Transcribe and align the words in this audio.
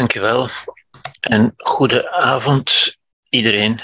Dankjewel. 0.00 0.50
En 1.20 1.54
goede 1.56 2.10
avond 2.12 2.96
iedereen. 3.28 3.82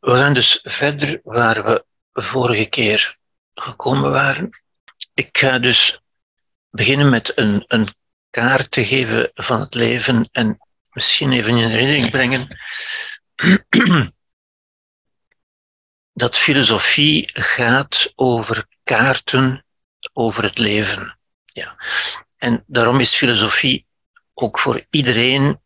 We 0.00 0.10
gaan 0.10 0.34
dus 0.34 0.60
verder 0.62 1.20
waar 1.22 1.64
we 1.64 1.84
vorige 2.12 2.64
keer 2.64 3.18
gekomen 3.54 4.10
waren. 4.10 4.50
Ik 5.14 5.38
ga 5.38 5.58
dus 5.58 6.00
beginnen 6.70 7.08
met 7.08 7.38
een, 7.38 7.64
een 7.66 7.94
kaart 8.30 8.70
te 8.70 8.86
geven 8.86 9.30
van 9.34 9.60
het 9.60 9.74
leven 9.74 10.28
en 10.32 10.58
misschien 10.90 11.32
even 11.32 11.56
in 11.56 11.68
herinnering 11.68 12.10
brengen 12.10 12.58
dat 16.22 16.38
filosofie 16.38 17.30
gaat 17.32 18.12
over 18.14 18.66
kaarten 18.82 19.64
over 20.12 20.42
het 20.42 20.58
leven. 20.58 21.18
Ja. 21.44 21.76
En 22.38 22.64
daarom 22.66 23.00
is 23.00 23.14
filosofie 23.14 23.86
ook 24.40 24.58
voor 24.58 24.86
iedereen 24.90 25.60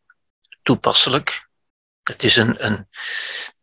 toepasselijk. 0.63 1.49
Het 2.03 2.23
is 2.23 2.37
een, 2.37 2.65
een, 2.67 2.89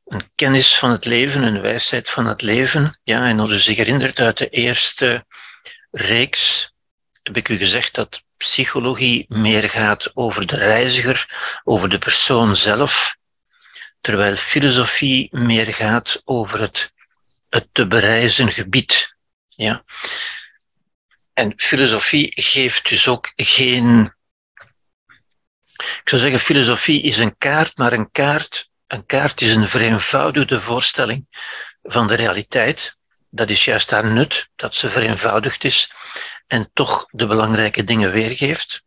een 0.03 0.31
kennis 0.35 0.77
van 0.77 0.91
het 0.91 1.05
leven, 1.05 1.43
een 1.43 1.61
wijsheid 1.61 2.09
van 2.09 2.25
het 2.25 2.41
leven. 2.41 2.99
Ja, 3.03 3.27
en 3.27 3.39
als 3.39 3.51
u 3.51 3.57
zich 3.57 3.77
herinnert 3.77 4.19
uit 4.19 4.37
de 4.37 4.49
eerste 4.49 5.25
reeks, 5.91 6.73
heb 7.23 7.37
ik 7.37 7.49
u 7.49 7.57
gezegd 7.57 7.95
dat 7.95 8.23
psychologie 8.37 9.25
meer 9.27 9.69
gaat 9.69 10.11
over 10.13 10.47
de 10.47 10.55
reiziger, 10.55 11.27
over 11.63 11.89
de 11.89 11.97
persoon 11.97 12.55
zelf, 12.55 13.17
terwijl 14.01 14.35
filosofie 14.35 15.27
meer 15.31 15.73
gaat 15.73 16.21
over 16.25 16.59
het, 16.59 16.93
het 17.49 17.67
te 17.71 17.87
bereizen 17.87 18.51
gebied. 18.51 19.15
Ja. 19.47 19.83
En 21.33 21.53
filosofie 21.55 22.31
geeft 22.35 22.89
dus 22.89 23.07
ook 23.07 23.31
geen. 23.35 24.17
Ik 25.79 26.09
zou 26.09 26.21
zeggen, 26.21 26.39
filosofie 26.39 27.01
is 27.01 27.17
een 27.17 27.37
kaart, 27.37 27.77
maar 27.77 27.93
een 27.93 28.11
kaart, 28.11 28.69
een 28.87 29.05
kaart 29.05 29.41
is 29.41 29.55
een 29.55 29.67
vereenvoudigde 29.67 30.59
voorstelling 30.59 31.27
van 31.83 32.07
de 32.07 32.15
realiteit. 32.15 32.97
Dat 33.29 33.49
is 33.49 33.65
juist 33.65 33.91
haar 33.91 34.05
nut, 34.05 34.49
dat 34.55 34.75
ze 34.75 34.89
vereenvoudigd 34.89 35.63
is 35.63 35.91
en 36.47 36.69
toch 36.73 37.05
de 37.11 37.27
belangrijke 37.27 37.83
dingen 37.83 38.11
weergeeft. 38.11 38.83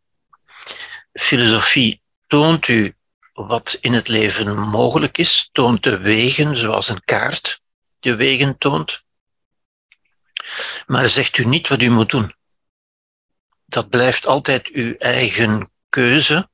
Filosofie 1.12 2.02
toont 2.26 2.68
u 2.68 2.96
wat 3.32 3.78
in 3.80 3.92
het 3.92 4.08
leven 4.08 4.58
mogelijk 4.58 5.18
is, 5.18 5.48
toont 5.52 5.82
de 5.82 5.98
wegen 5.98 6.56
zoals 6.56 6.88
een 6.88 7.02
kaart 7.04 7.62
de 8.02 8.16
wegen 8.16 8.58
toont, 8.58 9.02
maar 10.86 11.08
zegt 11.08 11.38
u 11.38 11.44
niet 11.44 11.68
wat 11.68 11.80
u 11.80 11.90
moet 11.90 12.10
doen. 12.10 12.34
Dat 13.66 13.88
blijft 13.88 14.26
altijd 14.26 14.68
uw 14.68 14.94
eigen 14.96 15.70
keuze 15.88 16.50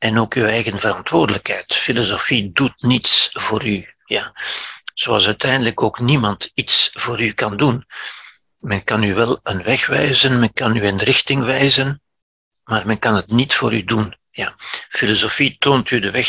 en 0.00 0.18
ook 0.18 0.34
uw 0.34 0.44
eigen 0.44 0.78
verantwoordelijkheid. 0.78 1.74
Filosofie 1.74 2.52
doet 2.52 2.82
niets 2.82 3.30
voor 3.32 3.66
u. 3.66 3.94
Ja. 4.04 4.32
Zoals 4.94 5.26
uiteindelijk 5.26 5.82
ook 5.82 5.98
niemand 5.98 6.50
iets 6.54 6.90
voor 6.92 7.20
u 7.20 7.32
kan 7.32 7.56
doen. 7.56 7.86
Men 8.58 8.84
kan 8.84 9.02
u 9.02 9.14
wel 9.14 9.40
een 9.42 9.62
weg 9.62 9.86
wijzen, 9.86 10.38
men 10.38 10.52
kan 10.52 10.76
u 10.76 10.86
een 10.86 10.98
richting 10.98 11.44
wijzen, 11.44 12.02
maar 12.64 12.86
men 12.86 12.98
kan 12.98 13.14
het 13.14 13.30
niet 13.30 13.54
voor 13.54 13.74
u 13.74 13.84
doen. 13.84 14.16
Ja. 14.30 14.54
Filosofie 14.88 15.56
toont 15.58 15.90
u 15.90 16.00
de 16.00 16.10
weg, 16.10 16.28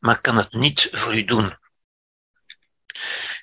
maar 0.00 0.20
kan 0.20 0.36
het 0.36 0.52
niet 0.52 0.88
voor 0.92 1.16
u 1.16 1.24
doen. 1.24 1.56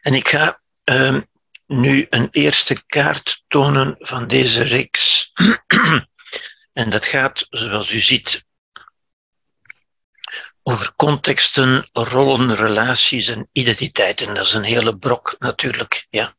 En 0.02 0.14
ik 0.14 0.28
ga 0.28 0.62
uh, 0.86 1.18
nu 1.66 2.08
een 2.10 2.28
eerste 2.32 2.84
kaart 2.86 3.44
tonen 3.48 3.96
van 4.00 4.28
deze 4.28 4.64
reeks. 4.64 5.32
en 6.82 6.90
dat 6.90 7.06
gaat, 7.06 7.48
zoals 7.50 7.92
u 7.92 8.00
ziet, 8.00 8.48
over 10.70 10.94
contexten, 10.96 11.90
rollen, 11.94 12.56
relaties 12.56 13.28
en 13.28 13.50
identiteiten. 13.52 14.34
Dat 14.34 14.46
is 14.46 14.54
een 14.54 14.64
hele 14.64 14.98
brok 14.98 15.36
natuurlijk, 15.40 16.08
ja. 16.10 16.36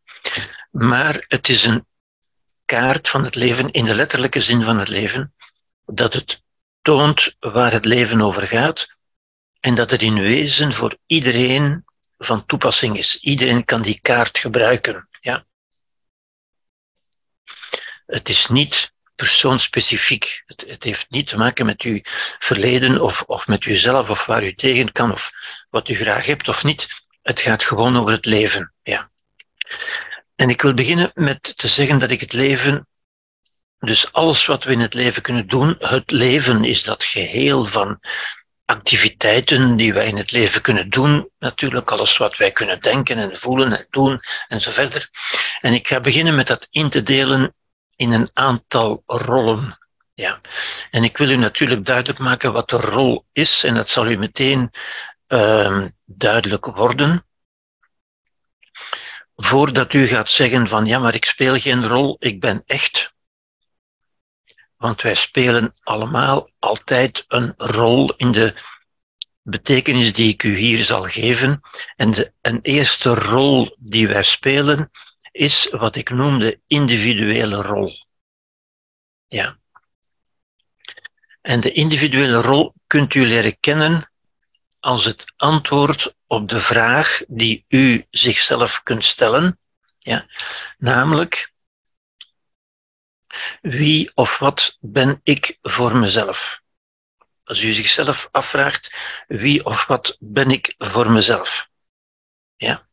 Maar 0.71 1.25
het 1.29 1.49
is 1.49 1.65
een 1.65 1.87
kaart 2.65 3.09
van 3.09 3.25
het 3.25 3.35
leven 3.35 3.71
in 3.71 3.85
de 3.85 3.95
letterlijke 3.95 4.41
zin 4.41 4.63
van 4.63 4.79
het 4.79 4.89
leven, 4.89 5.35
dat 5.87 6.15
het 6.15 6.43
toont 6.83 7.37
waar 7.39 7.73
het 7.73 7.85
leven 7.85 8.21
over 8.21 8.49
gaat 8.49 8.95
en 9.61 9.75
dat 9.75 9.91
het 9.91 10.03
in 10.03 10.21
wezen 10.21 10.73
voor 10.73 10.99
iedereen 11.07 11.85
van 12.19 12.47
toepassing 12.47 12.99
is. 12.99 13.19
Iedereen 13.21 13.65
kan 13.65 13.83
die 13.83 14.01
kaart 14.01 14.39
gebruiken. 14.39 15.09
Ja. 15.21 15.45
Het 18.07 18.29
is 18.29 18.47
niet 18.47 18.93
persoonsspecifiek. 19.21 20.43
Het, 20.47 20.65
het 20.67 20.85
heeft 20.85 21.11
niet 21.11 21.27
te 21.27 21.37
maken 21.37 21.67
met 21.67 21.83
uw 21.83 22.01
verleden 22.39 23.01
of, 23.01 23.23
of 23.23 23.49
met 23.49 23.65
uzelf 23.65 24.11
of 24.11 24.27
waar 24.27 24.45
u 24.45 24.55
tegen 24.55 24.93
kan 24.93 25.13
of 25.13 25.31
wat 25.71 25.89
u 25.89 25.95
graag 25.95 26.27
hebt 26.27 26.49
of 26.49 26.65
niet. 26.65 26.89
Het 27.23 27.41
gaat 27.41 27.65
gewoon 27.65 27.97
over 27.97 28.13
het 28.13 28.27
leven. 28.27 28.73
Ja. 28.83 29.11
En 30.37 30.49
ik 30.49 30.63
wil 30.63 30.75
beginnen 30.75 31.11
met 31.15 31.57
te 31.57 31.69
zeggen 31.69 31.99
dat 31.99 32.11
ik 32.11 32.21
het 32.21 32.33
leven, 32.33 32.87
dus 33.79 34.13
alles 34.13 34.47
wat 34.47 34.65
we 34.65 34.73
in 34.73 34.81
het 34.81 34.95
leven 34.95 35.23
kunnen 35.23 35.47
doen, 35.47 35.77
het 35.79 36.11
leven 36.11 36.65
is 36.65 36.83
dat 36.83 37.05
geheel 37.05 37.67
van 37.67 38.01
activiteiten 38.65 39.77
die 39.77 39.93
wij 39.93 40.07
in 40.07 40.17
het 40.17 40.33
leven 40.33 40.61
kunnen 40.61 40.91
doen. 40.91 41.31
Natuurlijk 41.39 41.91
alles 41.91 42.17
wat 42.17 42.37
wij 42.37 42.51
kunnen 42.51 42.81
denken 42.81 43.19
en 43.19 43.37
voelen 43.37 43.73
en 43.73 43.87
doen 43.91 44.21
en 44.49 44.61
zo 44.61 44.71
verder. 44.71 45.09
En 45.61 45.75
ik 45.75 45.89
ga 45.89 46.01
beginnen 46.01 46.35
met 46.35 46.47
dat 46.47 46.67
in 46.71 46.89
te 46.89 47.03
delen 47.03 47.55
in 48.01 48.13
een 48.13 48.31
aantal 48.33 49.03
rollen. 49.07 49.79
Ja. 50.15 50.41
En 50.91 51.05
ik 51.05 51.17
wil 51.17 51.31
u 51.31 51.37
natuurlijk 51.37 51.85
duidelijk 51.85 52.19
maken 52.19 52.53
wat 52.53 52.71
de 52.71 52.77
rol 52.77 53.27
is 53.33 53.65
en 53.65 53.75
dat 53.75 53.91
zal 53.91 54.07
u 54.07 54.17
meteen 54.17 54.71
uh, 55.29 55.85
duidelijk 56.05 56.67
worden. 56.67 57.27
Voordat 59.37 59.93
u 59.93 60.07
gaat 60.07 60.31
zeggen 60.31 60.69
van 60.69 60.87
ja, 60.87 60.99
maar 60.99 61.15
ik 61.15 61.25
speel 61.25 61.59
geen 61.59 61.89
rol, 61.89 62.17
ik 62.19 62.41
ben 62.41 62.63
echt. 62.67 63.15
Want 64.77 65.03
wij 65.03 65.15
spelen 65.15 65.79
allemaal 65.83 66.51
altijd 66.59 67.25
een 67.29 67.55
rol 67.57 68.15
in 68.17 68.33
de 68.33 68.55
betekenis 69.43 70.13
die 70.13 70.33
ik 70.33 70.43
u 70.43 70.57
hier 70.57 70.85
zal 70.85 71.03
geven. 71.03 71.61
En 71.97 72.11
de, 72.11 72.33
een 72.41 72.59
eerste 72.63 73.15
rol 73.15 73.77
die 73.79 74.09
wij 74.09 74.23
spelen 74.23 74.91
is 75.33 75.69
wat 75.71 75.97
ik 75.97 76.11
noem 76.11 76.39
de 76.39 76.61
individuele 76.67 77.63
rol. 77.63 78.07
Ja. 79.27 79.59
En 81.41 81.61
de 81.61 81.73
individuele 81.73 82.41
rol 82.41 82.75
kunt 82.87 83.15
u 83.15 83.27
leren 83.27 83.61
kennen 83.61 84.11
als 84.81 85.05
het 85.05 85.33
antwoord 85.37 86.15
op 86.27 86.49
de 86.49 86.61
vraag 86.61 87.23
die 87.29 87.65
u 87.69 88.07
zichzelf 88.11 88.83
kunt 88.83 89.05
stellen. 89.05 89.59
Ja. 89.99 90.27
Namelijk, 90.79 91.53
wie 93.61 94.11
of 94.15 94.39
wat 94.39 94.77
ben 94.81 95.21
ik 95.23 95.59
voor 95.63 95.97
mezelf? 95.97 96.63
Als 97.45 97.63
u 97.63 97.73
zichzelf 97.73 98.29
afvraagt, 98.33 98.95
wie 99.29 99.65
of 99.65 99.87
wat 99.87 100.17
ben 100.21 100.51
ik 100.51 100.75
voor 100.79 101.11
mezelf? 101.11 101.69
Ja? 102.57 102.90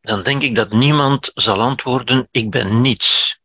Dan 0.00 0.22
denk 0.22 0.42
ik 0.42 0.54
dat 0.54 0.72
niemand 0.72 1.30
zal 1.34 1.60
antwoorden, 1.60 2.28
ik 2.30 2.50
ben 2.50 2.80
niets. 2.80 3.38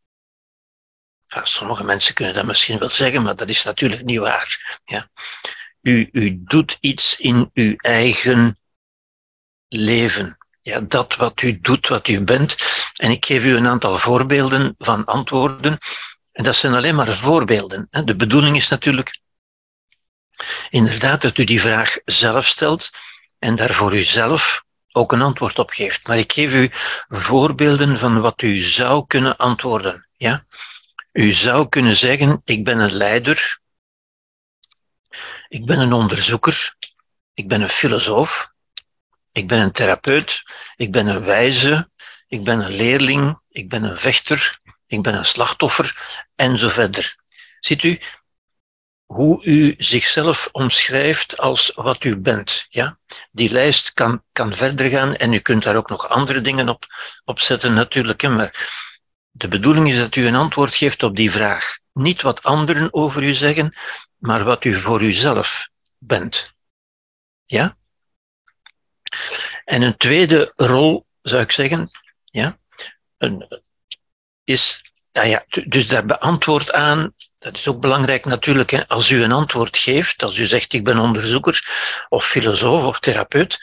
Enfin, 1.25 1.48
sommige 1.48 1.84
mensen 1.84 2.13
kunnen 2.13 2.34
dat 2.34 2.46
misschien 2.46 2.80
wel 2.80 2.90
zeggen, 2.90 3.22
maar 3.22 3.36
dat 3.36 3.50
is 3.50 3.63
natuurlijk 3.63 4.04
niet 4.04 4.19
waar. 4.19 4.80
Ja? 4.86 5.10
U, 5.81 6.10
u 6.12 6.44
doet 6.44 6.78
iets 6.80 7.19
in 7.19 7.50
uw 7.54 7.75
eigen 7.75 8.60
leven. 9.68 10.38
Ja, 10.62 10.81
dat 10.81 11.16
wat 11.16 11.42
u 11.42 11.60
doet, 11.60 11.88
wat 11.88 12.07
u 12.07 12.24
bent. 12.24 12.56
En 12.94 13.12
ik 13.12 13.25
geef 13.25 13.44
u 13.44 13.56
een 13.56 13.68
aantal 13.68 13.98
voorbeelden 13.98 14.75
van 14.78 15.06
antwoorden. 15.06 15.78
En 16.31 16.44
dat 16.44 16.56
zijn 16.56 16.74
alleen 16.74 16.96
maar 16.96 17.13
voorbeelden. 17.13 17.88
De 17.90 18.16
bedoeling 18.16 18.56
is 18.56 18.68
natuurlijk 18.68 19.19
inderdaad 20.69 21.22
dat 21.22 21.38
u 21.38 21.44
die 21.44 21.62
vraag 21.62 21.98
zelf 22.06 22.48
stelt 22.48 22.90
en 23.40 23.56
daar 23.56 23.74
voor 23.74 23.96
uzelf 23.96 24.65
ook 24.95 25.12
een 25.12 25.21
antwoord 25.21 25.59
op 25.59 25.69
geeft. 25.69 26.07
Maar 26.07 26.18
ik 26.18 26.31
geef 26.31 26.53
u 26.53 26.69
voorbeelden 27.09 28.00
van 28.00 28.21
wat 28.21 28.42
u 28.42 28.57
zou 28.57 29.07
kunnen 29.07 29.38
antwoorden. 29.38 30.07
Ja? 30.18 30.45
U 31.12 31.31
zou 31.31 31.69
kunnen 31.69 31.95
zeggen, 31.95 32.42
ik 32.45 32.63
ben 32.63 32.80
een 32.80 32.94
leider, 32.94 33.59
ik 35.47 35.65
ben 35.65 35.80
een 35.80 35.94
onderzoeker, 35.94 36.75
ik 37.33 37.47
ben 37.47 37.62
een 37.62 37.69
filosoof, 37.69 38.53
ik 39.31 39.47
ben 39.47 39.59
een 39.59 39.71
therapeut, 39.71 40.44
ik 40.75 40.92
ben 40.92 41.07
een 41.07 41.24
wijze, 41.24 41.89
ik 42.27 42.44
ben 42.44 42.59
een 42.59 42.75
leerling, 42.75 43.39
ik 43.50 43.69
ben 43.69 43.83
een 43.83 43.97
vechter, 43.97 44.59
ik 44.88 45.01
ben 45.01 45.15
een 45.15 45.25
slachtoffer 45.25 46.19
en 46.36 46.59
zo 46.59 46.69
verder. 46.69 47.15
Ziet 47.59 47.83
u, 47.83 48.00
hoe 49.06 49.46
u 49.46 49.75
zichzelf 49.78 50.50
omschrijft 50.52 51.38
als 51.38 51.72
wat 51.75 52.04
u 52.04 52.18
bent. 52.18 52.66
Ja? 52.69 52.98
Die 53.31 53.52
lijst 53.52 53.94
kan, 53.94 54.24
kan 54.31 54.54
verder 54.54 54.90
gaan 54.90 55.16
en 55.16 55.34
u 55.34 55.40
kunt 55.40 55.63
daar 55.63 55.75
ook 55.75 55.90
nog 55.90 56.10
andere 56.10 56.42
dingen 56.42 56.69
op, 56.69 56.86
op 57.24 57.40
zetten 57.40 57.74
natuurlijk. 57.74 58.22
Maar 58.22 58.72
de 59.31 59.48
bedoeling 59.48 59.90
is 59.90 59.98
dat 59.98 60.16
u 60.16 60.28
een 60.28 60.36
antwoord 60.36 60.75
geeft 60.75 61.04
op 61.04 61.16
die 61.16 61.31
vraag. 61.31 61.78
niet 61.94 62.22
wat 62.22 62.44
anderen 62.44 62.94
over 62.94 63.24
u 63.24 63.34
zeggen, 63.34 63.78
maar 64.18 64.44
wat 64.44 64.63
u 64.63 64.75
voor 64.75 65.02
uzelf 65.02 65.69
bent. 65.98 66.54
Ja? 67.46 67.78
En 69.66 69.81
een 69.81 69.98
tweede 69.98 70.54
rol, 70.56 71.06
zou 71.22 71.42
ik 71.42 71.52
zeggen, 71.52 71.92
ja, 72.24 72.57
een, 73.18 73.62
is, 74.44 74.92
ja, 75.12 75.24
ja, 75.24 75.46
dus 75.68 75.88
daar 75.88 76.06
beantwoord 76.06 76.72
aan, 76.72 77.13
dat 77.45 77.57
is 77.57 77.68
ook 77.68 77.80
belangrijk 77.80 78.25
natuurlijk, 78.25 78.69
hè, 78.69 78.88
als 78.88 79.09
u 79.09 79.24
een 79.24 79.31
antwoord 79.31 79.77
geeft, 79.77 80.24
als 80.24 80.38
u 80.38 80.45
zegt 80.45 80.74
ik 80.74 80.83
ben 80.83 80.97
onderzoeker 80.97 81.68
of 82.09 82.25
filosoof 82.25 82.83
of 82.83 83.00
therapeut, 83.00 83.59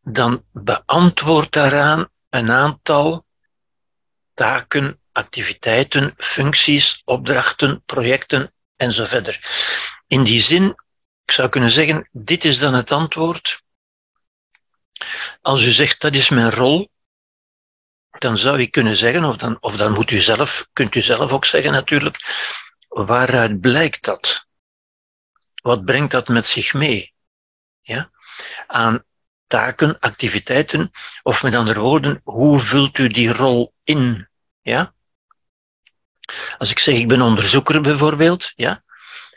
dan 0.00 0.44
beantwoord 0.52 1.52
daaraan 1.52 2.08
een 2.30 2.50
aantal 2.50 3.26
taken, 4.34 5.00
activiteiten, 5.12 6.14
functies, 6.16 7.02
opdrachten, 7.04 7.82
projecten 7.84 8.52
en 8.76 8.92
zo 8.92 9.04
verder. 9.04 9.38
In 10.06 10.22
die 10.22 10.40
zin, 10.40 10.64
ik 11.24 11.30
zou 11.30 11.48
kunnen 11.48 11.70
zeggen, 11.70 12.08
dit 12.12 12.44
is 12.44 12.58
dan 12.58 12.74
het 12.74 12.90
antwoord. 12.90 13.62
Als 15.40 15.62
u 15.62 15.70
zegt 15.70 16.00
dat 16.00 16.14
is 16.14 16.28
mijn 16.28 16.50
rol, 16.50 16.90
dan 18.18 18.38
zou 18.38 18.60
ik 18.60 18.70
kunnen 18.70 18.96
zeggen, 18.96 19.24
of 19.24 19.36
dan, 19.36 19.56
of 19.60 19.76
dan 19.76 19.92
moet 19.92 20.10
u 20.10 20.20
zelf, 20.20 20.68
kunt 20.72 20.94
u 20.94 21.02
zelf 21.02 21.32
ook 21.32 21.44
zeggen 21.44 21.72
natuurlijk, 21.72 22.18
waaruit 22.92 23.60
blijkt 23.60 24.04
dat? 24.04 24.46
Wat 25.62 25.84
brengt 25.84 26.10
dat 26.10 26.28
met 26.28 26.46
zich 26.46 26.74
mee? 26.74 27.14
Ja? 27.80 28.10
Aan 28.66 29.04
taken, 29.46 29.98
activiteiten, 29.98 30.90
of 31.22 31.42
met 31.42 31.54
andere 31.54 31.80
woorden, 31.80 32.20
hoe 32.24 32.58
vult 32.60 32.98
u 32.98 33.08
die 33.08 33.32
rol 33.32 33.74
in? 33.84 34.28
Ja? 34.62 34.94
Als 36.58 36.70
ik 36.70 36.78
zeg 36.78 36.94
ik 36.94 37.08
ben 37.08 37.20
onderzoeker 37.20 37.80
bijvoorbeeld, 37.80 38.52
ja, 38.56 38.82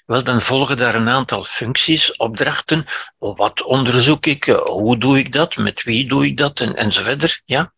wel 0.06 0.24
dan 0.24 0.42
volgen 0.42 0.78
daar 0.78 0.96
een 0.96 1.10
aantal 1.10 1.44
functies, 1.44 2.16
opdrachten. 2.16 2.86
Wat 3.18 3.64
onderzoek 3.64 4.26
ik? 4.26 4.46
Hoe 4.46 4.98
doe 4.98 5.18
ik 5.18 5.34
dat? 5.34 5.56
Met 5.56 5.84
wie 5.84 6.08
doe 6.08 6.26
ik 6.26 6.38
dat? 6.38 6.60
En, 6.60 6.76
enzovoort. 6.76 7.42
Ja? 7.46 7.74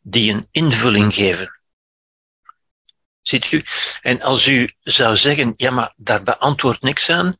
Die 0.00 0.32
een 0.32 0.48
invulling 0.50 1.14
geven. 1.14 1.61
Ziet 3.22 3.52
u? 3.52 3.64
En 4.00 4.22
als 4.22 4.46
u 4.46 4.74
zou 4.80 5.16
zeggen, 5.16 5.54
ja, 5.56 5.70
maar 5.70 5.94
daar 5.96 6.22
beantwoordt 6.22 6.82
niks 6.82 7.10
aan, 7.10 7.36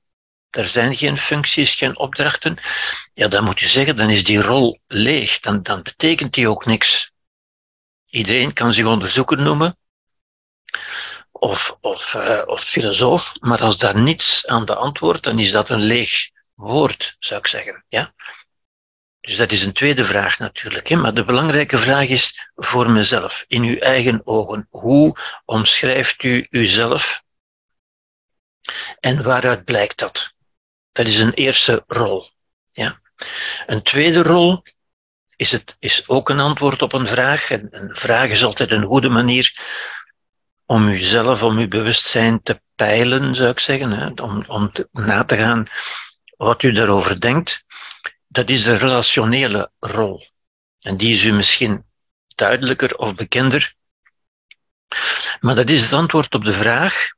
er 0.50 0.66
zijn 0.66 0.96
geen 0.96 1.18
functies, 1.18 1.74
geen 1.74 1.98
opdrachten, 1.98 2.58
ja, 3.12 3.28
dan 3.28 3.44
moet 3.44 3.60
je 3.60 3.68
zeggen, 3.68 3.96
dan 3.96 4.10
is 4.10 4.24
die 4.24 4.42
rol 4.42 4.80
leeg. 4.86 5.40
Dan, 5.40 5.62
dan 5.62 5.82
betekent 5.82 6.34
die 6.34 6.48
ook 6.48 6.66
niks. 6.66 7.10
Iedereen 8.06 8.52
kan 8.52 8.72
zich 8.72 8.86
onderzoeker 8.86 9.36
noemen 9.42 9.76
of, 11.42 11.76
of, 11.80 12.14
uh, 12.14 12.42
of 12.46 12.62
filosoof, 12.62 13.34
maar 13.40 13.60
als 13.60 13.78
daar 13.78 14.00
niets 14.00 14.46
aan 14.46 14.64
beantwoordt, 14.64 15.22
dan 15.22 15.38
is 15.38 15.52
dat 15.52 15.68
een 15.68 15.80
leeg 15.80 16.30
woord, 16.54 17.16
zou 17.18 17.40
ik 17.40 17.46
zeggen. 17.46 17.84
Ja? 17.88 18.14
Dus 19.22 19.36
dat 19.36 19.52
is 19.52 19.64
een 19.64 19.72
tweede 19.72 20.04
vraag 20.04 20.38
natuurlijk. 20.38 20.88
Hè? 20.88 20.96
Maar 20.96 21.14
de 21.14 21.24
belangrijke 21.24 21.78
vraag 21.78 22.08
is 22.08 22.50
voor 22.54 22.90
mezelf, 22.90 23.44
in 23.48 23.62
uw 23.62 23.78
eigen 23.78 24.20
ogen. 24.24 24.66
Hoe 24.70 25.16
omschrijft 25.44 26.22
u 26.22 26.46
uzelf? 26.50 27.22
En 29.00 29.22
waaruit 29.22 29.64
blijkt 29.64 29.98
dat? 29.98 30.34
Dat 30.92 31.06
is 31.06 31.18
een 31.18 31.32
eerste 31.32 31.84
rol. 31.86 32.30
Ja? 32.68 33.00
Een 33.66 33.82
tweede 33.82 34.22
rol 34.22 34.62
is, 35.36 35.52
het, 35.52 35.76
is 35.78 36.08
ook 36.08 36.28
een 36.28 36.40
antwoord 36.40 36.82
op 36.82 36.92
een 36.92 37.06
vraag. 37.06 37.50
En 37.50 37.68
een 37.70 37.96
vraag 37.96 38.28
is 38.30 38.44
altijd 38.44 38.72
een 38.72 38.86
goede 38.86 39.08
manier 39.08 39.60
om 40.66 40.88
uzelf, 40.88 41.42
om 41.42 41.58
uw 41.58 41.68
bewustzijn 41.68 42.42
te 42.42 42.60
peilen, 42.74 43.34
zou 43.34 43.50
ik 43.50 43.60
zeggen. 43.60 43.92
Hè? 43.92 44.22
Om, 44.22 44.44
om 44.46 44.72
na 44.92 45.24
te 45.24 45.36
gaan 45.36 45.66
wat 46.36 46.62
u 46.62 46.72
daarover 46.72 47.20
denkt. 47.20 47.64
Dat 48.32 48.50
is 48.50 48.62
de 48.62 48.76
relationele 48.76 49.70
rol. 49.78 50.26
En 50.80 50.96
die 50.96 51.14
is 51.14 51.24
u 51.24 51.32
misschien 51.32 51.84
duidelijker 52.26 52.96
of 52.96 53.14
bekender. 53.14 53.74
Maar 55.40 55.54
dat 55.54 55.70
is 55.70 55.82
het 55.82 55.92
antwoord 55.92 56.34
op 56.34 56.44
de 56.44 56.52
vraag: 56.52 57.10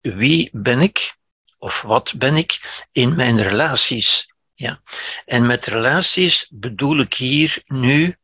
wie 0.00 0.50
ben 0.52 0.80
ik 0.80 1.16
of 1.58 1.82
wat 1.82 2.14
ben 2.18 2.36
ik 2.36 2.84
in 2.92 3.16
mijn 3.16 3.42
relaties? 3.42 4.32
Ja. 4.54 4.82
En 5.24 5.46
met 5.46 5.66
relaties 5.66 6.46
bedoel 6.50 6.98
ik 6.98 7.14
hier 7.14 7.62
nu 7.66 8.16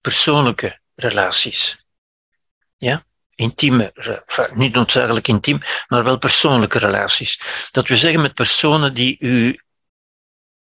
persoonlijke 0.00 0.78
relaties. 0.94 1.86
Ja? 2.76 3.04
Intieme, 3.34 3.92
niet 4.54 4.72
noodzakelijk 4.72 5.28
intiem, 5.28 5.62
maar 5.88 6.04
wel 6.04 6.18
persoonlijke 6.18 6.78
relaties. 6.78 7.40
Dat 7.70 7.88
we 7.88 7.96
zeggen 7.96 8.20
met 8.20 8.34
personen 8.34 8.94
die 8.94 9.16
u 9.18 9.60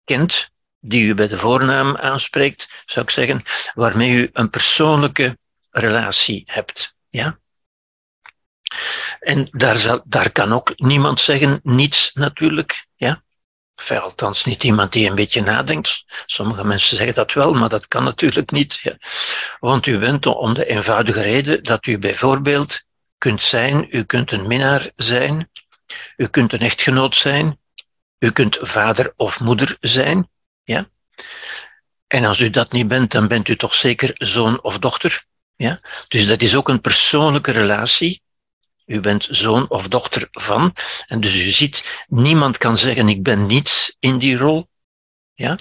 kent, 0.04 0.52
die 0.82 1.04
u 1.04 1.14
bij 1.14 1.28
de 1.28 1.38
voornaam 1.38 1.98
aanspreekt, 1.98 2.84
zou 2.86 3.06
ik 3.06 3.12
zeggen, 3.12 3.44
waarmee 3.74 4.12
u 4.12 4.30
een 4.34 4.50
persoonlijke 4.50 5.38
relatie 5.70 6.44
hebt. 6.46 6.96
Ja? 7.10 7.40
En 9.20 9.48
daar, 9.52 9.78
zal, 9.78 10.02
daar 10.06 10.32
kan 10.32 10.54
ook 10.54 10.74
niemand 10.76 11.20
zeggen 11.20 11.60
niets 11.64 12.12
natuurlijk. 12.14 12.88
Ja? 12.96 13.24
Enfin, 13.76 14.02
althans, 14.02 14.46
niet 14.46 14.64
iemand 14.64 14.92
die 14.92 15.10
een 15.10 15.16
beetje 15.16 15.42
nadenkt. 15.42 16.04
Sommige 16.26 16.66
mensen 16.66 16.98
zeggen 16.98 17.16
dat 17.16 17.34
wel, 17.34 17.54
maar 17.54 17.70
dat 17.70 17.88
kan 17.88 18.04
natuurlijk 18.04 18.52
niet. 18.52 18.80
Ja. 18.82 18.98
Want 19.60 19.86
u 19.86 20.00
bent 20.00 20.26
om 20.26 20.54
de 20.54 20.66
eenvoudige 20.66 21.22
reden 21.22 21.64
dat 21.64 21.86
u 21.86 21.98
bijvoorbeeld 21.98 22.84
kunt 23.18 23.42
zijn, 23.44 23.88
u 23.90 24.04
kunt 24.04 24.32
een 24.32 24.48
minnaar 24.48 24.92
zijn, 24.96 25.50
u 26.18 26.28
kunt 26.28 26.54
een 26.54 26.60
echtgenoot 26.60 27.16
zijn, 27.16 27.60
u 28.20 28.32
kunt 28.32 28.58
vader 28.62 29.14
of 29.16 29.40
moeder 29.40 29.78
zijn. 29.80 30.30
Ja? 30.64 30.90
En 32.08 32.26
als 32.26 32.40
u 32.40 32.50
dat 32.50 32.72
niet 32.72 32.88
bent, 32.88 33.12
dan 33.12 33.28
bent 33.28 33.48
u 33.48 33.56
toch 33.56 33.76
zeker 33.76 34.12
zoon 34.14 34.64
of 34.64 34.80
dochter. 34.80 35.26
Ja? 35.56 35.80
Dus 36.08 36.28
dat 36.28 36.42
is 36.42 36.56
ook 36.56 36.70
een 36.70 36.82
persoonlijke 36.82 37.52
relatie 37.52 38.22
u 38.92 39.00
bent 39.00 39.28
zoon 39.30 39.70
of 39.70 39.88
dochter 39.88 40.28
van. 40.32 40.76
En 41.08 41.20
dus 41.20 41.36
u 41.36 41.50
ziet, 41.50 42.06
niemand 42.08 42.58
kan 42.58 42.78
zeggen, 42.78 43.10
ik 43.10 43.24
ben 43.24 43.46
niets 43.46 43.96
in 44.00 44.18
die 44.18 44.38
rol. 44.38 44.70
Ja? 45.34 45.58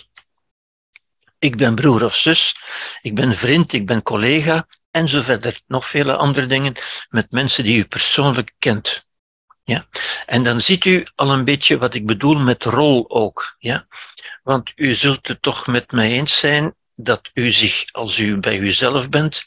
Ik 1.38 1.56
ben 1.56 1.74
broer 1.74 2.04
of 2.04 2.16
zus, 2.16 2.56
ik 3.02 3.14
ben 3.14 3.34
vriend, 3.34 3.72
ik 3.72 3.86
ben 3.86 4.02
collega, 4.02 4.66
en 4.90 5.08
zo 5.08 5.20
verder. 5.20 5.60
Nog 5.66 5.86
vele 5.86 6.16
andere 6.16 6.46
dingen 6.46 6.74
met 7.08 7.30
mensen 7.30 7.64
die 7.64 7.78
u 7.78 7.84
persoonlijk 7.84 8.54
kent. 8.58 9.06
Ja? 9.64 9.86
En 10.26 10.42
dan 10.42 10.60
ziet 10.60 10.84
u 10.84 11.06
al 11.14 11.32
een 11.32 11.44
beetje 11.44 11.78
wat 11.78 11.94
ik 11.94 12.06
bedoel 12.06 12.38
met 12.38 12.64
rol 12.64 13.10
ook. 13.10 13.56
Ja? 13.58 13.86
Want 14.42 14.72
u 14.76 14.94
zult 14.94 15.28
het 15.28 15.42
toch 15.42 15.66
met 15.66 15.90
mij 15.90 16.10
eens 16.10 16.38
zijn 16.38 16.74
dat 16.94 17.30
u 17.34 17.50
zich, 17.50 17.92
als 17.92 18.18
u 18.18 18.36
bij 18.36 18.58
uzelf 18.58 19.08
bent, 19.08 19.46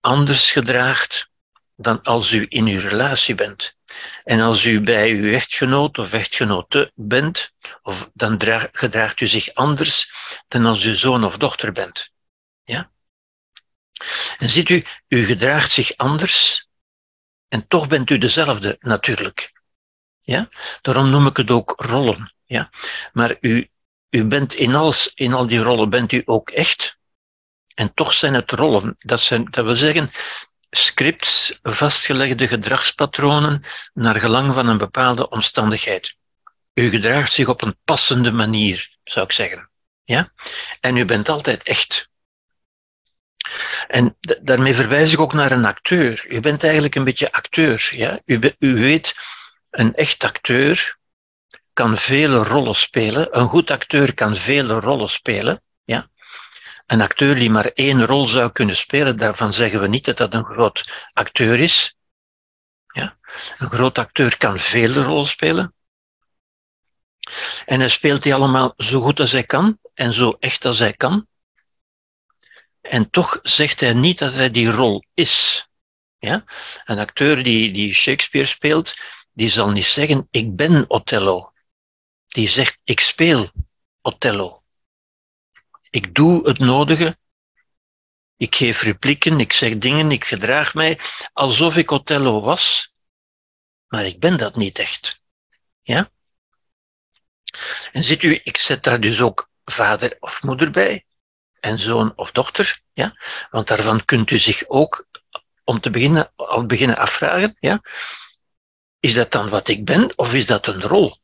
anders 0.00 0.50
gedraagt 0.50 1.30
dan 1.76 2.02
als 2.02 2.32
u 2.32 2.46
in 2.48 2.66
uw 2.66 2.80
relatie 2.80 3.34
bent. 3.34 3.76
En 4.24 4.40
als 4.40 4.64
u 4.64 4.80
bij 4.80 5.10
uw 5.10 5.32
echtgenoot 5.32 5.98
of 5.98 6.12
echtgenote 6.12 6.92
bent, 6.94 7.52
of, 7.82 8.10
dan 8.14 8.40
gedraagt 8.72 9.20
u 9.20 9.26
zich 9.26 9.54
anders 9.54 10.12
dan 10.48 10.64
als 10.64 10.84
u 10.84 10.94
zoon 10.94 11.24
of 11.24 11.36
dochter 11.36 11.72
bent. 11.72 12.12
Ja? 12.64 12.90
En 14.38 14.50
ziet 14.50 14.68
u, 14.68 14.84
u 15.08 15.24
gedraagt 15.24 15.70
zich 15.70 15.96
anders 15.96 16.68
en 17.48 17.66
toch 17.66 17.88
bent 17.88 18.10
u 18.10 18.18
dezelfde 18.18 18.76
natuurlijk. 18.80 19.52
Ja? 20.20 20.48
Daarom 20.80 21.10
noem 21.10 21.26
ik 21.26 21.36
het 21.36 21.50
ook 21.50 21.74
rollen. 21.76 22.34
Ja? 22.44 22.70
Maar 23.12 23.36
u, 23.40 23.70
u 24.14 24.24
bent 24.24 24.54
in, 24.54 24.74
alles, 24.74 25.12
in 25.14 25.32
al 25.32 25.46
die 25.46 25.58
rollen 25.58 25.90
bent 25.90 26.12
u 26.12 26.22
ook 26.24 26.50
echt. 26.50 26.98
En 27.74 27.94
toch 27.94 28.12
zijn 28.12 28.34
het 28.34 28.50
rollen. 28.50 28.96
Dat, 28.98 29.20
zijn, 29.20 29.46
dat 29.50 29.64
wil 29.64 29.74
zeggen, 29.74 30.10
scripts, 30.70 31.58
vastgelegde 31.62 32.48
gedragspatronen 32.48 33.64
naar 33.94 34.20
gelang 34.20 34.54
van 34.54 34.68
een 34.68 34.78
bepaalde 34.78 35.28
omstandigheid. 35.28 36.16
U 36.74 36.90
gedraagt 36.90 37.32
zich 37.32 37.48
op 37.48 37.62
een 37.62 37.76
passende 37.84 38.32
manier, 38.32 38.96
zou 39.04 39.24
ik 39.24 39.32
zeggen. 39.32 39.70
Ja? 40.04 40.32
En 40.80 40.96
u 40.96 41.04
bent 41.04 41.28
altijd 41.28 41.62
echt. 41.62 42.10
En 43.88 44.16
daarmee 44.42 44.74
verwijs 44.74 45.12
ik 45.12 45.20
ook 45.20 45.32
naar 45.32 45.52
een 45.52 45.64
acteur. 45.64 46.24
U 46.28 46.40
bent 46.40 46.62
eigenlijk 46.62 46.94
een 46.94 47.04
beetje 47.04 47.32
acteur. 47.32 47.90
Ja? 47.94 48.20
U, 48.24 48.54
u 48.58 48.74
weet, 48.74 49.14
een 49.70 49.94
echt 49.94 50.24
acteur 50.24 51.00
kan 51.72 51.96
vele 51.96 52.36
rollen 52.44 52.74
spelen. 52.74 53.38
Een 53.38 53.48
goed 53.48 53.70
acteur 53.70 54.14
kan 54.14 54.36
vele 54.36 54.80
rollen 54.80 55.08
spelen. 55.08 55.62
Ja? 55.84 56.10
Een 56.86 57.00
acteur 57.00 57.34
die 57.34 57.50
maar 57.50 57.66
één 57.66 58.06
rol 58.06 58.26
zou 58.26 58.52
kunnen 58.52 58.76
spelen, 58.76 59.18
daarvan 59.18 59.52
zeggen 59.52 59.80
we 59.80 59.88
niet 59.88 60.04
dat 60.04 60.16
dat 60.16 60.34
een 60.34 60.44
groot 60.44 61.08
acteur 61.12 61.58
is. 61.58 61.96
Ja? 62.86 63.16
Een 63.58 63.70
groot 63.70 63.98
acteur 63.98 64.36
kan 64.36 64.58
vele 64.58 65.02
rollen 65.02 65.26
spelen. 65.26 65.74
En 67.64 67.80
hij 67.80 67.88
speelt 67.88 68.22
die 68.22 68.34
allemaal 68.34 68.74
zo 68.76 69.00
goed 69.00 69.20
als 69.20 69.32
hij 69.32 69.44
kan 69.44 69.78
en 69.94 70.12
zo 70.12 70.36
echt 70.40 70.64
als 70.64 70.78
hij 70.78 70.92
kan. 70.92 71.26
En 72.80 73.10
toch 73.10 73.38
zegt 73.42 73.80
hij 73.80 73.92
niet 73.92 74.18
dat 74.18 74.34
hij 74.34 74.50
die 74.50 74.70
rol 74.70 75.04
is. 75.14 75.66
Ja? 76.18 76.44
Een 76.84 76.98
acteur 76.98 77.42
die, 77.42 77.72
die 77.72 77.94
Shakespeare 77.94 78.46
speelt, 78.46 78.94
die 79.32 79.50
zal 79.50 79.70
niet 79.70 79.84
zeggen, 79.84 80.28
ik 80.30 80.56
ben 80.56 80.84
Othello. 80.88 81.51
Die 82.32 82.48
zegt, 82.48 82.80
ik 82.84 83.00
speel 83.00 83.50
Othello. 84.00 84.62
Ik 85.90 86.14
doe 86.14 86.48
het 86.48 86.58
nodige. 86.58 87.18
Ik 88.36 88.54
geef 88.54 88.82
replieken, 88.82 89.40
ik 89.40 89.52
zeg 89.52 89.78
dingen, 89.78 90.10
ik 90.10 90.24
gedraag 90.24 90.74
mij 90.74 90.98
alsof 91.32 91.76
ik 91.76 91.90
Othello 91.90 92.40
was. 92.40 92.92
Maar 93.86 94.04
ik 94.04 94.20
ben 94.20 94.38
dat 94.38 94.56
niet 94.56 94.78
echt. 94.78 95.22
Ja? 95.82 96.10
En 97.92 98.04
ziet 98.04 98.22
u, 98.22 98.40
ik 98.44 98.56
zet 98.56 98.82
daar 98.82 99.00
dus 99.00 99.20
ook 99.20 99.50
vader 99.64 100.16
of 100.18 100.42
moeder 100.42 100.70
bij, 100.70 101.04
en 101.60 101.78
zoon 101.78 102.12
of 102.16 102.30
dochter, 102.30 102.80
ja? 102.92 103.16
want 103.50 103.68
daarvan 103.68 104.04
kunt 104.04 104.30
u 104.30 104.38
zich 104.38 104.68
ook 104.68 105.06
om 105.64 105.80
te 105.80 105.90
beginnen, 105.90 106.32
al 106.36 106.66
beginnen 106.66 106.96
afvragen, 106.96 107.56
ja? 107.60 107.80
is 109.00 109.14
dat 109.14 109.30
dan 109.30 109.48
wat 109.48 109.68
ik 109.68 109.84
ben 109.84 110.18
of 110.18 110.34
is 110.34 110.46
dat 110.46 110.66
een 110.66 110.82
rol? 110.82 111.20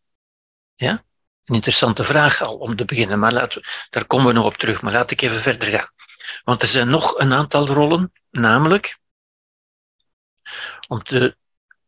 Ja? 0.78 1.04
Een 1.44 1.54
interessante 1.54 2.04
vraag 2.04 2.42
al 2.42 2.56
om 2.56 2.76
te 2.76 2.84
beginnen, 2.84 3.18
maar 3.18 3.32
laten 3.32 3.60
we, 3.60 3.68
daar 3.90 4.06
komen 4.06 4.26
we 4.26 4.32
nog 4.32 4.44
op 4.44 4.56
terug, 4.56 4.82
maar 4.82 4.92
laat 4.92 5.10
ik 5.10 5.20
even 5.20 5.40
verder 5.40 5.68
gaan. 5.68 5.90
Want 6.44 6.62
er 6.62 6.68
zijn 6.68 6.88
nog 6.88 7.18
een 7.18 7.32
aantal 7.32 7.66
rollen, 7.66 8.12
namelijk 8.30 8.98
om 10.88 11.02
te 11.02 11.36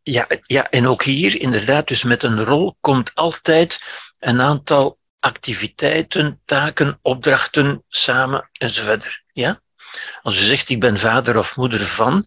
ja, 0.03 0.27
ja, 0.47 0.71
en 0.71 0.87
ook 0.87 1.03
hier 1.03 1.41
inderdaad, 1.41 1.89
dus 1.89 2.03
met 2.03 2.23
een 2.23 2.45
rol 2.45 2.77
komt 2.81 3.15
altijd 3.15 3.81
een 4.19 4.41
aantal 4.41 4.99
activiteiten, 5.19 6.41
taken, 6.45 6.99
opdrachten 7.03 7.85
samen 7.89 8.51
enzovoort. 8.53 9.23
Ja? 9.33 9.61
Als 10.23 10.43
u 10.43 10.45
zegt, 10.45 10.69
ik 10.69 10.81
ben 10.81 10.99
vader 10.99 11.39
of 11.39 11.57
moeder 11.57 11.87
van, 11.87 12.27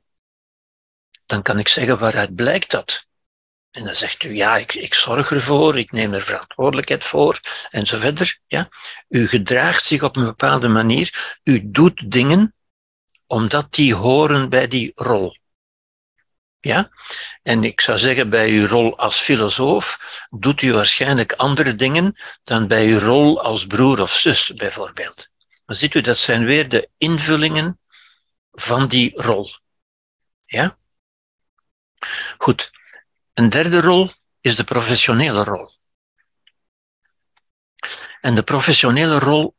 dan 1.25 1.41
kan 1.41 1.59
ik 1.59 1.67
zeggen, 1.67 1.99
waaruit 1.99 2.35
blijkt 2.35 2.71
dat? 2.71 3.07
En 3.73 3.85
dan 3.85 3.95
zegt 3.95 4.23
u, 4.23 4.35
ja, 4.35 4.57
ik, 4.57 4.73
ik 4.73 4.93
zorg 4.93 5.31
ervoor, 5.31 5.77
ik 5.77 5.91
neem 5.91 6.13
er 6.13 6.23
verantwoordelijkheid 6.23 7.03
voor, 7.03 7.39
enzovoort. 7.69 8.39
Ja? 8.47 8.69
U 9.09 9.27
gedraagt 9.27 9.85
zich 9.85 10.03
op 10.03 10.15
een 10.15 10.25
bepaalde 10.25 10.67
manier, 10.67 11.37
u 11.43 11.71
doet 11.71 12.11
dingen 12.11 12.55
omdat 13.27 13.73
die 13.73 13.95
horen 13.95 14.49
bij 14.49 14.67
die 14.67 14.91
rol. 14.95 15.37
Ja? 16.59 16.89
En 17.43 17.63
ik 17.63 17.81
zou 17.81 17.97
zeggen, 17.97 18.29
bij 18.29 18.49
uw 18.49 18.67
rol 18.67 18.97
als 18.97 19.19
filosoof 19.19 19.99
doet 20.29 20.61
u 20.61 20.73
waarschijnlijk 20.73 21.33
andere 21.33 21.75
dingen 21.75 22.15
dan 22.43 22.67
bij 22.67 22.87
uw 22.87 22.99
rol 22.99 23.41
als 23.41 23.67
broer 23.67 24.01
of 24.01 24.15
zus, 24.15 24.53
bijvoorbeeld. 24.53 25.29
Maar 25.65 25.75
ziet 25.75 25.93
u, 25.93 26.01
dat 26.01 26.17
zijn 26.17 26.45
weer 26.45 26.69
de 26.69 26.89
invullingen 26.97 27.79
van 28.51 28.87
die 28.87 29.11
rol. 29.15 29.49
Ja? 30.45 30.77
Goed. 32.37 32.71
Een 33.33 33.49
derde 33.49 33.81
rol 33.81 34.11
is 34.41 34.55
de 34.55 34.63
professionele 34.63 35.43
rol. 35.43 35.71
En 38.21 38.35
de 38.35 38.43
professionele 38.43 39.19
rol 39.19 39.55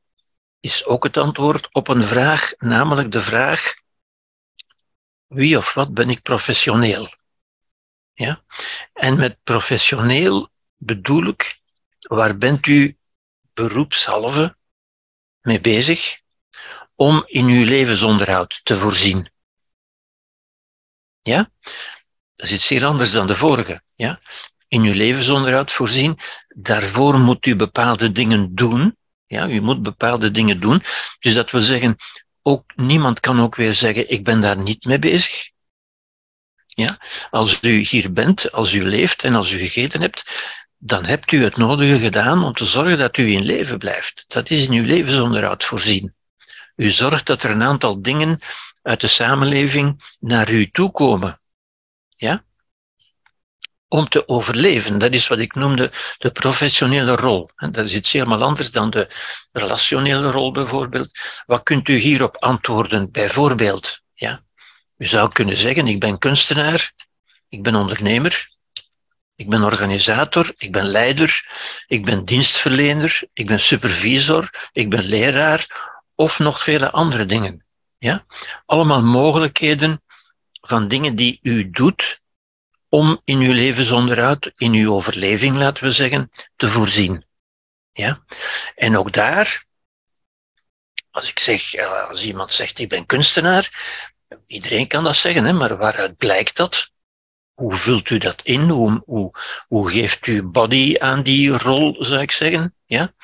is 0.60 0.84
ook 0.84 1.04
het 1.04 1.16
antwoord 1.16 1.74
op 1.74 1.88
een 1.88 2.02
vraag, 2.02 2.52
namelijk 2.58 3.12
de 3.12 3.20
vraag: 3.20 3.74
wie 5.26 5.56
of 5.56 5.74
wat 5.74 5.94
ben 5.94 6.10
ik 6.10 6.22
professioneel? 6.22 7.14
Ja? 8.12 8.44
En 8.92 9.16
met 9.16 9.42
professioneel 9.42 10.48
bedoel 10.76 11.26
ik, 11.26 11.60
waar 11.98 12.38
bent 12.38 12.66
u 12.66 12.98
beroepshalve 13.52 14.56
mee 15.40 15.60
bezig 15.60 16.20
om 16.94 17.22
in 17.26 17.46
uw 17.46 17.64
levensonderhoud 17.64 18.60
te 18.64 18.76
voorzien? 18.76 19.32
Ja? 21.22 21.50
Dat 22.36 22.46
is 22.46 22.52
iets 22.52 22.68
heel 22.68 22.84
anders 22.84 23.12
dan 23.12 23.26
de 23.26 23.34
vorige. 23.34 23.82
Ja? 23.94 24.20
In 24.68 24.82
uw 24.82 24.92
levensonderhoud 24.92 25.72
voorzien, 25.72 26.18
daarvoor 26.48 27.18
moet 27.18 27.46
u 27.46 27.56
bepaalde 27.56 28.12
dingen 28.12 28.54
doen. 28.54 28.96
Ja, 29.26 29.48
u 29.48 29.60
moet 29.60 29.82
bepaalde 29.82 30.30
dingen 30.30 30.60
doen. 30.60 30.82
Dus 31.18 31.34
dat 31.34 31.50
wil 31.50 31.60
zeggen, 31.60 31.96
ook, 32.42 32.72
niemand 32.76 33.20
kan 33.20 33.40
ook 33.40 33.54
weer 33.54 33.74
zeggen, 33.74 34.10
ik 34.10 34.24
ben 34.24 34.40
daar 34.40 34.56
niet 34.58 34.84
mee 34.84 34.98
bezig. 34.98 35.50
Ja? 36.66 36.98
Als 37.30 37.58
u 37.62 37.84
hier 37.84 38.12
bent, 38.12 38.52
als 38.52 38.72
u 38.72 38.84
leeft 38.84 39.24
en 39.24 39.34
als 39.34 39.50
u 39.50 39.58
gegeten 39.58 40.00
hebt, 40.00 40.24
dan 40.78 41.04
hebt 41.04 41.32
u 41.32 41.42
het 41.42 41.56
nodige 41.56 41.98
gedaan 41.98 42.44
om 42.44 42.54
te 42.54 42.64
zorgen 42.64 42.98
dat 42.98 43.16
u 43.16 43.32
in 43.32 43.42
leven 43.42 43.78
blijft. 43.78 44.24
Dat 44.28 44.50
is 44.50 44.66
in 44.66 44.72
uw 44.72 44.84
levensonderhoud 44.84 45.64
voorzien. 45.64 46.14
U 46.76 46.90
zorgt 46.90 47.26
dat 47.26 47.42
er 47.42 47.50
een 47.50 47.62
aantal 47.62 48.02
dingen 48.02 48.38
uit 48.82 49.00
de 49.00 49.06
samenleving 49.06 50.16
naar 50.20 50.50
u 50.50 50.70
toe 50.70 50.90
komen. 50.90 51.40
Ja? 52.24 52.44
Om 53.88 54.08
te 54.08 54.28
overleven. 54.28 54.98
Dat 54.98 55.12
is 55.12 55.28
wat 55.28 55.38
ik 55.38 55.54
noemde 55.54 55.92
de 56.18 56.30
professionele 56.30 57.16
rol. 57.16 57.50
Dat 57.56 57.84
is 57.84 57.94
iets 57.94 58.12
helemaal 58.12 58.42
anders 58.42 58.70
dan 58.70 58.90
de 58.90 59.08
relationele 59.52 60.30
rol 60.30 60.52
bijvoorbeeld. 60.52 61.10
Wat 61.46 61.62
kunt 61.62 61.88
u 61.88 61.96
hierop 61.96 62.36
antwoorden? 62.36 63.10
Bijvoorbeeld, 63.10 64.00
ja? 64.14 64.42
U 64.96 65.06
zou 65.06 65.32
kunnen 65.32 65.56
zeggen, 65.56 65.86
ik 65.86 66.00
ben 66.00 66.18
kunstenaar, 66.18 66.92
ik 67.48 67.62
ben 67.62 67.74
ondernemer, 67.74 68.48
ik 69.36 69.48
ben 69.48 69.62
organisator, 69.62 70.52
ik 70.56 70.72
ben 70.72 70.84
leider, 70.84 71.46
ik 71.86 72.04
ben 72.04 72.24
dienstverlener, 72.24 73.22
ik 73.32 73.46
ben 73.46 73.60
supervisor, 73.60 74.70
ik 74.72 74.90
ben 74.90 75.04
leraar 75.04 75.92
of 76.14 76.38
nog 76.38 76.60
vele 76.60 76.90
andere 76.90 77.26
dingen. 77.26 77.64
Ja? 77.98 78.24
Allemaal 78.66 79.02
mogelijkheden 79.02 80.02
van 80.66 80.88
dingen 80.88 81.16
die 81.16 81.38
u 81.42 81.70
doet 81.70 82.22
om 82.88 83.20
in 83.24 83.38
uw 83.38 83.52
levensonderhoud, 83.52 84.52
in 84.56 84.72
uw 84.72 84.92
overleving, 84.92 85.56
laten 85.56 85.84
we 85.84 85.92
zeggen, 85.92 86.30
te 86.56 86.68
voorzien. 86.68 87.24
Ja? 87.92 88.24
En 88.74 88.96
ook 88.96 89.12
daar, 89.12 89.64
als 91.10 91.28
ik 91.28 91.38
zeg, 91.38 91.74
eh, 91.74 92.08
als 92.08 92.22
iemand 92.22 92.52
zegt 92.52 92.78
ik 92.78 92.88
ben 92.88 93.06
kunstenaar, 93.06 93.92
iedereen 94.46 94.86
kan 94.86 95.04
dat 95.04 95.16
zeggen, 95.16 95.44
hè, 95.44 95.52
maar 95.52 95.76
waaruit 95.76 96.16
blijkt 96.16 96.56
dat? 96.56 96.92
Hoe 97.54 97.74
vult 97.74 98.10
u 98.10 98.18
dat 98.18 98.42
in? 98.42 98.60
Hoe, 98.60 99.02
hoe, 99.04 99.38
hoe 99.68 99.90
geeft 99.90 100.26
u 100.26 100.42
body 100.42 100.96
aan 100.98 101.22
die 101.22 101.58
rol, 101.58 101.96
zou 102.04 102.20
ik 102.20 102.30
zeggen? 102.30 102.74
Ja? 102.86 103.14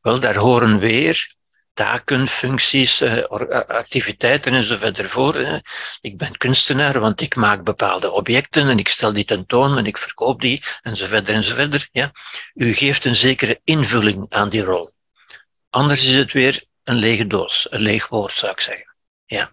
Wel, 0.00 0.20
daar 0.20 0.36
horen 0.36 0.78
weer 0.78 1.34
taken, 1.72 2.28
functies, 2.28 3.00
eh, 3.00 3.18
eh, 3.18 3.28
activiteiten 3.68 4.54
en 4.54 4.62
zo 4.62 4.76
verder 4.76 5.08
voor. 5.08 5.62
Ik 6.00 6.16
ben 6.16 6.36
kunstenaar, 6.36 7.00
want 7.00 7.20
ik 7.20 7.36
maak 7.36 7.64
bepaalde 7.64 8.10
objecten 8.10 8.68
en 8.68 8.78
ik 8.78 8.88
stel 8.88 9.12
die 9.12 9.24
tentoon 9.24 9.78
en 9.78 9.86
ik 9.86 9.98
verkoop 9.98 10.40
die 10.40 10.62
en 10.82 10.96
zo 10.96 11.06
verder 11.06 11.34
en 11.34 11.44
zo 11.44 11.54
verder. 11.54 11.88
Ja? 11.92 12.12
U 12.54 12.72
geeft 12.72 13.04
een 13.04 13.16
zekere 13.16 13.60
invulling 13.64 14.26
aan 14.28 14.48
die 14.48 14.62
rol. 14.62 14.90
Anders 15.70 16.04
is 16.04 16.14
het 16.14 16.32
weer 16.32 16.64
een 16.84 16.96
lege 16.96 17.26
doos, 17.26 17.66
een 17.70 17.80
leeg 17.80 18.08
woord 18.08 18.36
zou 18.36 18.52
ik 18.52 18.60
zeggen. 18.60 18.94
Ja. 19.24 19.52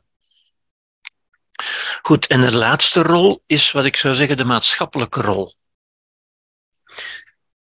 Goed, 2.01 2.27
en 2.27 2.41
de 2.41 2.51
laatste 2.51 3.01
rol 3.01 3.43
is 3.45 3.71
wat 3.71 3.85
ik 3.85 3.95
zou 3.95 4.15
zeggen 4.15 4.37
de 4.37 4.45
maatschappelijke 4.45 5.21
rol. 5.21 5.53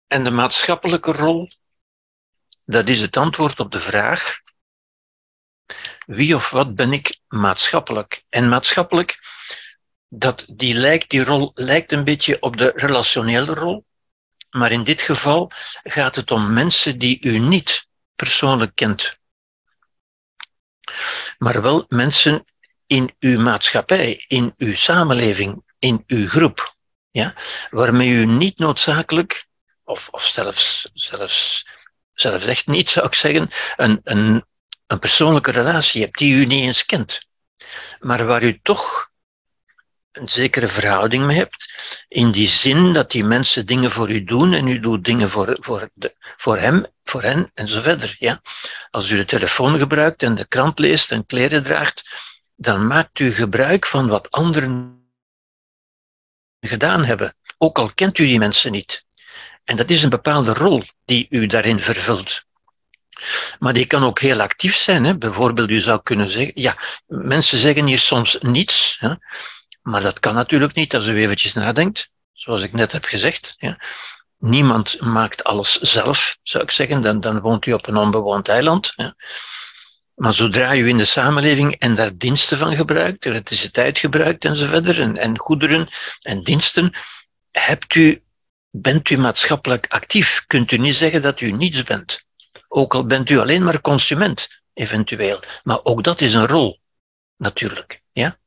En 0.06 0.24
de 0.24 0.30
maatschappelijke 0.30 1.12
rol, 1.12 1.50
dat 2.64 2.88
is 2.88 3.00
het 3.00 3.16
antwoord 3.16 3.60
op 3.60 3.72
de 3.72 3.80
vraag 3.80 4.42
wie 6.06 6.34
of 6.34 6.50
wat 6.50 6.74
ben 6.74 6.92
ik 6.92 7.20
maatschappelijk? 7.28 8.24
En 8.28 8.48
maatschappelijk, 8.48 9.18
dat, 10.08 10.46
die, 10.48 10.74
lijkt, 10.74 11.10
die 11.10 11.24
rol 11.24 11.50
lijkt 11.54 11.92
een 11.92 12.04
beetje 12.04 12.40
op 12.40 12.56
de 12.56 12.72
relationele 12.76 13.54
rol, 13.54 13.84
maar 14.50 14.72
in 14.72 14.84
dit 14.84 15.02
geval 15.02 15.50
gaat 15.82 16.16
het 16.16 16.30
om 16.30 16.52
mensen 16.52 16.98
die 16.98 17.18
u 17.20 17.38
niet 17.38 17.86
persoonlijk 18.14 18.74
kent, 18.74 19.18
maar 21.38 21.62
wel 21.62 21.84
mensen 21.88 22.44
in 22.86 23.14
uw 23.18 23.40
maatschappij, 23.40 24.24
in 24.28 24.54
uw 24.56 24.74
samenleving, 24.74 25.62
in 25.78 26.04
uw 26.06 26.28
groep, 26.28 26.76
ja, 27.10 27.34
waarmee 27.70 28.10
u 28.10 28.26
niet 28.26 28.58
noodzakelijk, 28.58 29.46
of, 29.84 30.08
of 30.10 30.22
zelfs, 30.22 30.90
zelfs, 30.94 31.66
zelfs 32.12 32.46
echt 32.46 32.66
niet 32.66 32.90
zou 32.90 33.06
ik 33.06 33.14
zeggen, 33.14 33.50
een, 33.76 34.00
een 34.04 34.44
een 34.86 34.98
persoonlijke 34.98 35.50
relatie 35.50 36.02
hebt 36.02 36.18
die 36.18 36.34
u 36.34 36.46
niet 36.46 36.62
eens 36.62 36.86
kent, 36.86 37.26
maar 38.00 38.26
waar 38.26 38.42
u 38.42 38.60
toch 38.62 39.12
een 40.12 40.28
zekere 40.28 40.68
verhouding 40.68 41.26
mee 41.26 41.36
hebt, 41.36 41.74
in 42.08 42.30
die 42.30 42.46
zin 42.46 42.92
dat 42.92 43.10
die 43.10 43.24
mensen 43.24 43.66
dingen 43.66 43.90
voor 43.90 44.10
u 44.10 44.24
doen 44.24 44.52
en 44.52 44.66
u 44.66 44.80
doet 44.80 45.04
dingen 45.04 45.30
voor, 45.30 45.56
voor, 45.60 45.88
de, 45.94 46.14
voor 46.36 46.58
hem, 46.58 46.86
voor 47.04 47.22
hen 47.22 47.50
en 47.54 47.68
zo 47.68 47.80
verder. 47.80 48.16
Ja? 48.18 48.40
Als 48.90 49.10
u 49.10 49.16
de 49.16 49.24
telefoon 49.24 49.78
gebruikt 49.78 50.22
en 50.22 50.34
de 50.34 50.46
krant 50.46 50.78
leest 50.78 51.12
en 51.12 51.26
kleren 51.26 51.62
draagt, 51.62 52.04
dan 52.56 52.86
maakt 52.86 53.18
u 53.18 53.32
gebruik 53.32 53.86
van 53.86 54.08
wat 54.08 54.30
anderen 54.30 55.02
gedaan 56.60 57.04
hebben, 57.04 57.36
ook 57.58 57.78
al 57.78 57.90
kent 57.94 58.18
u 58.18 58.26
die 58.26 58.38
mensen 58.38 58.72
niet. 58.72 59.04
En 59.64 59.76
dat 59.76 59.90
is 59.90 60.02
een 60.02 60.10
bepaalde 60.10 60.52
rol 60.52 60.84
die 61.04 61.26
u 61.30 61.46
daarin 61.46 61.80
vervult. 61.80 62.44
Maar 63.58 63.72
die 63.72 63.86
kan 63.86 64.04
ook 64.04 64.20
heel 64.20 64.40
actief 64.40 64.76
zijn. 64.76 65.04
Hè. 65.04 65.18
Bijvoorbeeld, 65.18 65.70
u 65.70 65.80
zou 65.80 66.00
kunnen 66.02 66.30
zeggen, 66.30 66.52
ja, 66.54 66.76
mensen 67.06 67.58
zeggen 67.58 67.86
hier 67.86 67.98
soms 67.98 68.36
niets. 68.40 68.96
Hè. 69.00 69.14
Maar 69.82 70.00
dat 70.00 70.20
kan 70.20 70.34
natuurlijk 70.34 70.74
niet 70.74 70.94
als 70.94 71.06
u 71.06 71.16
eventjes 71.16 71.52
nadenkt, 71.52 72.10
zoals 72.32 72.62
ik 72.62 72.72
net 72.72 72.92
heb 72.92 73.04
gezegd. 73.04 73.54
Ja. 73.58 73.78
Niemand 74.38 75.00
maakt 75.00 75.44
alles 75.44 75.80
zelf, 75.80 76.36
zou 76.42 76.62
ik 76.62 76.70
zeggen. 76.70 77.02
Dan, 77.02 77.20
dan 77.20 77.40
woont 77.40 77.66
u 77.66 77.72
op 77.72 77.86
een 77.86 77.96
onbewoond 77.96 78.48
eiland. 78.48 78.92
Ja. 78.96 79.14
Maar 80.14 80.32
zodra 80.32 80.76
u 80.76 80.88
in 80.88 80.96
de 80.96 81.04
samenleving 81.04 81.74
en 81.78 81.94
daar 81.94 82.16
diensten 82.16 82.58
van 82.58 82.76
gebruikt, 82.76 83.26
elektriciteit 83.26 83.98
gebruikt 83.98 84.44
enzovoort, 84.44 84.98
en, 84.98 85.16
en 85.16 85.38
goederen 85.38 85.88
en 86.22 86.42
diensten, 86.42 86.92
hebt 87.50 87.94
u, 87.94 88.22
bent 88.70 89.10
u 89.10 89.18
maatschappelijk 89.18 89.86
actief. 89.88 90.44
Kunt 90.46 90.72
u 90.72 90.78
niet 90.78 90.94
zeggen 90.94 91.22
dat 91.22 91.40
u 91.40 91.50
niets 91.50 91.82
bent. 91.82 92.23
Ook 92.76 92.94
al 92.94 93.06
bent 93.06 93.30
u 93.30 93.38
alleen 93.38 93.64
maar 93.64 93.80
consument, 93.80 94.48
eventueel. 94.72 95.40
Maar 95.62 95.78
ook 95.82 96.04
dat 96.04 96.20
is 96.20 96.34
een 96.34 96.46
rol, 96.46 96.80
natuurlijk. 97.36 98.02
Ja? 98.12 98.38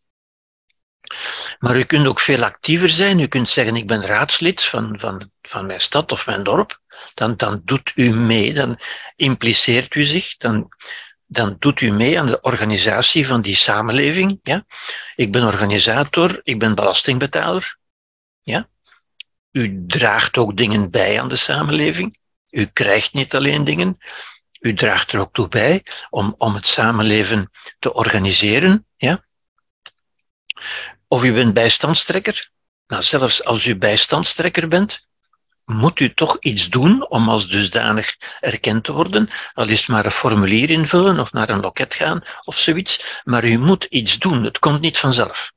Maar 1.60 1.76
u 1.78 1.84
kunt 1.84 2.08
ook 2.08 2.20
veel 2.20 2.44
actiever 2.44 2.90
zijn. 2.90 3.20
U 3.20 3.28
kunt 3.28 3.50
zeggen, 3.50 3.76
ik 3.76 3.88
ben 3.88 4.06
raadslid 4.06 4.64
van, 4.64 5.00
van, 5.00 5.32
van 5.42 5.66
mijn 5.66 5.82
stad 5.82 6.12
of 6.12 6.26
mijn 6.26 6.44
dorp. 6.44 6.82
Dan, 7.14 7.38
dan 7.38 7.62
doet 7.66 7.92
u 7.96 8.14
mee, 8.14 8.54
dan 8.54 8.80
impliceert 9.16 9.96
u 9.96 10.04
zich, 10.04 10.38
dan, 10.38 10.70
dan 11.26 11.56
doet 11.60 11.82
u 11.82 11.92
mee 11.92 12.20
aan 12.20 12.28
de 12.28 12.42
organisatie 12.42 13.28
van 13.28 13.42
die 13.42 13.56
samenleving. 13.56 14.40
Ja? 14.44 14.66
Ik 15.16 15.32
ben 15.32 15.44
organisator, 15.44 16.40
ik 16.44 16.60
ben 16.60 16.76
belastingbetaler. 16.76 17.78
Ja? 18.42 18.70
U 19.52 19.86
draagt 19.88 20.38
ook 20.38 20.58
dingen 20.58 20.92
bij 20.92 21.22
aan 21.22 21.28
de 21.28 21.36
samenleving. 21.36 22.18
U 22.50 22.66
krijgt 22.66 23.14
niet 23.14 23.36
alleen 23.36 23.64
dingen, 23.64 23.98
u 24.60 24.74
draagt 24.74 25.14
er 25.14 25.20
ook 25.20 25.34
toe 25.34 25.48
bij 25.48 25.84
om, 26.10 26.36
om 26.38 26.54
het 26.56 26.68
samenleven 26.68 27.52
te 27.80 27.94
organiseren. 27.94 28.86
Ja? 28.96 29.26
Of 31.08 31.24
u 31.24 31.34
bent 31.34 31.54
bijstandstrekker. 31.54 32.50
Nou, 32.88 33.04
zelfs 33.04 33.44
als 33.44 33.66
u 33.66 33.76
bijstandstrekker 33.76 34.68
bent, 34.68 35.08
moet 35.66 36.00
u 36.00 36.14
toch 36.14 36.38
iets 36.40 36.70
doen 36.70 37.08
om 37.10 37.30
als 37.30 37.50
dusdanig 37.50 38.16
erkend 38.40 38.84
te 38.84 38.92
worden. 38.92 39.30
Al 39.54 39.68
is 39.68 39.80
het 39.80 39.88
maar 39.88 40.06
een 40.06 40.12
formulier 40.12 40.70
invullen 40.70 41.20
of 41.20 41.32
naar 41.32 41.50
een 41.50 41.60
loket 41.60 41.94
gaan 41.94 42.24
of 42.44 42.58
zoiets. 42.58 43.22
Maar 43.24 43.46
u 43.46 43.58
moet 43.58 43.84
iets 43.84 44.20
doen. 44.20 44.44
Het 44.44 44.60
komt 44.60 44.82
niet 44.82 44.98
vanzelf. 44.98 45.52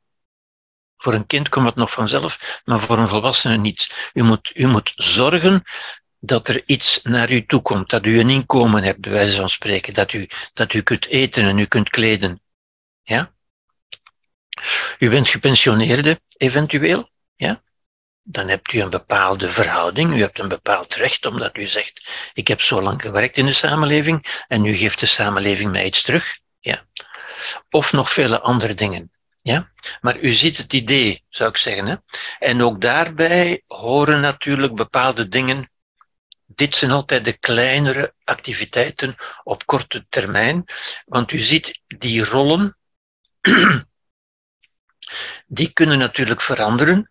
Voor 0.97 1.15
een 1.15 1.27
kind 1.27 1.49
komt 1.49 1.67
het 1.67 1.75
nog 1.75 1.91
vanzelf, 1.91 2.61
maar 2.65 2.81
voor 2.81 2.99
een 2.99 3.09
volwassene 3.09 3.57
niet. 3.57 4.11
U 4.13 4.23
moet, 4.23 4.51
u 4.55 4.67
moet 4.67 4.93
zorgen 4.97 5.63
dat 6.21 6.49
er 6.49 6.63
iets 6.67 7.01
naar 7.03 7.31
u 7.31 7.47
toe 7.47 7.63
komt, 7.63 7.91
dat 7.91 8.07
u 8.07 8.19
een 8.19 8.31
inkomen 8.31 8.83
hebt, 8.83 9.01
bij 9.01 9.13
wijze 9.13 9.37
van 9.37 9.49
spreken, 9.49 9.95
dat 9.95 10.13
u, 10.13 10.29
dat 10.53 10.73
u 10.73 10.83
kunt 10.83 11.07
eten 11.07 11.45
en 11.45 11.59
u 11.59 11.65
kunt 11.65 11.89
kleden. 11.89 12.43
Ja? 13.03 13.33
U 14.99 15.11
bent 15.11 15.29
gepensioneerde, 15.29 16.21
eventueel, 16.37 17.11
ja? 17.37 17.63
Dan 18.23 18.49
hebt 18.49 18.73
u 18.73 18.81
een 18.81 18.91
bepaalde 18.91 19.49
verhouding, 19.49 20.15
u 20.15 20.21
hebt 20.21 20.39
een 20.39 20.49
bepaald 20.49 20.95
recht, 20.95 21.27
omdat 21.27 21.57
u 21.57 21.67
zegt, 21.67 22.09
ik 22.33 22.49
heb 22.49 22.61
zo 22.61 22.83
lang 22.83 23.03
gewerkt 23.03 23.37
in 23.37 23.47
de 23.47 23.53
samenleving 23.53 24.45
en 24.49 24.61
nu 24.61 24.77
geeft 24.77 25.01
de 25.01 25.07
samenleving 25.07 25.71
mij 25.71 25.85
iets 25.85 26.03
terug. 26.03 26.39
Ja? 26.61 26.85
Of 27.71 27.93
nog 27.93 28.13
vele 28.13 28.41
andere 28.41 28.75
dingen. 28.75 29.11
Ja? 29.43 29.73
Maar 30.01 30.19
u 30.19 30.33
ziet 30.33 30.57
het 30.57 30.73
idee, 30.73 31.25
zou 31.29 31.51
ik 31.51 31.57
zeggen. 31.57 31.87
Hè? 31.87 31.95
En 32.39 32.63
ook 32.63 32.81
daarbij 32.81 33.63
horen 33.67 34.21
natuurlijk 34.21 34.75
bepaalde 34.75 35.29
dingen. 35.29 35.71
Dit 36.61 36.77
zijn 36.77 36.91
altijd 36.91 37.25
de 37.25 37.33
kleinere 37.33 38.15
activiteiten 38.25 39.17
op 39.43 39.67
korte 39.67 40.07
termijn. 40.09 40.65
Want 41.05 41.33
u 41.33 41.39
ziet 41.39 41.81
die 41.87 42.25
rollen, 42.25 42.77
die 45.47 45.73
kunnen 45.73 45.99
natuurlijk 45.99 46.41
veranderen. 46.41 47.11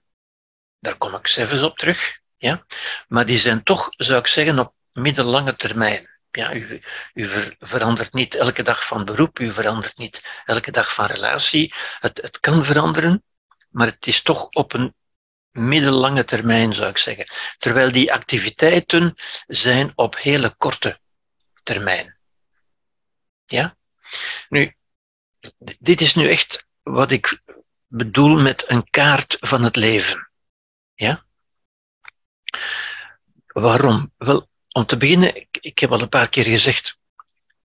Daar 0.79 0.97
kom 0.97 1.15
ik 1.15 1.27
zelfs 1.27 1.61
op 1.61 1.77
terug. 1.77 2.19
Ja? 2.37 2.65
Maar 3.07 3.25
die 3.25 3.37
zijn 3.37 3.63
toch, 3.63 3.89
zou 3.97 4.19
ik 4.19 4.27
zeggen, 4.27 4.59
op 4.59 4.73
middellange 4.91 5.55
termijn. 5.55 6.09
Ja, 6.31 6.53
u, 6.53 6.81
u 7.13 7.27
ver, 7.27 7.55
verandert 7.59 8.13
niet 8.13 8.35
elke 8.35 8.63
dag 8.63 8.85
van 8.85 9.05
beroep, 9.05 9.39
u 9.39 9.53
verandert 9.53 9.97
niet 9.97 10.23
elke 10.45 10.71
dag 10.71 10.93
van 10.93 11.05
relatie. 11.05 11.73
Het, 11.99 12.19
het 12.21 12.39
kan 12.39 12.65
veranderen, 12.65 13.23
maar 13.69 13.87
het 13.87 14.07
is 14.07 14.21
toch 14.21 14.49
op 14.49 14.73
een 14.73 14.93
middellange 15.51 16.25
termijn, 16.25 16.73
zou 16.73 16.89
ik 16.89 16.97
zeggen. 16.97 17.25
Terwijl 17.57 17.91
die 17.91 18.13
activiteiten 18.13 19.13
zijn 19.47 19.91
op 19.95 20.17
hele 20.17 20.53
korte 20.57 20.99
termijn. 21.63 22.17
Ja? 23.45 23.77
Nu, 24.49 24.75
dit 25.79 26.01
is 26.01 26.15
nu 26.15 26.29
echt 26.29 26.67
wat 26.83 27.11
ik 27.11 27.41
bedoel 27.87 28.39
met 28.39 28.63
een 28.67 28.89
kaart 28.89 29.37
van 29.39 29.63
het 29.63 29.75
leven. 29.75 30.29
Ja? 30.95 31.25
Waarom? 33.45 34.13
Wel, 34.17 34.49
om 34.71 34.85
te 34.85 34.97
beginnen, 34.97 35.35
ik, 35.35 35.57
ik 35.61 35.79
heb 35.79 35.91
al 35.91 36.01
een 36.01 36.09
paar 36.09 36.29
keer 36.29 36.43
gezegd, 36.43 36.97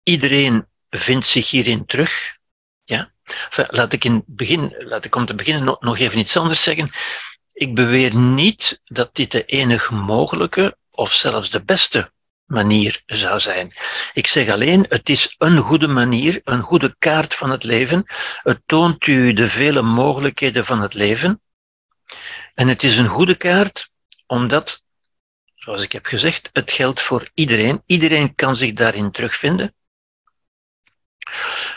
iedereen 0.03 0.67
vindt 0.89 1.25
zich 1.25 1.49
hierin 1.49 1.85
terug. 1.85 2.37
Ja? 2.83 3.13
Laat 3.55 3.93
ik 3.93 4.03
in 4.03 4.23
begin, 4.25 4.75
laat 4.77 5.05
ik 5.05 5.15
om 5.15 5.25
te 5.25 5.35
beginnen 5.35 5.63
nog, 5.63 5.81
nog 5.81 5.97
even 5.97 6.19
iets 6.19 6.37
anders 6.37 6.63
zeggen. 6.63 6.91
Ik 7.55 7.75
beweer 7.75 8.15
niet 8.15 8.81
dat 8.85 9.15
dit 9.15 9.31
de 9.31 9.45
enige 9.45 9.93
mogelijke 9.93 10.77
of 10.91 11.13
zelfs 11.13 11.49
de 11.49 11.63
beste 11.63 12.11
manier 12.45 13.03
zou 13.05 13.39
zijn. 13.39 13.73
Ik 14.13 14.27
zeg 14.27 14.49
alleen, 14.49 14.85
het 14.89 15.09
is 15.09 15.35
een 15.37 15.57
goede 15.57 15.87
manier, 15.87 16.41
een 16.43 16.61
goede 16.61 16.95
kaart 16.99 17.35
van 17.35 17.49
het 17.49 17.63
leven. 17.63 18.03
Het 18.43 18.61
toont 18.65 19.07
u 19.07 19.33
de 19.33 19.49
vele 19.49 19.81
mogelijkheden 19.81 20.65
van 20.65 20.81
het 20.81 20.93
leven. 20.93 21.41
En 22.53 22.67
het 22.67 22.83
is 22.83 22.97
een 22.97 23.07
goede 23.07 23.35
kaart 23.35 23.89
omdat, 24.27 24.83
zoals 25.55 25.83
ik 25.83 25.91
heb 25.91 26.05
gezegd, 26.05 26.49
het 26.53 26.71
geldt 26.71 27.01
voor 27.01 27.29
iedereen. 27.33 27.83
Iedereen 27.85 28.35
kan 28.35 28.55
zich 28.55 28.73
daarin 28.73 29.11
terugvinden. 29.11 29.74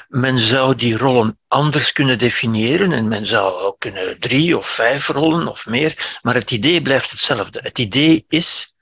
Men 0.08 0.38
zou 0.38 0.74
die 0.74 0.96
rollen 0.96 1.38
anders 1.48 1.92
kunnen 1.92 2.18
definiëren 2.18 2.92
en 2.92 3.08
men 3.08 3.26
zou 3.26 3.52
ook 3.52 3.78
kunnen 3.78 4.20
drie 4.20 4.56
of 4.58 4.68
vijf 4.68 5.08
rollen 5.08 5.46
of 5.46 5.66
meer, 5.66 6.18
maar 6.22 6.34
het 6.34 6.50
idee 6.50 6.82
blijft 6.82 7.10
hetzelfde. 7.10 7.60
Het 7.62 7.78
idee 7.78 8.24
is 8.28 8.76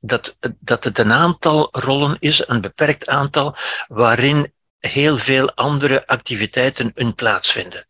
dat, 0.00 0.36
dat 0.60 0.84
het 0.84 0.98
een 0.98 1.12
aantal 1.12 1.68
rollen 1.72 2.16
is, 2.20 2.48
een 2.48 2.60
beperkt 2.60 3.08
aantal, 3.08 3.56
waarin 3.86 4.52
heel 4.78 5.16
veel 5.16 5.54
andere 5.54 6.06
activiteiten 6.06 6.92
hun 6.94 7.14
plaats 7.14 7.52
vinden. 7.52 7.86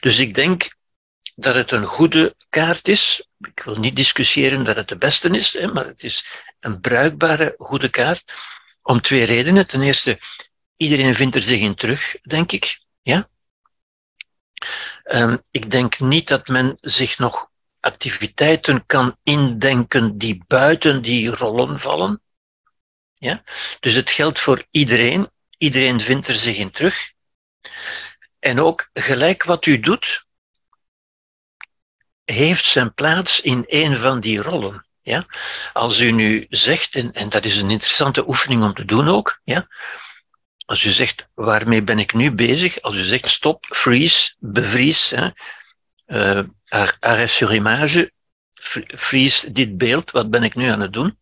Dus 0.00 0.18
ik 0.18 0.34
denk 0.34 0.74
dat 1.34 1.54
het 1.54 1.70
een 1.72 1.86
goede 1.86 2.36
kaart 2.48 2.88
is. 2.88 3.28
Ik 3.38 3.62
wil 3.64 3.76
niet 3.76 3.96
discussiëren 3.96 4.64
dat 4.64 4.76
het 4.76 4.88
de 4.88 4.98
beste 4.98 5.28
is, 5.28 5.58
maar 5.72 5.86
het 5.86 6.02
is 6.02 6.26
een 6.60 6.80
bruikbare, 6.80 7.54
goede 7.56 7.88
kaart. 7.88 8.32
Om 8.82 9.00
twee 9.00 9.24
redenen. 9.24 9.66
Ten 9.66 9.82
eerste, 9.82 10.18
iedereen 10.80 11.14
vindt 11.14 11.34
er 11.34 11.42
zich 11.42 11.60
in 11.60 11.74
terug, 11.74 12.16
denk 12.22 12.52
ik. 12.52 12.80
Ja? 13.02 13.28
Um, 15.04 15.42
ik 15.50 15.70
denk 15.70 16.00
niet 16.00 16.28
dat 16.28 16.48
men 16.48 16.76
zich 16.80 17.18
nog 17.18 17.50
activiteiten 17.80 18.86
kan 18.86 19.16
indenken 19.22 20.18
die 20.18 20.44
buiten 20.46 21.02
die 21.02 21.28
rollen 21.28 21.80
vallen. 21.80 22.22
Ja? 23.14 23.42
Dus 23.80 23.94
het 23.94 24.10
geldt 24.10 24.40
voor 24.40 24.64
iedereen. 24.70 25.30
Iedereen 25.58 26.00
vindt 26.00 26.28
er 26.28 26.34
zich 26.34 26.56
in 26.56 26.70
terug. 26.70 27.12
En 28.38 28.60
ook 28.60 28.90
gelijk 28.92 29.44
wat 29.44 29.66
u 29.66 29.80
doet, 29.80 30.24
heeft 32.24 32.64
zijn 32.64 32.94
plaats 32.94 33.40
in 33.40 33.64
een 33.66 33.96
van 33.96 34.20
die 34.20 34.42
rollen. 34.42 34.86
Ja? 35.02 35.26
Als 35.72 35.98
u 35.98 36.10
nu 36.10 36.46
zegt, 36.48 36.94
en, 36.94 37.12
en 37.12 37.28
dat 37.28 37.44
is 37.44 37.56
een 37.56 37.70
interessante 37.70 38.28
oefening 38.28 38.62
om 38.62 38.74
te 38.74 38.84
doen 38.84 39.08
ook, 39.08 39.40
ja? 39.44 39.68
Als 40.70 40.84
u 40.84 40.90
zegt, 40.90 41.28
waarmee 41.34 41.82
ben 41.82 41.98
ik 41.98 42.12
nu 42.12 42.32
bezig? 42.32 42.80
Als 42.80 42.94
u 42.94 43.04
zegt, 43.04 43.28
stop, 43.28 43.66
freeze, 43.68 44.34
bevries, 44.38 45.10
hè? 45.10 45.28
Uh, 46.06 46.42
arrêt 46.98 47.30
sur 47.30 47.54
image, 47.54 48.12
freeze 48.96 49.52
dit 49.52 49.76
beeld, 49.76 50.10
wat 50.10 50.30
ben 50.30 50.42
ik 50.42 50.54
nu 50.54 50.68
aan 50.68 50.80
het 50.80 50.92
doen? 50.92 51.18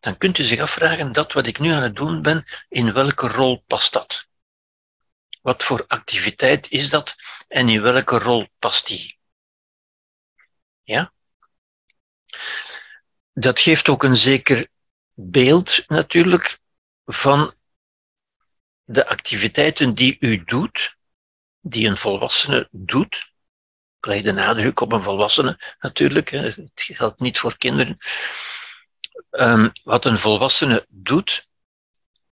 Dan 0.00 0.18
kunt 0.18 0.38
u 0.38 0.42
zich 0.42 0.60
afvragen, 0.60 1.12
dat 1.12 1.32
wat 1.32 1.46
ik 1.46 1.58
nu 1.58 1.70
aan 1.70 1.82
het 1.82 1.96
doen 1.96 2.22
ben, 2.22 2.44
in 2.68 2.92
welke 2.92 3.28
rol 3.28 3.62
past 3.66 3.92
dat? 3.92 4.26
Wat 5.40 5.64
voor 5.64 5.84
activiteit 5.86 6.70
is 6.70 6.90
dat 6.90 7.14
en 7.48 7.68
in 7.68 7.82
welke 7.82 8.18
rol 8.18 8.48
past 8.58 8.86
die? 8.86 9.18
Ja? 10.82 11.12
Dat 13.32 13.60
geeft 13.60 13.88
ook 13.88 14.02
een 14.02 14.16
zeker 14.16 14.68
beeld 15.14 15.84
natuurlijk 15.88 16.58
van 17.04 17.53
de 18.84 19.06
activiteiten 19.06 19.94
die 19.94 20.16
u 20.20 20.44
doet, 20.44 20.96
die 21.60 21.88
een 21.88 21.96
volwassene 21.96 22.68
doet. 22.70 23.32
Ik 23.98 24.06
leg 24.06 24.22
de 24.22 24.32
nadruk 24.32 24.80
op 24.80 24.92
een 24.92 25.02
volwassene 25.02 25.74
natuurlijk, 25.78 26.30
het 26.30 26.70
geldt 26.74 27.20
niet 27.20 27.38
voor 27.38 27.56
kinderen. 27.56 27.96
Um, 29.30 29.72
wat 29.82 30.04
een 30.04 30.18
volwassene 30.18 30.86
doet, 30.88 31.48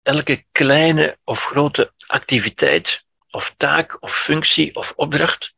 elke 0.01 0.45
kleine 0.51 1.17
of 1.23 1.45
grote 1.45 1.93
activiteit 2.07 3.05
of 3.29 3.53
taak 3.57 4.01
of 4.03 4.15
functie 4.15 4.75
of 4.75 4.93
opdracht, 4.95 5.53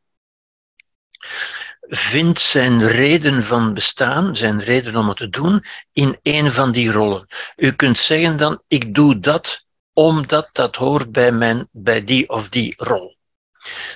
vindt 1.82 2.40
zijn 2.40 2.88
reden 2.88 3.44
van 3.44 3.74
bestaan, 3.74 4.36
zijn 4.36 4.60
reden 4.60 4.96
om 4.96 5.08
het 5.08 5.18
te 5.18 5.30
doen, 5.30 5.66
in 5.94 6.20
een 6.22 6.52
van 6.52 6.72
die 6.72 6.92
rollen. 6.92 7.28
U 7.56 7.72
kunt 7.72 7.98
zeggen 7.98 8.38
dan, 8.38 8.64
ik 8.68 8.96
doe 8.96 9.20
dat 9.20 9.66
omdat 10.06 10.50
dat 10.52 10.76
hoort 10.76 11.12
bij, 11.12 11.32
mijn, 11.32 11.70
bij 11.72 12.04
die 12.04 12.30
of 12.30 12.50
die 12.50 12.74
rol. 12.78 13.18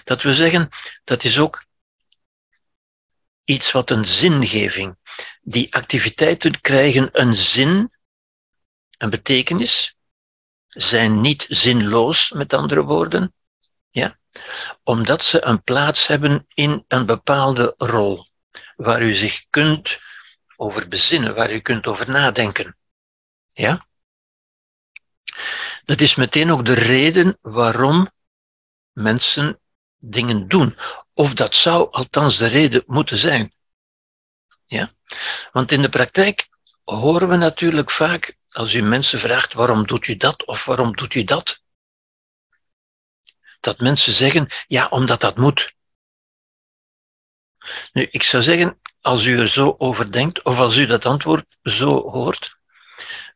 Dat 0.04 0.24
we 0.24 0.34
zeggen, 0.34 0.70
dat 1.04 1.24
is 1.24 1.40
ook 1.40 1.66
iets 3.44 3.72
wat 3.72 3.90
een 3.90 4.06
zingeving. 4.06 4.98
Die 5.42 5.76
activiteiten 5.76 6.62
krijgen 6.62 7.10
een 7.12 7.36
zin, 7.36 7.92
een 8.98 9.10
betekenis, 9.10 9.98
zijn 10.68 11.22
niet 11.22 11.46
zinloos, 11.50 12.32
met 12.32 12.54
andere 12.54 12.84
woorden, 12.84 13.34
ja? 13.90 14.20
omdat 14.84 15.24
ze 15.24 15.46
een 15.46 15.64
plaats 15.64 16.08
hebben 16.08 16.46
in 16.54 16.86
een 16.88 17.06
bepaalde 17.06 17.74
rol, 17.78 18.28
waar 18.76 19.02
u 19.02 19.14
zich 19.14 19.46
kunt 19.50 20.00
over 20.56 20.88
bezinnen, 20.88 21.36
waar 21.36 21.52
u 21.52 21.60
kunt 21.60 21.88
over 21.88 22.10
nadenken. 22.10 22.78
Ja? 23.54 23.88
Dat 25.86 26.02
is 26.02 26.16
meteen 26.16 26.52
ook 26.52 26.66
de 26.66 26.74
reden 26.74 27.38
waarom 27.42 28.12
mensen 28.92 29.60
dingen 29.98 30.48
doen. 30.48 30.78
Of 31.14 31.34
dat 31.34 31.56
zou 31.56 31.92
althans 31.92 32.38
de 32.38 32.48
reden 32.48 32.84
moeten 32.86 33.18
zijn. 33.18 33.54
Ja? 34.66 34.94
Want 35.52 35.72
in 35.72 35.82
de 35.82 35.90
praktijk 35.90 36.50
horen 36.84 37.30
we 37.30 37.36
natuurlijk 37.36 37.92
vaak, 37.92 38.38
als 38.50 38.74
u 38.74 38.82
mensen 38.82 39.20
vraagt 39.20 39.54
waarom 39.54 39.88
doet 39.88 40.08
u 40.08 40.16
dat 40.16 40.46
of 40.46 40.66
waarom 40.66 40.96
doet 40.96 41.16
u 41.16 41.24
dat, 41.24 41.64
dat 43.60 43.80
mensen 43.80 44.14
zeggen, 44.14 44.48
ja, 44.68 44.88
omdat 44.88 45.22
dat 45.22 45.38
moet. 45.38 45.74
Nu, 47.94 48.08
ik 48.10 48.24
zou 48.24 48.44
zeggen, 48.44 48.80
als 49.02 49.26
u 49.26 49.40
er 49.40 49.48
zo 49.48 49.76
over 49.78 50.12
denkt, 50.12 50.42
of 50.42 50.60
als 50.60 50.76
u 50.76 50.86
dat 50.86 51.06
antwoord 51.06 51.46
zo 51.62 52.02
hoort, 52.02 52.58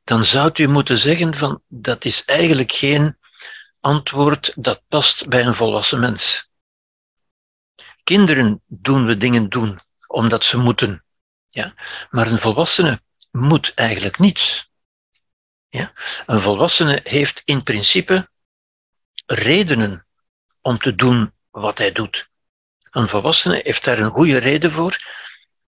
dan 0.10 0.26
zou 0.26 0.52
u 0.54 0.68
moeten 0.68 0.98
zeggen 0.98 1.36
van, 1.36 1.64
dat 1.68 2.06
is 2.06 2.26
eigenlijk 2.26 2.72
geen 2.72 3.18
antwoord 3.80 4.54
dat 4.56 4.84
past 4.88 5.28
bij 5.28 5.46
een 5.46 5.56
volwassen 5.56 6.00
mens. 6.00 6.50
Kinderen 8.04 8.62
doen 8.66 9.06
we 9.06 9.18
dingen 9.18 9.50
doen, 9.50 9.80
omdat 10.08 10.44
ze 10.44 10.58
moeten. 10.58 11.04
Ja? 11.48 11.74
Maar 12.10 12.28
een 12.28 12.40
volwassene 12.40 13.02
moet 13.32 13.74
eigenlijk 13.74 14.20
niets. 14.20 14.72
Ja? 15.68 15.94
Een 16.26 16.40
volwassene 16.40 17.00
heeft 17.04 17.42
in 17.46 17.64
principe 17.64 18.30
redenen 19.26 20.06
om 20.62 20.80
te 20.80 20.96
doen 20.96 21.34
wat 21.50 21.78
hij 21.78 21.92
doet. 21.92 22.30
Een 22.92 23.10
volwassene 23.10 23.60
heeft 23.64 23.84
daar 23.84 24.00
een 24.00 24.12
goede 24.12 24.38
reden 24.38 24.72
voor, 24.72 24.98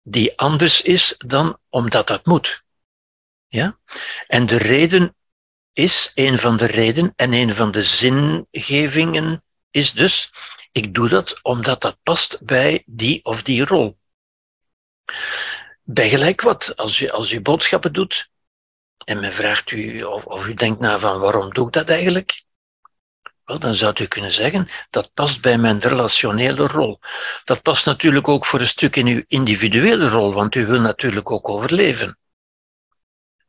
die 0.02 0.38
anders 0.38 0.82
is 0.82 1.15
dan 1.17 1.60
omdat 1.69 2.08
dat 2.08 2.26
moet. 2.26 2.62
Ja? 3.53 3.79
En 4.27 4.45
de 4.45 4.57
reden 4.57 5.15
is, 5.73 6.11
een 6.13 6.39
van 6.39 6.57
de 6.57 6.65
redenen 6.65 7.13
en 7.15 7.33
een 7.33 7.55
van 7.55 7.71
de 7.71 7.83
zingevingen 7.83 9.43
is 9.71 9.91
dus, 9.91 10.33
ik 10.71 10.93
doe 10.93 11.09
dat 11.09 11.39
omdat 11.43 11.81
dat 11.81 11.97
past 12.03 12.39
bij 12.41 12.83
die 12.85 13.25
of 13.25 13.43
die 13.43 13.65
rol. 13.65 13.97
Bij 15.83 16.09
gelijk 16.09 16.41
wat, 16.41 16.77
als 16.77 16.99
u, 16.99 17.09
als 17.09 17.31
u 17.31 17.41
boodschappen 17.41 17.93
doet 17.93 18.29
en 19.05 19.19
men 19.19 19.33
vraagt 19.33 19.71
u 19.71 20.03
of, 20.03 20.25
of 20.25 20.47
u 20.47 20.53
denkt 20.53 20.79
na 20.79 20.99
van 20.99 21.19
waarom 21.19 21.53
doe 21.53 21.67
ik 21.67 21.73
dat 21.73 21.89
eigenlijk? 21.89 22.43
Wel, 23.45 23.59
dan 23.59 23.75
zou 23.75 23.93
u 24.01 24.05
kunnen 24.05 24.31
zeggen, 24.31 24.67
dat 24.89 25.13
past 25.13 25.41
bij 25.41 25.57
mijn 25.57 25.79
relationele 25.79 26.67
rol. 26.67 26.99
Dat 27.43 27.61
past 27.61 27.85
natuurlijk 27.85 28.27
ook 28.27 28.45
voor 28.45 28.59
een 28.59 28.67
stuk 28.67 28.95
in 28.95 29.07
uw 29.07 29.23
individuele 29.27 30.09
rol, 30.09 30.33
want 30.33 30.55
u 30.55 30.65
wil 30.65 30.81
natuurlijk 30.81 31.31
ook 31.31 31.49
overleven. 31.49 32.17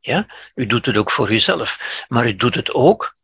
Ja, 0.06 0.26
u 0.54 0.66
doet 0.66 0.86
het 0.86 0.96
ook 0.96 1.10
voor 1.10 1.30
uzelf, 1.30 2.04
maar 2.08 2.26
u 2.26 2.36
doet 2.36 2.54
het 2.54 2.72
ook 2.72 3.14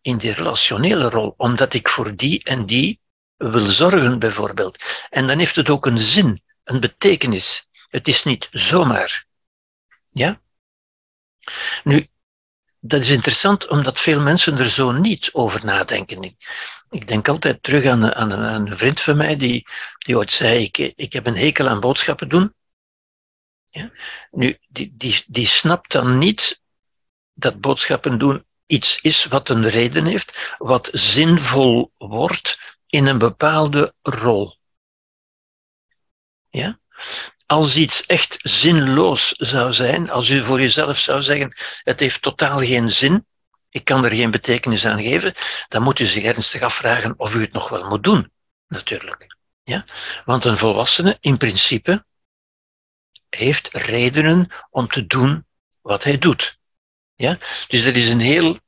in 0.00 0.16
die 0.16 0.32
relationele 0.32 1.08
rol, 1.08 1.34
omdat 1.36 1.74
ik 1.74 1.88
voor 1.88 2.16
die 2.16 2.44
en 2.44 2.66
die 2.66 3.00
wil 3.36 3.66
zorgen, 3.66 4.18
bijvoorbeeld. 4.18 4.78
En 5.10 5.26
dan 5.26 5.38
heeft 5.38 5.56
het 5.56 5.70
ook 5.70 5.86
een 5.86 5.98
zin, 5.98 6.42
een 6.64 6.80
betekenis. 6.80 7.68
Het 7.88 8.08
is 8.08 8.24
niet 8.24 8.48
zomaar. 8.50 9.26
Ja? 10.10 10.40
Nu, 11.84 12.08
dat 12.80 13.00
is 13.00 13.10
interessant 13.10 13.68
omdat 13.68 14.00
veel 14.00 14.20
mensen 14.20 14.58
er 14.58 14.68
zo 14.68 14.92
niet 14.92 15.30
over 15.32 15.64
nadenken. 15.64 16.36
Ik, 16.90 17.08
denk 17.08 17.28
altijd 17.28 17.62
terug 17.62 17.84
aan, 17.86 18.14
aan, 18.14 18.32
aan, 18.32 18.70
een 18.70 18.78
vriend 18.78 19.00
van 19.00 19.16
mij 19.16 19.36
die, 19.36 19.66
die 19.98 20.16
ooit 20.16 20.32
zei, 20.32 20.62
ik, 20.64 20.78
ik 20.78 21.12
heb 21.12 21.26
een 21.26 21.36
hekel 21.36 21.68
aan 21.68 21.80
boodschappen 21.80 22.28
doen. 22.28 22.54
Ja? 23.74 23.90
Nu, 24.30 24.58
die, 24.68 24.94
die, 24.96 25.24
die 25.26 25.46
snapt 25.46 25.92
dan 25.92 26.18
niet 26.18 26.62
dat 27.32 27.60
boodschappen 27.60 28.18
doen 28.18 28.44
iets 28.66 28.98
is 29.00 29.24
wat 29.24 29.48
een 29.48 29.68
reden 29.68 30.06
heeft, 30.06 30.54
wat 30.58 30.90
zinvol 30.92 31.92
wordt 31.96 32.76
in 32.86 33.06
een 33.06 33.18
bepaalde 33.18 33.94
rol. 34.02 34.58
Ja? 36.48 36.78
als 37.46 37.76
iets 37.76 38.06
echt 38.06 38.38
zinloos 38.42 39.32
zou 39.32 39.72
zijn, 39.72 40.10
als 40.10 40.28
u 40.28 40.42
voor 40.42 40.60
jezelf 40.60 40.98
zou 40.98 41.22
zeggen, 41.22 41.56
het 41.82 42.00
heeft 42.00 42.22
totaal 42.22 42.58
geen 42.58 42.90
zin, 42.90 43.26
ik 43.70 43.84
kan 43.84 44.04
er 44.04 44.10
geen 44.10 44.30
betekenis 44.30 44.86
aan 44.86 45.02
geven, 45.02 45.34
dan 45.68 45.82
moet 45.82 45.98
u 45.98 46.04
zich 46.04 46.24
ernstig 46.24 46.60
afvragen 46.60 47.14
of 47.16 47.34
u 47.34 47.40
het 47.40 47.52
nog 47.52 47.68
wel 47.68 47.88
moet 47.88 48.04
doen, 48.04 48.32
natuurlijk. 48.68 49.36
Ja? 49.62 49.84
Want 50.24 50.44
een 50.44 50.58
volwassene, 50.58 51.16
in 51.20 51.36
principe, 51.36 52.04
heeft 53.34 53.68
redenen 53.72 54.50
om 54.70 54.88
te 54.88 55.06
doen 55.06 55.46
wat 55.80 56.04
hij 56.04 56.18
doet. 56.18 56.58
Ja? 57.14 57.38
Dus 57.68 57.84
dat 57.84 57.94
is 57.94 58.08
een 58.08 58.20
heel 58.20 58.58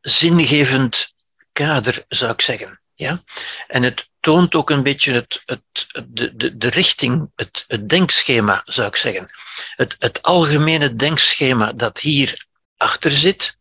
zingevend 0.00 1.14
kader, 1.52 2.04
zou 2.08 2.32
ik 2.32 2.40
zeggen. 2.40 2.80
Ja? 2.94 3.20
En 3.66 3.82
het 3.82 4.10
toont 4.20 4.54
ook 4.54 4.70
een 4.70 4.82
beetje 4.82 5.12
het, 5.12 5.42
het, 5.46 5.62
de, 6.08 6.36
de, 6.36 6.56
de 6.56 6.68
richting, 6.68 7.30
het, 7.34 7.64
het 7.66 7.88
denkschema, 7.88 8.62
zou 8.64 8.88
ik 8.88 8.96
zeggen. 8.96 9.30
Het, 9.76 9.96
het 9.98 10.22
algemene 10.22 10.96
denkschema 10.96 11.72
dat 11.72 11.98
hier 11.98 12.46
achter 12.76 13.12
zit, 13.12 13.58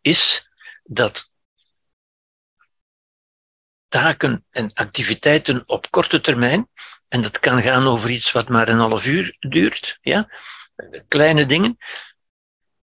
is 0.00 0.48
dat 0.82 1.30
taken 3.88 4.44
en 4.50 4.72
activiteiten 4.72 5.62
op 5.66 5.90
korte 5.90 6.20
termijn, 6.20 6.68
en 7.14 7.22
dat 7.22 7.38
kan 7.38 7.62
gaan 7.62 7.86
over 7.86 8.10
iets 8.10 8.32
wat 8.32 8.48
maar 8.48 8.68
een 8.68 8.78
half 8.78 9.06
uur 9.06 9.36
duurt, 9.40 9.98
ja, 10.02 10.28
kleine 11.08 11.46
dingen, 11.46 11.78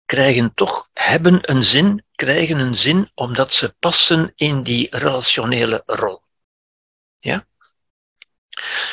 krijgen 0.06 0.54
toch, 0.54 0.90
hebben 0.94 1.52
een 1.52 1.64
zin, 1.64 2.06
krijgen 2.16 2.60
een 2.60 2.78
zin 2.78 3.12
omdat 3.14 3.54
ze 3.54 3.76
passen 3.80 4.32
in 4.36 4.64
die 4.64 4.88
relationele 4.90 5.84
rol. 5.86 6.22
Ja? 7.20 7.48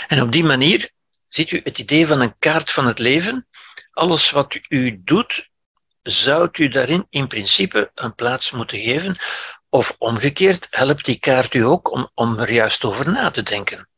En 0.08 0.22
op 0.22 0.32
die 0.32 0.44
manier 0.44 0.90
ziet 1.26 1.50
u 1.50 1.60
het 1.64 1.78
idee 1.78 2.06
van 2.06 2.20
een 2.20 2.38
kaart 2.38 2.70
van 2.70 2.86
het 2.86 2.98
leven. 2.98 3.48
Alles 3.90 4.30
wat 4.30 4.58
u 4.68 5.02
doet, 5.04 5.50
zou 6.02 6.48
u 6.52 6.68
daarin 6.68 7.06
in 7.10 7.26
principe 7.26 7.90
een 7.94 8.14
plaats 8.14 8.50
moeten 8.50 8.78
geven. 8.78 9.16
Of 9.68 9.96
omgekeerd, 9.98 10.66
helpt 10.70 11.04
die 11.04 11.18
kaart 11.18 11.54
u 11.54 11.60
ook 11.60 11.92
om, 11.92 12.10
om 12.14 12.38
er 12.38 12.52
juist 12.52 12.84
over 12.84 13.10
na 13.10 13.30
te 13.30 13.42
denken. 13.42 13.88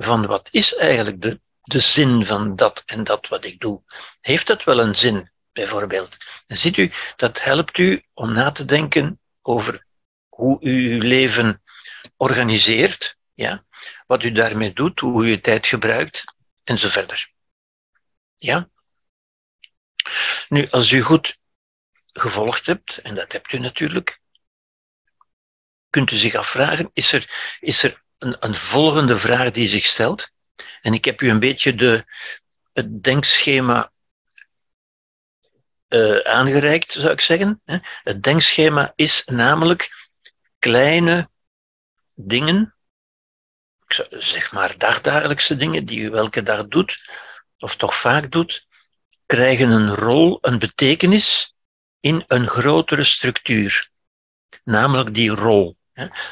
Van 0.00 0.26
wat 0.26 0.48
is 0.50 0.74
eigenlijk 0.74 1.22
de, 1.22 1.40
de 1.62 1.78
zin 1.78 2.26
van 2.26 2.56
dat 2.56 2.82
en 2.86 3.04
dat 3.04 3.28
wat 3.28 3.44
ik 3.44 3.60
doe? 3.60 3.82
Heeft 4.20 4.46
dat 4.46 4.64
wel 4.64 4.80
een 4.80 4.96
zin, 4.96 5.30
bijvoorbeeld? 5.52 6.16
Ziet 6.46 6.76
u, 6.76 6.92
dat 7.16 7.42
helpt 7.42 7.78
u 7.78 8.02
om 8.14 8.32
na 8.32 8.52
te 8.52 8.64
denken 8.64 9.20
over 9.42 9.86
hoe 10.28 10.60
u 10.60 10.94
uw 10.94 11.00
leven 11.00 11.62
organiseert, 12.16 13.16
ja? 13.34 13.64
Wat 14.06 14.22
u 14.22 14.32
daarmee 14.32 14.72
doet, 14.72 15.00
hoe 15.00 15.24
u 15.24 15.28
je 15.28 15.40
tijd 15.40 15.66
gebruikt, 15.66 16.24
en 16.64 16.78
zo 16.78 16.88
verder. 16.88 17.32
Ja? 18.36 18.68
Nu, 20.48 20.68
als 20.70 20.90
u 20.90 21.00
goed 21.00 21.38
gevolgd 22.12 22.66
hebt, 22.66 22.98
en 22.98 23.14
dat 23.14 23.32
hebt 23.32 23.52
u 23.52 23.58
natuurlijk, 23.58 24.20
kunt 25.90 26.10
u 26.10 26.16
zich 26.16 26.34
afvragen, 26.34 26.90
is 26.92 27.12
er, 27.12 27.56
is 27.60 27.82
er 27.82 28.02
een, 28.18 28.36
een 28.40 28.56
volgende 28.56 29.18
vraag 29.18 29.50
die 29.50 29.68
zich 29.68 29.84
stelt? 29.84 30.30
En 30.82 30.92
ik 30.92 31.04
heb 31.04 31.20
u 31.20 31.30
een 31.30 31.38
beetje 31.38 31.74
de, 31.74 32.04
het 32.72 33.02
denkschema 33.02 33.92
uh, 35.88 36.18
aangereikt, 36.18 36.92
zou 36.92 37.10
ik 37.10 37.20
zeggen. 37.20 37.62
Het 38.02 38.22
denkschema 38.22 38.92
is 38.94 39.24
namelijk 39.24 40.08
kleine 40.58 41.30
dingen 42.14 42.78
zeg 44.08 44.52
maar 44.52 44.78
dagdagelijkse 44.78 45.56
dingen 45.56 45.86
die 45.86 46.00
u 46.00 46.10
welke 46.10 46.42
dag 46.42 46.66
doet, 46.66 47.10
of 47.58 47.76
toch 47.76 47.94
vaak 47.94 48.30
doet, 48.30 48.66
krijgen 49.26 49.70
een 49.70 49.94
rol, 49.94 50.38
een 50.40 50.58
betekenis 50.58 51.56
in 52.00 52.24
een 52.26 52.46
grotere 52.46 53.04
structuur. 53.04 53.90
Namelijk 54.64 55.14
die 55.14 55.30
rol. 55.30 55.77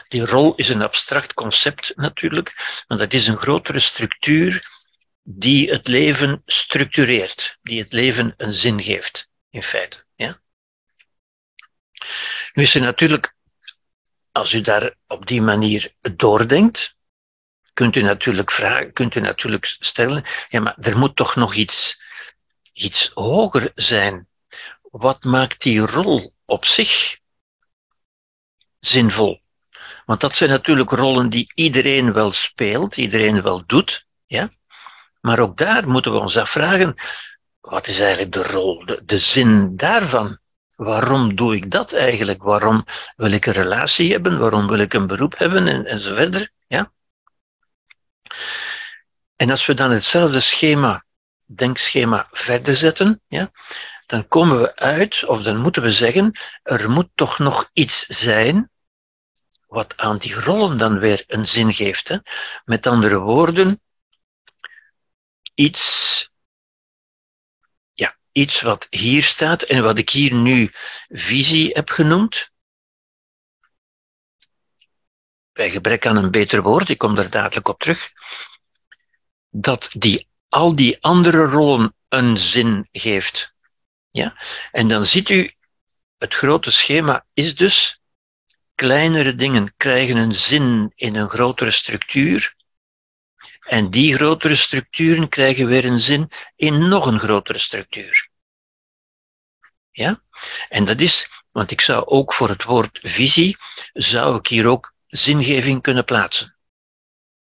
Die 0.09 0.27
rol 0.27 0.55
is 0.55 0.69
een 0.69 0.83
abstract 0.83 1.35
concept 1.35 1.93
natuurlijk, 1.97 2.83
maar 2.89 2.99
dat 2.99 3.13
is 3.13 3.27
een 3.27 3.37
grotere 3.37 3.79
structuur 3.79 4.75
die 5.23 5.71
het 5.71 5.89
leven 5.89 6.43
structureert, 6.45 7.59
die 7.63 7.81
het 7.81 7.93
leven 7.93 8.35
een 8.37 8.53
zin 8.55 8.83
geeft, 8.83 9.29
in 9.51 9.63
feite. 9.63 10.05
Ja? 10.15 10.41
Nu 12.53 12.63
is 12.63 12.75
er 12.75 12.81
natuurlijk, 12.81 13.35
als 14.33 14.53
u 14.53 14.61
daar 14.61 14.95
op 15.07 15.27
die 15.27 15.43
manier 15.43 15.95
doordenkt, 16.01 16.97
kunt 17.73 17.97
u 17.97 18.03
natuurlijk 18.03 18.51
vragen, 18.51 18.93
kunt 18.93 19.15
u 19.15 19.21
natuurlijk 19.21 19.77
stellen, 19.79 20.25
ja, 20.49 20.61
maar 20.61 20.77
er 20.81 20.99
moet 20.99 21.17
toch 21.17 21.35
nog 21.35 21.55
iets, 21.55 22.03
iets 22.73 23.11
hoger 23.15 23.73
zijn. 23.75 24.29
Wat 24.83 25.25
maakt 25.25 25.63
die 25.63 25.81
rol 25.81 26.35
op 26.45 26.65
zich 26.65 27.19
zinvol? 28.79 29.45
Want 30.07 30.21
dat 30.21 30.37
zijn 30.37 30.51
natuurlijk 30.51 30.91
rollen 30.91 31.31
die 31.31 31.53
iedereen 31.55 32.13
wel 32.13 32.33
speelt, 32.33 32.97
iedereen 32.97 33.43
wel 33.43 33.63
doet, 33.67 34.07
ja. 34.27 34.51
Maar 35.21 35.39
ook 35.39 35.57
daar 35.57 35.89
moeten 35.89 36.13
we 36.13 36.19
ons 36.19 36.37
afvragen, 36.37 36.95
wat 37.61 37.87
is 37.87 38.01
eigenlijk 38.01 38.33
de 38.33 38.43
rol, 38.43 38.87
de, 39.05 39.19
zin 39.19 39.77
daarvan? 39.77 40.39
Waarom 40.75 41.35
doe 41.35 41.57
ik 41.57 41.71
dat 41.71 41.93
eigenlijk? 41.93 42.43
Waarom 42.43 42.85
wil 43.17 43.31
ik 43.31 43.47
een 43.47 43.53
relatie 43.53 44.13
hebben? 44.13 44.39
Waarom 44.39 44.67
wil 44.67 44.79
ik 44.79 44.95
een 44.95 45.07
beroep 45.07 45.39
hebben? 45.39 45.69
En, 45.69 45.87
en 45.87 46.01
zo 46.01 46.15
verder. 46.15 46.53
Ja? 46.67 46.93
En 49.37 49.51
als 49.51 49.67
we 49.67 49.75
dan 49.75 49.91
hetzelfde 49.91 50.41
schema, 50.41 51.05
denkschema 51.45 52.29
verder 52.31 52.77
zetten, 52.77 53.21
ja, 53.29 53.51
dan 54.07 54.29
komen 54.29 54.61
we 54.61 54.77
uit, 54.77 55.25
of 55.25 55.43
dan 55.43 55.57
moeten 55.57 55.83
we 55.83 55.93
zeggen, 55.93 56.39
er 56.63 56.91
moet 56.91 57.09
toch 57.15 57.39
nog 57.39 57.71
iets 57.73 58.07
zijn 58.07 58.71
wat 59.77 59.97
aan 59.97 60.19
die 60.19 60.35
rollen 60.35 60.79
dan 60.79 60.99
weer 60.99 61.25
een 61.27 61.49
zin 61.49 61.73
geeft. 61.75 62.09
Hè? 62.09 62.17
Met 62.65 62.87
andere 62.87 63.19
woorden, 63.19 63.83
iets, 65.55 66.31
ja, 67.93 68.17
iets 68.33 68.61
wat 68.61 68.87
hier 68.91 69.23
staat 69.23 69.63
en 69.63 69.83
wat 69.83 69.99
ik 69.99 70.11
hier 70.11 70.35
nu 70.35 70.73
visie 71.09 71.71
heb 71.73 71.91
genoemd. 71.91 72.51
Bij 75.53 75.71
gebrek 75.71 76.07
aan 76.07 76.17
een 76.17 76.31
beter 76.31 76.63
woord, 76.63 76.89
ik 76.89 76.99
kom 76.99 77.15
daar 77.15 77.31
dadelijk 77.31 77.69
op 77.69 77.79
terug, 77.79 78.13
dat 79.49 79.89
die, 79.93 80.29
al 80.49 80.77
die 80.77 81.03
andere 81.03 81.45
rollen 81.45 81.95
een 82.09 82.39
zin 82.39 82.89
geeft. 82.93 83.55
Ja? 84.11 84.43
En 84.73 84.89
dan 84.89 85.05
ziet 85.05 85.29
u, 85.29 85.53
het 86.19 86.35
grote 86.35 86.71
schema 86.71 87.27
is 87.33 87.55
dus, 87.55 88.01
kleinere 88.77 89.35
dingen 89.35 89.75
krijgen 89.77 90.17
een 90.17 90.35
zin 90.35 90.93
in 90.95 91.17
een 91.17 91.29
grotere 91.29 91.71
structuur, 91.71 92.55
en 93.67 93.91
die 93.91 94.15
grotere 94.15 94.55
structuren 94.55 95.29
krijgen 95.29 95.67
weer 95.67 95.85
een 95.85 96.01
zin 96.01 96.31
in 96.57 96.89
nog 96.89 97.07
een 97.07 97.19
grotere 97.19 97.59
structuur. 97.59 98.29
Ja? 99.91 100.23
En 100.69 100.85
dat 100.85 101.01
is, 101.01 101.31
want 101.51 101.71
ik 101.71 101.81
zou 101.81 102.07
ook 102.07 102.35
voor 102.35 102.49
het 102.49 102.65
woord 102.65 102.99
visie, 103.03 103.57
zou 103.93 104.37
ik 104.37 104.47
hier 104.47 104.67
ook 104.67 104.95
zingeving 105.07 105.83
kunnen 105.83 106.05
plaatsen. 106.05 106.57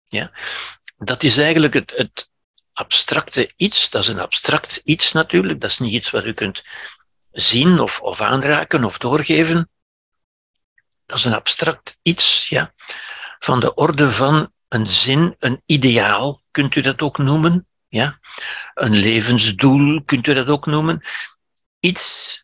Ja? 0.08 0.32
Dat 0.98 1.24
is 1.24 1.38
eigenlijk 1.38 1.74
het, 1.74 1.92
het 1.96 2.32
abstracte 2.74 3.54
iets, 3.56 3.90
dat 3.90 4.02
is 4.02 4.08
een 4.08 4.20
abstract 4.20 4.82
iets 4.84 5.12
natuurlijk, 5.12 5.62
dat 5.62 5.70
is 5.70 5.80
niet 5.80 5.94
iets 5.94 6.10
wat 6.10 6.26
u 6.26 6.34
kunt 6.34 6.64
zien 7.32 7.80
of, 7.80 8.02
of 8.02 8.22
aanraken 8.22 8.84
of 8.84 8.98
doorgeven. 8.98 9.70
Dat 11.06 11.18
is 11.18 11.26
een 11.26 11.34
abstract 11.34 11.98
iets, 12.02 12.50
ja, 12.50 12.74
van 13.40 13.60
de 13.60 13.74
orde 13.74 14.12
van 14.12 14.54
een 14.68 14.88
zin, 14.88 15.36
een 15.40 15.62
ideaal, 15.66 16.42
kunt 16.52 16.76
u 16.76 16.82
dat 16.82 17.02
ook 17.02 17.18
noemen. 17.18 17.68
Ja? 17.88 18.20
Een 18.74 18.96
levensdoel, 18.96 20.04
kunt 20.04 20.28
u 20.28 20.34
dat 20.34 20.48
ook 20.48 20.66
noemen. 20.66 21.06
Iets 21.80 22.40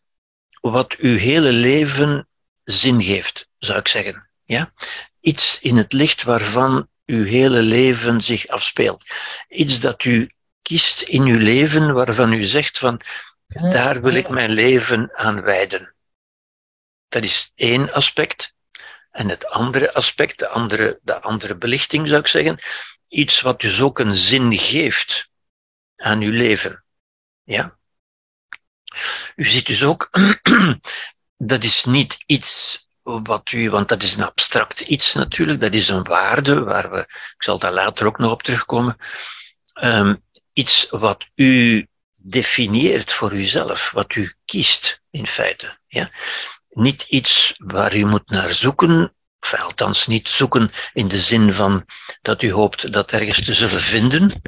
wat 0.62 0.96
uw 0.96 1.18
hele 1.18 1.52
leven 1.52 2.28
zin 2.64 3.04
geeft, 3.04 3.50
zou 3.58 3.80
ik 3.80 3.88
zeggen. 3.88 4.30
Ja? 4.44 4.74
Iets 5.20 5.60
in 5.60 5.78
het 5.78 5.94
licht 5.94 6.24
waarvan 6.24 6.88
uw 7.06 7.24
hele 7.24 7.62
leven 7.62 8.22
zich 8.22 8.48
afspeelt. 8.48 9.06
Iets 9.50 9.80
dat 9.80 10.04
u 10.04 10.30
kiest 10.62 11.02
in 11.02 11.24
uw 11.24 11.38
leven 11.38 11.94
waarvan 11.94 12.34
u 12.34 12.44
zegt 12.44 12.78
van, 12.78 13.02
daar 13.48 14.02
wil 14.02 14.14
ik 14.14 14.30
mijn 14.30 14.52
leven 14.52 15.10
aan 15.14 15.42
wijden. 15.42 15.94
Dat 17.12 17.24
is 17.24 17.52
één 17.56 17.94
aspect. 17.94 18.54
En 19.12 19.30
het 19.30 19.48
andere 19.48 19.94
aspect, 19.94 20.40
de 20.40 20.48
andere, 20.48 21.00
de 21.02 21.22
andere 21.22 21.56
belichting 21.56 22.08
zou 22.08 22.20
ik 22.20 22.28
zeggen, 22.28 22.60
iets 23.08 23.42
wat 23.42 23.62
dus 23.62 23.82
ook 23.82 24.00
een 24.00 24.16
zin 24.16 24.58
geeft 24.58 25.30
aan 25.96 26.22
uw 26.22 26.32
leven. 26.32 26.86
Ja? 27.44 27.78
U 29.36 29.46
ziet 29.46 29.66
dus 29.66 29.84
ook, 29.84 30.10
dat 31.52 31.64
is 31.64 31.86
niet 31.86 32.24
iets 32.26 32.88
wat 33.02 33.52
u, 33.52 33.70
want 33.70 33.90
dat 33.90 34.04
is 34.04 34.16
een 34.16 34.24
abstract 34.24 34.80
iets 34.80 35.14
natuurlijk, 35.14 35.62
dat 35.62 35.74
is 35.74 35.88
een 35.88 36.04
waarde 36.04 36.64
waar 36.64 36.92
we, 36.92 37.00
ik 37.00 37.44
zal 37.44 37.60
daar 37.60 37.74
later 37.74 38.06
ook 38.06 38.18
nog 38.18 38.32
op 38.32 38.44
terugkomen, 38.44 38.98
um, 39.84 40.24
iets 40.54 40.88
wat 40.90 41.26
u 41.36 41.88
definieert 42.18 43.14
voor 43.14 43.34
uzelf, 43.34 43.92
wat 43.92 44.16
u 44.16 44.34
kiest 44.46 45.02
in 45.10 45.28
feite. 45.28 45.78
Ja? 45.88 46.10
Niet 46.72 47.02
iets 47.02 47.56
waar 47.58 47.96
u 47.96 48.06
moet 48.06 48.30
naar 48.30 48.50
zoeken, 48.50 49.16
of 49.40 49.54
althans 49.60 50.08
niet 50.08 50.30
zoeken 50.30 50.72
in 50.94 51.08
de 51.08 51.20
zin 51.20 51.54
van 51.54 51.86
dat 52.22 52.42
u 52.42 52.52
hoopt 52.52 52.94
dat 52.94 53.12
ergens 53.12 53.46
te 53.46 53.54
zullen 53.54 53.82
vinden. 53.82 54.42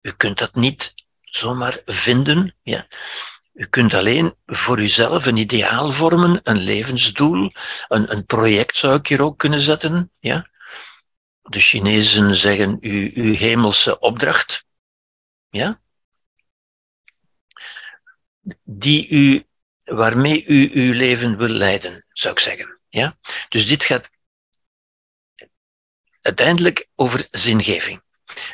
U 0.00 0.12
kunt 0.12 0.38
dat 0.38 0.54
niet 0.54 0.94
zomaar 1.20 1.80
vinden. 1.84 2.56
Ja. 2.62 2.86
U 3.52 3.66
kunt 3.66 3.94
alleen 3.94 4.34
voor 4.46 4.80
uzelf 4.80 5.26
een 5.26 5.36
ideaal 5.36 5.90
vormen, 5.90 6.40
een 6.42 6.58
levensdoel, 6.58 7.52
een, 7.88 8.12
een 8.12 8.26
project 8.26 8.76
zou 8.76 8.98
ik 8.98 9.06
hier 9.06 9.22
ook 9.22 9.38
kunnen 9.38 9.60
zetten. 9.60 10.10
Ja. 10.18 10.50
De 11.42 11.60
Chinezen 11.60 12.36
zeggen 12.36 12.76
uw, 12.80 13.10
uw 13.14 13.34
hemelse 13.34 13.98
opdracht. 13.98 14.66
Ja. 15.50 15.80
Die 18.62 19.08
u 19.08 19.46
waarmee 19.84 20.44
u 20.46 20.70
uw 20.72 20.92
leven 20.92 21.36
wil 21.36 21.48
leiden, 21.48 22.04
zou 22.08 22.34
ik 22.34 22.40
zeggen. 22.40 22.80
Ja? 22.88 23.18
Dus 23.48 23.66
dit 23.66 23.84
gaat 23.84 24.10
uiteindelijk 26.20 26.88
over 26.94 27.28
zingeving. 27.30 28.02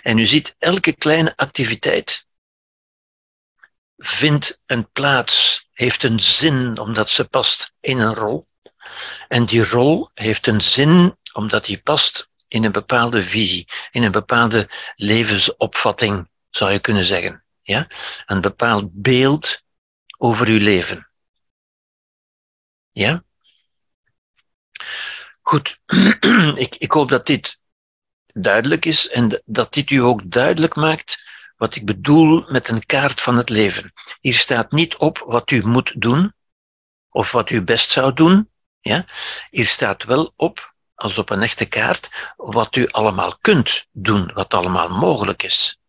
En 0.02 0.18
u 0.18 0.26
ziet, 0.26 0.54
elke 0.58 0.92
kleine 0.92 1.36
activiteit 1.36 2.26
vindt 3.96 4.60
een 4.66 4.90
plaats, 4.90 5.66
heeft 5.72 6.02
een 6.02 6.20
zin 6.20 6.78
omdat 6.78 7.10
ze 7.10 7.24
past 7.24 7.74
in 7.80 7.98
een 7.98 8.14
rol. 8.14 8.48
En 9.28 9.46
die 9.46 9.64
rol 9.64 10.10
heeft 10.14 10.46
een 10.46 10.60
zin 10.60 11.18
omdat 11.32 11.64
die 11.64 11.78
past 11.78 12.28
in 12.48 12.64
een 12.64 12.72
bepaalde 12.72 13.22
visie, 13.22 13.68
in 13.90 14.02
een 14.02 14.12
bepaalde 14.12 14.70
levensopvatting, 14.94 16.28
zou 16.50 16.72
je 16.72 16.80
kunnen 16.80 17.04
zeggen. 17.04 17.44
Ja? 17.62 17.86
Een 18.26 18.40
bepaald 18.40 18.88
beeld 18.92 19.62
over 20.18 20.46
uw 20.46 20.58
leven. 20.58 21.09
Ja? 22.90 23.24
Goed, 25.40 25.80
ik, 26.64 26.76
ik 26.78 26.92
hoop 26.92 27.08
dat 27.08 27.26
dit 27.26 27.60
duidelijk 28.34 28.84
is 28.84 29.08
en 29.08 29.42
dat 29.44 29.72
dit 29.72 29.90
u 29.90 29.96
ook 29.96 30.30
duidelijk 30.30 30.74
maakt 30.74 31.28
wat 31.56 31.74
ik 31.74 31.86
bedoel 31.86 32.44
met 32.48 32.68
een 32.68 32.86
kaart 32.86 33.20
van 33.20 33.36
het 33.36 33.48
leven. 33.48 33.92
Hier 34.20 34.34
staat 34.34 34.72
niet 34.72 34.96
op 34.96 35.18
wat 35.18 35.50
u 35.50 35.66
moet 35.66 36.00
doen 36.00 36.34
of 37.08 37.32
wat 37.32 37.50
u 37.50 37.62
best 37.62 37.90
zou 37.90 38.12
doen. 38.14 38.50
Ja? 38.80 39.04
Hier 39.50 39.66
staat 39.66 40.04
wel 40.04 40.32
op, 40.36 40.74
als 40.94 41.18
op 41.18 41.30
een 41.30 41.42
echte 41.42 41.66
kaart, 41.66 42.34
wat 42.36 42.76
u 42.76 42.88
allemaal 42.88 43.38
kunt 43.38 43.86
doen, 43.92 44.32
wat 44.34 44.54
allemaal 44.54 44.88
mogelijk 44.88 45.42
is. 45.42 45.80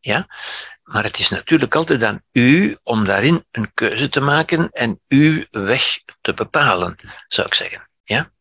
Ja? 0.00 0.26
Maar 0.82 1.04
het 1.04 1.18
is 1.18 1.28
natuurlijk 1.28 1.74
altijd 1.74 2.04
aan 2.04 2.22
u 2.32 2.76
om 2.82 3.04
daarin 3.04 3.46
een 3.50 3.74
keuze 3.74 4.08
te 4.08 4.20
maken 4.20 4.70
en 4.70 5.00
uw 5.08 5.46
weg 5.50 6.02
te 6.20 6.34
bepalen, 6.34 6.96
zou 7.28 7.46
ik 7.46 7.54
zeggen. 7.54 7.88
Ja? 8.04 8.32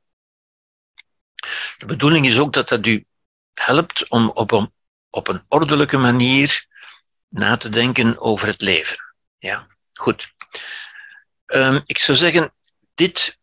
De 1.77 1.85
bedoeling 1.85 2.25
is 2.25 2.39
ook 2.39 2.53
dat 2.53 2.69
dat 2.69 2.85
u 2.85 3.05
helpt 3.53 4.09
om 4.09 4.29
op 4.29 4.51
een, 4.51 4.73
op 5.09 5.27
een 5.27 5.41
ordelijke 5.47 5.97
manier 5.97 6.65
na 7.27 7.57
te 7.57 7.69
denken 7.69 8.19
over 8.19 8.47
het 8.47 8.61
leven. 8.61 8.97
Ja, 9.37 9.67
goed. 9.93 10.33
Um, 11.45 11.81
ik 11.85 11.97
zou 11.97 12.17
zeggen, 12.17 12.53
dit, 12.93 13.39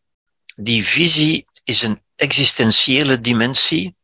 die 0.57 0.87
visie 0.87 1.47
is 1.65 1.83
een 1.83 2.03
existentiële 2.17 3.21
dimensie 3.21 3.97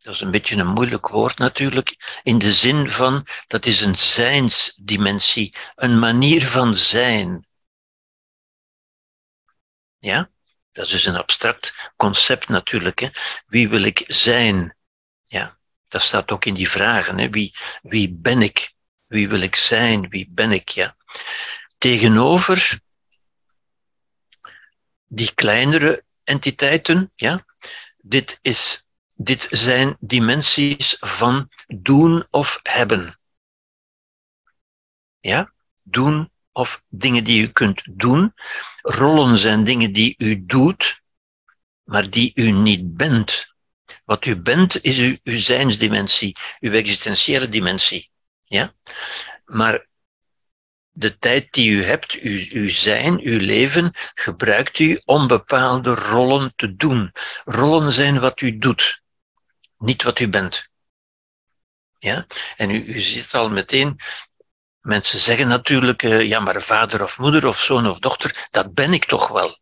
dat 0.00 0.14
is 0.14 0.20
een 0.20 0.30
beetje 0.30 0.56
een 0.56 0.72
moeilijk 0.72 1.08
woord 1.08 1.38
natuurlijk, 1.38 2.20
in 2.22 2.38
de 2.38 2.52
zin 2.52 2.90
van 2.90 3.26
dat 3.46 3.66
is 3.66 3.80
een 3.80 3.96
zijnsdimensie, 3.96 5.54
een 5.74 5.98
manier 5.98 6.48
van 6.48 6.74
zijn. 6.74 7.46
Ja? 9.98 10.30
Dat 10.72 10.84
is 10.84 10.90
dus 10.90 11.04
een 11.04 11.16
abstract 11.16 11.92
concept 11.96 12.48
natuurlijk. 12.48 12.98
Hè. 12.98 13.08
Wie 13.46 13.68
wil 13.68 13.82
ik 13.82 14.04
zijn? 14.06 14.76
Ja, 15.24 15.58
dat 15.88 16.02
staat 16.02 16.30
ook 16.30 16.44
in 16.44 16.54
die 16.54 16.70
vragen. 16.70 17.18
Hè. 17.18 17.30
Wie, 17.30 17.54
wie 17.82 18.12
ben 18.12 18.42
ik? 18.42 18.72
Wie 19.06 19.28
wil 19.28 19.40
ik 19.40 19.56
zijn? 19.56 20.08
Wie 20.08 20.28
ben 20.30 20.52
ik? 20.52 20.68
Ja. 20.68 20.96
Tegenover 21.78 22.80
die 25.06 25.34
kleinere 25.34 26.04
entiteiten, 26.24 27.12
ja, 27.14 27.44
dit, 27.96 28.38
is, 28.42 28.88
dit 29.22 29.48
zijn 29.50 29.96
dimensies 30.00 30.96
van 31.00 31.48
doen 31.66 32.26
of 32.30 32.60
hebben. 32.62 33.18
Ja, 35.20 35.52
doen 35.82 36.30
of 36.52 36.82
dingen 36.88 37.24
die 37.24 37.42
u 37.42 37.46
kunt 37.46 37.82
doen. 37.90 38.34
Rollen 38.82 39.38
zijn 39.38 39.64
dingen 39.64 39.92
die 39.92 40.14
u 40.18 40.44
doet, 40.46 41.02
maar 41.82 42.10
die 42.10 42.32
u 42.34 42.50
niet 42.50 42.96
bent. 42.96 43.54
Wat 44.04 44.24
u 44.24 44.36
bent 44.36 44.82
is 44.82 44.98
uw, 44.98 45.16
uw 45.22 45.38
zijnsdimensie, 45.38 46.36
uw 46.60 46.72
existentiële 46.72 47.48
dimensie. 47.48 48.10
Ja? 48.44 48.72
Maar 49.44 49.86
de 50.90 51.18
tijd 51.18 51.52
die 51.52 51.70
u 51.70 51.84
hebt, 51.84 52.12
uw, 52.12 52.46
uw 52.50 52.70
zijn, 52.70 53.20
uw 53.20 53.38
leven, 53.38 53.92
gebruikt 54.14 54.78
u 54.78 55.00
om 55.04 55.26
bepaalde 55.26 55.94
rollen 55.94 56.52
te 56.56 56.76
doen. 56.76 57.12
Rollen 57.44 57.92
zijn 57.92 58.20
wat 58.20 58.40
u 58.40 58.58
doet, 58.58 58.99
niet 59.80 60.02
wat 60.02 60.18
u 60.18 60.28
bent. 60.28 60.68
Ja? 61.98 62.26
En 62.56 62.70
u, 62.70 62.84
u 62.84 63.00
ziet 63.00 63.34
al 63.34 63.50
meteen, 63.50 64.00
mensen 64.80 65.18
zeggen 65.18 65.48
natuurlijk, 65.48 66.02
uh, 66.02 66.28
ja, 66.28 66.40
maar 66.40 66.62
vader 66.62 67.02
of 67.02 67.18
moeder 67.18 67.46
of 67.46 67.60
zoon 67.60 67.86
of 67.86 67.98
dochter, 67.98 68.48
dat 68.50 68.74
ben 68.74 68.92
ik 68.92 69.04
toch 69.04 69.28
wel. 69.28 69.58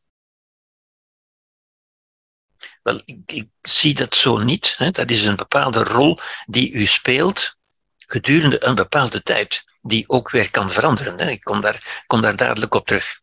Wel, 2.82 3.02
ik, 3.04 3.18
ik 3.26 3.48
zie 3.62 3.94
dat 3.94 4.14
zo 4.14 4.38
niet. 4.38 4.74
Hè. 4.76 4.90
Dat 4.90 5.10
is 5.10 5.24
een 5.24 5.36
bepaalde 5.36 5.84
rol 5.84 6.20
die 6.46 6.72
u 6.72 6.86
speelt 6.86 7.56
gedurende 7.96 8.64
een 8.64 8.74
bepaalde 8.74 9.22
tijd, 9.22 9.64
die 9.80 10.08
ook 10.08 10.30
weer 10.30 10.50
kan 10.50 10.70
veranderen. 10.70 11.18
Hè. 11.18 11.30
Ik 11.30 11.40
kom 11.40 11.60
daar, 11.60 12.04
kom 12.06 12.20
daar 12.20 12.36
dadelijk 12.36 12.74
op 12.74 12.86
terug. 12.86 13.20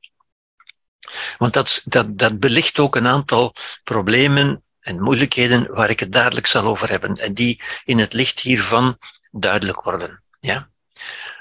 Want 1.38 1.54
dat, 1.54 1.82
dat 2.10 2.40
belicht 2.40 2.80
ook 2.80 2.96
een 2.96 3.08
aantal 3.08 3.54
problemen 3.84 4.65
en 4.86 5.02
moeilijkheden 5.02 5.74
waar 5.74 5.90
ik 5.90 6.00
het 6.00 6.12
dadelijk 6.12 6.48
zal 6.48 6.66
over 6.66 6.90
hebben 6.90 7.16
en 7.16 7.34
die 7.34 7.62
in 7.86 8.00
het 8.00 8.14
licht 8.14 8.40
hiervan 8.40 8.98
duidelijk 9.32 9.82
worden. 9.82 10.24
Ja? 10.40 10.70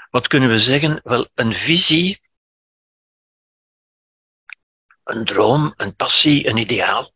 Wat 0.09 0.27
kunnen 0.27 0.49
we 0.49 0.59
zeggen? 0.59 0.99
Wel, 1.03 1.27
een 1.33 1.53
visie, 1.53 2.21
een 5.03 5.25
droom, 5.25 5.73
een 5.77 5.95
passie, 5.95 6.49
een 6.49 6.57
ideaal, 6.57 7.13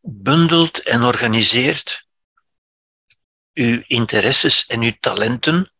bundelt 0.00 0.82
en 0.82 1.02
organiseert 1.02 2.06
uw 3.52 3.82
interesses 3.86 4.66
en 4.66 4.82
uw 4.82 4.96
talenten, 5.00 5.72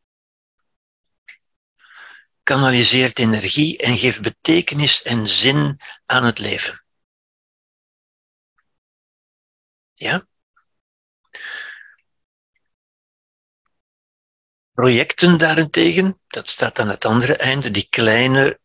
kanaliseert 2.43 3.19
energie 3.19 3.79
en 3.79 3.99
geeft 3.99 4.23
betekenis 4.23 5.03
en 5.03 5.29
zin 5.29 5.81
aan 6.07 6.25
het 6.25 6.39
leven. 6.39 6.83
Ja? 9.99 10.27
Projecten 14.73 15.39
daarentegen, 15.39 16.21
dat 16.27 16.49
staat 16.51 16.79
aan 16.79 16.89
het 16.89 17.05
andere 17.05 17.37
einde, 17.37 17.71
die 17.71 17.87
kleine 17.91 18.61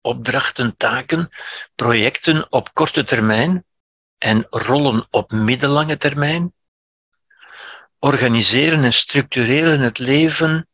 opdrachten, 0.00 0.76
taken, 0.76 1.30
projecten 1.74 2.52
op 2.52 2.74
korte 2.74 3.04
termijn 3.04 3.64
en 4.18 4.46
rollen 4.50 5.06
op 5.10 5.30
middellange 5.30 5.96
termijn, 5.96 6.54
organiseren 7.98 8.84
en 8.84 8.92
structureren 8.92 9.80
het 9.80 9.98
leven 9.98 10.68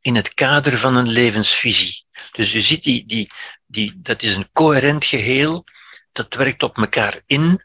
in 0.00 0.14
het 0.14 0.34
kader 0.34 0.78
van 0.78 0.96
een 0.96 1.08
levensvisie. 1.08 2.04
Dus 2.32 2.52
je 2.52 2.60
ziet, 2.60 2.82
die, 2.82 3.06
die, 3.06 3.32
die, 3.66 3.92
dat 3.96 4.22
is 4.22 4.34
een 4.34 4.52
coherent 4.52 5.04
geheel, 5.04 5.64
dat 6.12 6.34
werkt 6.34 6.62
op 6.62 6.76
elkaar 6.76 7.22
in, 7.26 7.64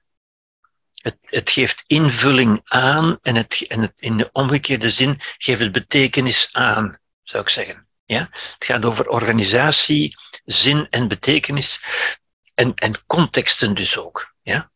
het, 1.05 1.17
het 1.21 1.49
geeft 1.49 1.83
invulling 1.87 2.61
aan 2.63 3.19
en, 3.21 3.35
het, 3.35 3.65
het, 3.67 3.93
in 3.95 4.17
de 4.17 4.29
omgekeerde 4.31 4.89
zin 4.89 5.21
geeft 5.37 5.59
het 5.59 5.71
betekenis 5.71 6.49
aan, 6.51 6.99
zou 7.23 7.43
ik 7.43 7.49
zeggen. 7.49 7.87
Ja? 8.05 8.29
Het 8.31 8.65
gaat 8.65 8.85
over 8.85 9.09
organisatie, 9.09 10.15
zin 10.45 10.87
en 10.89 11.07
betekenis 11.07 11.83
en, 12.53 12.75
en 12.75 13.05
contexten 13.05 13.75
dus 13.75 13.97
ook. 13.97 14.33
Ja? 14.41 14.71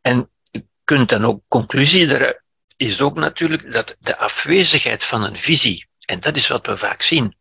En 0.00 0.30
je 0.50 0.66
kunt 0.84 1.08
dan 1.08 1.24
ook, 1.24 1.42
conclusie 1.48 2.14
er 2.14 2.42
is 2.76 3.00
ook 3.00 3.16
natuurlijk 3.16 3.72
dat 3.72 3.96
de 4.00 4.16
afwezigheid 4.16 5.04
van 5.04 5.22
een 5.22 5.36
visie, 5.36 5.88
en 6.00 6.20
dat 6.20 6.36
is 6.36 6.48
wat 6.48 6.66
we 6.66 6.76
vaak 6.76 7.02
zien, 7.02 7.36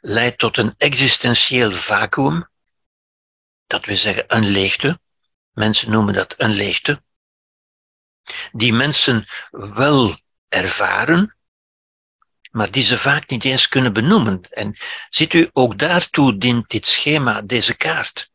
leidt 0.00 0.38
tot 0.38 0.58
een 0.58 0.74
existentieel 0.78 1.72
vacuüm, 1.72 2.48
dat 3.66 3.84
we 3.84 3.96
zeggen 3.96 4.24
een 4.26 4.46
leegte, 4.46 5.00
Mensen 5.56 5.90
noemen 5.90 6.14
dat 6.14 6.34
een 6.36 6.50
leegte. 6.50 7.02
Die 8.52 8.72
mensen 8.72 9.26
wel 9.50 10.18
ervaren, 10.48 11.36
maar 12.50 12.70
die 12.70 12.82
ze 12.82 12.98
vaak 12.98 13.30
niet 13.30 13.44
eens 13.44 13.68
kunnen 13.68 13.92
benoemen. 13.92 14.40
En 14.50 14.76
ziet 15.10 15.32
u, 15.32 15.50
ook 15.52 15.78
daartoe 15.78 16.38
dient 16.38 16.68
dit 16.70 16.86
schema, 16.86 17.42
deze 17.42 17.76
kaart. 17.76 18.30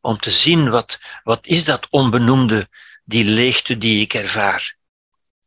Om 0.00 0.18
te 0.18 0.30
zien 0.30 0.70
wat, 0.70 0.98
wat 1.22 1.46
is 1.46 1.64
dat 1.64 1.86
onbenoemde, 1.90 2.68
die 3.04 3.24
leegte 3.24 3.78
die 3.78 4.00
ik 4.00 4.14
ervaar. 4.14 4.76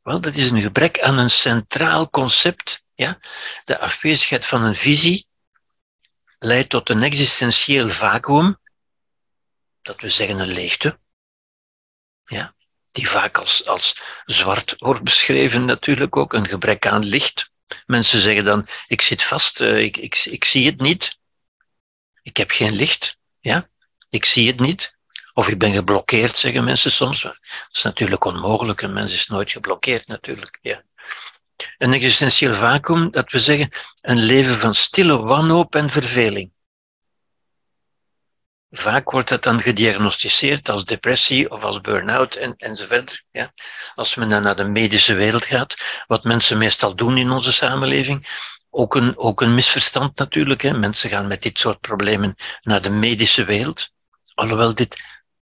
Wel, 0.01 0.21
dat 0.21 0.35
is 0.35 0.49
een 0.49 0.61
gebrek 0.61 0.99
aan 0.99 1.17
een 1.17 1.29
centraal 1.29 2.09
concept. 2.09 2.83
Ja? 2.95 3.19
De 3.63 3.79
afwezigheid 3.79 4.45
van 4.45 4.63
een 4.63 4.75
visie 4.75 5.27
leidt 6.37 6.69
tot 6.69 6.89
een 6.89 7.03
existentieel 7.03 7.89
vacuüm, 7.89 8.57
dat 9.81 10.01
we 10.01 10.09
zeggen 10.09 10.39
een 10.39 10.47
leegte 10.47 10.99
ja, 12.29 12.53
die 12.91 13.09
vaak 13.09 13.37
als, 13.37 13.65
als 13.65 14.01
zwart 14.25 14.75
wordt 14.77 15.03
beschreven 15.03 15.65
natuurlijk 15.65 16.17
ook, 16.17 16.33
een 16.33 16.47
gebrek 16.47 16.87
aan 16.87 17.05
licht. 17.05 17.51
Mensen 17.85 18.21
zeggen 18.21 18.43
dan, 18.43 18.67
ik 18.87 19.01
zit 19.01 19.23
vast, 19.23 19.61
uh, 19.61 19.83
ik, 19.83 19.97
ik, 19.97 20.25
ik 20.25 20.45
zie 20.45 20.65
het 20.65 20.81
niet. 20.81 21.17
Ik 22.21 22.37
heb 22.37 22.51
geen 22.51 22.71
licht, 22.71 23.17
ja, 23.39 23.69
ik 24.09 24.25
zie 24.25 24.47
het 24.47 24.59
niet. 24.59 24.97
Of 25.33 25.49
ik 25.49 25.57
ben 25.57 25.71
geblokkeerd, 25.71 26.37
zeggen 26.37 26.63
mensen 26.63 26.91
soms. 26.91 27.21
Dat 27.21 27.37
is 27.71 27.83
natuurlijk 27.83 28.25
onmogelijk, 28.25 28.81
een 28.81 28.93
mens 28.93 29.13
is 29.13 29.27
nooit 29.27 29.51
geblokkeerd 29.51 30.07
natuurlijk, 30.07 30.59
ja. 30.61 30.83
Een 31.77 31.93
existentieel 31.93 32.53
vacuüm, 32.53 33.11
dat 33.11 33.31
we 33.31 33.39
zeggen, 33.39 33.69
een 34.01 34.17
leven 34.19 34.59
van 34.59 34.75
stille 34.75 35.17
wanhoop 35.17 35.75
en 35.75 35.89
verveling. 35.89 36.51
Vaak 38.71 39.11
wordt 39.11 39.29
dat 39.29 39.43
dan 39.43 39.61
gediagnosticeerd 39.61 40.69
als 40.69 40.85
depressie 40.85 41.51
of 41.51 41.63
als 41.63 41.81
burn-out 41.81 42.35
en, 42.35 42.53
enzovoort. 42.57 43.23
Ja. 43.31 43.53
Als 43.95 44.15
men 44.15 44.29
dan 44.29 44.41
naar 44.41 44.55
de 44.55 44.63
medische 44.63 45.13
wereld 45.13 45.45
gaat, 45.45 46.03
wat 46.07 46.23
mensen 46.23 46.57
meestal 46.57 46.95
doen 46.95 47.17
in 47.17 47.31
onze 47.31 47.51
samenleving, 47.51 48.47
ook 48.69 48.95
een, 48.95 49.17
ook 49.17 49.41
een 49.41 49.53
misverstand 49.53 50.17
natuurlijk. 50.17 50.61
Hè. 50.61 50.77
Mensen 50.77 51.09
gaan 51.09 51.27
met 51.27 51.41
dit 51.41 51.59
soort 51.59 51.79
problemen 51.79 52.35
naar 52.61 52.81
de 52.81 52.89
medische 52.89 53.43
wereld. 53.43 53.91
Alhoewel 54.33 54.75
dit 54.75 54.97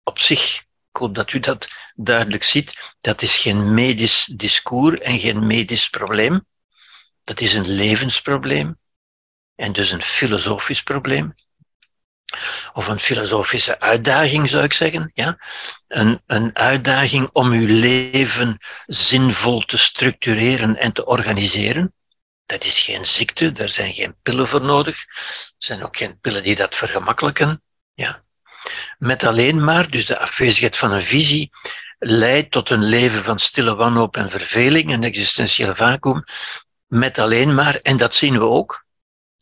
op 0.03 0.19
zich, 0.19 0.55
ik 0.91 0.97
hoop 0.97 1.15
dat 1.15 1.33
u 1.33 1.39
dat 1.39 1.69
duidelijk 1.95 2.43
ziet, 2.43 2.95
dat 3.01 3.21
is 3.21 3.37
geen 3.37 3.73
medisch 3.73 4.25
discours 4.35 4.99
en 4.99 5.19
geen 5.19 5.47
medisch 5.47 5.89
probleem. 5.89 6.45
Dat 7.23 7.41
is 7.41 7.53
een 7.53 7.69
levensprobleem 7.69 8.79
en 9.55 9.73
dus 9.73 9.91
een 9.91 10.03
filosofisch 10.03 10.83
probleem 10.83 11.35
of 12.73 12.87
een 12.87 12.99
filosofische 12.99 13.79
uitdaging 13.79 14.49
zou 14.49 14.63
ik 14.63 14.73
zeggen. 14.73 15.11
Ja? 15.13 15.37
Een, 15.87 16.21
een 16.25 16.57
uitdaging 16.57 17.29
om 17.31 17.51
uw 17.51 17.67
leven 17.67 18.57
zinvol 18.85 19.61
te 19.61 19.77
structureren 19.77 20.77
en 20.77 20.91
te 20.91 21.05
organiseren. 21.05 21.93
Dat 22.45 22.63
is 22.63 22.79
geen 22.79 23.05
ziekte, 23.05 23.51
daar 23.51 23.69
zijn 23.69 23.93
geen 23.93 24.15
pillen 24.21 24.47
voor 24.47 24.61
nodig. 24.61 25.05
Er 25.05 25.53
zijn 25.57 25.83
ook 25.83 25.97
geen 25.97 26.19
pillen 26.19 26.43
die 26.43 26.55
dat 26.55 26.75
vergemakkelijken. 26.75 27.61
Ja? 27.93 28.23
Met 28.97 29.23
alleen 29.23 29.63
maar, 29.63 29.89
dus 29.89 30.05
de 30.05 30.19
afwezigheid 30.19 30.77
van 30.77 30.91
een 30.91 31.01
visie, 31.01 31.51
leidt 31.99 32.51
tot 32.51 32.69
een 32.69 32.83
leven 32.83 33.23
van 33.23 33.39
stille 33.39 33.75
wanhoop 33.75 34.17
en 34.17 34.29
verveling, 34.29 34.91
een 34.91 35.03
existentieel 35.03 35.75
vacuüm. 35.75 36.23
Met 36.87 37.19
alleen 37.19 37.53
maar, 37.53 37.75
en 37.75 37.97
dat 37.97 38.13
zien 38.13 38.33
we 38.33 38.45
ook, 38.45 38.85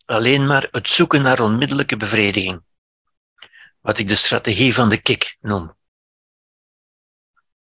alleen 0.05 0.47
maar 0.47 0.67
het 0.71 0.89
zoeken 0.89 1.21
naar 1.21 1.39
onmiddellijke 1.39 1.97
bevrediging 1.97 2.65
wat 3.87 3.97
ik 3.97 4.07
de 4.07 4.15
strategie 4.15 4.73
van 4.73 4.89
de 4.89 4.97
kick 4.97 5.37
noem. 5.39 5.75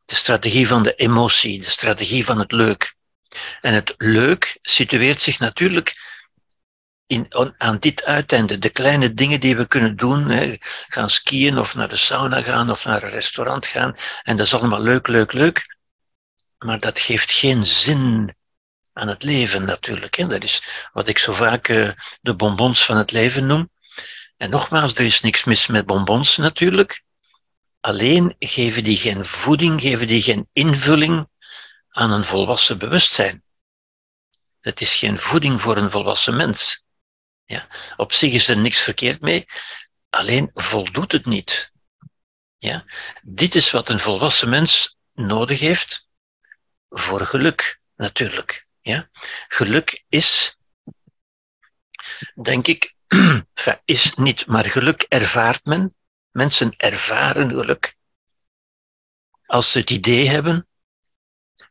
De 0.04 0.14
strategie 0.14 0.68
van 0.68 0.82
de 0.82 0.94
emotie, 0.94 1.60
de 1.60 1.70
strategie 1.70 2.24
van 2.24 2.38
het 2.38 2.52
leuk. 2.52 2.94
En 3.60 3.74
het 3.74 3.94
leuk 3.96 4.58
situeert 4.62 5.20
zich 5.20 5.38
natuurlijk 5.38 5.96
in, 7.06 7.26
aan 7.58 7.78
dit 7.78 8.04
uiteinde, 8.04 8.58
de 8.58 8.70
kleine 8.70 9.14
dingen 9.14 9.40
die 9.40 9.56
we 9.56 9.66
kunnen 9.66 9.96
doen, 9.96 10.28
hè, 10.28 10.56
gaan 10.88 11.10
skiën 11.10 11.58
of 11.58 11.74
naar 11.74 11.88
de 11.88 11.96
sauna 11.96 12.42
gaan 12.42 12.70
of 12.70 12.84
naar 12.84 13.02
een 13.02 13.10
restaurant 13.10 13.66
gaan, 13.66 13.96
en 14.22 14.36
dat 14.36 14.46
is 14.46 14.54
allemaal 14.54 14.82
leuk, 14.82 15.06
leuk, 15.06 15.32
leuk, 15.32 15.76
maar 16.58 16.78
dat 16.78 16.98
geeft 16.98 17.30
geen 17.30 17.66
zin 17.66 18.36
aan 18.92 19.08
het 19.08 19.22
leven 19.22 19.64
natuurlijk. 19.64 20.14
Hè. 20.14 20.26
Dat 20.26 20.42
is 20.42 20.62
wat 20.92 21.08
ik 21.08 21.18
zo 21.18 21.32
vaak 21.32 21.68
uh, 21.68 21.90
de 22.20 22.34
bonbons 22.34 22.84
van 22.84 22.96
het 22.96 23.12
leven 23.12 23.46
noem. 23.46 23.70
En 24.42 24.50
nogmaals, 24.50 24.94
er 24.94 25.04
is 25.04 25.20
niks 25.20 25.44
mis 25.44 25.66
met 25.66 25.86
bonbons 25.86 26.36
natuurlijk. 26.36 27.02
Alleen 27.80 28.36
geven 28.38 28.84
die 28.84 28.96
geen 28.96 29.24
voeding, 29.24 29.80
geven 29.80 30.06
die 30.06 30.22
geen 30.22 30.48
invulling 30.52 31.28
aan 31.88 32.10
een 32.10 32.24
volwassen 32.24 32.78
bewustzijn. 32.78 33.42
Het 34.60 34.80
is 34.80 34.94
geen 34.94 35.18
voeding 35.18 35.60
voor 35.60 35.76
een 35.76 35.90
volwassen 35.90 36.36
mens. 36.36 36.84
Ja, 37.44 37.68
op 37.96 38.12
zich 38.12 38.32
is 38.32 38.48
er 38.48 38.56
niks 38.56 38.80
verkeerd 38.80 39.20
mee, 39.20 39.46
alleen 40.10 40.50
voldoet 40.54 41.12
het 41.12 41.26
niet. 41.26 41.72
Ja, 42.58 42.84
dit 43.22 43.54
is 43.54 43.70
wat 43.70 43.88
een 43.88 44.00
volwassen 44.00 44.48
mens 44.48 44.96
nodig 45.12 45.60
heeft 45.60 46.08
voor 46.88 47.26
geluk, 47.26 47.80
natuurlijk. 47.96 48.66
Ja, 48.80 49.08
geluk 49.48 50.04
is, 50.08 50.56
denk 52.34 52.66
ik, 52.66 52.94
is 53.84 54.14
niet, 54.14 54.46
maar 54.46 54.64
geluk 54.64 55.02
ervaart 55.02 55.64
men. 55.64 55.94
Mensen 56.30 56.76
ervaren 56.76 57.50
geluk 57.50 57.96
als 59.46 59.72
ze 59.72 59.78
het 59.78 59.90
idee 59.90 60.28
hebben 60.28 60.68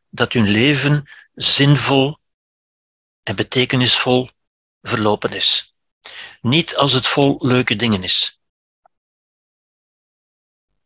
dat 0.08 0.32
hun 0.32 0.48
leven 0.48 1.10
zinvol 1.34 2.18
en 3.22 3.36
betekenisvol 3.36 4.30
verlopen 4.82 5.32
is. 5.32 5.74
Niet 6.40 6.76
als 6.76 6.92
het 6.92 7.06
vol 7.06 7.36
leuke 7.46 7.76
dingen 7.76 8.02
is. 8.02 8.40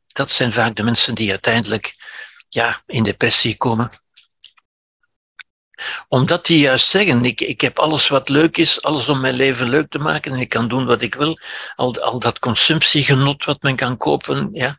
Dat 0.06 0.30
zijn 0.30 0.52
vaak 0.52 0.76
de 0.76 0.82
mensen 0.82 1.14
die 1.14 1.30
uiteindelijk 1.30 1.94
ja, 2.48 2.82
in 2.86 3.02
depressie 3.02 3.56
komen. 3.56 3.90
Omdat 6.08 6.46
die 6.46 6.58
juist 6.58 6.88
zeggen, 6.88 7.24
ik, 7.24 7.40
ik 7.40 7.60
heb 7.60 7.78
alles 7.78 8.08
wat 8.08 8.28
leuk 8.28 8.56
is, 8.56 8.82
alles 8.82 9.08
om 9.08 9.20
mijn 9.20 9.34
leven 9.34 9.68
leuk 9.68 9.90
te 9.90 9.98
maken 9.98 10.32
en 10.32 10.38
ik 10.38 10.48
kan 10.48 10.68
doen 10.68 10.86
wat 10.86 11.02
ik 11.02 11.14
wil. 11.14 11.38
Al, 11.74 12.00
al 12.00 12.18
dat 12.18 12.38
consumptiegenot 12.38 13.44
wat 13.44 13.62
men 13.62 13.76
kan 13.76 13.96
kopen, 13.96 14.48
ja. 14.52 14.78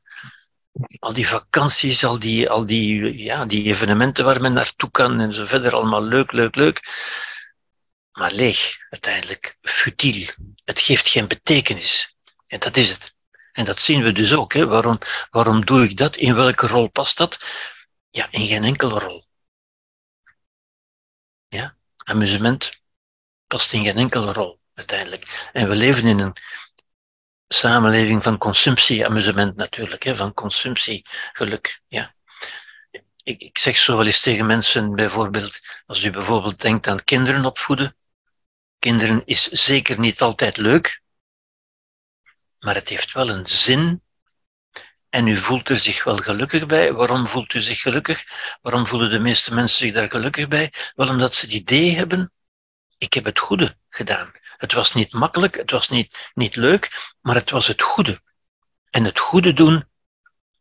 Al 1.00 1.14
die 1.14 1.28
vakanties, 1.28 2.06
al 2.06 2.20
die, 2.20 2.50
al 2.50 2.66
die, 2.66 3.18
ja, 3.24 3.46
die 3.46 3.64
evenementen 3.64 4.26
waar 4.26 4.42
men 4.42 4.54
naartoe 4.54 4.92
kan 4.92 5.20
en 5.20 5.34
zo 5.34 5.46
verder, 5.46 5.76
allemaal 5.76 6.04
leuk, 6.04 6.32
leuk, 6.32 6.56
leuk 6.56 6.82
maar 8.18 8.32
leeg, 8.32 8.78
uiteindelijk 8.90 9.58
futiel. 9.62 10.28
Het 10.66 10.80
geeft 10.80 11.08
geen 11.08 11.28
betekenis. 11.28 12.16
En 12.48 12.60
dat 12.60 12.78
is 12.78 12.90
het. 12.90 13.16
En 13.52 13.66
dat 13.66 13.80
zien 13.80 14.04
we 14.04 14.12
dus 14.12 14.34
ook. 14.34 14.54
Hè. 14.54 14.68
Waarom, 14.68 15.00
waarom 15.30 15.66
doe 15.66 15.84
ik 15.84 15.98
dat? 15.98 16.16
In 16.16 16.36
welke 16.36 16.68
rol 16.68 16.88
past 16.88 17.18
dat? 17.18 17.40
Ja, 18.10 18.28
in 18.32 18.48
geen 18.48 18.64
enkele 18.64 19.00
rol. 19.00 19.27
Amusement 22.10 22.82
past 23.48 23.74
in 23.74 23.84
geen 23.84 23.98
enkele 23.98 24.34
rol, 24.34 24.60
uiteindelijk. 24.74 25.50
En 25.54 25.70
we 25.70 25.76
leven 25.76 26.06
in 26.06 26.20
een 26.20 26.38
samenleving 27.48 28.24
van 28.24 28.38
consumptie-amusement 28.38 29.56
natuurlijk, 29.56 30.04
hè, 30.04 30.16
van 30.16 30.34
consumptiegeluk. 30.34 31.82
Ja. 31.88 32.16
Ik, 33.24 33.42
ik 33.42 33.58
zeg 33.58 33.78
zo 33.78 33.98
wel 33.98 34.06
eens 34.06 34.22
tegen 34.22 34.46
mensen, 34.46 34.96
bijvoorbeeld, 34.96 35.60
als 35.86 36.04
u 36.04 36.10
bijvoorbeeld 36.10 36.62
denkt 36.62 36.88
aan 36.88 37.04
kinderen 37.04 37.46
opvoeden, 37.46 37.96
kinderen 38.80 39.22
is 39.26 39.44
zeker 39.48 40.00
niet 40.00 40.22
altijd 40.22 40.58
leuk, 40.58 41.02
maar 42.60 42.76
het 42.76 42.90
heeft 42.90 43.14
wel 43.14 43.30
een 43.30 43.46
zin 43.46 44.02
en 45.18 45.28
u 45.28 45.38
voelt 45.38 45.70
er 45.70 45.78
zich 45.78 46.04
wel 46.04 46.18
gelukkig 46.18 46.66
bij. 46.66 46.94
Waarom 46.94 47.28
voelt 47.28 47.54
u 47.54 47.62
zich 47.62 47.82
gelukkig? 47.82 48.24
Waarom 48.62 48.88
voelen 48.88 49.10
de 49.10 49.20
meeste 49.20 49.54
mensen 49.54 49.78
zich 49.78 49.94
daar 49.94 50.10
gelukkig 50.10 50.48
bij? 50.48 50.74
Wel 50.96 51.10
omdat 51.10 51.34
ze 51.34 51.46
het 51.46 51.54
idee 51.54 51.96
hebben, 51.96 52.32
ik 52.98 53.14
heb 53.14 53.26
het 53.26 53.40
goede 53.40 53.78
gedaan. 53.90 54.32
Het 54.58 54.74
was 54.74 54.94
niet 54.94 55.14
makkelijk, 55.14 55.56
het 55.56 55.72
was 55.72 55.90
niet, 55.90 56.32
niet 56.34 56.56
leuk, 56.56 57.14
maar 57.22 57.36
het 57.36 57.50
was 57.50 57.68
het 57.68 57.82
goede. 57.82 58.22
En 58.90 59.04
het 59.04 59.20
goede 59.20 59.54
doen, 59.54 59.86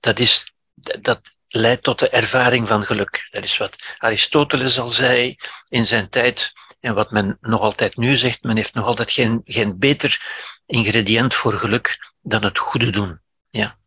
dat, 0.01 0.19
is, 0.19 0.53
dat 1.01 1.21
leidt 1.49 1.83
tot 1.83 1.99
de 1.99 2.09
ervaring 2.09 2.69
van 2.69 2.85
geluk. 2.85 3.29
Dat 3.31 3.45
is 3.45 3.57
wat 3.57 3.77
Aristoteles 3.99 4.79
al 4.79 4.89
zei 4.89 5.37
in 5.69 5.87
zijn 5.87 6.09
tijd 6.09 6.53
en 6.81 6.95
wat 6.95 7.11
men 7.11 7.39
nog 7.41 7.61
altijd 7.61 7.97
nu 7.97 8.17
zegt, 8.17 8.43
men 8.43 8.57
heeft 8.57 8.75
nog 8.75 8.87
altijd 8.87 9.11
geen, 9.11 9.41
geen 9.45 9.79
beter 9.79 10.21
ingrediënt 10.67 11.35
voor 11.35 11.53
geluk 11.53 12.13
dan 12.21 12.45
het 12.45 12.59
goede 12.59 12.91
doen. 12.91 13.21
Ja. 13.51 13.79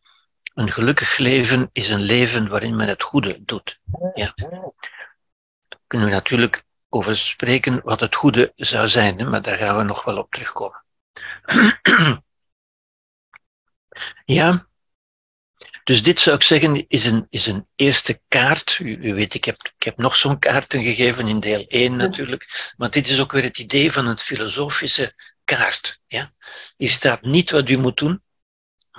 Een 0.53 0.71
gelukkig 0.71 1.17
leven 1.17 1.69
is 1.71 1.89
een 1.89 2.01
leven 2.01 2.47
waarin 2.47 2.75
men 2.75 2.87
het 2.87 3.03
goede 3.03 3.43
doet. 3.45 3.79
Ja. 4.13 4.33
Daar 4.35 5.79
kunnen 5.87 6.07
we 6.07 6.13
natuurlijk 6.13 6.63
over 6.89 7.17
spreken 7.17 7.81
wat 7.83 7.99
het 7.99 8.15
goede 8.15 8.51
zou 8.55 8.87
zijn, 8.87 9.29
maar 9.29 9.41
daar 9.41 9.57
gaan 9.57 9.77
we 9.77 9.83
nog 9.83 10.03
wel 10.03 10.17
op 10.17 10.31
terugkomen. 10.31 10.83
ja, 14.25 14.69
dus 15.89 16.03
dit 16.03 16.19
zou 16.19 16.35
ik 16.35 16.43
zeggen 16.43 16.85
is 16.87 17.05
een, 17.05 17.25
is 17.29 17.45
een 17.45 17.67
eerste 17.75 18.21
kaart. 18.27 18.79
U, 18.79 18.97
u 19.01 19.13
weet, 19.13 19.33
ik 19.33 19.45
heb, 19.45 19.71
ik 19.77 19.83
heb 19.83 19.97
nog 19.97 20.15
zo'n 20.15 20.39
kaarten 20.39 20.83
gegeven 20.83 21.27
in 21.27 21.39
deel 21.39 21.65
1 21.67 21.95
natuurlijk. 21.95 22.73
Maar 22.77 22.91
dit 22.91 23.07
is 23.07 23.19
ook 23.19 23.31
weer 23.31 23.43
het 23.43 23.59
idee 23.59 23.91
van 23.91 24.05
een 24.05 24.17
filosofische 24.17 25.13
kaart. 25.43 26.01
Ja? 26.07 26.31
Hier 26.77 26.89
staat 26.89 27.21
niet 27.21 27.51
wat 27.51 27.69
u 27.69 27.77
moet 27.77 27.97
doen, 27.97 28.21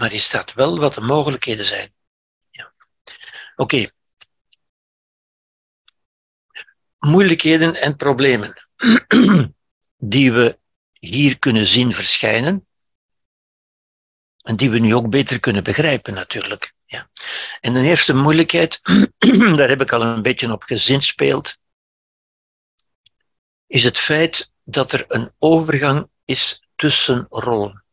maar 0.01 0.11
hier 0.11 0.21
staat 0.21 0.53
wel 0.53 0.79
wat 0.79 0.95
de 0.95 1.01
mogelijkheden 1.01 1.65
zijn. 1.65 1.95
Ja. 2.51 2.73
Oké. 3.57 3.91
Moeilijkheden 6.99 7.75
en 7.75 7.97
problemen 7.97 8.69
die 9.97 10.33
we 10.33 10.59
hier 10.93 11.39
kunnen 11.39 11.67
zien 11.67 11.93
verschijnen 11.93 12.67
en 14.43 14.57
die 14.57 14.71
we 14.71 14.79
nu 14.79 14.95
ook 14.95 15.11
beter 15.11 15.41
kunnen 15.41 15.65
begrijpen 15.65 16.15
natuurlijk. 16.15 16.75
Ja. 16.85 17.11
En 17.61 17.73
de 17.73 17.81
eerste 17.81 18.15
moeilijkheid, 18.15 18.81
daar 19.59 19.69
heb 19.69 19.81
ik 19.81 19.93
al 19.93 20.03
een 20.03 20.23
beetje 20.23 20.53
op 20.53 20.63
gezinspeeld, 20.63 21.59
is 23.67 23.85
het 23.85 23.99
feit 23.99 24.51
dat 24.65 24.93
er 24.93 25.05
een 25.09 25.35
overgang 25.39 26.11
is 26.25 26.69
tussen 26.77 27.27
rollen. 27.31 27.85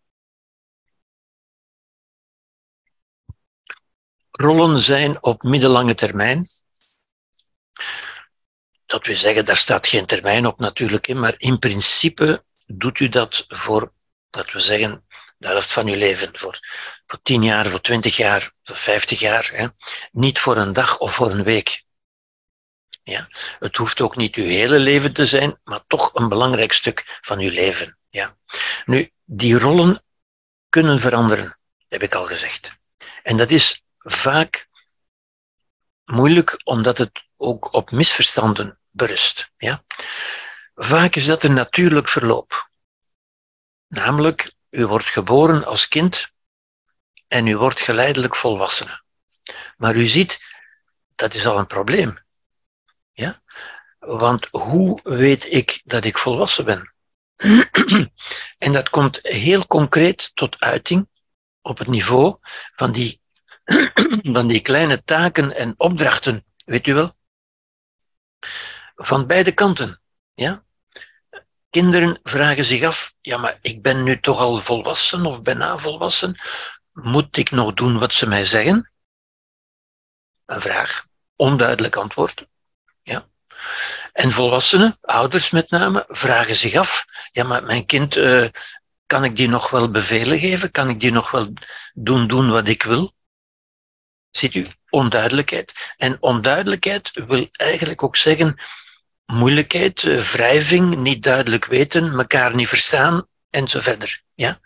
Rollen 4.37 4.79
zijn 4.79 5.23
op 5.23 5.43
middellange 5.43 5.95
termijn. 5.95 6.45
Dat 8.85 9.05
wil 9.05 9.17
zeggen, 9.17 9.45
daar 9.45 9.57
staat 9.57 9.87
geen 9.87 10.05
termijn 10.05 10.45
op 10.45 10.59
natuurlijk, 10.59 11.13
maar 11.13 11.33
in 11.37 11.59
principe 11.59 12.43
doet 12.65 12.99
u 12.99 13.09
dat 13.09 13.45
voor, 13.47 13.93
dat 14.29 14.51
we 14.51 14.59
zeggen, 14.59 15.05
de 15.37 15.47
helft 15.47 15.71
van 15.71 15.87
je 15.87 15.97
leven, 15.97 16.37
voor, 16.37 16.59
voor 17.05 17.19
10 17.21 17.43
jaar, 17.43 17.69
voor 17.69 17.81
20 17.81 18.15
jaar, 18.15 18.51
voor 18.63 18.77
50 18.77 19.19
jaar. 19.19 19.49
Hè. 19.53 19.67
Niet 20.11 20.39
voor 20.39 20.57
een 20.57 20.73
dag 20.73 20.97
of 20.97 21.13
voor 21.13 21.31
een 21.31 21.43
week. 21.43 21.83
Ja. 23.03 23.27
Het 23.59 23.75
hoeft 23.75 24.01
ook 24.01 24.15
niet 24.15 24.35
uw 24.35 24.43
hele 24.43 24.79
leven 24.79 25.13
te 25.13 25.25
zijn, 25.25 25.59
maar 25.63 25.83
toch 25.87 26.13
een 26.13 26.29
belangrijk 26.29 26.73
stuk 26.73 27.19
van 27.21 27.39
uw 27.39 27.51
leven. 27.51 27.97
Ja. 28.09 28.37
Nu, 28.85 29.11
die 29.25 29.59
rollen 29.59 30.03
kunnen 30.69 30.99
veranderen, 30.99 31.59
heb 31.87 32.03
ik 32.03 32.13
al 32.13 32.25
gezegd. 32.25 32.75
En 33.23 33.37
dat 33.37 33.51
is 33.51 33.85
vaak 34.11 34.67
moeilijk, 36.05 36.61
omdat 36.63 36.97
het 36.97 37.23
ook 37.37 37.73
op 37.73 37.91
misverstanden 37.91 38.79
berust. 38.89 39.51
Ja. 39.57 39.83
Vaak 40.75 41.15
is 41.15 41.25
dat 41.25 41.43
een 41.43 41.53
natuurlijk 41.53 42.07
verloop. 42.07 42.69
Namelijk, 43.87 44.53
u 44.69 44.85
wordt 44.85 45.05
geboren 45.05 45.65
als 45.65 45.87
kind 45.87 46.31
en 47.27 47.47
u 47.47 47.57
wordt 47.57 47.81
geleidelijk 47.81 48.35
volwassene. 48.35 49.01
Maar 49.77 49.95
u 49.95 50.05
ziet, 50.05 50.39
dat 51.15 51.33
is 51.33 51.45
al 51.45 51.57
een 51.57 51.67
probleem. 51.67 52.19
Ja? 53.11 53.41
Want 53.99 54.47
hoe 54.51 54.99
weet 55.03 55.53
ik 55.53 55.81
dat 55.83 56.03
ik 56.05 56.17
volwassen 56.17 56.65
ben? 56.65 56.93
en 58.65 58.71
dat 58.71 58.89
komt 58.89 59.19
heel 59.21 59.67
concreet 59.67 60.31
tot 60.33 60.59
uiting 60.59 61.09
op 61.61 61.77
het 61.77 61.87
niveau 61.87 62.37
van 62.75 62.91
die, 62.91 63.21
van 64.37 64.47
die 64.47 64.61
kleine 64.61 65.03
taken 65.03 65.55
en 65.55 65.73
opdrachten, 65.77 66.45
weet 66.65 66.87
u 66.87 66.93
wel? 66.93 67.15
Van 68.95 69.27
beide 69.27 69.51
kanten. 69.51 70.01
Ja? 70.33 70.63
Kinderen 71.69 72.19
vragen 72.23 72.65
zich 72.65 72.83
af, 72.83 73.15
ja, 73.21 73.37
maar 73.37 73.57
ik 73.61 73.81
ben 73.81 74.03
nu 74.03 74.19
toch 74.19 74.39
al 74.39 74.57
volwassen 74.57 75.25
of 75.25 75.41
bijna 75.41 75.77
volwassen. 75.77 76.39
Moet 76.91 77.37
ik 77.37 77.51
nog 77.51 77.73
doen 77.73 77.99
wat 77.99 78.13
ze 78.13 78.27
mij 78.27 78.45
zeggen? 78.45 78.91
Een 80.45 80.61
vraag. 80.61 81.05
Onduidelijk 81.35 81.95
antwoord. 81.95 82.47
Ja. 83.03 83.27
En 84.13 84.31
volwassenen, 84.31 84.97
ouders 85.01 85.49
met 85.49 85.69
name, 85.69 86.05
vragen 86.07 86.55
zich 86.55 86.75
af, 86.75 87.05
ja, 87.31 87.43
maar 87.43 87.63
mijn 87.63 87.85
kind, 87.85 88.15
uh, 88.15 88.47
kan 89.05 89.23
ik 89.23 89.35
die 89.35 89.49
nog 89.49 89.69
wel 89.69 89.91
bevelen 89.91 90.39
geven? 90.39 90.71
Kan 90.71 90.89
ik 90.89 90.99
die 90.99 91.11
nog 91.11 91.31
wel 91.31 91.53
doen, 91.93 92.27
doen 92.27 92.49
wat 92.49 92.67
ik 92.67 92.83
wil? 92.83 93.15
Ziet 94.31 94.53
u, 94.53 94.65
onduidelijkheid. 94.89 95.93
En 95.97 96.17
onduidelijkheid 96.19 97.11
wil 97.13 97.47
eigenlijk 97.51 98.03
ook 98.03 98.15
zeggen 98.15 98.59
moeilijkheid, 99.25 100.03
uh, 100.03 100.21
wrijving, 100.21 100.95
niet 100.95 101.23
duidelijk 101.23 101.65
weten, 101.65 102.11
elkaar 102.11 102.55
niet 102.55 102.67
verstaan 102.67 103.27
en 103.49 103.67
zo 103.67 103.79
verder. 103.79 104.21
Ja? 104.33 104.59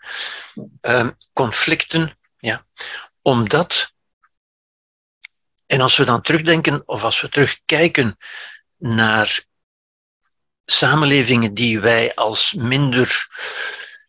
Uh, 0.82 1.08
conflicten, 1.32 2.18
ja. 2.38 2.66
Omdat, 3.22 3.92
en 5.66 5.80
als 5.80 5.96
we 5.96 6.04
dan 6.04 6.22
terugdenken, 6.22 6.82
of 6.88 7.04
als 7.04 7.20
we 7.20 7.28
terugkijken 7.28 8.16
naar 8.76 9.44
samenlevingen 10.64 11.54
die 11.54 11.80
wij 11.80 12.14
als 12.14 12.52
minder, 12.52 13.28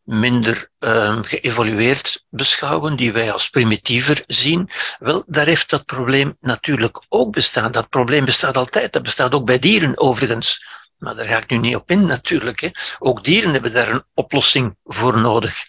minder 0.04 0.70
um, 0.80 1.24
geëvolueerd 1.24 2.26
beschouwen, 2.30 2.96
die 2.96 3.14
wij 3.14 3.32
als 3.32 3.50
primitiever 3.50 4.24
zien, 4.28 4.70
wel, 5.00 5.24
daar 5.28 5.46
heeft 5.46 5.70
dat 5.70 5.86
probleem 5.86 6.38
natuurlijk 6.42 7.02
ook 7.10 7.32
bestaan. 7.32 7.72
Dat 7.72 7.90
probleem 7.90 8.26
bestaat 8.26 8.58
altijd. 8.58 8.94
Dat 8.94 9.04
bestaat 9.04 9.34
ook 9.34 9.46
bij 9.46 9.60
dieren 9.60 10.00
overigens. 10.00 10.66
Maar 10.98 11.16
daar 11.16 11.26
ga 11.26 11.38
ik 11.38 11.50
nu 11.50 11.58
niet 11.58 11.76
op 11.76 11.92
in 11.92 12.06
natuurlijk. 12.06 12.60
Hè. 12.60 12.70
Ook 13.00 13.24
dieren 13.24 13.52
hebben 13.52 13.74
daar 13.74 13.90
een 13.90 14.04
oplossing 14.14 14.76
voor 14.84 15.20
nodig. 15.20 15.66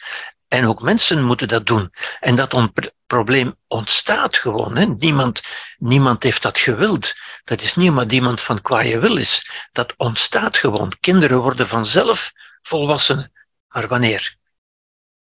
En 0.48 0.66
ook 0.66 0.82
mensen 0.82 1.22
moeten 1.22 1.48
dat 1.48 1.66
doen. 1.66 1.92
En 2.20 2.34
dat 2.34 2.72
probleem 3.06 3.56
ontstaat 3.66 4.36
gewoon. 4.36 4.76
Hè. 4.76 4.84
Niemand, 4.84 5.42
niemand 5.78 6.22
heeft 6.22 6.42
dat 6.42 6.58
gewild. 6.58 7.14
Dat 7.44 7.62
is 7.62 7.74
niet 7.74 7.90
omdat 7.90 8.12
iemand 8.12 8.42
van 8.42 8.62
kwaaie 8.62 8.98
wil 8.98 9.16
is. 9.16 9.50
Dat 9.72 9.94
ontstaat 9.96 10.58
gewoon. 10.58 10.96
Kinderen 11.00 11.38
worden 11.38 11.68
vanzelf 11.68 12.32
volwassenen. 12.62 13.32
Maar 13.74 13.88
wanneer? 13.88 14.36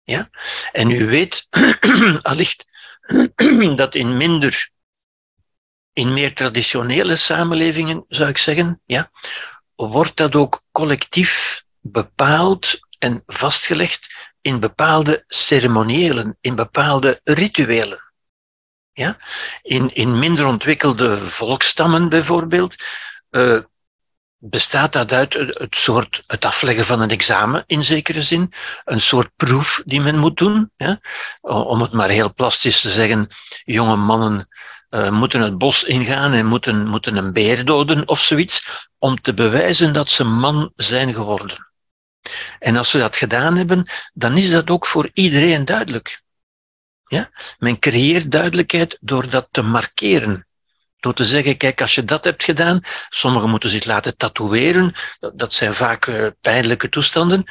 Ja? 0.03 0.29
En 0.71 0.89
u 0.89 1.05
weet 1.05 1.47
allicht 2.21 2.65
dat 3.75 3.95
in 3.95 4.17
minder, 4.17 4.69
in 5.93 6.13
meer 6.13 6.35
traditionele 6.35 7.15
samenlevingen, 7.15 8.05
zou 8.07 8.29
ik 8.29 8.37
zeggen, 8.37 8.81
ja, 8.85 9.11
wordt 9.75 10.17
dat 10.17 10.35
ook 10.35 10.63
collectief 10.71 11.63
bepaald 11.79 12.79
en 12.99 13.23
vastgelegd 13.25 14.31
in 14.41 14.59
bepaalde 14.59 15.23
ceremoniëlen, 15.27 16.37
in 16.41 16.55
bepaalde 16.55 17.21
rituelen. 17.23 18.13
Ja? 18.91 19.17
In, 19.61 19.93
in 19.93 20.19
minder 20.19 20.45
ontwikkelde 20.45 21.27
volkstammen 21.27 22.09
bijvoorbeeld, 22.09 22.75
uh, 23.31 23.59
bestaat 24.43 24.93
dat 24.93 25.11
uit 25.11 25.33
het 25.33 25.75
soort, 25.75 26.23
het 26.27 26.45
afleggen 26.45 26.85
van 26.85 27.01
een 27.01 27.09
examen 27.09 27.63
in 27.65 27.83
zekere 27.83 28.21
zin, 28.21 28.53
een 28.85 29.01
soort 29.01 29.29
proef 29.35 29.81
die 29.85 30.01
men 30.01 30.17
moet 30.17 30.37
doen. 30.37 30.71
Ja? 30.77 30.99
Om 31.41 31.81
het 31.81 31.91
maar 31.91 32.09
heel 32.09 32.33
plastisch 32.33 32.81
te 32.81 32.89
zeggen, 32.89 33.27
jonge 33.63 33.95
mannen 33.95 34.47
uh, 34.89 35.09
moeten 35.09 35.41
het 35.41 35.57
bos 35.57 35.83
ingaan 35.83 36.33
en 36.33 36.45
moeten, 36.45 36.87
moeten 36.87 37.15
een 37.15 37.33
beer 37.33 37.65
doden 37.65 38.07
of 38.07 38.19
zoiets, 38.19 38.87
om 38.97 39.21
te 39.21 39.33
bewijzen 39.33 39.93
dat 39.93 40.09
ze 40.09 40.23
man 40.23 40.71
zijn 40.75 41.13
geworden. 41.13 41.71
En 42.59 42.75
als 42.75 42.89
ze 42.89 42.97
dat 42.97 43.15
gedaan 43.15 43.55
hebben, 43.57 43.89
dan 44.13 44.37
is 44.37 44.51
dat 44.51 44.69
ook 44.69 44.87
voor 44.87 45.09
iedereen 45.13 45.65
duidelijk. 45.65 46.21
Ja? 47.05 47.29
Men 47.59 47.79
creëert 47.79 48.31
duidelijkheid 48.31 48.97
door 49.01 49.29
dat 49.29 49.47
te 49.51 49.61
markeren. 49.61 50.45
Door 51.01 51.13
te 51.13 51.23
zeggen, 51.23 51.57
kijk, 51.57 51.81
als 51.81 51.95
je 51.95 52.05
dat 52.05 52.23
hebt 52.23 52.43
gedaan, 52.43 52.81
sommigen 53.09 53.49
moeten 53.49 53.69
zich 53.69 53.85
laten 53.85 54.17
tatoeëren, 54.17 54.93
dat 55.19 55.53
zijn 55.53 55.73
vaak 55.73 56.05
uh, 56.05 56.27
pijnlijke 56.41 56.89
toestanden, 56.89 57.43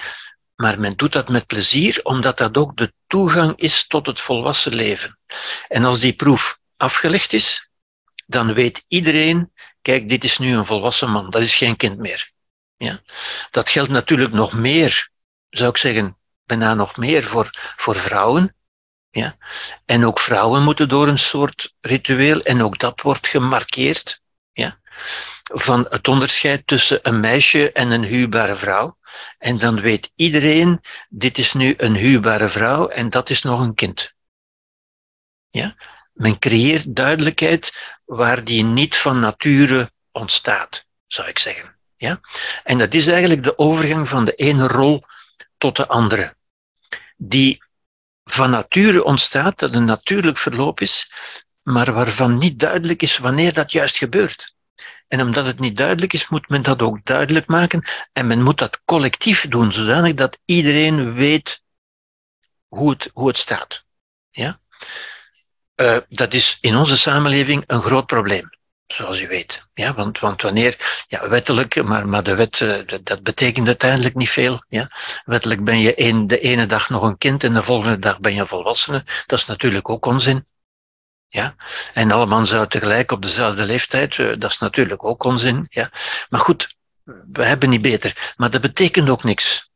maar 0.55 0.81
men 0.81 0.97
doet 0.97 1.13
dat 1.13 1.29
met 1.29 1.47
plezier, 1.47 2.01
omdat 2.03 2.39
dat 2.39 2.57
ook 2.57 2.77
de 2.77 2.93
toegang 3.07 3.57
is 3.57 3.87
tot 3.87 4.07
het 4.07 4.21
volwassen 4.21 4.75
leven. 4.75 5.19
En 5.69 5.85
als 5.85 6.01
die 6.01 6.13
proef 6.13 6.59
afgelegd 6.77 7.33
is, 7.33 7.71
dan 8.27 8.55
weet 8.55 8.85
iedereen, 8.89 9.53
kijk, 9.83 10.09
dit 10.09 10.25
is 10.25 10.39
nu 10.39 10.57
een 10.57 10.67
volwassen 10.67 11.11
man, 11.11 11.31
dat 11.31 11.43
is 11.43 11.57
geen 11.57 11.77
kind 11.77 11.99
meer. 11.99 12.31
Ja? 12.77 13.01
Dat 13.51 13.69
geldt 13.69 13.91
natuurlijk 13.91 14.33
nog 14.33 14.53
meer, 14.53 15.09
zou 15.49 15.71
ik 15.71 15.77
zeggen, 15.77 16.17
bijna 16.45 16.75
nog 16.75 16.97
meer 16.97 17.25
voor, 17.25 17.51
voor 17.77 17.97
vrouwen. 17.97 18.55
Ja? 19.11 19.37
En 19.85 20.05
ook 20.05 20.21
vrouwen 20.21 20.63
moeten 20.63 20.89
door 20.89 21.09
een 21.09 21.19
soort 21.19 21.75
ritueel, 21.81 22.43
en 22.43 22.63
ook 22.63 22.79
dat 22.79 23.01
wordt 23.01 23.29
gemarkeerd, 23.29 24.21
ja? 24.53 24.81
van 25.53 25.87
het 25.89 26.09
onderscheid 26.09 26.67
tussen 26.67 26.99
een 27.03 27.21
meisje 27.21 27.73
en 27.73 27.91
een 27.91 28.05
huwbare 28.05 28.57
vrouw. 28.57 28.99
En 29.39 29.59
dan 29.59 29.81
weet 29.81 30.13
iedereen, 30.15 30.81
dit 31.09 31.39
is 31.39 31.53
nu 31.53 31.75
een 31.77 31.95
huwbare 31.95 32.49
vrouw 32.49 32.89
en 32.89 33.11
dat 33.11 33.31
is 33.31 33.43
nog 33.43 33.61
een 33.61 33.75
kind. 33.75 34.15
Ja? 35.49 35.75
Men 36.13 36.39
creëert 36.39 36.97
duidelijkheid 36.97 37.99
waar 38.05 38.45
die 38.45 38.65
niet 38.65 38.97
van 38.97 39.21
nature 39.21 39.93
ontstaat, 40.13 40.87
zou 41.07 41.29
ik 41.29 41.39
zeggen. 41.39 41.77
Ja? 41.97 42.21
En 42.65 42.79
dat 42.79 42.95
is 42.95 43.07
eigenlijk 43.07 43.43
de 43.43 43.59
overgang 43.59 44.09
van 44.09 44.25
de 44.25 44.35
ene 44.35 44.67
rol 44.67 45.05
tot 45.59 45.77
de 45.77 45.87
andere. 45.89 46.37
Die 47.17 47.63
van 48.33 48.51
nature 48.51 49.05
ontstaat, 49.05 49.59
dat 49.59 49.75
een 49.75 49.85
natuurlijk 49.85 50.39
verloop 50.39 50.81
is, 50.81 51.13
maar 51.63 51.93
waarvan 51.93 52.39
niet 52.39 52.59
duidelijk 52.59 53.03
is 53.03 53.19
wanneer 53.19 53.53
dat 53.53 53.73
juist 53.73 53.97
gebeurt. 53.97 54.55
En 55.09 55.21
omdat 55.21 55.47
het 55.47 55.59
niet 55.59 55.77
duidelijk 55.77 56.13
is, 56.13 56.29
moet 56.29 56.49
men 56.49 56.63
dat 56.63 56.83
ook 56.83 57.05
duidelijk 57.05 57.47
maken 57.47 57.85
en 58.13 58.27
men 58.27 58.43
moet 58.43 58.59
dat 58.59 58.81
collectief 58.85 59.49
doen, 59.49 59.73
zodanig 59.73 60.15
dat 60.15 60.39
iedereen 60.45 61.15
weet 61.15 61.63
hoe 62.69 62.91
het, 62.91 63.11
hoe 63.13 63.29
het 63.29 63.39
staat. 63.39 63.85
Ja? 64.31 64.61
Uh, 65.77 65.97
dat 66.09 66.35
is 66.35 66.59
in 66.61 66.77
onze 66.77 66.97
samenleving 66.99 67.65
een 67.67 67.83
groot 67.83 68.07
probleem 68.07 68.51
zoals 68.93 69.21
u 69.21 69.29
weet. 69.29 69.67
Ja, 69.75 69.95
want, 69.95 70.19
want 70.19 70.43
wanneer, 70.43 71.05
ja, 71.09 71.29
wettelijk, 71.29 71.83
maar, 71.83 72.09
maar 72.09 72.23
de 72.23 72.35
wet, 72.35 72.61
eh, 72.61 72.99
dat 73.03 73.23
betekent 73.23 73.67
uiteindelijk 73.67 74.15
niet 74.15 74.31
veel. 74.31 74.63
Ja. 74.69 74.91
Wettelijk 75.25 75.65
ben 75.65 75.79
je 75.79 75.93
een, 75.97 76.27
de 76.27 76.41
ene 76.41 76.67
dag 76.67 76.89
nog 76.89 77.03
een 77.03 77.19
kind 77.19 77.45
en 77.45 77.55
de 77.55 77.63
volgende 77.63 77.99
dag 77.99 78.21
ben 78.21 78.35
je 78.35 78.47
volwassene. 78.47 79.05
Dat 79.27 79.39
is 79.39 79.47
natuurlijk 79.47 79.89
ook 79.89 80.07
onzin. 80.07 80.47
Ja, 81.29 81.55
en 81.95 82.11
allemaal 82.11 82.47
zou 82.47 82.69
tegelijk 82.69 83.13
op 83.13 83.23
dezelfde 83.23 83.65
leeftijd, 83.65 84.19
eh, 84.19 84.33
dat 84.39 84.51
is 84.51 84.59
natuurlijk 84.59 85.05
ook 85.05 85.25
onzin. 85.25 85.67
Ja. 85.69 85.91
Maar 86.29 86.41
goed, 86.41 86.77
we 87.33 87.45
hebben 87.45 87.69
niet 87.69 87.83
beter. 87.83 88.35
Maar 88.37 88.51
dat 88.51 88.61
betekent 88.61 89.09
ook 89.09 89.25
niks. 89.25 89.71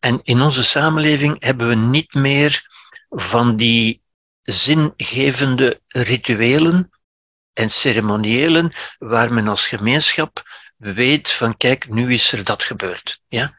En 0.00 0.20
in 0.22 0.40
onze 0.40 0.64
samenleving 0.64 1.36
hebben 1.44 1.68
we 1.68 1.74
niet 1.74 2.14
meer 2.14 2.68
van 3.08 3.56
die 3.56 4.02
zingevende 4.42 5.80
rituelen 5.88 6.90
en 7.52 7.70
ceremoniëlen 7.70 8.72
waar 8.98 9.32
men 9.32 9.48
als 9.48 9.66
gemeenschap 9.66 10.42
weet 10.76 11.30
van 11.30 11.56
kijk, 11.56 11.88
nu 11.88 12.12
is 12.12 12.32
er 12.32 12.44
dat 12.44 12.64
gebeurd. 12.64 13.20
Ja? 13.28 13.54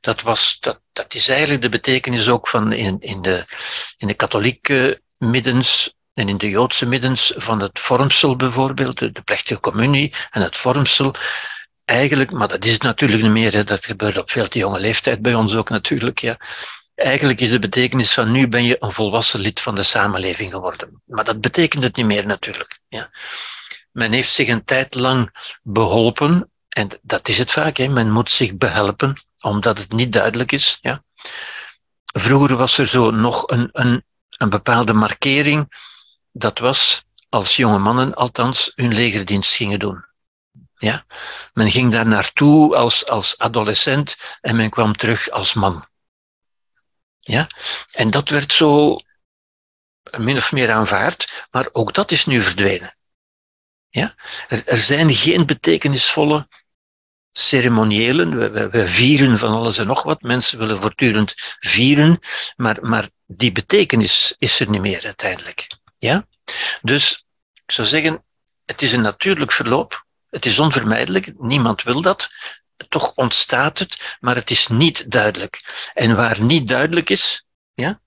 Dat, 0.00 0.22
was, 0.22 0.56
dat, 0.60 0.80
dat 0.92 1.14
is 1.14 1.28
eigenlijk 1.28 1.62
de 1.62 1.68
betekenis 1.68 2.28
ook 2.28 2.48
van 2.48 2.72
in, 2.72 3.00
in, 3.00 3.22
de, 3.22 3.44
in 3.98 4.06
de 4.06 4.14
katholieke 4.14 5.02
middens 5.18 5.94
en 6.14 6.28
in 6.28 6.38
de 6.38 6.48
Joodse 6.48 6.86
middens 6.86 7.32
van 7.36 7.60
het 7.60 7.80
vormsel 7.80 8.36
bijvoorbeeld, 8.36 8.98
de, 8.98 9.22
plechtige 9.24 9.60
communie 9.60 10.14
en 10.30 10.42
het 10.42 10.56
vormsel. 10.56 11.14
Eigenlijk, 11.84 12.30
maar 12.30 12.48
dat 12.48 12.64
is 12.64 12.78
natuurlijk 12.78 13.22
niet 13.22 13.30
meer, 13.30 13.64
dat 13.64 13.84
gebeurt 13.84 14.18
op 14.18 14.30
veel 14.30 14.48
te 14.48 14.58
jonge 14.58 14.80
leeftijd 14.80 15.22
bij 15.22 15.34
ons 15.34 15.54
ook 15.54 15.68
natuurlijk. 15.68 16.18
Ja. 16.18 16.36
Eigenlijk 17.02 17.40
is 17.40 17.50
de 17.50 17.58
betekenis 17.58 18.12
van 18.12 18.30
nu 18.30 18.48
ben 18.48 18.64
je 18.64 18.76
een 18.80 18.92
volwassen 18.92 19.40
lid 19.40 19.60
van 19.60 19.74
de 19.74 19.82
samenleving 19.82 20.52
geworden. 20.52 21.02
Maar 21.04 21.24
dat 21.24 21.40
betekent 21.40 21.84
het 21.84 21.96
niet 21.96 22.06
meer 22.06 22.26
natuurlijk. 22.26 22.80
Ja. 22.88 23.10
Men 23.90 24.12
heeft 24.12 24.32
zich 24.32 24.48
een 24.48 24.64
tijd 24.64 24.94
lang 24.94 25.30
beholpen, 25.62 26.50
en 26.68 26.88
dat 27.02 27.28
is 27.28 27.38
het 27.38 27.52
vaak, 27.52 27.76
hè. 27.76 27.88
men 27.88 28.10
moet 28.10 28.30
zich 28.30 28.56
behelpen, 28.56 29.16
omdat 29.40 29.78
het 29.78 29.92
niet 29.92 30.12
duidelijk 30.12 30.52
is. 30.52 30.78
Ja. 30.80 31.04
Vroeger 32.04 32.56
was 32.56 32.78
er 32.78 32.86
zo 32.86 33.10
nog 33.10 33.50
een, 33.50 33.68
een, 33.72 34.04
een 34.30 34.50
bepaalde 34.50 34.92
markering, 34.92 35.72
dat 36.32 36.58
was 36.58 37.04
als 37.28 37.56
jonge 37.56 37.78
mannen 37.78 38.14
althans 38.14 38.72
hun 38.74 38.94
legerdienst 38.94 39.54
gingen 39.54 39.78
doen. 39.78 40.04
Ja? 40.76 41.04
Men 41.52 41.70
ging 41.70 41.92
daar 41.92 42.06
naartoe 42.06 42.76
als, 42.76 43.06
als 43.06 43.38
adolescent 43.38 44.16
en 44.40 44.56
men 44.56 44.70
kwam 44.70 44.96
terug 44.96 45.30
als 45.30 45.54
man. 45.54 45.90
Ja? 47.22 47.46
En 47.92 48.10
dat 48.10 48.28
werd 48.28 48.52
zo 48.52 48.98
min 50.18 50.36
of 50.36 50.52
meer 50.52 50.70
aanvaard, 50.70 51.46
maar 51.50 51.68
ook 51.72 51.94
dat 51.94 52.10
is 52.10 52.26
nu 52.26 52.42
verdwenen. 52.42 52.96
Ja? 53.88 54.14
Er, 54.48 54.66
er 54.66 54.78
zijn 54.78 55.14
geen 55.14 55.46
betekenisvolle 55.46 56.48
ceremoniëlen. 57.32 58.38
We, 58.38 58.50
we, 58.50 58.68
we, 58.68 58.88
vieren 58.88 59.38
van 59.38 59.52
alles 59.52 59.78
en 59.78 59.86
nog 59.86 60.02
wat. 60.02 60.22
Mensen 60.22 60.58
willen 60.58 60.80
voortdurend 60.80 61.34
vieren, 61.60 62.18
maar, 62.56 62.78
maar 62.80 63.08
die 63.26 63.52
betekenis 63.52 64.34
is 64.38 64.60
er 64.60 64.68
niet 64.68 64.80
meer 64.80 65.04
uiteindelijk. 65.04 65.66
Ja? 65.98 66.26
Dus 66.82 67.26
ik 67.64 67.72
zou 67.72 67.88
zeggen, 67.88 68.24
het 68.64 68.82
is 68.82 68.92
een 68.92 69.00
natuurlijk 69.00 69.52
verloop. 69.52 70.06
Het 70.30 70.46
is 70.46 70.58
onvermijdelijk, 70.58 71.32
niemand 71.38 71.82
wil 71.82 72.02
dat. 72.02 72.28
Toch 72.88 73.14
ontstaat 73.14 73.78
het, 73.78 74.16
maar 74.20 74.34
het 74.34 74.50
is 74.50 74.68
niet 74.68 75.10
duidelijk. 75.10 75.90
En 75.94 76.16
waar 76.16 76.42
niet 76.42 76.68
duidelijk 76.68 77.10
is, 77.10 77.46
ja, 77.74 78.00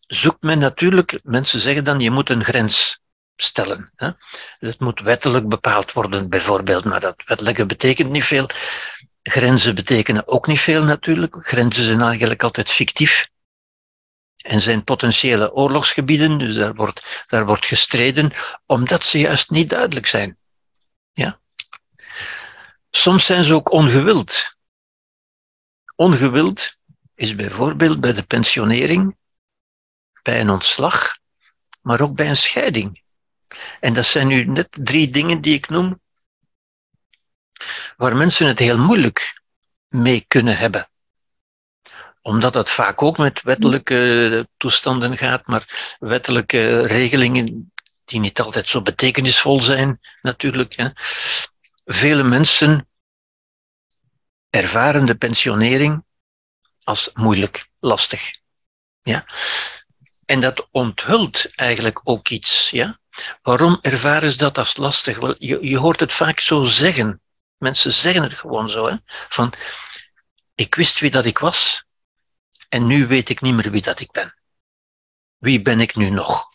zoekt 0.00 0.42
men 0.42 0.58
natuurlijk, 0.58 1.20
mensen 1.22 1.60
zeggen 1.60 1.84
dan, 1.84 2.00
je 2.00 2.10
moet 2.10 2.30
een 2.30 2.44
grens 2.44 3.02
stellen. 3.36 3.92
Hè. 3.96 4.10
Het 4.58 4.80
moet 4.80 5.00
wettelijk 5.00 5.48
bepaald 5.48 5.92
worden, 5.92 6.28
bijvoorbeeld, 6.28 6.84
maar 6.84 7.00
dat 7.00 7.22
wettelijke 7.26 7.66
betekent 7.66 8.10
niet 8.10 8.24
veel. 8.24 8.48
Grenzen 9.22 9.74
betekenen 9.74 10.28
ook 10.28 10.46
niet 10.46 10.60
veel 10.60 10.84
natuurlijk. 10.84 11.36
Grenzen 11.40 11.84
zijn 11.84 12.00
eigenlijk 12.00 12.42
altijd 12.42 12.70
fictief 12.70 13.28
en 14.36 14.60
zijn 14.60 14.84
potentiële 14.84 15.52
oorlogsgebieden, 15.52 16.38
dus 16.38 16.54
daar 16.54 16.74
wordt, 16.74 17.24
daar 17.26 17.46
wordt 17.46 17.66
gestreden, 17.66 18.32
omdat 18.66 19.04
ze 19.04 19.18
juist 19.18 19.50
niet 19.50 19.70
duidelijk 19.70 20.06
zijn. 20.06 20.38
Ja? 21.12 21.40
Soms 22.96 23.26
zijn 23.26 23.44
ze 23.44 23.54
ook 23.54 23.70
ongewild. 23.70 24.56
Ongewild 25.96 26.76
is 27.14 27.34
bijvoorbeeld 27.34 28.00
bij 28.00 28.12
de 28.12 28.22
pensionering, 28.22 29.16
bij 30.22 30.40
een 30.40 30.50
ontslag, 30.50 31.18
maar 31.80 32.00
ook 32.00 32.14
bij 32.14 32.28
een 32.28 32.36
scheiding. 32.36 33.02
En 33.80 33.92
dat 33.92 34.06
zijn 34.06 34.26
nu 34.26 34.44
net 34.44 34.68
drie 34.70 35.10
dingen 35.10 35.40
die 35.40 35.54
ik 35.54 35.68
noem, 35.68 36.00
waar 37.96 38.16
mensen 38.16 38.46
het 38.46 38.58
heel 38.58 38.78
moeilijk 38.78 39.42
mee 39.88 40.24
kunnen 40.28 40.56
hebben 40.56 40.88
omdat 42.22 42.54
het 42.54 42.70
vaak 42.70 43.02
ook 43.02 43.18
met 43.18 43.42
wettelijke 43.42 44.48
toestanden 44.56 45.16
gaat, 45.16 45.46
maar 45.46 45.96
wettelijke 45.98 46.86
regelingen 46.86 47.72
die 48.04 48.20
niet 48.20 48.40
altijd 48.40 48.68
zo 48.68 48.82
betekenisvol 48.82 49.62
zijn, 49.62 50.00
natuurlijk. 50.22 50.92
Vele 51.84 52.22
mensen 52.22 52.88
ervaren 54.50 55.06
de 55.06 55.14
pensionering 55.14 56.04
als 56.84 57.10
moeilijk, 57.14 57.68
lastig. 57.78 58.38
Ja? 59.02 59.26
En 60.26 60.40
dat 60.40 60.68
onthult 60.70 61.54
eigenlijk 61.54 62.00
ook 62.04 62.28
iets. 62.28 62.70
Ja? 62.70 62.98
Waarom 63.42 63.78
ervaren 63.82 64.30
ze 64.30 64.36
dat 64.36 64.58
als 64.58 64.76
lastig? 64.76 65.18
Wel, 65.18 65.34
je, 65.38 65.58
je 65.60 65.78
hoort 65.78 66.00
het 66.00 66.12
vaak 66.12 66.40
zo 66.40 66.64
zeggen. 66.64 67.20
Mensen 67.56 67.92
zeggen 67.92 68.22
het 68.22 68.38
gewoon 68.38 68.70
zo. 68.70 68.86
Hè? 68.86 68.96
Van, 69.28 69.52
ik 70.54 70.74
wist 70.74 70.98
wie 70.98 71.10
dat 71.10 71.24
ik 71.24 71.38
was, 71.38 71.84
en 72.68 72.86
nu 72.86 73.06
weet 73.06 73.28
ik 73.28 73.40
niet 73.40 73.54
meer 73.54 73.70
wie 73.70 73.82
dat 73.82 74.00
ik 74.00 74.10
ben. 74.10 74.34
Wie 75.38 75.62
ben 75.62 75.80
ik 75.80 75.94
nu 75.94 76.10
nog? 76.10 76.53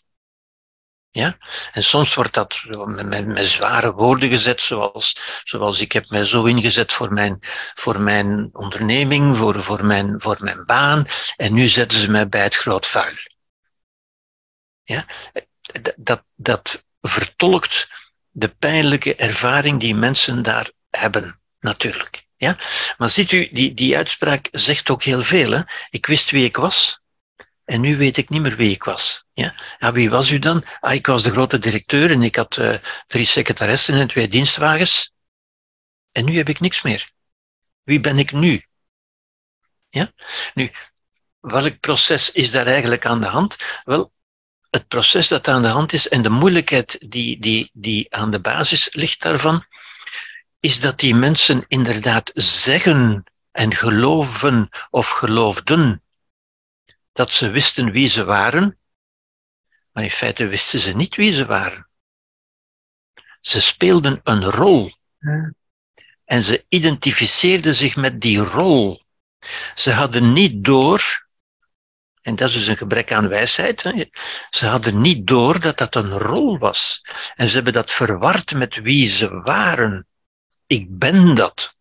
Ja? 1.12 1.36
En 1.72 1.82
soms 1.82 2.14
wordt 2.14 2.34
dat 2.34 2.62
met, 2.86 3.26
met, 3.26 3.46
zware 3.46 3.92
woorden 3.92 4.28
gezet, 4.28 4.62
zoals, 4.62 5.16
zoals 5.44 5.80
ik 5.80 5.92
heb 5.92 6.08
mij 6.08 6.24
zo 6.24 6.44
ingezet 6.44 6.92
voor 6.92 7.12
mijn, 7.12 7.38
voor 7.74 8.00
mijn 8.00 8.48
onderneming, 8.52 9.36
voor, 9.36 9.62
voor, 9.62 9.84
mijn, 9.84 10.20
voor 10.20 10.36
mijn 10.40 10.64
baan, 10.64 11.06
en 11.36 11.52
nu 11.52 11.66
zetten 11.66 11.98
ze 11.98 12.10
mij 12.10 12.28
bij 12.28 12.42
het 12.42 12.56
groot 12.56 12.86
vuil. 12.86 13.14
Ja? 14.82 15.06
Dat, 15.96 16.24
dat 16.34 16.84
vertolkt 17.00 17.88
de 18.30 18.48
pijnlijke 18.48 19.14
ervaring 19.14 19.80
die 19.80 19.94
mensen 19.94 20.42
daar 20.42 20.70
hebben, 20.90 21.40
natuurlijk. 21.60 22.26
Ja? 22.36 22.58
Maar 22.98 23.08
ziet 23.08 23.32
u, 23.32 23.48
die, 23.52 23.74
die 23.74 23.96
uitspraak 23.96 24.48
zegt 24.52 24.90
ook 24.90 25.02
heel 25.02 25.22
veel. 25.22 25.50
Hè? 25.50 25.60
Ik 25.90 26.06
wist 26.06 26.30
wie 26.30 26.44
ik 26.44 26.56
was 26.56 26.99
en 27.70 27.80
nu 27.80 27.96
weet 27.96 28.16
ik 28.16 28.28
niet 28.28 28.40
meer 28.40 28.56
wie 28.56 28.70
ik 28.70 28.84
was. 28.84 29.24
Ja? 29.32 29.54
wie 29.92 30.10
was 30.10 30.30
u 30.30 30.38
dan? 30.38 30.64
Ah, 30.80 30.94
ik 30.94 31.06
was 31.06 31.22
de 31.22 31.30
grote 31.30 31.58
directeur 31.58 32.10
en 32.10 32.22
ik 32.22 32.36
had 32.36 32.56
uh, 32.56 32.74
drie 33.06 33.24
secretaressen 33.24 33.94
en 33.94 34.08
twee 34.08 34.28
dienstwagens. 34.28 35.12
En 36.12 36.24
nu 36.24 36.36
heb 36.36 36.48
ik 36.48 36.60
niks 36.60 36.82
meer. 36.82 37.10
Wie 37.82 38.00
ben 38.00 38.18
ik 38.18 38.32
nu? 38.32 38.64
Ja? 39.90 40.12
Nu, 40.54 40.70
welk 41.40 41.80
proces 41.80 42.32
is 42.32 42.50
daar 42.50 42.66
eigenlijk 42.66 43.06
aan 43.06 43.20
de 43.20 43.26
hand? 43.26 43.56
Wel, 43.84 44.12
het 44.70 44.88
proces 44.88 45.28
dat 45.28 45.48
aan 45.48 45.62
de 45.62 45.68
hand 45.68 45.92
is 45.92 46.08
en 46.08 46.22
de 46.22 46.30
moeilijkheid 46.30 46.96
die, 47.08 47.38
die, 47.40 47.70
die 47.72 48.14
aan 48.14 48.30
de 48.30 48.40
basis 48.40 48.94
ligt 48.94 49.22
daarvan, 49.22 49.64
is 50.60 50.80
dat 50.80 50.98
die 50.98 51.14
mensen 51.14 51.64
inderdaad 51.68 52.30
zeggen 52.34 53.24
en 53.50 53.74
geloven 53.74 54.68
of 54.90 55.08
geloofden 55.08 56.02
dat 57.20 57.32
ze 57.34 57.50
wisten 57.50 57.90
wie 57.90 58.08
ze 58.08 58.24
waren, 58.24 58.78
maar 59.92 60.02
in 60.02 60.10
feite 60.10 60.46
wisten 60.46 60.80
ze 60.80 60.92
niet 60.92 61.16
wie 61.16 61.32
ze 61.32 61.46
waren. 61.46 61.88
Ze 63.40 63.60
speelden 63.60 64.20
een 64.24 64.44
rol. 64.44 64.94
En 66.24 66.42
ze 66.42 66.64
identificeerden 66.68 67.74
zich 67.74 67.96
met 67.96 68.20
die 68.20 68.38
rol. 68.38 69.02
Ze 69.74 69.92
hadden 69.92 70.32
niet 70.32 70.64
door, 70.64 71.26
en 72.22 72.36
dat 72.36 72.48
is 72.48 72.54
dus 72.54 72.66
een 72.66 72.76
gebrek 72.76 73.12
aan 73.12 73.28
wijsheid, 73.28 73.82
hè? 73.82 74.04
ze 74.50 74.66
hadden 74.66 75.00
niet 75.00 75.26
door 75.26 75.60
dat 75.60 75.78
dat 75.78 75.94
een 75.94 76.18
rol 76.18 76.58
was. 76.58 77.00
En 77.34 77.48
ze 77.48 77.54
hebben 77.54 77.72
dat 77.72 77.92
verward 77.92 78.52
met 78.54 78.76
wie 78.76 79.06
ze 79.06 79.40
waren 79.40 80.06
ik 80.66 80.98
ben 80.98 81.34
dat. 81.34 81.76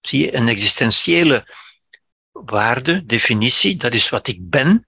Zie 0.00 0.24
je, 0.24 0.34
een 0.34 0.48
existentiële 0.48 1.46
waarde, 2.44 3.06
definitie, 3.06 3.76
dat 3.76 3.92
is 3.92 4.08
wat 4.08 4.28
ik 4.28 4.50
ben. 4.50 4.86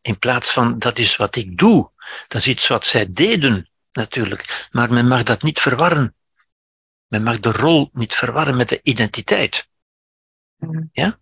In 0.00 0.18
plaats 0.18 0.52
van 0.52 0.78
dat 0.78 0.98
is 0.98 1.16
wat 1.16 1.36
ik 1.36 1.58
doe. 1.58 1.90
Dat 2.28 2.40
is 2.40 2.48
iets 2.48 2.66
wat 2.66 2.86
zij 2.86 3.10
deden, 3.10 3.70
natuurlijk. 3.92 4.68
Maar 4.70 4.92
men 4.92 5.08
mag 5.08 5.22
dat 5.22 5.42
niet 5.42 5.60
verwarren. 5.60 6.14
Men 7.06 7.22
mag 7.22 7.40
de 7.40 7.52
rol 7.52 7.90
niet 7.92 8.14
verwarren 8.14 8.56
met 8.56 8.68
de 8.68 8.80
identiteit. 8.82 9.68
Mm. 10.56 10.88
Ja? 10.92 11.18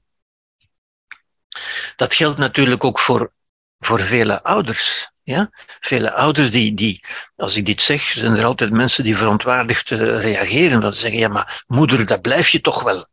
Dat 1.96 2.14
geldt 2.14 2.38
natuurlijk 2.38 2.84
ook 2.84 2.98
voor, 2.98 3.32
voor 3.78 4.00
vele 4.00 4.42
ouders. 4.42 5.10
Ja? 5.22 5.50
Vele 5.80 6.12
ouders 6.12 6.50
die, 6.50 6.74
die, 6.74 7.04
als 7.36 7.56
ik 7.56 7.66
dit 7.66 7.82
zeg, 7.82 8.02
zijn 8.02 8.36
er 8.36 8.44
altijd 8.44 8.70
mensen 8.70 9.04
die 9.04 9.16
verontwaardigd 9.16 9.90
uh, 9.90 9.98
reageren. 10.20 10.80
Dat 10.80 10.96
zeggen, 10.96 11.18
ja, 11.18 11.28
maar 11.28 11.64
moeder, 11.66 12.06
dat 12.06 12.22
blijf 12.22 12.48
je 12.48 12.60
toch 12.60 12.82
wel. 12.82 13.06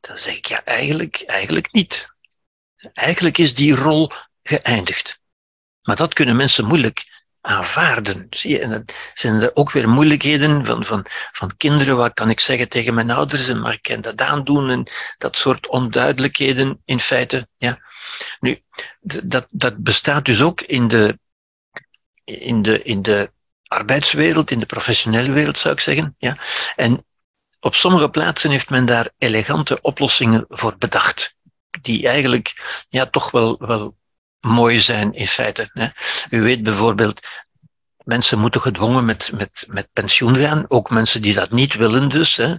Dan 0.00 0.18
zeg 0.18 0.36
ik, 0.36 0.46
ja, 0.46 0.64
eigenlijk, 0.64 1.22
eigenlijk 1.26 1.72
niet. 1.72 2.08
Eigenlijk 2.92 3.38
is 3.38 3.54
die 3.54 3.74
rol 3.74 4.12
geëindigd. 4.42 5.20
Maar 5.82 5.96
dat 5.96 6.14
kunnen 6.14 6.36
mensen 6.36 6.64
moeilijk 6.64 7.06
aanvaarden. 7.40 8.26
Zie 8.30 8.50
je? 8.50 8.58
En 8.58 8.70
dan 8.70 8.84
zijn 9.14 9.40
er 9.40 9.50
ook 9.54 9.70
weer 9.72 9.88
moeilijkheden 9.88 10.64
van, 10.64 10.84
van, 10.84 11.06
van 11.32 11.56
kinderen. 11.56 11.96
Wat 11.96 12.14
kan 12.14 12.30
ik 12.30 12.40
zeggen 12.40 12.68
tegen 12.68 12.94
mijn 12.94 13.10
ouders 13.10 13.48
en 13.48 13.64
ik 13.64 14.02
dat 14.02 14.20
aandoen? 14.20 14.70
En 14.70 14.90
dat 15.18 15.36
soort 15.36 15.68
onduidelijkheden 15.68 16.82
in 16.84 17.00
feite. 17.00 17.48
Ja. 17.56 17.78
Nu, 18.40 18.62
dat, 19.00 19.46
dat 19.50 19.76
bestaat 19.76 20.24
dus 20.24 20.42
ook 20.42 20.60
in 20.60 20.88
de, 20.88 21.18
in, 22.24 22.62
de, 22.62 22.82
in 22.82 23.02
de 23.02 23.32
arbeidswereld, 23.62 24.50
in 24.50 24.60
de 24.60 24.66
professionele 24.66 25.32
wereld 25.32 25.58
zou 25.58 25.74
ik 25.74 25.80
zeggen. 25.80 26.14
Ja? 26.18 26.36
En 26.76 27.06
op 27.60 27.74
sommige 27.74 28.08
plaatsen 28.10 28.50
heeft 28.50 28.70
men 28.70 28.86
daar 28.86 29.10
elegante 29.18 29.80
oplossingen 29.80 30.44
voor 30.48 30.76
bedacht, 30.78 31.34
die 31.82 32.08
eigenlijk 32.08 32.54
ja, 32.88 33.06
toch 33.06 33.30
wel, 33.30 33.56
wel 33.58 33.96
mooi 34.40 34.80
zijn 34.80 35.12
in 35.12 35.26
feite. 35.26 35.70
Hè. 35.72 35.86
U 36.30 36.42
weet 36.42 36.62
bijvoorbeeld 36.62 37.20
mensen 38.08 38.38
moeten 38.38 38.60
gedwongen 38.60 39.04
met, 39.04 39.30
met, 39.34 39.64
met 39.66 39.88
pensioen 39.92 40.36
gaan, 40.36 40.64
ook 40.68 40.90
mensen 40.90 41.22
die 41.22 41.34
dat 41.34 41.50
niet 41.50 41.74
willen 41.74 42.08
dus. 42.08 42.36
Hè. 42.36 42.54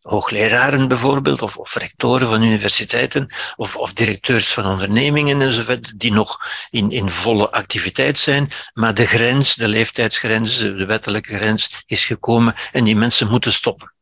Hoogleraren 0.00 0.88
bijvoorbeeld, 0.88 1.42
of, 1.42 1.56
of 1.56 1.74
rectoren 1.74 2.28
van 2.28 2.42
universiteiten, 2.42 3.34
of, 3.56 3.76
of 3.76 3.92
directeurs 3.92 4.52
van 4.52 4.66
ondernemingen 4.66 5.40
enzovoort, 5.40 5.98
die 5.98 6.12
nog 6.12 6.38
in, 6.70 6.90
in 6.90 7.10
volle 7.10 7.50
activiteit 7.50 8.18
zijn, 8.18 8.50
maar 8.72 8.94
de 8.94 9.06
grens, 9.06 9.54
de 9.54 9.68
leeftijdsgrens, 9.68 10.58
de 10.58 10.84
wettelijke 10.86 11.36
grens 11.36 11.82
is 11.86 12.04
gekomen 12.04 12.54
en 12.72 12.84
die 12.84 12.96
mensen 12.96 13.28
moeten 13.28 13.52
stoppen. 13.52 13.93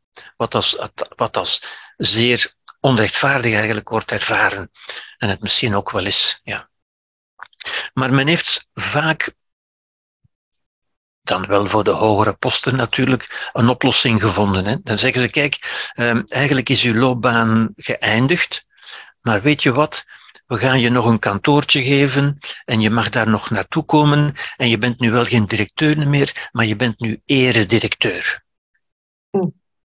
Wat 0.42 0.54
als, 0.54 0.78
wat 1.16 1.36
als 1.36 1.62
zeer 1.96 2.54
onrechtvaardig 2.80 3.54
eigenlijk 3.54 3.88
wordt 3.88 4.10
ervaren. 4.10 4.70
En 5.18 5.28
het 5.28 5.40
misschien 5.40 5.74
ook 5.74 5.90
wel 5.90 6.06
is, 6.06 6.40
ja. 6.42 6.70
Maar 7.94 8.12
men 8.14 8.26
heeft 8.26 8.68
vaak 8.74 9.34
dan 11.22 11.46
wel 11.46 11.66
voor 11.66 11.84
de 11.84 11.90
hogere 11.90 12.32
posten 12.32 12.76
natuurlijk, 12.76 13.50
een 13.52 13.68
oplossing 13.68 14.22
gevonden. 14.22 14.64
Hè. 14.64 14.76
Dan 14.82 14.98
zeggen 14.98 15.20
ze, 15.22 15.28
kijk, 15.28 15.90
um, 15.94 16.22
eigenlijk 16.24 16.68
is 16.68 16.82
uw 16.82 16.94
loopbaan 16.94 17.72
geëindigd, 17.76 18.64
maar 19.20 19.42
weet 19.42 19.62
je 19.62 19.72
wat, 19.72 20.04
we 20.46 20.58
gaan 20.58 20.80
je 20.80 20.90
nog 20.90 21.06
een 21.06 21.18
kantoortje 21.18 21.82
geven 21.82 22.38
en 22.64 22.80
je 22.80 22.90
mag 22.90 23.08
daar 23.08 23.28
nog 23.28 23.50
naartoe 23.50 23.84
komen 23.84 24.34
en 24.56 24.68
je 24.68 24.78
bent 24.78 25.00
nu 25.00 25.10
wel 25.10 25.24
geen 25.24 25.46
directeur 25.46 26.08
meer, 26.08 26.48
maar 26.52 26.64
je 26.64 26.76
bent 26.76 27.00
nu 27.00 27.20
eredirecteur. 27.24 28.41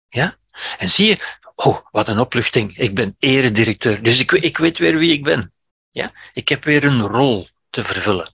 Ja? 0.09 0.35
En 0.77 0.89
zie 0.89 1.07
je, 1.07 1.39
oh, 1.55 1.77
wat 1.91 2.07
een 2.07 2.19
opluchting, 2.19 2.77
ik 2.77 2.95
ben 2.95 3.15
eredirecteur, 3.19 4.03
dus 4.03 4.19
ik, 4.19 4.31
ik 4.31 4.57
weet 4.57 4.77
weer 4.77 4.97
wie 4.97 5.13
ik 5.13 5.23
ben. 5.23 5.53
Ja? 5.91 6.11
Ik 6.33 6.49
heb 6.49 6.63
weer 6.63 6.83
een 6.83 7.01
rol 7.01 7.49
te 7.69 7.83
vervullen. 7.83 8.33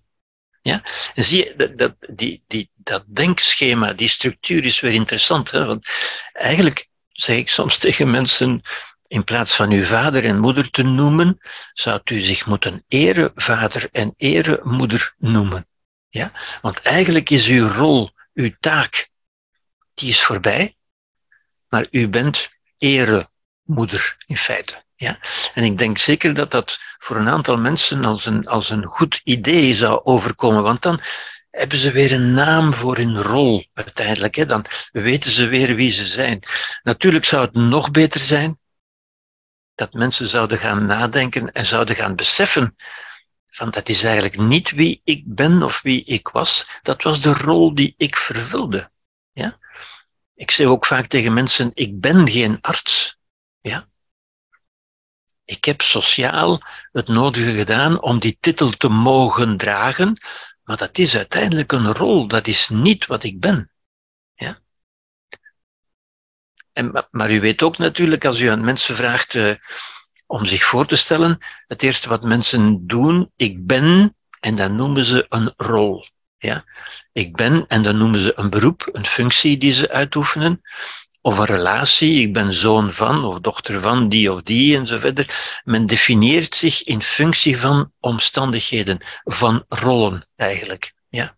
Ja? 0.62 0.84
En 1.16 1.24
zie 1.24 1.46
je, 1.46 1.56
dat, 1.56 1.78
dat, 1.78 1.96
die, 2.00 2.44
die, 2.48 2.70
dat 2.76 3.04
denkschema, 3.08 3.94
die 3.94 4.08
structuur 4.08 4.66
is 4.66 4.80
weer 4.80 4.94
interessant. 4.94 5.52
Hè? 5.52 5.66
Want 5.66 5.88
eigenlijk 6.34 6.88
zeg 7.12 7.38
ik 7.38 7.50
soms 7.50 7.78
tegen 7.86 8.10
mensen, 8.10 8.62
in 9.08 9.24
plaats 9.24 9.56
van 9.56 9.72
uw 9.72 9.84
vader 9.84 10.26
en 10.26 10.40
moeder 10.40 10.70
te 10.70 10.84
noemen, 10.84 11.38
zou 11.74 12.02
u 12.04 12.20
zich 12.20 12.46
moeten 12.46 12.84
erevader 12.88 13.90
en 13.92 14.14
eremoeder 14.18 15.14
noemen. 15.18 15.68
Ja? 16.10 16.32
Want 16.62 16.80
eigenlijk 16.80 17.30
is 17.30 17.48
uw 17.48 17.68
rol, 17.68 18.12
uw 18.34 18.52
taak, 18.60 19.10
die 19.94 20.10
is 20.10 20.24
voorbij, 20.24 20.76
maar 21.72 21.88
u 21.92 22.08
bent 22.08 22.50
eremoeder 22.78 24.16
in 24.26 24.38
feite. 24.38 24.84
Ja? 24.96 25.20
En 25.54 25.64
ik 25.64 25.78
denk 25.78 25.98
zeker 25.98 26.34
dat 26.34 26.52
dat 26.52 26.80
voor 26.98 27.16
een 27.16 27.30
aantal 27.30 27.58
mensen 27.58 28.06
als 28.06 28.26
een, 28.26 28.48
als 28.48 28.70
een 28.70 28.86
goed 28.86 29.22
idee 29.24 29.76
zou 29.76 30.02
overkomen, 30.04 30.64
want 30.64 30.82
dan 30.82 31.02
hebben 31.50 31.78
ze 31.78 31.92
weer 31.92 32.12
een 32.12 32.34
naam 32.34 32.74
voor 32.74 32.98
hun 32.98 33.22
rol 33.22 33.66
uiteindelijk. 33.74 34.36
Hè? 34.36 34.46
Dan 34.46 34.66
weten 34.92 35.32
ze 35.32 35.48
weer 35.48 35.76
wie 35.76 35.92
ze 35.92 36.08
zijn. 36.08 36.44
Natuurlijk 36.84 37.26
zou 37.26 37.46
het 37.46 37.54
nog 37.54 37.92
beter 37.92 38.22
zijn 38.22 38.60
dat 39.76 39.94
mensen 39.94 40.28
zouden 40.28 40.58
gaan 40.58 40.86
nadenken 40.86 41.52
en 41.52 41.66
zouden 41.66 41.96
gaan 41.96 42.16
beseffen 42.16 42.76
van 43.48 43.70
dat 43.70 43.90
is 43.90 44.04
eigenlijk 44.04 44.38
niet 44.38 44.72
wie 44.72 45.02
ik 45.04 45.24
ben 45.26 45.64
of 45.64 45.82
wie 45.82 46.04
ik 46.04 46.28
was, 46.28 46.68
dat 46.82 47.04
was 47.04 47.22
de 47.22 47.34
rol 47.34 47.76
die 47.76 47.94
ik 47.98 48.16
vervulde. 48.16 48.92
Ja? 49.32 49.58
Ik 50.42 50.52
zeg 50.52 50.68
ook 50.68 50.86
vaak 50.86 51.08
tegen 51.08 51.34
mensen, 51.34 51.72
ik 51.74 52.00
ben 52.00 52.30
geen 52.30 52.62
arts. 52.62 53.18
Ja? 53.60 53.88
Ik 55.46 55.66
heb 55.66 55.82
sociaal 55.82 56.62
het 56.92 57.08
nodige 57.08 57.52
gedaan 57.52 58.02
om 58.02 58.20
die 58.20 58.38
titel 58.40 58.70
te 58.70 58.90
mogen 58.90 59.58
dragen, 59.58 60.22
maar 60.64 60.78
dat 60.78 60.98
is 60.98 61.16
uiteindelijk 61.16 61.72
een 61.72 61.94
rol, 61.94 62.28
dat 62.28 62.48
is 62.48 62.70
niet 62.70 63.06
wat 63.06 63.24
ik 63.24 63.40
ben. 63.40 63.72
Ja? 64.34 64.60
En, 66.74 67.08
maar 67.12 67.32
u 67.32 67.40
weet 67.40 67.62
ook 67.62 67.78
natuurlijk, 67.78 68.26
als 68.26 68.40
u 68.40 68.48
aan 68.48 68.64
mensen 68.64 68.96
vraagt 68.96 69.34
uh, 69.34 69.56
om 70.26 70.46
zich 70.46 70.64
voor 70.64 70.86
te 70.86 70.96
stellen, 70.96 71.38
het 71.68 71.84
eerste 71.84 72.10
wat 72.10 72.24
mensen 72.24 72.88
doen, 72.88 73.32
ik 73.36 73.66
ben, 73.66 74.16
en 74.40 74.56
dan 74.56 74.76
noemen 74.76 75.06
ze 75.06 75.26
een 75.30 75.54
rol. 75.58 76.08
Ja? 76.42 76.64
Ik 77.12 77.36
ben, 77.36 77.66
en 77.68 77.84
dan 77.84 77.98
noemen 77.98 78.20
ze 78.20 78.32
een 78.36 78.50
beroep, 78.50 78.90
een 78.92 79.06
functie 79.06 79.58
die 79.58 79.72
ze 79.72 79.92
uitoefenen, 79.92 80.62
of 81.22 81.38
een 81.38 81.46
relatie, 81.46 82.22
ik 82.22 82.34
ben 82.34 82.54
zoon 82.54 82.94
van 82.94 83.24
of 83.24 83.40
dochter 83.40 83.80
van 83.80 84.10
die 84.10 84.32
of 84.32 84.42
die 84.42 84.78
en 84.78 84.88
zo 84.88 85.00
verder. 85.00 85.62
Men 85.64 85.86
definieert 85.86 86.56
zich 86.56 86.84
in 86.84 87.04
functie 87.04 87.58
van 87.58 87.92
omstandigheden, 88.00 89.06
van 89.24 89.66
rollen 89.68 90.28
eigenlijk. 90.36 90.94
Ja. 91.10 91.38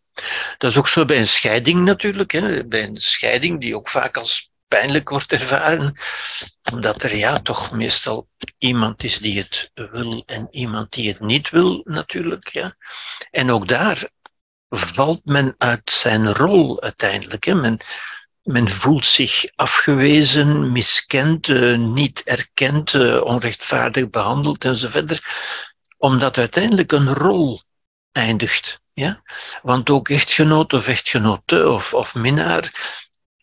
Dat 0.58 0.72
is 0.72 0.78
ook 0.78 0.88
zo 0.88 1.06
bij 1.06 1.20
een 1.20 1.28
scheiding 1.28 1.86
natuurlijk, 1.86 2.32
hè. 2.32 2.66
bij 2.66 2.84
een 2.84 3.01
scheiding 3.01 3.62
die 3.62 3.76
ook 3.76 3.89
vaak 3.89 4.18
als 4.18 4.51
pijnlijk 4.68 5.10
wordt 5.10 5.34
ervaren, 5.34 5.99
omdat 6.72 7.04
er 7.04 7.16
ja 7.16 7.39
toch 7.39 7.72
meestal 7.72 8.28
iemand 8.58 9.04
is 9.04 9.20
die 9.20 9.38
het 9.38 9.72
wil 9.74 10.24
en 10.26 10.47
iemand 10.51 10.93
die 10.93 11.08
het 11.08 11.20
niet 11.20 11.49
wil 11.49 11.82
natuurlijk. 11.84 12.49
Ja. 12.49 12.76
En 13.32 13.51
ook 13.51 13.68
daar 13.68 14.10
valt 14.76 15.26
men 15.26 15.55
uit 15.57 15.91
zijn 15.91 16.34
rol 16.34 16.82
uiteindelijk. 16.82 17.45
Men, 17.45 17.78
men 18.43 18.69
voelt 18.69 19.05
zich 19.05 19.45
afgewezen, 19.55 20.71
miskend, 20.71 21.47
uh, 21.47 21.78
niet 21.78 22.24
erkend, 22.24 22.93
uh, 22.93 23.21
onrechtvaardig 23.24 24.09
behandeld 24.09 24.65
enzovoort, 24.65 25.21
omdat 25.97 26.38
uiteindelijk 26.38 26.91
een 26.91 27.13
rol 27.13 27.63
eindigt. 28.11 28.82
Ja? 28.93 29.21
Want 29.61 29.89
ook 29.89 30.09
echtgenoot 30.09 30.74
of 30.74 30.88
echtgenote 30.88 31.69
of, 31.69 31.93
of 31.93 32.15
minnaar 32.15 32.71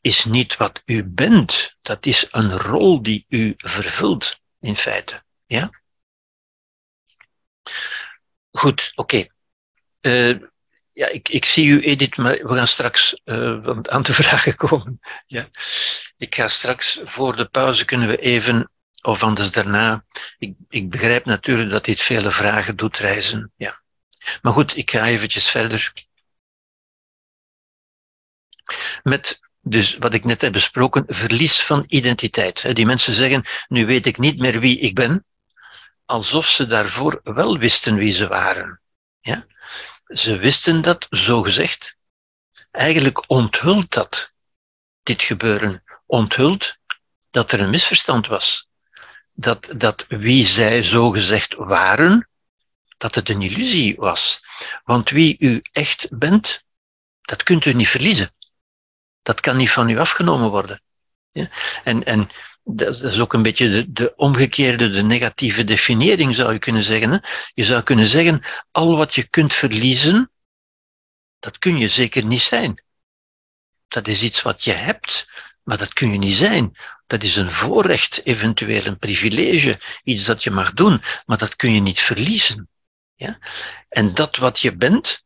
is 0.00 0.24
niet 0.24 0.56
wat 0.56 0.82
u 0.84 1.04
bent. 1.04 1.76
Dat 1.82 2.06
is 2.06 2.26
een 2.30 2.58
rol 2.58 3.02
die 3.02 3.24
u 3.28 3.54
vervult, 3.56 4.40
in 4.60 4.76
feite. 4.76 5.22
Ja? 5.46 5.70
Goed, 8.50 8.92
oké. 8.94 9.16
Okay. 9.16 9.30
Uh, 10.00 10.48
ja, 10.92 11.08
ik, 11.08 11.28
ik 11.28 11.44
zie 11.44 11.66
u, 11.66 11.80
Edith, 11.80 12.16
maar 12.16 12.38
we 12.42 12.54
gaan 12.54 12.66
straks 12.66 13.20
uh, 13.24 13.78
aan 13.82 14.02
de 14.02 14.14
vragen 14.22 14.56
komen. 14.56 15.00
Ja. 15.26 15.48
Ik 16.16 16.34
ga 16.34 16.48
straks 16.48 17.00
voor 17.04 17.36
de 17.36 17.44
pauze 17.44 17.84
kunnen 17.84 18.08
we 18.08 18.16
even, 18.16 18.70
of 19.02 19.22
anders 19.22 19.50
daarna. 19.50 20.04
Ik, 20.38 20.54
ik 20.68 20.90
begrijp 20.90 21.24
natuurlijk 21.24 21.70
dat 21.70 21.84
dit 21.84 22.00
vele 22.00 22.32
vragen 22.32 22.76
doet 22.76 22.98
reizen. 22.98 23.52
Ja. 23.56 23.82
Maar 24.42 24.52
goed, 24.52 24.76
ik 24.76 24.90
ga 24.90 25.06
eventjes 25.06 25.50
verder. 25.50 25.92
Met 29.02 29.40
dus 29.62 29.96
wat 29.96 30.14
ik 30.14 30.24
net 30.24 30.40
heb 30.40 30.52
besproken, 30.52 31.04
verlies 31.08 31.62
van 31.62 31.84
identiteit. 31.88 32.74
Die 32.74 32.86
mensen 32.86 33.12
zeggen, 33.12 33.44
nu 33.68 33.86
weet 33.86 34.06
ik 34.06 34.18
niet 34.18 34.38
meer 34.38 34.60
wie 34.60 34.78
ik 34.78 34.94
ben, 34.94 35.24
alsof 36.04 36.46
ze 36.46 36.66
daarvoor 36.66 37.20
wel 37.22 37.58
wisten 37.58 37.94
wie 37.94 38.12
ze 38.12 38.28
waren. 38.28 38.80
Ja? 39.20 39.46
Ze 40.10 40.36
wisten 40.36 40.82
dat, 40.82 41.06
zo 41.10 41.42
gezegd. 41.42 41.98
Eigenlijk 42.70 43.30
onthult 43.30 43.90
dat, 43.90 44.32
dit 45.02 45.22
gebeuren. 45.22 45.82
Onthult 46.06 46.76
dat 47.30 47.52
er 47.52 47.60
een 47.60 47.70
misverstand 47.70 48.26
was. 48.26 48.68
Dat, 49.32 49.68
dat 49.76 50.04
wie 50.08 50.46
zij 50.46 50.82
zo 50.82 51.10
gezegd 51.10 51.54
waren, 51.54 52.28
dat 52.96 53.14
het 53.14 53.28
een 53.28 53.42
illusie 53.42 53.96
was. 53.96 54.40
Want 54.84 55.10
wie 55.10 55.36
u 55.38 55.60
echt 55.72 56.08
bent, 56.10 56.64
dat 57.20 57.42
kunt 57.42 57.64
u 57.64 57.72
niet 57.72 57.88
verliezen. 57.88 58.34
Dat 59.22 59.40
kan 59.40 59.56
niet 59.56 59.70
van 59.70 59.88
u 59.88 59.98
afgenomen 59.98 60.50
worden. 60.50 60.82
Ja? 61.32 61.50
En, 61.84 62.04
en 62.04 62.30
dat 62.74 63.02
is 63.02 63.20
ook 63.20 63.32
een 63.32 63.42
beetje 63.42 63.68
de, 63.68 63.92
de 63.92 64.12
omgekeerde, 64.16 64.90
de 64.90 65.02
negatieve 65.02 65.64
definiëring 65.64 66.34
zou 66.34 66.52
je 66.52 66.58
kunnen 66.58 66.82
zeggen. 66.82 67.10
Hè? 67.10 67.18
Je 67.54 67.64
zou 67.64 67.82
kunnen 67.82 68.06
zeggen, 68.06 68.42
al 68.70 68.96
wat 68.96 69.14
je 69.14 69.28
kunt 69.28 69.54
verliezen, 69.54 70.30
dat 71.38 71.58
kun 71.58 71.78
je 71.78 71.88
zeker 71.88 72.24
niet 72.24 72.40
zijn. 72.40 72.82
Dat 73.88 74.08
is 74.08 74.22
iets 74.22 74.42
wat 74.42 74.64
je 74.64 74.72
hebt, 74.72 75.28
maar 75.62 75.78
dat 75.78 75.92
kun 75.92 76.12
je 76.12 76.18
niet 76.18 76.32
zijn. 76.32 76.76
Dat 77.06 77.22
is 77.22 77.36
een 77.36 77.50
voorrecht, 77.50 78.24
eventueel 78.24 78.84
een 78.84 78.98
privilege, 78.98 79.80
iets 80.04 80.24
dat 80.24 80.42
je 80.42 80.50
mag 80.50 80.72
doen, 80.72 81.02
maar 81.26 81.38
dat 81.38 81.56
kun 81.56 81.72
je 81.72 81.80
niet 81.80 82.00
verliezen. 82.00 82.68
Ja? 83.14 83.38
En 83.88 84.14
dat 84.14 84.36
wat 84.36 84.60
je 84.60 84.76
bent, 84.76 85.24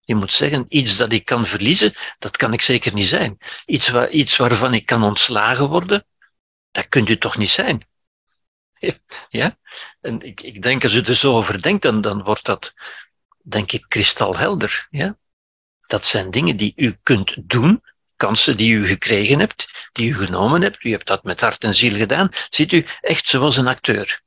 je 0.00 0.14
moet 0.14 0.32
zeggen, 0.32 0.64
iets 0.68 0.96
dat 0.96 1.12
ik 1.12 1.24
kan 1.24 1.46
verliezen, 1.46 1.92
dat 2.18 2.36
kan 2.36 2.52
ik 2.52 2.60
zeker 2.60 2.94
niet 2.94 3.06
zijn. 3.06 3.38
Iets, 3.66 3.88
waar, 3.88 4.10
iets 4.10 4.36
waarvan 4.36 4.74
ik 4.74 4.86
kan 4.86 5.02
ontslagen 5.02 5.68
worden, 5.68 6.04
dat 6.70 6.88
kunt 6.88 7.08
u 7.08 7.18
toch 7.18 7.36
niet 7.36 7.50
zijn? 7.50 7.88
Ja? 9.28 9.56
En 10.00 10.20
ik, 10.20 10.40
ik 10.40 10.62
denk, 10.62 10.84
als 10.84 10.94
u 10.94 11.00
er 11.00 11.14
zo 11.14 11.36
over 11.36 11.62
denkt, 11.62 11.82
dan, 11.82 12.00
dan 12.00 12.22
wordt 12.22 12.44
dat, 12.44 12.74
denk 13.42 13.72
ik, 13.72 13.84
kristalhelder. 13.88 14.86
Ja? 14.90 15.18
Dat 15.86 16.06
zijn 16.06 16.30
dingen 16.30 16.56
die 16.56 16.72
u 16.76 16.98
kunt 17.02 17.36
doen, 17.42 17.82
kansen 18.16 18.56
die 18.56 18.74
u 18.74 18.86
gekregen 18.86 19.38
hebt, 19.38 19.88
die 19.92 20.08
u 20.08 20.14
genomen 20.14 20.62
hebt. 20.62 20.84
U 20.84 20.90
hebt 20.90 21.06
dat 21.06 21.24
met 21.24 21.40
hart 21.40 21.64
en 21.64 21.74
ziel 21.74 21.96
gedaan. 21.96 22.28
Ziet 22.48 22.72
u, 22.72 22.86
echt 23.00 23.26
zoals 23.26 23.56
een 23.56 23.68
acteur. 23.68 24.20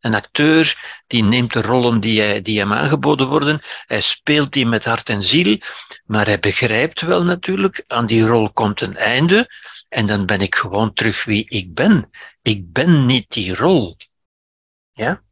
Een 0.00 0.14
acteur 0.14 0.76
die 1.06 1.22
neemt 1.22 1.52
de 1.52 1.60
rollen 1.60 2.00
die, 2.00 2.20
hij, 2.20 2.42
die 2.42 2.58
hem 2.58 2.72
aangeboden 2.72 3.28
worden, 3.28 3.62
hij 3.86 4.00
speelt 4.00 4.52
die 4.52 4.66
met 4.66 4.84
hart 4.84 5.08
en 5.08 5.22
ziel, 5.22 5.58
maar 6.04 6.26
hij 6.26 6.38
begrijpt 6.38 7.00
wel 7.00 7.24
natuurlijk, 7.24 7.84
aan 7.86 8.06
die 8.06 8.26
rol 8.26 8.52
komt 8.52 8.80
een 8.80 8.96
einde, 8.96 9.50
en 9.88 10.06
dan 10.06 10.26
ben 10.26 10.40
ik 10.40 10.54
gewoon 10.54 10.92
terug 10.92 11.24
wie 11.24 11.48
ik 11.48 11.74
ben. 11.74 12.10
Ik 12.42 12.72
ben 12.72 13.06
niet 13.06 13.30
die 13.30 13.54
rol. 13.54 13.96
Ja? 14.92 15.22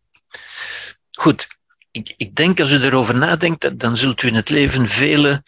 Goed, 1.10 1.48
ik, 1.90 2.14
ik 2.16 2.34
denk 2.34 2.60
als 2.60 2.70
u 2.70 2.82
erover 2.82 3.16
nadenkt, 3.16 3.78
dan 3.78 3.96
zult 3.96 4.22
u 4.22 4.28
in 4.28 4.34
het 4.34 4.48
leven 4.48 4.88
vele 4.88 5.42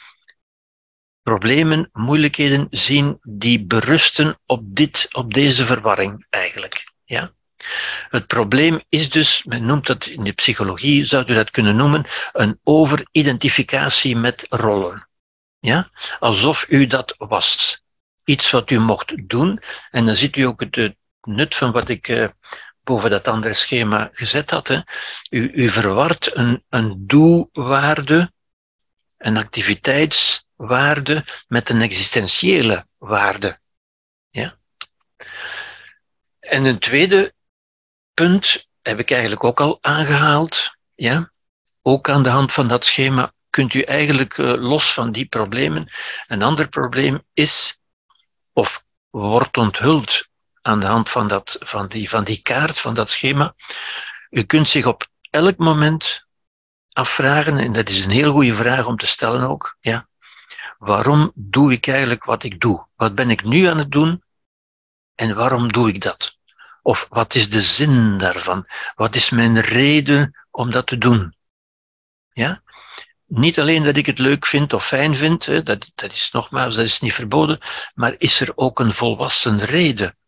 problemen, 1.22 1.88
moeilijkheden 1.92 2.66
zien 2.70 3.18
die 3.22 3.64
berusten 3.64 4.38
op 4.46 4.62
dit, 4.64 5.08
op 5.12 5.34
deze 5.34 5.64
verwarring 5.64 6.26
eigenlijk. 6.30 6.92
Ja? 7.04 7.32
Het 8.08 8.26
probleem 8.26 8.80
is 8.88 9.10
dus, 9.10 9.44
men 9.44 9.66
noemt 9.66 9.86
dat 9.86 10.06
in 10.06 10.24
de 10.24 10.32
psychologie, 10.32 11.04
zou 11.04 11.30
u 11.30 11.34
dat 11.34 11.50
kunnen 11.50 11.76
noemen, 11.76 12.06
een 12.32 12.60
overidentificatie 12.64 14.16
met 14.16 14.46
rollen. 14.48 15.08
Ja? 15.58 15.90
Alsof 16.18 16.66
u 16.68 16.86
dat 16.86 17.14
was 17.18 17.82
iets 18.28 18.50
wat 18.50 18.70
u 18.70 18.78
mocht 18.78 19.28
doen. 19.28 19.62
En 19.90 20.06
dan 20.06 20.16
ziet 20.16 20.36
u 20.36 20.42
ook 20.42 20.60
het, 20.60 20.96
nut 21.22 21.54
van 21.54 21.72
wat 21.72 21.88
ik 21.88 22.08
uh, 22.08 22.28
boven 22.82 23.10
dat 23.10 23.28
andere 23.28 23.52
schema 23.52 24.08
gezet 24.12 24.50
had. 24.50 24.68
Hè. 24.68 24.80
U, 25.30 25.50
u 25.52 25.68
verwart 25.68 26.36
een, 26.36 26.64
een 26.68 27.06
doelwaarde, 27.06 28.32
een 29.18 29.36
activiteitswaarde 29.36 31.24
met 31.48 31.68
een 31.68 31.82
existentiële 31.82 32.86
waarde. 32.98 33.60
Ja? 34.30 34.58
En 36.40 36.64
een 36.64 36.78
tweede 36.78 37.34
punt 38.14 38.66
heb 38.82 38.98
ik 38.98 39.10
eigenlijk 39.10 39.44
ook 39.44 39.60
al 39.60 39.78
aangehaald. 39.80 40.76
Ja? 40.94 41.32
Ook 41.82 42.08
aan 42.08 42.22
de 42.22 42.28
hand 42.28 42.52
van 42.52 42.68
dat 42.68 42.84
schema 42.84 43.32
kunt 43.50 43.74
u 43.74 43.80
eigenlijk 43.80 44.36
uh, 44.36 44.52
los 44.54 44.92
van 44.92 45.12
die 45.12 45.26
problemen. 45.26 45.88
Een 46.26 46.42
ander 46.42 46.68
probleem 46.68 47.22
is, 47.32 47.78
of 48.58 48.84
wordt 49.10 49.56
onthuld 49.56 50.28
aan 50.62 50.80
de 50.80 50.86
hand 50.86 51.10
van, 51.10 51.28
dat, 51.28 51.56
van, 51.60 51.88
die, 51.88 52.08
van 52.08 52.24
die 52.24 52.42
kaart, 52.42 52.78
van 52.78 52.94
dat 52.94 53.10
schema. 53.10 53.54
U 54.30 54.42
kunt 54.42 54.68
zich 54.68 54.86
op 54.86 55.06
elk 55.30 55.56
moment 55.56 56.26
afvragen, 56.92 57.58
en 57.58 57.72
dat 57.72 57.88
is 57.88 58.04
een 58.04 58.10
heel 58.10 58.32
goede 58.32 58.54
vraag 58.54 58.86
om 58.86 58.96
te 58.96 59.06
stellen 59.06 59.42
ook, 59.48 59.76
ja, 59.80 60.08
waarom 60.78 61.32
doe 61.34 61.72
ik 61.72 61.86
eigenlijk 61.86 62.24
wat 62.24 62.42
ik 62.42 62.60
doe? 62.60 62.86
Wat 62.96 63.14
ben 63.14 63.30
ik 63.30 63.44
nu 63.44 63.64
aan 63.64 63.78
het 63.78 63.92
doen 63.92 64.22
en 65.14 65.34
waarom 65.34 65.72
doe 65.72 65.88
ik 65.88 66.00
dat? 66.00 66.38
Of 66.82 67.06
wat 67.08 67.34
is 67.34 67.50
de 67.50 67.60
zin 67.60 68.18
daarvan? 68.18 68.66
Wat 68.94 69.14
is 69.14 69.30
mijn 69.30 69.60
reden 69.60 70.46
om 70.50 70.70
dat 70.70 70.86
te 70.86 70.98
doen? 70.98 71.36
Ja? 72.32 72.62
Niet 73.28 73.60
alleen 73.60 73.84
dat 73.84 73.96
ik 73.96 74.06
het 74.06 74.18
leuk 74.18 74.46
vind 74.46 74.72
of 74.72 74.86
fijn 74.86 75.16
vind, 75.16 75.46
hè, 75.46 75.62
dat, 75.62 75.90
dat 75.94 76.12
is 76.12 76.30
nogmaals, 76.30 76.74
dat 76.74 76.84
is 76.84 77.00
niet 77.00 77.14
verboden, 77.14 77.58
maar 77.94 78.14
is 78.18 78.40
er 78.40 78.52
ook 78.54 78.78
een 78.78 78.92
volwassen 78.92 79.58
reden 79.64 80.18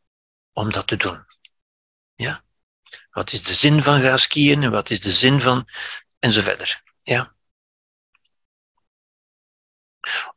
om 0.53 0.73
dat 0.73 0.87
te 0.87 0.97
doen? 0.97 1.25
Ja? 2.15 2.45
Wat 3.11 3.33
is 3.33 3.43
de 3.43 3.53
zin 3.53 3.83
van 3.83 4.01
gaan 4.01 4.19
skiën 4.19 4.63
en 4.63 4.71
wat 4.71 4.91
is 4.91 5.01
de 5.01 5.13
zin 5.13 5.41
van 5.41 5.69
en 6.19 6.33
zo 6.33 6.41
verder. 6.41 6.83
Ja. 7.03 7.35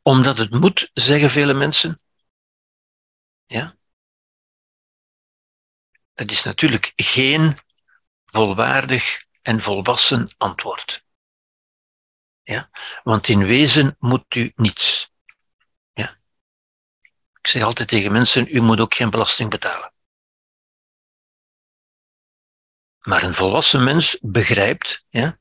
Omdat 0.02 0.38
het 0.38 0.50
moet, 0.50 0.90
zeggen 0.94 1.30
vele 1.30 1.54
mensen. 1.54 2.00
Ja. 3.46 3.76
Dat 6.14 6.30
is 6.30 6.42
natuurlijk 6.42 6.92
geen 6.96 7.58
volwaardig 8.24 9.24
en 9.42 9.60
volwassen 9.60 10.34
antwoord. 10.38 11.03
Ja? 12.44 12.70
Want 13.02 13.28
in 13.28 13.44
wezen 13.44 13.96
moet 13.98 14.34
u 14.34 14.52
niets. 14.54 15.12
Ja? 15.92 16.16
Ik 17.40 17.46
zeg 17.46 17.62
altijd 17.62 17.88
tegen 17.88 18.12
mensen, 18.12 18.46
u 18.50 18.60
moet 18.60 18.80
ook 18.80 18.94
geen 18.94 19.10
belasting 19.10 19.50
betalen. 19.50 19.92
Maar 23.00 23.22
een 23.22 23.34
volwassen 23.34 23.84
mens 23.84 24.18
begrijpt 24.20 25.06
ja, 25.08 25.38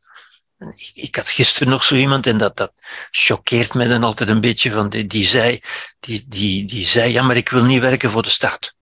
ik, 0.93 1.15
had 1.15 1.29
gisteren 1.29 1.69
nog 1.69 1.83
zo 1.83 1.95
iemand, 1.95 2.27
en 2.27 2.37
dat, 2.37 2.57
dat 2.57 2.73
choqueert 3.11 3.73
mij 3.73 3.87
dan 3.87 4.03
altijd 4.03 4.29
een 4.29 4.41
beetje, 4.41 4.71
van 4.71 4.89
die, 4.89 5.07
die, 5.07 5.25
zei, 5.25 5.61
die, 5.99 6.25
die, 6.27 6.65
die 6.65 6.85
zei, 6.85 7.11
ja, 7.11 7.23
maar 7.23 7.35
ik 7.35 7.49
wil 7.49 7.65
niet 7.65 7.81
werken 7.81 8.09
voor 8.09 8.23
de 8.23 8.29
staat. 8.29 8.75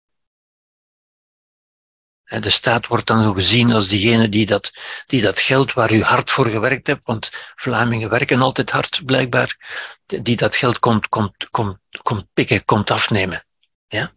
De 2.29 2.49
staat 2.49 2.87
wordt 2.87 3.07
dan 3.07 3.23
zo 3.23 3.33
gezien 3.33 3.71
als 3.71 3.87
diegene 3.87 4.29
die 4.29 4.45
dat, 4.45 4.71
die 5.05 5.21
dat 5.21 5.39
geld 5.39 5.73
waar 5.73 5.91
u 5.91 6.03
hard 6.03 6.31
voor 6.31 6.47
gewerkt 6.47 6.87
hebt, 6.87 7.01
want 7.03 7.29
Vlamingen 7.55 8.09
werken 8.09 8.41
altijd 8.41 8.69
hard, 8.69 9.01
blijkbaar, 9.05 9.57
die 10.05 10.35
dat 10.35 10.55
geld 10.55 10.79
komt, 10.79 11.07
komt, 11.07 11.49
komt, 11.49 11.77
komt 12.01 12.25
pikken, 12.33 12.65
komt 12.65 12.91
afnemen. 12.91 13.45
Ja? 13.87 14.11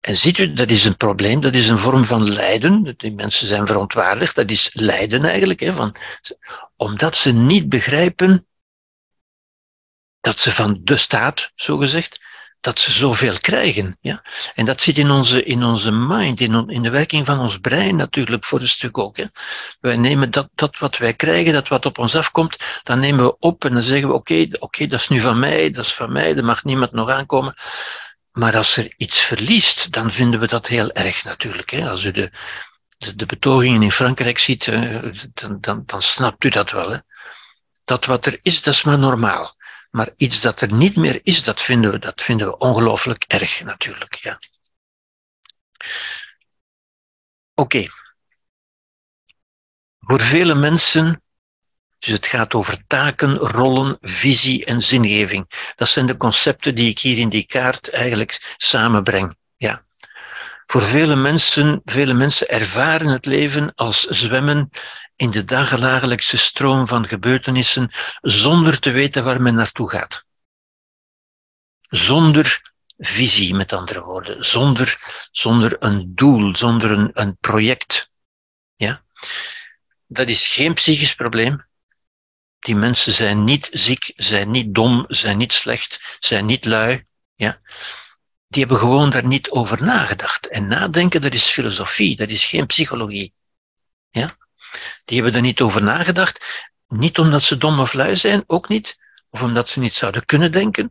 En 0.00 0.16
ziet 0.16 0.38
u, 0.38 0.52
dat 0.52 0.70
is 0.70 0.84
een 0.84 0.96
probleem, 0.96 1.40
dat 1.40 1.54
is 1.54 1.68
een 1.68 1.78
vorm 1.78 2.04
van 2.04 2.30
lijden. 2.30 2.94
Die 2.96 3.12
mensen 3.12 3.48
zijn 3.48 3.66
verontwaardigd, 3.66 4.34
dat 4.34 4.50
is 4.50 4.70
lijden 4.72 5.24
eigenlijk. 5.24 5.60
Hè, 5.60 5.72
van, 5.72 5.96
omdat 6.76 7.16
ze 7.16 7.32
niet 7.32 7.68
begrijpen 7.68 8.46
dat 10.20 10.38
ze 10.38 10.52
van 10.52 10.80
de 10.82 10.96
staat, 10.96 11.52
zo 11.54 11.76
gezegd, 11.76 12.20
dat 12.60 12.80
ze 12.80 12.92
zoveel 12.92 13.36
krijgen. 13.40 13.98
Ja? 14.00 14.22
En 14.54 14.64
dat 14.64 14.80
zit 14.80 14.98
in 14.98 15.10
onze, 15.10 15.42
in 15.42 15.62
onze 15.62 15.90
mind, 15.90 16.40
in, 16.40 16.68
in 16.68 16.82
de 16.82 16.90
werking 16.90 17.26
van 17.26 17.38
ons 17.38 17.58
brein 17.58 17.96
natuurlijk 17.96 18.44
voor 18.44 18.60
een 18.60 18.68
stuk 18.68 18.98
ook. 18.98 19.16
Hè? 19.16 19.24
Wij 19.80 19.96
nemen 19.96 20.30
dat, 20.30 20.48
dat 20.54 20.78
wat 20.78 20.96
wij 20.96 21.14
krijgen, 21.14 21.52
dat 21.52 21.68
wat 21.68 21.86
op 21.86 21.98
ons 21.98 22.16
afkomt, 22.16 22.56
dan 22.82 23.00
nemen 23.00 23.24
we 23.24 23.38
op 23.38 23.64
en 23.64 23.72
dan 23.72 23.82
zeggen 23.82 24.08
we, 24.08 24.14
oké, 24.14 24.46
oké, 24.58 24.86
dat 24.86 25.00
is 25.00 25.08
nu 25.08 25.20
van 25.20 25.38
mij, 25.38 25.70
dat 25.70 25.84
is 25.84 25.94
van 25.94 26.12
mij, 26.12 26.36
er 26.36 26.44
mag 26.44 26.64
niemand 26.64 26.92
nog 26.92 27.10
aankomen. 27.10 27.54
Maar 28.32 28.56
als 28.56 28.76
er 28.76 28.94
iets 28.96 29.18
verliest, 29.18 29.92
dan 29.92 30.10
vinden 30.10 30.40
we 30.40 30.46
dat 30.46 30.66
heel 30.66 30.92
erg 30.92 31.24
natuurlijk. 31.24 31.70
Hè? 31.70 31.90
Als 31.90 32.04
u 32.04 32.10
de, 32.10 32.30
de, 32.98 33.16
de 33.16 33.26
betogingen 33.26 33.82
in 33.82 33.92
Frankrijk 33.92 34.38
ziet, 34.38 34.66
uh, 34.66 35.12
dan, 35.34 35.58
dan, 35.60 35.82
dan 35.86 36.02
snapt 36.02 36.44
u 36.44 36.48
dat 36.48 36.70
wel. 36.70 36.90
Hè? 36.90 36.98
Dat 37.84 38.04
wat 38.04 38.26
er 38.26 38.38
is, 38.42 38.62
dat 38.62 38.74
is 38.74 38.82
maar 38.82 38.98
normaal. 38.98 39.54
Maar 39.90 40.10
iets 40.16 40.40
dat 40.40 40.60
er 40.60 40.72
niet 40.72 40.96
meer 40.96 41.20
is, 41.22 41.42
dat 41.42 41.62
vinden 41.62 41.90
we, 41.90 41.98
dat 41.98 42.22
vinden 42.22 42.46
we 42.46 42.58
ongelooflijk 42.58 43.24
erg 43.26 43.62
natuurlijk. 43.64 44.14
Ja. 44.14 44.38
Oké. 47.54 47.86
Voor 49.98 50.20
vele 50.20 50.54
mensen 50.54 51.20
dus 51.98 52.14
het 52.14 52.26
gaat 52.26 52.54
over 52.54 52.86
taken, 52.86 53.36
rollen, 53.36 53.98
visie 54.00 54.64
en 54.64 54.82
zingeving. 54.82 55.72
Dat 55.74 55.88
zijn 55.88 56.06
de 56.06 56.16
concepten 56.16 56.74
die 56.74 56.90
ik 56.90 56.98
hier 56.98 57.18
in 57.18 57.28
die 57.28 57.46
kaart 57.46 57.90
eigenlijk 57.90 58.54
samenbreng. 58.56 59.34
Ja. 59.56 59.84
Voor 60.66 60.82
vele 60.82 61.16
mensen, 61.16 61.80
vele 61.84 62.14
mensen 62.14 62.48
ervaren 62.48 63.06
het 63.06 63.26
leven 63.26 63.74
als 63.74 64.04
zwemmen 64.04 64.70
in 65.16 65.30
de 65.30 65.44
dagelijkse 65.44 66.36
stroom 66.36 66.86
van 66.86 67.08
gebeurtenissen 67.08 67.90
zonder 68.20 68.80
te 68.80 68.90
weten 68.90 69.24
waar 69.24 69.42
men 69.42 69.54
naartoe 69.54 69.90
gaat. 69.90 70.26
Zonder 71.80 72.74
visie, 72.98 73.54
met 73.54 73.72
andere 73.72 74.02
woorden. 74.02 74.44
Zonder, 74.44 74.98
zonder 75.30 75.76
een 75.78 76.14
doel, 76.14 76.56
zonder 76.56 76.90
een, 76.90 77.10
een 77.14 77.36
project. 77.36 78.10
Ja? 78.76 79.04
Dat 80.06 80.28
is 80.28 80.46
geen 80.46 80.74
psychisch 80.74 81.14
probleem. 81.14 81.66
Die 82.58 82.76
mensen 82.76 83.12
zijn 83.12 83.44
niet 83.44 83.68
ziek, 83.72 84.12
zijn 84.16 84.50
niet 84.50 84.74
dom, 84.74 85.04
zijn 85.08 85.36
niet 85.36 85.52
slecht, 85.52 86.16
zijn 86.20 86.46
niet 86.46 86.64
lui. 86.64 87.06
Ja? 87.34 87.60
Die 88.48 88.60
hebben 88.60 88.78
gewoon 88.78 89.10
daar 89.10 89.26
niet 89.26 89.50
over 89.50 89.82
nagedacht. 89.82 90.48
En 90.48 90.66
nadenken, 90.66 91.20
dat 91.20 91.34
is 91.34 91.50
filosofie, 91.50 92.16
dat 92.16 92.28
is 92.28 92.44
geen 92.44 92.66
psychologie. 92.66 93.34
Ja? 94.10 94.36
Die 95.04 95.16
hebben 95.16 95.34
er 95.34 95.46
niet 95.46 95.60
over 95.60 95.82
nagedacht. 95.82 96.44
Niet 96.88 97.18
omdat 97.18 97.42
ze 97.42 97.56
dom 97.56 97.80
of 97.80 97.92
lui 97.92 98.16
zijn, 98.16 98.44
ook 98.46 98.68
niet. 98.68 98.98
Of 99.30 99.42
omdat 99.42 99.68
ze 99.68 99.80
niet 99.80 99.94
zouden 99.94 100.24
kunnen 100.24 100.52
denken. 100.52 100.90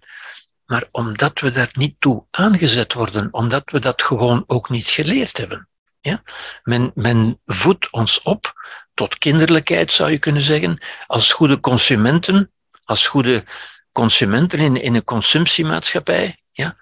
Maar 0.66 0.88
omdat 0.92 1.40
we 1.40 1.52
daar 1.52 1.70
niet 1.74 1.96
toe 2.00 2.26
aangezet 2.32 2.94
worden. 2.94 3.34
Omdat 3.34 3.72
we 3.72 3.80
dat 3.80 4.02
gewoon 4.02 4.44
ook 4.48 4.70
niet 4.70 4.88
geleerd 4.88 5.38
hebben. 5.38 5.68
Ja? 6.02 6.24
Men, 6.64 6.92
men 6.96 7.40
voedt 7.46 7.92
ons 7.92 8.22
op 8.22 8.54
tot 8.94 9.18
kinderlijkheid, 9.18 9.92
zou 9.92 10.12
je 10.12 10.18
kunnen 10.18 10.42
zeggen, 10.42 10.84
als 11.08 11.32
goede 11.32 11.60
consumenten, 11.60 12.52
als 12.84 13.08
goede 13.08 13.46
consumenten 13.92 14.60
in, 14.60 14.82
in 14.82 14.96
een 14.96 15.04
consumptiemaatschappij, 15.04 16.42
ja? 16.52 16.76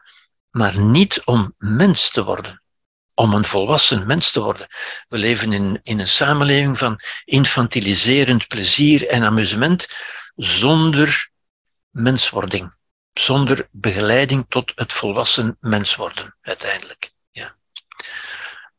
maar 0.51 0.79
niet 0.79 1.21
om 1.25 1.53
mens 1.57 2.11
te 2.11 2.23
worden, 2.23 2.62
om 3.13 3.33
een 3.33 3.45
volwassen 3.45 4.07
mens 4.07 4.31
te 4.31 4.41
worden. 4.41 4.67
We 5.07 5.17
leven 5.17 5.53
in, 5.53 5.79
in 5.83 5.99
een 5.99 6.07
samenleving 6.07 6.77
van 6.77 6.99
infantiliserend 7.25 8.47
plezier 8.47 9.07
en 9.07 9.23
amusement 9.23 9.87
zonder 10.35 11.29
menswording, 11.89 12.73
zonder 13.13 13.67
begeleiding 13.71 14.45
tot 14.49 14.71
het 14.75 14.93
volwassen 14.93 15.57
mens 15.59 15.95
worden, 15.95 16.37
uiteindelijk 16.41 17.13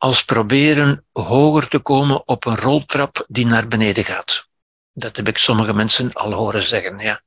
als 0.04 0.24
proberen 0.24 1.06
hoger 1.12 1.68
te 1.68 1.78
komen 1.78 2.28
op 2.28 2.44
een 2.44 2.56
roltrap 2.56 3.24
die 3.28 3.46
naar 3.46 3.68
beneden 3.68 4.04
gaat. 4.04 4.48
Dat 4.92 5.16
heb 5.16 5.28
ik 5.28 5.38
sommige 5.38 5.72
mensen 5.72 6.12
al 6.12 6.32
horen 6.32 6.62
zeggen. 6.62 6.98
Ja. 6.98 7.20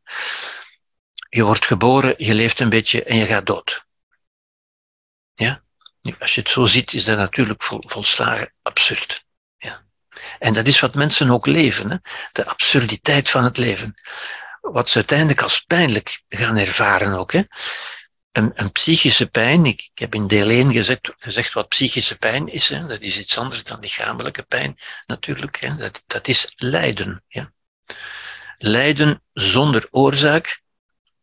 Je 1.30 1.43
wordt 1.43 1.66
geboren, 1.66 2.14
je 2.18 2.34
leeft 2.34 2.60
een 2.60 2.70
beetje 2.70 3.03
en 3.03 3.18
je 3.18 3.26
gaat 3.26 3.45
dood. 3.45 3.86
Ja? 5.34 5.64
Als 6.20 6.36
je 6.36 6.41
het 6.41 6.49
zo 6.49 6.66
ziet, 6.66 6.93
is 6.93 7.05
dat 7.05 7.18
natuurlijk 7.18 7.64
vol, 7.64 7.84
volslagen 7.86 8.53
absurd. 8.62 9.26
Ja. 9.58 9.86
En 10.39 10.53
dat 10.53 10.68
is 10.68 10.80
wat 10.80 10.95
mensen 10.95 11.30
ook 11.30 11.45
leven, 11.45 11.89
hè? 11.89 11.97
de 12.32 12.45
absurditeit 12.45 13.30
van 13.30 13.43
het 13.43 13.58
leven. 13.58 13.93
Wat 14.62 14.89
ze 14.89 14.95
uiteindelijk 14.95 15.41
als 15.41 15.62
pijnlijk 15.62 16.22
gaan 16.30 16.58
ervaren 16.58 17.14
ook. 17.14 17.32
Hè? 17.32 17.41
een, 18.38 18.51
een 18.55 18.72
psychische 18.72 19.28
pijn, 19.28 19.66
ik, 19.66 19.89
heb 19.93 20.16
in 20.16 20.28
deel 20.28 20.49
1 20.49 20.72
gezegd, 20.72 21.14
gezegd 21.18 21.53
wat 21.53 21.68
psychische 21.68 22.18
pijn 22.18 22.47
is, 22.47 22.70
hè, 22.70 22.88
dat 22.88 23.01
is 23.01 23.20
iets 23.20 23.38
anders 23.38 23.64
dan 23.64 23.80
lichamelijke 23.80 24.43
pijn 24.43 24.78
natuurlijk, 25.05 25.60
hè, 25.60 25.76
dat, 25.76 26.03
dat 26.08 26.28
is 26.28 26.53
lijden. 26.55 27.24
Ja. 27.28 27.51
Lijden 28.58 29.22
zonder 29.34 29.88
oorzaak, 29.91 30.62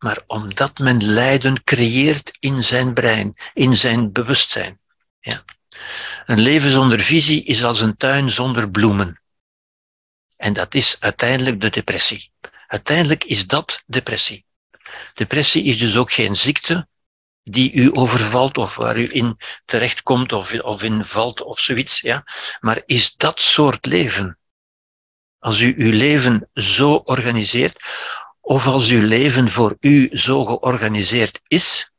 maar 0.04 0.22
omdat 0.26 0.78
men 0.78 1.04
lijden 1.04 1.64
creëert 1.64 2.36
in 2.40 2.64
zijn 2.64 2.94
brein, 2.94 3.36
in 3.54 3.76
zijn 3.76 4.12
bewustzijn. 4.12 4.80
Ja. 5.20 5.44
Een 6.26 6.40
leven 6.40 6.70
zonder 6.70 7.00
visie 7.00 7.44
is 7.44 7.64
als 7.64 7.80
een 7.80 7.96
tuin 7.96 8.30
zonder 8.30 8.70
bloemen. 8.70 9.22
En 10.36 10.52
dat 10.52 10.74
is 10.74 10.96
uiteindelijk 11.00 11.60
de 11.60 11.70
depressie. 11.70 12.32
Uiteindelijk 12.66 13.24
is 13.24 13.46
dat 13.46 13.82
depressie. 13.86 14.44
Depressie 15.14 15.64
is 15.64 15.78
dus 15.78 15.96
ook 15.96 16.12
geen 16.12 16.36
ziekte, 16.36 16.88
die 17.42 17.72
u 17.72 17.90
overvalt 17.96 18.56
of 18.56 18.74
waar 18.74 18.96
u 18.96 19.08
in 19.12 19.38
terechtkomt 19.64 20.32
of, 20.32 20.60
of 20.60 20.82
in 20.82 21.04
valt 21.04 21.42
of 21.42 21.60
zoiets. 21.60 22.00
Ja? 22.00 22.24
Maar 22.60 22.82
is 22.86 23.16
dat 23.16 23.40
soort 23.40 23.86
leven 23.86 24.38
Als 25.38 25.60
u 25.60 25.74
uw 25.76 25.92
leven 25.92 26.48
zo 26.54 26.94
organiseert, 26.94 27.78
of 28.44 28.66
als 28.66 28.88
uw 28.88 29.06
leven 29.06 29.50
voor 29.50 29.76
u 29.80 30.08
zo 30.12 30.44
georganiseerd 30.44 31.40
is, 31.46 31.90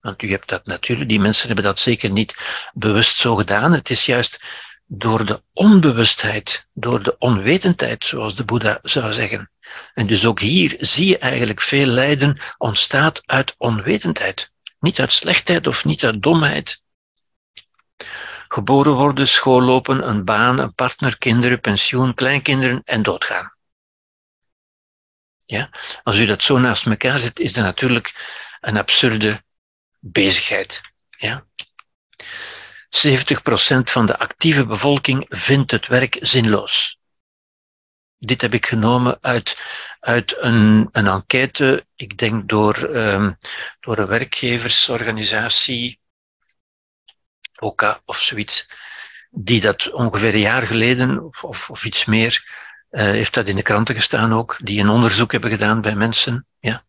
want 0.00 0.22
u 0.22 0.30
hebt 0.30 0.48
dat 0.48 0.66
natuurlijk, 0.66 1.08
die 1.08 1.20
mensen 1.20 1.46
hebben 1.46 1.64
dat 1.64 1.78
zeker 1.78 2.10
niet 2.10 2.36
bewust 2.72 3.16
zo 3.16 3.34
gedaan. 3.34 3.72
Het 3.72 3.90
is 3.90 4.06
juist 4.06 4.44
door 4.86 5.26
de 5.26 5.42
onbewustheid, 5.52 6.68
door 6.72 7.02
de 7.02 7.18
onwetendheid, 7.18 8.04
zoals 8.04 8.34
de 8.34 8.44
Boeddha 8.44 8.78
zou 8.82 9.12
zeggen. 9.12 9.50
En 9.94 10.06
dus 10.06 10.26
ook 10.26 10.40
hier 10.40 10.76
zie 10.78 11.06
je 11.06 11.18
eigenlijk 11.18 11.60
veel 11.60 11.86
lijden 11.86 12.40
ontstaat 12.58 13.22
uit 13.26 13.54
onwetendheid. 13.58 14.52
Niet 14.80 15.00
uit 15.00 15.12
slechtheid 15.12 15.66
of 15.66 15.84
niet 15.84 16.04
uit 16.04 16.22
domheid. 16.22 16.82
Geboren 18.48 18.94
worden, 18.94 19.28
school 19.28 19.62
lopen, 19.62 20.08
een 20.08 20.24
baan, 20.24 20.58
een 20.58 20.74
partner, 20.74 21.18
kinderen, 21.18 21.60
pensioen, 21.60 22.14
kleinkinderen 22.14 22.80
en 22.84 23.02
doodgaan. 23.02 23.53
Ja? 25.44 25.70
Als 26.02 26.18
u 26.18 26.26
dat 26.26 26.42
zo 26.42 26.58
naast 26.58 26.86
elkaar 26.86 27.18
zet, 27.18 27.38
is 27.38 27.52
dat 27.52 27.64
natuurlijk 27.64 28.14
een 28.60 28.76
absurde 28.76 29.44
bezigheid. 30.00 30.80
Ja? 31.10 31.46
70% 32.94 32.96
van 33.84 34.06
de 34.06 34.18
actieve 34.18 34.66
bevolking 34.66 35.26
vindt 35.28 35.70
het 35.70 35.86
werk 35.86 36.16
zinloos. 36.20 36.98
Dit 38.18 38.40
heb 38.40 38.54
ik 38.54 38.66
genomen 38.66 39.18
uit, 39.20 39.58
uit 40.00 40.34
een, 40.42 40.88
een 40.92 41.06
enquête, 41.06 41.86
ik 41.94 42.18
denk 42.18 42.48
door, 42.48 42.76
um, 42.96 43.36
door 43.80 43.98
een 43.98 44.06
werkgeversorganisatie, 44.06 46.00
OKA 47.58 48.00
of 48.04 48.18
zoiets, 48.18 48.66
die 49.30 49.60
dat 49.60 49.90
ongeveer 49.90 50.34
een 50.34 50.40
jaar 50.40 50.66
geleden, 50.66 51.32
of, 51.42 51.70
of 51.70 51.84
iets 51.84 52.04
meer, 52.04 52.63
uh, 52.94 53.00
heeft 53.00 53.34
dat 53.34 53.48
in 53.48 53.56
de 53.56 53.62
kranten 53.62 53.94
gestaan 53.94 54.32
ook, 54.32 54.56
die 54.62 54.80
een 54.80 54.88
onderzoek 54.88 55.32
hebben 55.32 55.50
gedaan 55.50 55.80
bij 55.80 55.94
mensen. 55.94 56.46
Ja. 56.60 56.84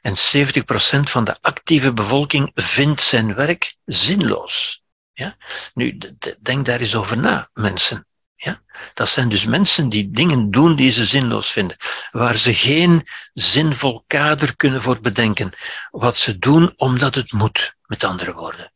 En 0.00 0.14
70% 0.16 1.00
van 1.00 1.24
de 1.24 1.36
actieve 1.40 1.92
bevolking 1.92 2.50
vindt 2.54 3.02
zijn 3.02 3.34
werk 3.34 3.76
zinloos. 3.84 4.82
Ja? 5.12 5.36
Nu, 5.74 5.98
denk 6.40 6.66
daar 6.66 6.80
eens 6.80 6.94
over 6.94 7.18
na, 7.18 7.50
mensen. 7.52 8.06
Ja? 8.36 8.62
Dat 8.94 9.08
zijn 9.08 9.28
dus 9.28 9.44
mensen 9.44 9.88
die 9.88 10.10
dingen 10.10 10.50
doen 10.50 10.76
die 10.76 10.92
ze 10.92 11.04
zinloos 11.04 11.50
vinden, 11.50 11.76
waar 12.10 12.36
ze 12.36 12.54
geen 12.54 13.08
zinvol 13.32 14.04
kader 14.06 14.56
kunnen 14.56 14.82
voor 14.82 15.00
bedenken. 15.00 15.52
Wat 15.90 16.16
ze 16.16 16.38
doen 16.38 16.72
omdat 16.76 17.14
het 17.14 17.32
moet, 17.32 17.74
met 17.86 18.04
andere 18.04 18.32
woorden. 18.32 18.72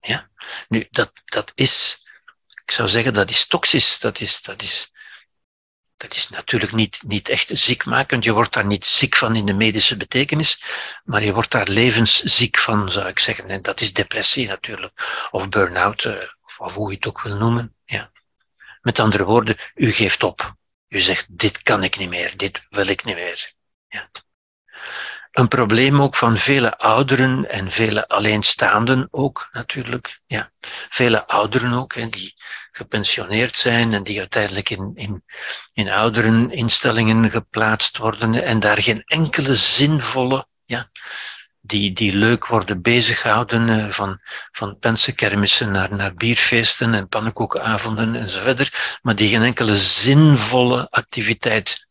Ja? 0.00 0.30
Nu, 0.68 0.86
dat, 0.90 1.12
dat 1.24 1.52
is, 1.54 2.04
ik 2.64 2.70
zou 2.70 2.88
zeggen, 2.88 3.12
dat 3.12 3.30
is 3.30 3.46
toxisch, 3.46 3.98
dat 3.98 4.20
is, 4.20 4.42
dat 4.42 4.62
is, 4.62 4.92
dat 6.00 6.14
is 6.14 6.28
natuurlijk 6.28 6.72
niet, 6.72 7.02
niet 7.06 7.28
echt 7.28 7.50
ziekmakend. 7.52 8.24
Je 8.24 8.32
wordt 8.32 8.52
daar 8.52 8.66
niet 8.66 8.84
ziek 8.84 9.16
van 9.16 9.36
in 9.36 9.46
de 9.46 9.54
medische 9.54 9.96
betekenis, 9.96 10.62
maar 11.04 11.22
je 11.24 11.32
wordt 11.32 11.50
daar 11.50 11.68
levensziek 11.68 12.58
van, 12.58 12.90
zou 12.90 13.08
ik 13.08 13.18
zeggen. 13.18 13.48
En 13.48 13.62
dat 13.62 13.80
is 13.80 13.92
depressie 13.92 14.48
natuurlijk, 14.48 15.28
of 15.30 15.48
burn-out, 15.48 16.04
eh, 16.04 16.28
of 16.58 16.74
hoe 16.74 16.90
je 16.90 16.96
het 16.96 17.06
ook 17.06 17.22
wil 17.22 17.36
noemen. 17.36 17.74
Ja. 17.84 18.10
Met 18.82 18.98
andere 18.98 19.24
woorden, 19.24 19.56
u 19.74 19.92
geeft 19.92 20.22
op. 20.22 20.54
U 20.88 21.00
zegt, 21.00 21.26
dit 21.38 21.62
kan 21.62 21.84
ik 21.84 21.98
niet 21.98 22.08
meer, 22.08 22.36
dit 22.36 22.62
wil 22.70 22.86
ik 22.86 23.04
niet 23.04 23.16
meer. 23.16 23.52
Ja. 23.88 24.10
Een 25.40 25.48
probleem 25.48 26.02
ook 26.02 26.16
van 26.16 26.36
vele 26.36 26.78
ouderen 26.78 27.50
en 27.50 27.70
vele 27.70 28.08
alleenstaanden 28.08 29.08
ook 29.10 29.48
natuurlijk. 29.52 30.20
Ja. 30.26 30.50
Vele 30.88 31.26
ouderen 31.26 31.72
ook, 31.72 31.94
hè, 31.94 32.08
die 32.08 32.34
gepensioneerd 32.72 33.56
zijn 33.56 33.92
en 33.92 34.02
die 34.02 34.18
uiteindelijk 34.18 34.70
in, 34.70 34.92
in, 34.94 35.24
in 35.72 35.90
oudereninstellingen 35.90 37.30
geplaatst 37.30 37.96
worden 37.96 38.34
en 38.34 38.60
daar 38.60 38.78
geen 38.82 39.02
enkele 39.04 39.54
zinvolle, 39.54 40.46
ja, 40.64 40.90
die, 41.60 41.92
die 41.92 42.16
leuk 42.16 42.46
worden 42.46 42.82
bezighouden, 42.82 43.68
uh, 43.68 43.88
van, 43.88 44.20
van 44.52 44.78
pensenkermissen 44.78 45.70
naar, 45.70 45.94
naar 45.94 46.14
bierfeesten 46.14 46.94
en 46.94 47.08
pannenkoekenavonden 47.08 48.14
en 48.14 48.30
zo 48.30 48.40
verder, 48.40 48.98
maar 49.02 49.16
die 49.16 49.28
geen 49.28 49.42
enkele 49.42 49.78
zinvolle 49.78 50.86
activiteit 50.90 51.88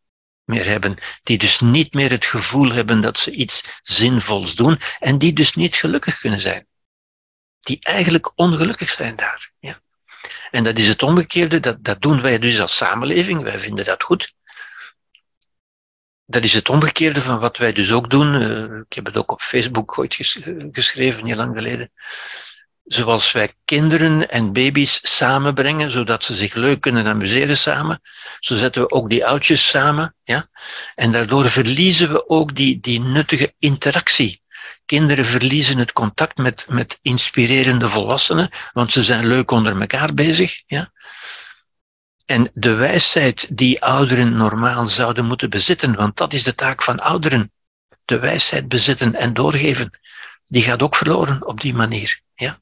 meer 0.49 0.65
hebben, 0.65 0.97
die 1.23 1.37
dus 1.37 1.59
niet 1.59 1.93
meer 1.93 2.11
het 2.11 2.25
gevoel 2.25 2.71
hebben 2.71 3.01
dat 3.01 3.19
ze 3.19 3.31
iets 3.31 3.79
zinvols 3.83 4.55
doen 4.55 4.79
en 4.99 5.17
die 5.17 5.33
dus 5.33 5.53
niet 5.53 5.75
gelukkig 5.75 6.19
kunnen 6.19 6.39
zijn. 6.39 6.67
Die 7.59 7.77
eigenlijk 7.81 8.31
ongelukkig 8.35 8.89
zijn 8.89 9.15
daar. 9.15 9.51
Ja. 9.59 9.81
En 10.51 10.63
dat 10.63 10.77
is 10.77 10.87
het 10.87 11.03
omgekeerde, 11.03 11.59
dat, 11.59 11.83
dat 11.83 12.01
doen 12.01 12.21
wij 12.21 12.39
dus 12.39 12.59
als 12.59 12.75
samenleving, 12.75 13.41
wij 13.41 13.59
vinden 13.59 13.85
dat 13.85 14.03
goed. 14.03 14.33
Dat 16.25 16.43
is 16.43 16.53
het 16.53 16.69
omgekeerde 16.69 17.21
van 17.21 17.39
wat 17.39 17.57
wij 17.57 17.73
dus 17.73 17.91
ook 17.91 18.09
doen. 18.09 18.41
Uh, 18.41 18.79
ik 18.79 18.93
heb 18.93 19.05
het 19.05 19.17
ook 19.17 19.31
op 19.31 19.41
Facebook 19.41 19.97
ooit 19.97 20.15
geschreven, 20.71 21.23
niet 21.23 21.35
lang 21.35 21.55
geleden 21.55 21.91
zoals 22.89 23.31
wij 23.31 23.53
kinderen 23.65 24.29
en 24.29 24.53
baby's 24.53 24.99
samenbrengen, 25.01 25.91
zodat 25.91 26.23
ze 26.23 26.35
zich 26.35 26.53
leuk 26.53 26.81
kunnen 26.81 27.05
amuseren 27.05 27.57
samen, 27.57 28.01
zo 28.39 28.55
zetten 28.55 28.81
we 28.81 28.91
ook 28.91 29.09
die 29.09 29.25
oudjes 29.25 29.69
samen, 29.69 30.15
ja. 30.23 30.47
En 30.95 31.11
daardoor 31.11 31.49
verliezen 31.49 32.11
we 32.11 32.29
ook 32.29 32.55
die, 32.55 32.79
die 32.79 32.99
nuttige 32.99 33.53
interactie. 33.59 34.41
Kinderen 34.85 35.25
verliezen 35.25 35.77
het 35.77 35.93
contact 35.93 36.37
met, 36.37 36.65
met 36.67 36.99
inspirerende 37.01 37.89
volwassenen, 37.89 38.49
want 38.73 38.91
ze 38.91 39.03
zijn 39.03 39.27
leuk 39.27 39.51
onder 39.51 39.81
elkaar 39.81 40.13
bezig, 40.13 40.63
ja. 40.65 40.91
En 42.25 42.49
de 42.53 42.73
wijsheid 42.73 43.57
die 43.57 43.81
ouderen 43.81 44.37
normaal 44.37 44.87
zouden 44.87 45.25
moeten 45.25 45.49
bezitten, 45.49 45.95
want 45.95 46.17
dat 46.17 46.33
is 46.33 46.43
de 46.43 46.55
taak 46.55 46.83
van 46.83 46.99
ouderen, 46.99 47.51
de 48.05 48.19
wijsheid 48.19 48.67
bezitten 48.67 49.15
en 49.15 49.33
doorgeven, 49.33 49.99
die 50.45 50.63
gaat 50.63 50.81
ook 50.81 50.95
verloren 50.95 51.47
op 51.47 51.61
die 51.61 51.73
manier, 51.73 52.21
ja. 52.35 52.59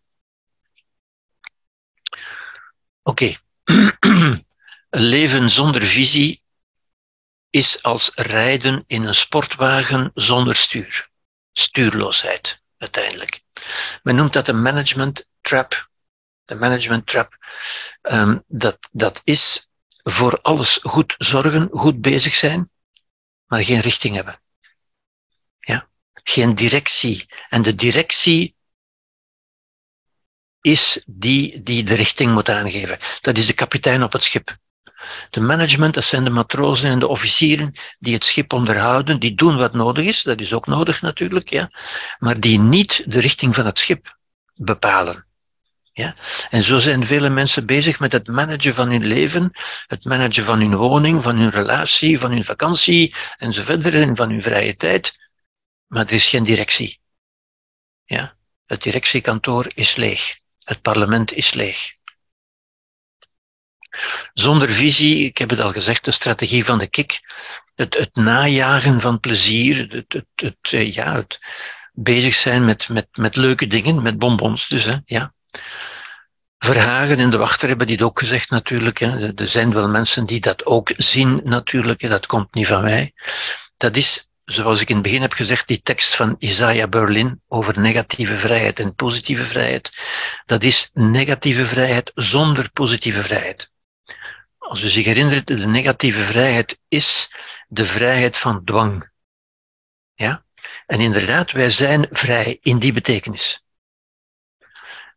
Oké, 3.08 3.38
okay. 3.64 4.44
leven 4.90 5.50
zonder 5.50 5.82
visie 5.82 6.44
is 7.50 7.84
als 7.84 8.12
rijden 8.16 8.84
in 8.88 9.04
een 9.04 9.16
sportwagen 9.16 10.12
zonder 10.14 10.56
stuur. 10.56 11.10
Stuurloosheid, 11.52 12.62
uiteindelijk. 12.78 13.42
Men 14.04 14.16
noemt 14.16 14.34
dat 14.34 14.48
een 14.48 14.62
management 14.62 15.28
trap. 15.42 15.90
De 16.46 16.56
management 16.56 17.06
trap, 17.08 17.38
um, 18.02 18.44
dat, 18.48 18.78
dat 18.92 19.22
is 19.24 19.68
voor 20.04 20.42
alles 20.42 20.80
goed 20.82 21.16
zorgen, 21.18 21.68
goed 21.72 22.02
bezig 22.02 22.36
zijn, 22.36 22.72
maar 23.46 23.64
geen 23.64 23.80
richting 23.80 24.16
hebben. 24.16 24.42
Ja? 25.60 25.90
Geen 26.14 26.56
directie. 26.56 27.26
En 27.50 27.62
de 27.62 27.76
directie 27.76 28.57
is 30.62 31.04
die 31.06 31.64
die 31.64 31.84
de 31.84 31.94
richting 31.94 32.34
moet 32.34 32.50
aangeven. 32.50 32.98
Dat 33.22 33.38
is 33.38 33.46
de 33.46 33.54
kapitein 33.54 34.04
op 34.04 34.14
het 34.14 34.24
schip. 34.24 34.58
De 35.30 35.40
management, 35.40 35.94
dat 35.94 36.04
zijn 36.04 36.24
de 36.24 36.30
matrozen 36.30 36.90
en 36.90 37.00
de 37.00 37.08
officieren 37.08 37.74
die 38.00 38.14
het 38.14 38.26
schip 38.26 38.54
onderhouden, 38.54 39.20
die 39.20 39.36
doen 39.36 39.58
wat 39.58 39.74
nodig 39.74 40.06
is, 40.06 40.24
dat 40.24 40.40
is 40.40 40.54
ook 40.54 40.68
nodig 40.68 41.02
natuurlijk, 41.02 41.50
ja, 41.50 41.70
maar 42.18 42.40
die 42.40 42.60
niet 42.60 43.04
de 43.06 43.20
richting 43.20 43.56
van 43.56 43.66
het 43.66 43.80
schip 43.80 44.18
bepalen. 44.56 45.26
Ja? 45.98 46.16
En 46.50 46.64
zo 46.64 46.80
zijn 46.80 47.06
vele 47.06 47.30
mensen 47.30 47.66
bezig 47.66 48.00
met 48.00 48.12
het 48.12 48.28
managen 48.28 48.74
van 48.74 48.90
hun 48.90 49.06
leven, 49.06 49.52
het 49.88 50.04
managen 50.06 50.46
van 50.46 50.60
hun 50.60 50.76
woning, 50.76 51.24
van 51.24 51.38
hun 51.38 51.50
relatie, 51.50 52.20
van 52.20 52.32
hun 52.32 52.46
vakantie 52.46 53.16
enzovoort, 53.38 53.86
en 53.88 54.16
van 54.16 54.30
hun 54.30 54.42
vrije 54.42 54.76
tijd. 54.76 55.18
Maar 55.88 56.06
er 56.06 56.14
is 56.14 56.30
geen 56.30 56.44
directie. 56.44 57.00
Ja? 58.06 58.36
Het 58.66 58.84
directiekantoor 58.84 59.72
is 59.74 59.96
leeg. 59.96 60.40
Het 60.68 60.82
parlement 60.82 61.34
is 61.34 61.54
leeg. 61.54 61.96
Zonder 64.34 64.70
visie, 64.70 65.26
ik 65.26 65.38
heb 65.38 65.50
het 65.50 65.60
al 65.60 65.72
gezegd, 65.72 66.06
de 66.06 66.12
strategie 66.12 66.66
van 66.66 66.78
de 66.78 66.88
kik, 66.88 67.20
het, 67.76 67.94
het 67.94 68.16
najagen 68.16 69.02
van 69.02 69.20
plezier, 69.20 69.88
het, 69.90 70.14
het, 70.14 70.26
het, 70.36 70.74
eh, 70.74 70.94
ja, 70.94 71.14
het 71.14 71.40
bezig 71.94 72.36
zijn 72.36 72.66
met, 72.66 72.90
met, 72.90 73.08
met 73.12 73.36
leuke 73.36 73.68
dingen, 73.68 74.02
met 74.02 74.18
bonbons 74.18 74.68
dus, 74.68 74.84
hè, 74.84 74.96
ja. 75.06 75.34
Verhagen 76.58 77.20
en 77.20 77.30
de 77.30 77.38
wachter 77.38 77.68
hebben 77.68 77.88
dit 77.88 78.02
ook 78.02 78.20
gezegd 78.20 78.50
natuurlijk. 78.50 78.98
Hè. 78.98 79.34
Er 79.34 79.48
zijn 79.48 79.74
wel 79.74 79.90
mensen 79.90 80.26
die 80.26 80.40
dat 80.40 80.66
ook 80.66 80.92
zien 80.98 81.42
natuurlijk, 81.44 82.02
hè. 82.02 82.10
dat 82.10 82.26
komt 82.26 82.54
niet 82.54 82.68
van 82.68 82.82
mij. 82.82 83.14
Dat 83.78 83.96
is 83.96 84.27
zoals 84.50 84.82
ik 84.82 84.90
in 84.90 84.96
het 84.96 85.04
begin 85.04 85.22
heb 85.22 85.34
gezegd, 85.34 85.68
die 85.68 85.82
tekst 85.82 86.16
van 86.16 86.36
Isaiah 86.40 86.90
Berlin 86.90 87.42
over 87.48 87.80
negatieve 87.80 88.38
vrijheid 88.38 88.80
en 88.80 88.96
positieve 88.96 89.46
vrijheid, 89.46 89.92
dat 90.46 90.64
is 90.64 90.90
negatieve 90.94 91.66
vrijheid 91.66 92.12
zonder 92.16 92.72
positieve 92.72 93.24
vrijheid. 93.24 93.72
Als 94.58 94.84
u 94.84 94.90
zich 94.90 95.06
herinnert, 95.06 95.48
de 95.48 95.68
negatieve 95.68 96.24
vrijheid 96.24 96.82
is 96.88 97.30
de 97.68 97.86
vrijheid 97.86 98.38
van 98.38 98.64
dwang. 98.64 99.10
Ja? 100.14 100.46
En 100.86 101.00
inderdaad, 101.00 101.52
wij 101.52 101.72
zijn 101.72 102.08
vrij 102.12 102.58
in 102.62 102.80
die 102.80 102.94
betekenis. 102.94 103.64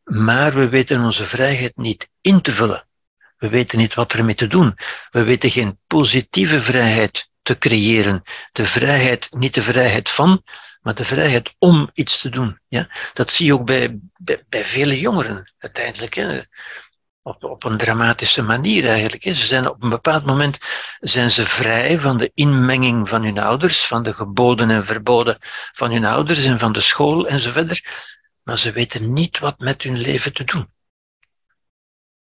Maar 0.05 0.55
we 0.55 0.69
weten 0.69 1.05
onze 1.05 1.27
vrijheid 1.27 1.77
niet 1.77 2.11
in 2.21 2.41
te 2.41 2.53
vullen 2.53 2.89
We 3.39 3.49
weten 3.49 3.79
niet 3.79 3.95
wat 3.95 4.13
ermee 4.13 4.35
te 4.35 4.47
doen. 4.47 4.79
We 5.11 5.23
weten 5.23 5.51
geen 5.51 5.79
positieve 5.87 6.61
vrijheid 6.61 7.30
te 7.51 7.59
creëren. 7.59 8.23
De 8.53 8.67
vrijheid, 8.67 9.29
niet 9.31 9.55
de 9.55 9.63
vrijheid 9.63 10.11
van, 10.11 10.43
maar 10.81 10.95
de 10.95 11.05
vrijheid 11.05 11.55
om 11.59 11.91
iets 11.95 12.21
te 12.21 12.29
doen. 12.29 12.61
Ja? 12.69 12.89
Dat 13.13 13.33
zie 13.33 13.47
je 13.47 13.55
ook 13.55 13.65
bij, 13.65 13.99
bij, 14.17 14.45
bij 14.49 14.65
vele 14.65 15.01
jongeren 15.01 15.53
uiteindelijk. 15.59 16.47
Op, 17.23 17.45
op 17.45 17.65
een 17.65 17.77
dramatische 17.77 18.43
manier 18.43 18.89
eigenlijk. 18.89 19.23
Ze 19.23 19.47
zijn 19.47 19.69
op 19.69 19.83
een 19.83 19.89
bepaald 19.89 20.25
moment 20.25 20.59
zijn 21.01 21.31
ze 21.31 21.45
vrij 21.45 21.99
van 21.99 22.17
de 22.17 22.31
inmenging 22.35 23.09
van 23.09 23.25
hun 23.25 23.39
ouders, 23.39 23.87
van 23.87 24.03
de 24.03 24.15
geboden 24.15 24.71
en 24.71 24.87
verboden 24.87 25.39
van 25.73 25.91
hun 25.91 26.05
ouders 26.05 26.45
en 26.45 26.59
van 26.59 26.73
de 26.73 26.81
school 26.81 27.29
enzovoort. 27.29 27.83
Maar 28.43 28.59
ze 28.59 28.73
weten 28.73 29.13
niet 29.13 29.39
wat 29.39 29.59
met 29.59 29.83
hun 29.83 29.99
leven 29.99 30.33
te 30.33 30.45
doen. 30.45 30.69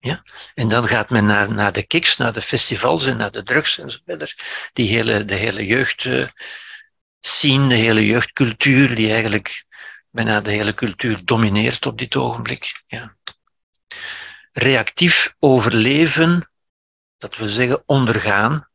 Ja? 0.02 0.22
En 0.54 0.68
dan 0.68 0.86
gaat 0.86 1.10
men 1.10 1.24
naar, 1.24 1.52
naar 1.52 1.72
de 1.72 1.86
kicks, 1.86 2.16
naar 2.16 2.32
de 2.32 2.42
festivals 2.42 3.06
en 3.06 3.16
naar 3.16 3.30
de 3.30 3.42
drugs 3.42 3.78
enzovoort. 3.78 4.42
Die 4.72 4.88
hele, 4.88 5.24
de 5.24 5.34
hele 5.34 5.66
jeugd 5.66 6.04
uh, 6.04 6.26
scene, 7.20 7.68
de 7.68 7.74
hele 7.74 8.06
jeugdcultuur, 8.06 8.94
die 8.94 9.12
eigenlijk 9.12 9.64
bijna 10.10 10.40
de 10.40 10.50
hele 10.50 10.74
cultuur 10.74 11.24
domineert 11.24 11.86
op 11.86 11.98
dit 11.98 12.16
ogenblik. 12.16 12.82
Ja. 12.86 13.16
Reactief 14.52 15.34
overleven, 15.38 16.50
dat 17.18 17.36
wil 17.36 17.48
zeggen 17.48 17.82
ondergaan, 17.86 18.68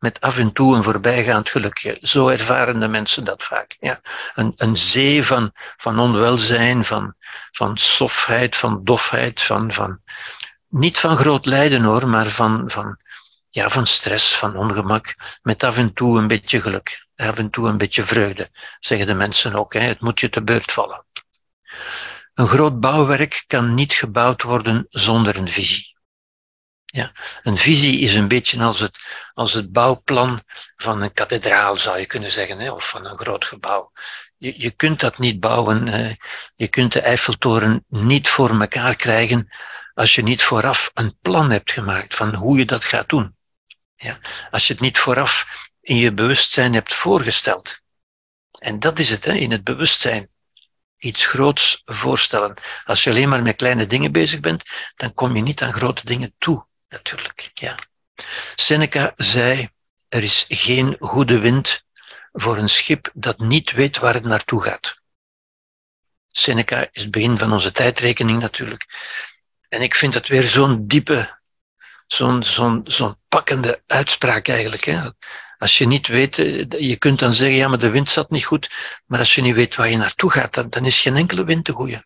met 0.00 0.20
af 0.20 0.38
en 0.38 0.52
toe 0.52 0.76
een 0.76 0.82
voorbijgaand 0.82 1.50
gelukje. 1.50 1.98
Zo 2.00 2.28
ervaren 2.28 2.80
de 2.80 2.88
mensen 2.88 3.24
dat 3.24 3.42
vaak. 3.42 3.76
Ja. 3.80 4.00
Een, 4.34 4.52
een 4.56 4.76
zee 4.76 5.24
van, 5.24 5.52
van 5.76 5.98
onwelzijn, 5.98 6.84
van, 6.84 7.14
van 7.52 7.78
sofheid, 7.78 8.56
van 8.56 8.80
dofheid, 8.84 9.42
van, 9.42 9.72
van, 9.72 10.00
niet 10.68 10.98
van 10.98 11.16
groot 11.16 11.46
lijden 11.46 11.82
hoor, 11.82 12.08
maar 12.08 12.28
van, 12.28 12.70
van, 12.70 12.98
ja, 13.50 13.68
van 13.68 13.86
stress, 13.86 14.36
van 14.36 14.56
ongemak, 14.56 15.14
met 15.42 15.62
af 15.62 15.76
en 15.76 15.92
toe 15.92 16.18
een 16.18 16.28
beetje 16.28 16.60
geluk, 16.60 17.06
af 17.16 17.38
en 17.38 17.50
toe 17.50 17.68
een 17.68 17.78
beetje 17.78 18.04
vreugde, 18.04 18.48
zeggen 18.80 19.06
de 19.06 19.14
mensen 19.14 19.54
ook. 19.54 19.72
Hè. 19.72 19.80
Het 19.80 20.00
moet 20.00 20.20
je 20.20 20.28
te 20.28 20.42
beurt 20.42 20.72
vallen. 20.72 21.04
Een 22.34 22.48
groot 22.48 22.80
bouwwerk 22.80 23.44
kan 23.46 23.74
niet 23.74 23.92
gebouwd 23.92 24.42
worden 24.42 24.86
zonder 24.90 25.36
een 25.36 25.48
visie. 25.48 25.89
Ja, 26.92 27.12
een 27.42 27.56
visie 27.56 28.00
is 28.00 28.14
een 28.14 28.28
beetje 28.28 28.62
als 28.62 28.80
het, 28.80 29.00
als 29.34 29.52
het 29.52 29.72
bouwplan 29.72 30.42
van 30.76 31.02
een 31.02 31.12
kathedraal, 31.12 31.76
zou 31.76 31.98
je 31.98 32.06
kunnen 32.06 32.32
zeggen, 32.32 32.58
hè, 32.58 32.70
of 32.70 32.88
van 32.88 33.06
een 33.06 33.18
groot 33.18 33.44
gebouw. 33.44 33.92
Je, 34.36 34.60
je 34.60 34.70
kunt 34.70 35.00
dat 35.00 35.18
niet 35.18 35.40
bouwen. 35.40 35.88
Hè. 35.88 36.14
Je 36.56 36.68
kunt 36.68 36.92
de 36.92 37.00
Eiffeltoren 37.00 37.84
niet 37.88 38.28
voor 38.28 38.60
elkaar 38.60 38.96
krijgen 38.96 39.48
als 39.94 40.14
je 40.14 40.22
niet 40.22 40.42
vooraf 40.42 40.90
een 40.94 41.16
plan 41.22 41.50
hebt 41.50 41.72
gemaakt 41.72 42.14
van 42.14 42.34
hoe 42.34 42.58
je 42.58 42.64
dat 42.64 42.84
gaat 42.84 43.08
doen. 43.08 43.36
Ja. 43.96 44.18
Als 44.50 44.66
je 44.66 44.72
het 44.72 44.82
niet 44.82 44.98
vooraf 44.98 45.46
in 45.80 45.96
je 45.96 46.12
bewustzijn 46.12 46.74
hebt 46.74 46.94
voorgesteld. 46.94 47.80
En 48.58 48.80
dat 48.80 48.98
is 48.98 49.10
het, 49.10 49.24
hè, 49.24 49.32
in 49.32 49.50
het 49.50 49.64
bewustzijn. 49.64 50.28
Iets 50.98 51.26
groots 51.26 51.82
voorstellen. 51.84 52.54
Als 52.84 53.04
je 53.04 53.10
alleen 53.10 53.28
maar 53.28 53.42
met 53.42 53.56
kleine 53.56 53.86
dingen 53.86 54.12
bezig 54.12 54.40
bent, 54.40 54.62
dan 54.96 55.14
kom 55.14 55.36
je 55.36 55.42
niet 55.42 55.62
aan 55.62 55.72
grote 55.72 56.04
dingen 56.04 56.34
toe 56.38 56.68
natuurlijk. 56.90 57.50
Ja. 57.54 57.78
Seneca 58.54 59.12
zei, 59.16 59.68
er 60.08 60.22
is 60.22 60.44
geen 60.48 60.96
goede 61.00 61.38
wind 61.38 61.84
voor 62.32 62.56
een 62.56 62.68
schip 62.68 63.10
dat 63.14 63.38
niet 63.38 63.72
weet 63.72 63.98
waar 63.98 64.14
het 64.14 64.24
naartoe 64.24 64.62
gaat. 64.62 65.00
Seneca 66.28 66.88
is 66.92 67.02
het 67.02 67.10
begin 67.10 67.38
van 67.38 67.52
onze 67.52 67.72
tijdrekening 67.72 68.40
natuurlijk. 68.40 68.86
En 69.68 69.82
ik 69.82 69.94
vind 69.94 70.12
dat 70.12 70.26
weer 70.26 70.44
zo'n 70.44 70.86
diepe, 70.86 71.38
zo'n 72.06 72.42
zo'n 72.42 72.80
zo'n 72.84 73.16
pakkende 73.28 73.82
uitspraak 73.86 74.48
eigenlijk. 74.48 74.84
Hè. 74.84 75.10
Als 75.58 75.78
je 75.78 75.86
niet 75.86 76.06
weet, 76.06 76.38
eh, 76.38 76.68
je 76.68 76.96
kunt 76.96 77.18
dan 77.18 77.32
zeggen, 77.32 77.56
ja, 77.56 77.68
maar 77.68 77.78
de 77.78 77.90
wind 77.90 78.10
zat 78.10 78.30
niet 78.30 78.44
goed. 78.44 78.70
Maar 79.06 79.18
als 79.18 79.34
je 79.34 79.42
niet 79.42 79.54
weet 79.54 79.76
waar 79.76 79.90
je 79.90 79.96
naartoe 79.96 80.30
gaat, 80.30 80.54
dan, 80.54 80.70
dan 80.70 80.84
is 80.84 81.00
geen 81.00 81.16
enkele 81.16 81.44
wind 81.44 81.64
te 81.64 81.72
goede. 81.72 82.04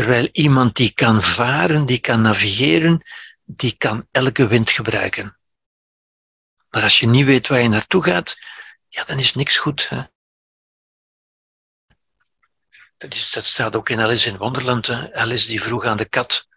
Terwijl 0.00 0.28
iemand 0.32 0.76
die 0.76 0.92
kan 0.94 1.22
varen, 1.22 1.86
die 1.86 1.98
kan 1.98 2.20
navigeren, 2.20 3.02
die 3.44 3.76
kan 3.76 4.06
elke 4.10 4.46
wind 4.46 4.70
gebruiken. 4.70 5.38
Maar 6.70 6.82
als 6.82 6.98
je 6.98 7.06
niet 7.06 7.24
weet 7.24 7.48
waar 7.48 7.60
je 7.60 7.68
naartoe 7.68 8.02
gaat, 8.02 8.36
ja, 8.88 9.04
dan 9.04 9.18
is 9.18 9.34
niks 9.34 9.56
goed. 9.56 9.88
Hè? 9.88 10.02
Dat, 12.96 13.14
is, 13.14 13.30
dat 13.30 13.44
staat 13.44 13.76
ook 13.76 13.88
in 13.88 14.00
Alice 14.00 14.28
in 14.28 14.36
Wonderland. 14.36 14.90
Alice 15.12 15.48
die 15.48 15.62
vroeg 15.62 15.84
aan 15.84 15.96
de 15.96 16.08
kat, 16.08 16.48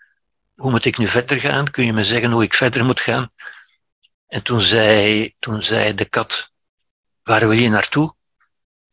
hoe 0.56 0.72
moet 0.72 0.86
ik 0.86 0.98
nu 0.98 1.08
verder 1.08 1.40
gaan? 1.40 1.72
Kun 1.72 1.86
je 1.86 1.94
me 1.94 2.06
zeggen 2.06 2.32
hoe 2.32 2.44
ik 2.44 2.54
verder 2.54 2.86
moet 2.86 3.02
gaan? 3.02 3.32
En 4.28 4.44
toen 4.44 4.62
zei, 4.62 5.36
toen 5.40 5.64
zei 5.64 5.96
de 5.96 6.06
kat, 6.06 6.52
waar 7.24 7.48
wil 7.48 7.58
je 7.58 7.70
naartoe? 7.70 8.16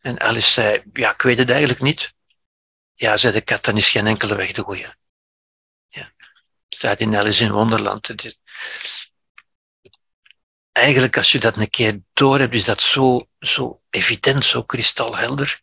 En 0.00 0.20
Alice 0.20 0.50
zei, 0.50 0.82
ja, 0.92 1.12
ik 1.12 1.22
weet 1.22 1.38
het 1.38 1.50
eigenlijk 1.50 1.80
niet. 1.80 2.18
Ja, 3.00 3.16
zei 3.16 3.32
de 3.32 3.40
kat, 3.40 3.64
dan 3.64 3.76
is 3.76 3.90
geen 3.90 4.06
enkele 4.06 4.34
weg 4.36 4.52
de 4.52 4.62
goeie. 4.62 4.86
Ja. 5.88 6.12
Staat 6.68 7.00
in 7.00 7.16
Alice 7.16 7.44
in 7.44 7.52
Wonderland. 7.52 8.14
Eigenlijk, 10.72 11.16
als 11.16 11.32
je 11.32 11.38
dat 11.38 11.56
een 11.56 11.70
keer 11.70 12.00
door 12.12 12.38
hebt, 12.38 12.54
is 12.54 12.64
dat 12.64 12.82
zo, 12.82 13.28
zo 13.38 13.82
evident, 13.90 14.44
zo 14.44 14.62
kristalhelder. 14.62 15.62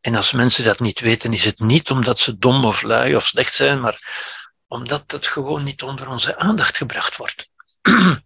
En 0.00 0.14
als 0.14 0.32
mensen 0.32 0.64
dat 0.64 0.80
niet 0.80 1.00
weten, 1.00 1.32
is 1.32 1.44
het 1.44 1.58
niet 1.58 1.90
omdat 1.90 2.18
ze 2.18 2.38
dom 2.38 2.64
of 2.64 2.82
lui 2.82 3.16
of 3.16 3.26
slecht 3.26 3.54
zijn, 3.54 3.80
maar 3.80 4.00
omdat 4.66 5.10
het 5.10 5.26
gewoon 5.26 5.64
niet 5.64 5.82
onder 5.82 6.08
onze 6.08 6.38
aandacht 6.38 6.76
gebracht 6.76 7.16
wordt. 7.16 7.50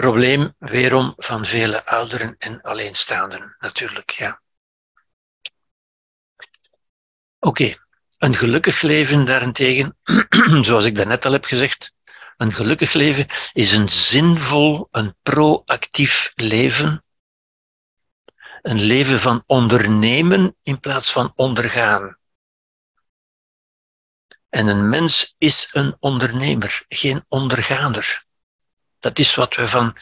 Probleem 0.00 0.54
weerom 0.58 1.14
van 1.16 1.46
vele 1.46 1.86
ouderen 1.86 2.34
en 2.38 2.62
alleenstaanden, 2.62 3.56
natuurlijk, 3.58 4.10
ja. 4.10 4.40
Oké, 7.38 7.74
een 8.18 8.36
gelukkig 8.36 8.82
leven 8.82 9.24
daarentegen, 9.24 9.96
zoals 10.66 10.84
ik 10.84 10.96
daarnet 10.96 11.24
al 11.24 11.32
heb 11.32 11.44
gezegd, 11.44 11.94
een 12.36 12.52
gelukkig 12.52 12.92
leven 12.92 13.26
is 13.52 13.72
een 13.72 13.88
zinvol, 13.88 14.88
een 14.90 15.16
proactief 15.22 16.32
leven. 16.34 17.04
Een 18.62 18.80
leven 18.80 19.20
van 19.20 19.42
ondernemen 19.46 20.56
in 20.62 20.80
plaats 20.80 21.12
van 21.12 21.32
ondergaan. 21.36 22.18
En 24.48 24.66
een 24.66 24.88
mens 24.88 25.34
is 25.38 25.68
een 25.72 25.96
ondernemer, 25.98 26.84
geen 26.88 27.24
ondergaander. 27.28 28.28
Dat 29.00 29.18
is 29.18 29.34
wat 29.34 29.54
we 29.54 29.68
van, 29.68 29.96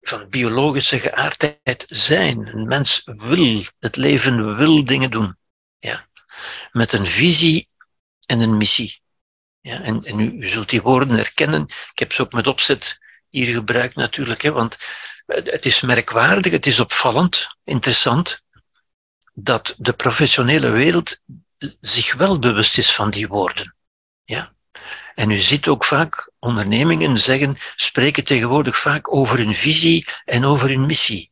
van 0.00 0.28
biologische 0.28 0.98
geaardheid 0.98 1.84
zijn. 1.88 2.46
Een 2.46 2.66
mens 2.66 3.02
wil, 3.04 3.62
het 3.78 3.96
leven 3.96 4.56
wil 4.56 4.84
dingen 4.84 5.10
doen. 5.10 5.36
Ja. 5.78 6.08
Met 6.72 6.92
een 6.92 7.06
visie 7.06 7.68
en 8.26 8.40
een 8.40 8.56
missie. 8.56 9.02
Ja, 9.60 9.80
en, 9.80 10.04
en 10.04 10.18
u, 10.20 10.30
u, 10.30 10.48
zult 10.48 10.70
die 10.70 10.82
woorden 10.82 11.16
herkennen. 11.16 11.62
Ik 11.62 11.98
heb 11.98 12.12
ze 12.12 12.22
ook 12.22 12.32
met 12.32 12.46
opzet 12.46 12.98
hier 13.28 13.54
gebruikt 13.54 13.94
natuurlijk, 13.94 14.42
hè, 14.42 14.52
want 14.52 14.76
het 15.26 15.66
is 15.66 15.80
merkwaardig, 15.80 16.52
het 16.52 16.66
is 16.66 16.80
opvallend, 16.80 17.56
interessant, 17.64 18.42
dat 19.32 19.74
de 19.78 19.92
professionele 19.92 20.70
wereld 20.70 21.20
zich 21.80 22.14
wel 22.14 22.38
bewust 22.38 22.78
is 22.78 22.94
van 22.94 23.10
die 23.10 23.28
woorden. 23.28 23.74
Ja. 24.24 24.54
En 25.14 25.30
u 25.30 25.38
ziet 25.38 25.66
ook 25.66 25.84
vaak 25.84 26.30
ondernemingen 26.44 27.18
zeggen, 27.18 27.56
spreken 27.76 28.24
tegenwoordig 28.24 28.78
vaak 28.78 29.14
over 29.14 29.38
hun 29.38 29.54
visie 29.54 30.06
en 30.24 30.44
over 30.44 30.68
hun 30.68 30.86
missie. 30.86 31.30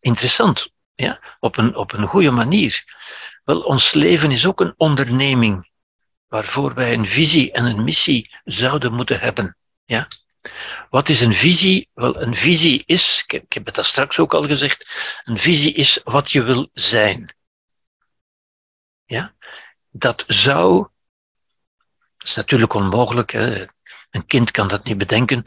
Interessant, 0.00 0.72
ja, 0.94 1.20
op 1.40 1.56
een, 1.56 1.76
op 1.76 1.92
een 1.92 2.06
goede 2.06 2.30
manier. 2.30 2.84
Wel, 3.44 3.60
ons 3.60 3.92
leven 3.92 4.30
is 4.30 4.46
ook 4.46 4.60
een 4.60 4.74
onderneming 4.76 5.70
waarvoor 6.28 6.74
wij 6.74 6.94
een 6.94 7.06
visie 7.06 7.52
en 7.52 7.64
een 7.64 7.84
missie 7.84 8.34
zouden 8.44 8.92
moeten 8.92 9.20
hebben. 9.20 9.56
Ja? 9.84 10.08
Wat 10.90 11.08
is 11.08 11.20
een 11.20 11.34
visie? 11.34 11.88
Wel, 11.94 12.22
een 12.22 12.36
visie 12.36 12.82
is, 12.86 13.24
ik 13.26 13.52
heb, 13.52 13.66
het 13.66 13.74
daar 13.74 13.84
straks 13.84 14.18
ook 14.18 14.34
al 14.34 14.46
gezegd, 14.46 14.88
een 15.24 15.38
visie 15.38 15.72
is 15.72 16.00
wat 16.04 16.32
je 16.32 16.42
wil 16.42 16.68
zijn. 16.72 17.34
Ja? 19.04 19.34
Dat 19.90 20.24
zou 20.26 20.88
is 22.24 22.34
natuurlijk 22.34 22.74
onmogelijk. 22.74 23.32
Hè. 23.32 23.64
Een 24.14 24.26
kind 24.26 24.50
kan 24.50 24.68
dat 24.68 24.84
niet 24.84 24.98
bedenken. 24.98 25.44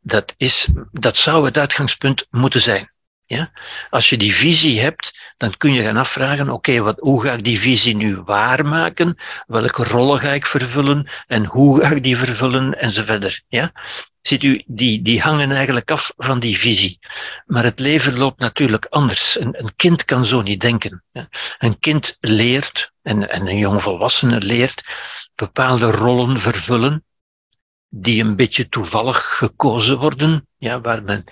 Dat, 0.00 0.34
is, 0.36 0.68
dat 0.92 1.16
zou 1.16 1.44
het 1.44 1.58
uitgangspunt 1.58 2.26
moeten 2.30 2.60
zijn. 2.60 2.92
Ja? 3.24 3.50
Als 3.90 4.08
je 4.08 4.16
die 4.16 4.34
visie 4.34 4.80
hebt, 4.80 5.34
dan 5.36 5.56
kun 5.56 5.72
je 5.72 5.82
gaan 5.82 5.96
afvragen, 5.96 6.50
oké, 6.50 6.80
wat 6.80 6.98
hoe 6.98 7.22
ga 7.22 7.32
ik 7.32 7.44
die 7.44 7.60
visie 7.60 7.96
nu 7.96 8.16
waarmaken? 8.16 9.18
Welke 9.46 9.84
rollen 9.84 10.20
ga 10.20 10.30
ik 10.30 10.46
vervullen? 10.46 11.10
En 11.26 11.46
hoe 11.46 11.80
ga 11.80 11.90
ik 11.90 12.02
die 12.02 12.16
vervullen? 12.16 12.78
En 12.78 12.92
verder. 12.92 13.42
Ja? 13.48 13.72
Ziet 14.20 14.42
u, 14.42 14.62
die, 14.66 15.02
die 15.02 15.20
hangen 15.20 15.50
eigenlijk 15.50 15.90
af 15.90 16.12
van 16.16 16.40
die 16.40 16.58
visie. 16.58 16.98
Maar 17.46 17.64
het 17.64 17.78
leven 17.78 18.16
loopt 18.16 18.40
natuurlijk 18.40 18.86
anders. 18.90 19.40
Een, 19.40 19.60
een 19.62 19.76
kind 19.76 20.04
kan 20.04 20.24
zo 20.24 20.42
niet 20.42 20.60
denken. 20.60 21.04
Een 21.58 21.78
kind 21.78 22.16
leert, 22.20 22.92
en, 23.02 23.30
en 23.30 23.48
een 23.48 23.58
jongvolwassene 23.58 24.40
leert, 24.40 24.84
bepaalde 25.34 25.90
rollen 25.90 26.40
vervullen 26.40 27.04
die 27.88 28.22
een 28.22 28.36
beetje 28.36 28.68
toevallig 28.68 29.36
gekozen 29.36 29.98
worden, 29.98 30.48
ja, 30.56 30.80
waar 30.80 31.02
men 31.02 31.24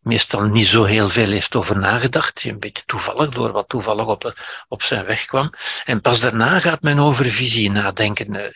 meestal 0.00 0.44
niet 0.44 0.66
zo 0.66 0.84
heel 0.84 1.08
veel 1.08 1.30
heeft 1.30 1.54
over 1.54 1.78
nagedacht, 1.78 2.44
een 2.44 2.58
beetje 2.58 2.82
toevallig, 2.86 3.28
door 3.28 3.52
wat 3.52 3.68
toevallig 3.68 4.06
op, 4.06 4.40
op 4.68 4.82
zijn 4.82 5.06
weg 5.06 5.24
kwam. 5.24 5.52
En 5.84 6.00
pas 6.00 6.20
daarna 6.20 6.60
gaat 6.60 6.82
men 6.82 6.98
over 6.98 7.24
visie 7.24 7.70
nadenken. 7.70 8.34
Eh, 8.34 8.50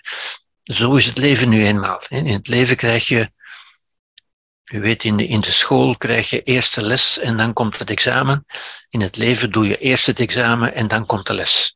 zo 0.62 0.94
is 0.94 1.06
het 1.06 1.18
leven 1.18 1.48
nu 1.48 1.64
eenmaal. 1.64 2.02
In 2.08 2.26
het 2.26 2.48
leven 2.48 2.76
krijg 2.76 3.08
je, 3.08 3.32
u 4.64 4.80
weet, 4.80 5.04
in 5.04 5.16
de, 5.16 5.26
in 5.26 5.40
de 5.40 5.50
school 5.50 5.96
krijg 5.96 6.30
je 6.30 6.42
eerst 6.42 6.74
de 6.74 6.84
les 6.84 7.18
en 7.18 7.36
dan 7.36 7.52
komt 7.52 7.78
het 7.78 7.90
examen. 7.90 8.46
In 8.88 9.00
het 9.00 9.16
leven 9.16 9.50
doe 9.50 9.68
je 9.68 9.78
eerst 9.78 10.06
het 10.06 10.20
examen 10.20 10.74
en 10.74 10.88
dan 10.88 11.06
komt 11.06 11.26
de 11.26 11.34
les. 11.34 11.75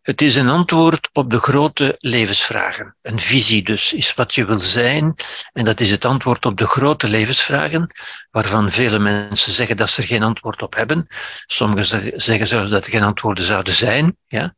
Het 0.00 0.22
is 0.22 0.36
een 0.36 0.48
antwoord 0.48 1.10
op 1.12 1.30
de 1.30 1.38
grote 1.38 1.94
levensvragen. 1.98 2.96
Een 3.02 3.20
visie 3.20 3.62
dus 3.62 3.92
is 3.92 4.14
wat 4.14 4.34
je 4.34 4.44
wil 4.44 4.60
zijn. 4.60 5.14
En 5.52 5.64
dat 5.64 5.80
is 5.80 5.90
het 5.90 6.04
antwoord 6.04 6.46
op 6.46 6.58
de 6.58 6.66
grote 6.66 7.08
levensvragen, 7.08 7.94
waarvan 8.30 8.70
vele 8.70 8.98
mensen 8.98 9.52
zeggen 9.52 9.76
dat 9.76 9.90
ze 9.90 10.02
er 10.02 10.08
geen 10.08 10.22
antwoord 10.22 10.62
op 10.62 10.74
hebben. 10.74 11.06
Sommigen 11.46 12.12
zeggen 12.20 12.46
zelfs 12.46 12.70
dat 12.70 12.84
er 12.84 12.90
geen 12.90 13.02
antwoorden 13.02 13.44
zouden 13.44 13.74
zijn. 13.74 14.16
Ja? 14.26 14.54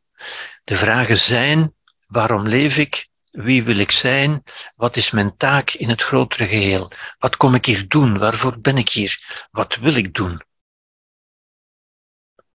De 0.63 0.75
vragen 0.75 1.17
zijn, 1.17 1.73
waarom 2.07 2.47
leef 2.47 2.77
ik? 2.77 3.07
Wie 3.31 3.63
wil 3.63 3.77
ik 3.77 3.91
zijn? 3.91 4.43
Wat 4.75 4.95
is 4.95 5.11
mijn 5.11 5.37
taak 5.37 5.71
in 5.71 5.89
het 5.89 6.03
grotere 6.03 6.47
geheel? 6.47 6.91
Wat 7.17 7.37
kom 7.37 7.55
ik 7.55 7.65
hier 7.65 7.87
doen? 7.87 8.17
Waarvoor 8.17 8.59
ben 8.59 8.77
ik 8.77 8.89
hier? 8.89 9.47
Wat 9.51 9.75
wil 9.75 9.95
ik 9.95 10.13
doen? 10.13 10.41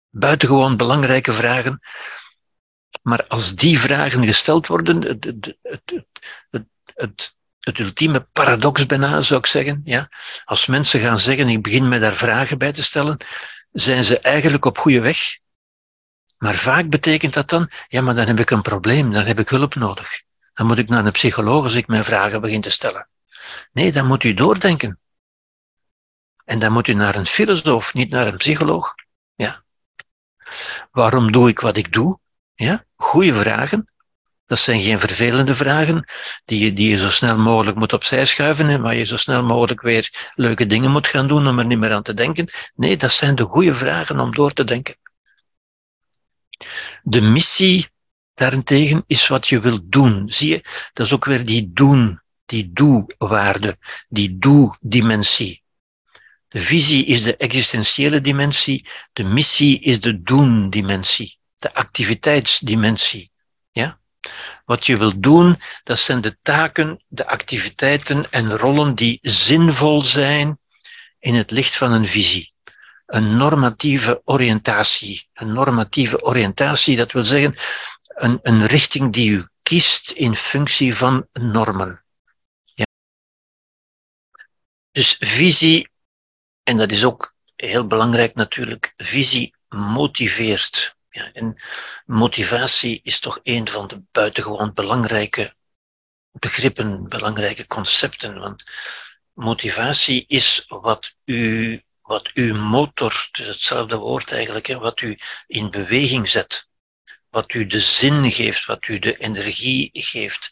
Buitengewoon 0.10 0.78
belangrijke 0.78 1.34
vragen 1.34 1.82
maar 3.02 3.28
als 3.28 3.56
die 3.56 3.80
vragen 3.80 4.26
gesteld 4.26 4.68
worden, 4.68 5.02
het, 5.02 5.24
het, 5.24 5.58
het, 5.62 6.64
het, 6.86 7.36
het 7.60 7.80
ultieme 7.80 8.28
paradox 8.34 8.86
bijna 8.86 9.22
zou 9.22 9.40
ik 9.40 9.46
zeggen, 9.46 9.82
ja, 9.84 10.10
als 10.46 10.66
mensen 10.66 11.00
gaan 11.00 11.20
zeggen, 11.20 11.50
ik 11.50 11.62
begin 11.62 11.88
met 11.88 12.02
daar 12.02 12.16
vragen 12.16 12.58
bij 12.58 12.72
te 12.72 12.84
stellen, 12.84 13.18
zijn 13.72 14.04
ze 14.04 14.20
eigenlijk 14.20 14.66
op 14.66 14.78
goede 14.78 15.00
weg. 15.00 15.38
Maar 16.38 16.56
vaak 16.56 16.90
betekent 16.90 17.34
dat 17.34 17.50
dan, 17.50 17.70
ja, 17.88 18.02
maar 18.02 18.16
dan 18.16 18.28
heb 18.28 18.40
ik 18.40 18.50
een 18.50 18.62
probleem, 18.62 19.14
dan 19.14 19.26
heb 19.26 19.40
ik 19.40 19.50
hulp 19.50 19.76
nodig. 19.76 20.22
Dan 20.54 20.66
moet 20.66 20.78
ik 20.78 20.90
naar 20.90 21.06
een 21.06 21.12
psycholoog 21.12 21.64
als 21.64 21.74
ik 21.74 21.88
mijn 21.88 22.04
vragen 22.04 22.42
begin 22.42 22.62
te 22.62 22.70
stellen. 22.70 23.10
Nee, 23.72 23.92
dan 23.92 24.08
moet 24.08 24.24
u 24.24 24.34
doordenken. 24.34 25.00
En 26.46 26.60
dan 26.60 26.72
moet 26.72 26.88
u 26.88 26.94
naar 26.94 27.16
een 27.16 27.28
filosoof, 27.28 27.94
niet 27.94 28.10
naar 28.10 28.28
een 28.28 28.38
psycholoog. 28.38 28.96
Ja. 29.36 29.64
Waarom 30.92 31.32
doe 31.32 31.50
ik 31.50 31.60
wat 31.60 31.78
ik 31.78 31.94
doe? 31.94 32.20
Ja? 32.58 32.86
Goeie 32.96 33.34
vragen. 33.34 33.90
Dat 34.46 34.60
zijn 34.60 34.82
geen 34.82 35.00
vervelende 35.00 35.56
vragen 35.56 36.10
die 36.46 36.60
je, 36.60 36.74
die 36.74 36.90
je 36.90 36.98
zo 36.98 37.10
snel 37.10 37.38
mogelijk 37.38 37.78
moet 37.78 37.94
opzij 37.94 38.26
schuiven 38.26 38.70
en 38.70 38.82
waar 38.82 38.96
je 38.96 39.04
zo 39.04 39.18
snel 39.18 39.44
mogelijk 39.44 39.82
weer 39.82 40.32
leuke 40.34 40.66
dingen 40.66 40.92
moet 40.92 41.08
gaan 41.08 41.28
doen 41.28 41.48
om 41.48 41.60
er 41.60 41.66
niet 41.66 41.78
meer 41.78 41.94
aan 41.94 42.04
te 42.04 42.14
denken. 42.14 42.50
Nee, 42.76 42.98
dat 42.98 43.12
zijn 43.12 43.36
de 43.36 43.44
goede 43.44 43.76
vragen 43.76 44.20
om 44.20 44.36
door 44.36 44.54
te 44.54 44.64
denken. 44.64 44.96
De 47.04 47.22
missie 47.22 47.90
daarentegen 48.34 49.04
is 49.08 49.28
wat 49.28 49.48
je 49.48 49.60
wilt 49.60 49.92
doen. 49.92 50.30
Zie 50.30 50.50
je, 50.50 50.62
dat 50.94 51.06
is 51.06 51.14
ook 51.14 51.26
weer 51.26 51.46
die 51.46 51.72
doen, 51.74 52.22
die 52.46 52.72
doe-waarde, 52.74 53.78
die 54.10 54.38
doe-dimensie. 54.38 55.64
De 56.48 56.60
visie 56.60 57.06
is 57.06 57.24
de 57.24 57.38
existentiële 57.38 58.22
dimensie, 58.22 58.88
de 59.14 59.24
missie 59.24 59.80
is 59.80 60.02
de 60.02 60.22
doen-dimensie 60.22 61.38
de 61.58 61.74
activiteitsdimensie. 61.74 63.32
Ja? 63.72 64.00
Wat 64.66 64.86
je 64.86 64.98
wilt 64.98 65.24
doen, 65.24 65.62
dat 65.84 66.00
zijn 66.00 66.22
de 66.22 66.38
taken, 66.42 67.04
de 67.08 67.28
activiteiten 67.28 68.32
en 68.32 68.58
rollen 68.58 68.96
die 68.96 69.20
zinvol 69.22 70.02
zijn 70.02 70.60
in 71.20 71.36
het 71.36 71.52
licht 71.52 71.78
van 71.78 71.92
een 71.92 72.08
visie. 72.08 72.54
Een 73.06 73.38
normatieve 73.38 74.22
oriëntatie. 74.26 75.30
Een 75.34 75.54
normatieve 75.54 76.24
oriëntatie, 76.24 76.98
dat 76.98 77.12
wil 77.12 77.24
zeggen 77.24 77.56
een, 78.08 78.40
een 78.42 78.66
richting 78.66 79.14
die 79.14 79.32
u 79.32 79.46
kiest 79.62 80.12
in 80.12 80.36
functie 80.36 80.96
van 80.96 81.28
normen. 81.34 82.04
Ja. 82.64 82.86
Dus 84.92 85.16
visie, 85.20 85.90
en 86.64 86.78
dat 86.78 86.92
is 86.92 87.04
ook 87.04 87.36
heel 87.56 87.88
belangrijk 87.88 88.36
natuurlijk, 88.36 88.94
visie 88.98 89.56
motiveert. 89.68 90.97
Ja, 91.18 91.32
en 91.34 91.56
motivatie 92.06 93.00
is 93.04 93.20
toch 93.20 93.40
een 93.44 93.70
van 93.70 93.88
de 93.88 94.02
buitengewoon 94.12 94.74
belangrijke 94.74 95.56
begrippen, 96.32 97.10
belangrijke 97.10 97.68
concepten. 97.68 98.40
Want 98.40 98.64
motivatie 99.34 100.26
is 100.28 100.66
wat 100.68 101.16
u, 101.26 101.84
wat 102.02 102.30
uw 102.34 102.56
motor, 102.56 103.28
het 103.32 103.42
is 103.42 103.48
hetzelfde 103.48 103.98
woord 103.98 104.32
eigenlijk, 104.32 104.68
wat 104.68 105.02
u 105.02 105.20
in 105.48 105.72
beweging 105.72 106.30
zet. 106.30 106.68
Wat 107.30 107.54
u 107.54 107.66
de 107.66 107.80
zin 107.80 108.32
geeft, 108.32 108.66
wat 108.66 108.88
u 108.88 109.00
de 109.00 109.18
energie 109.18 109.90
geeft, 109.94 110.52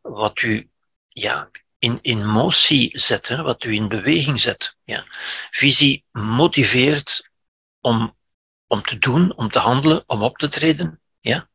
wat 0.00 0.42
u 0.42 0.68
ja, 1.08 1.50
in, 1.78 1.98
in 2.02 2.26
motie 2.26 2.98
zet, 2.98 3.28
hè, 3.28 3.42
wat 3.42 3.64
u 3.64 3.74
in 3.74 3.88
beweging 3.88 4.40
zet. 4.40 4.76
Ja. 4.84 5.04
Visie 5.50 6.04
motiveert 6.12 7.30
om 7.80 8.16
om 8.74 8.82
te 8.82 8.98
doen, 8.98 9.36
om 9.36 9.50
te 9.50 9.58
handelen, 9.58 10.02
om 10.06 10.22
op 10.22 10.38
te 10.38 10.48
treden, 10.48 11.00
ja. 11.20 11.48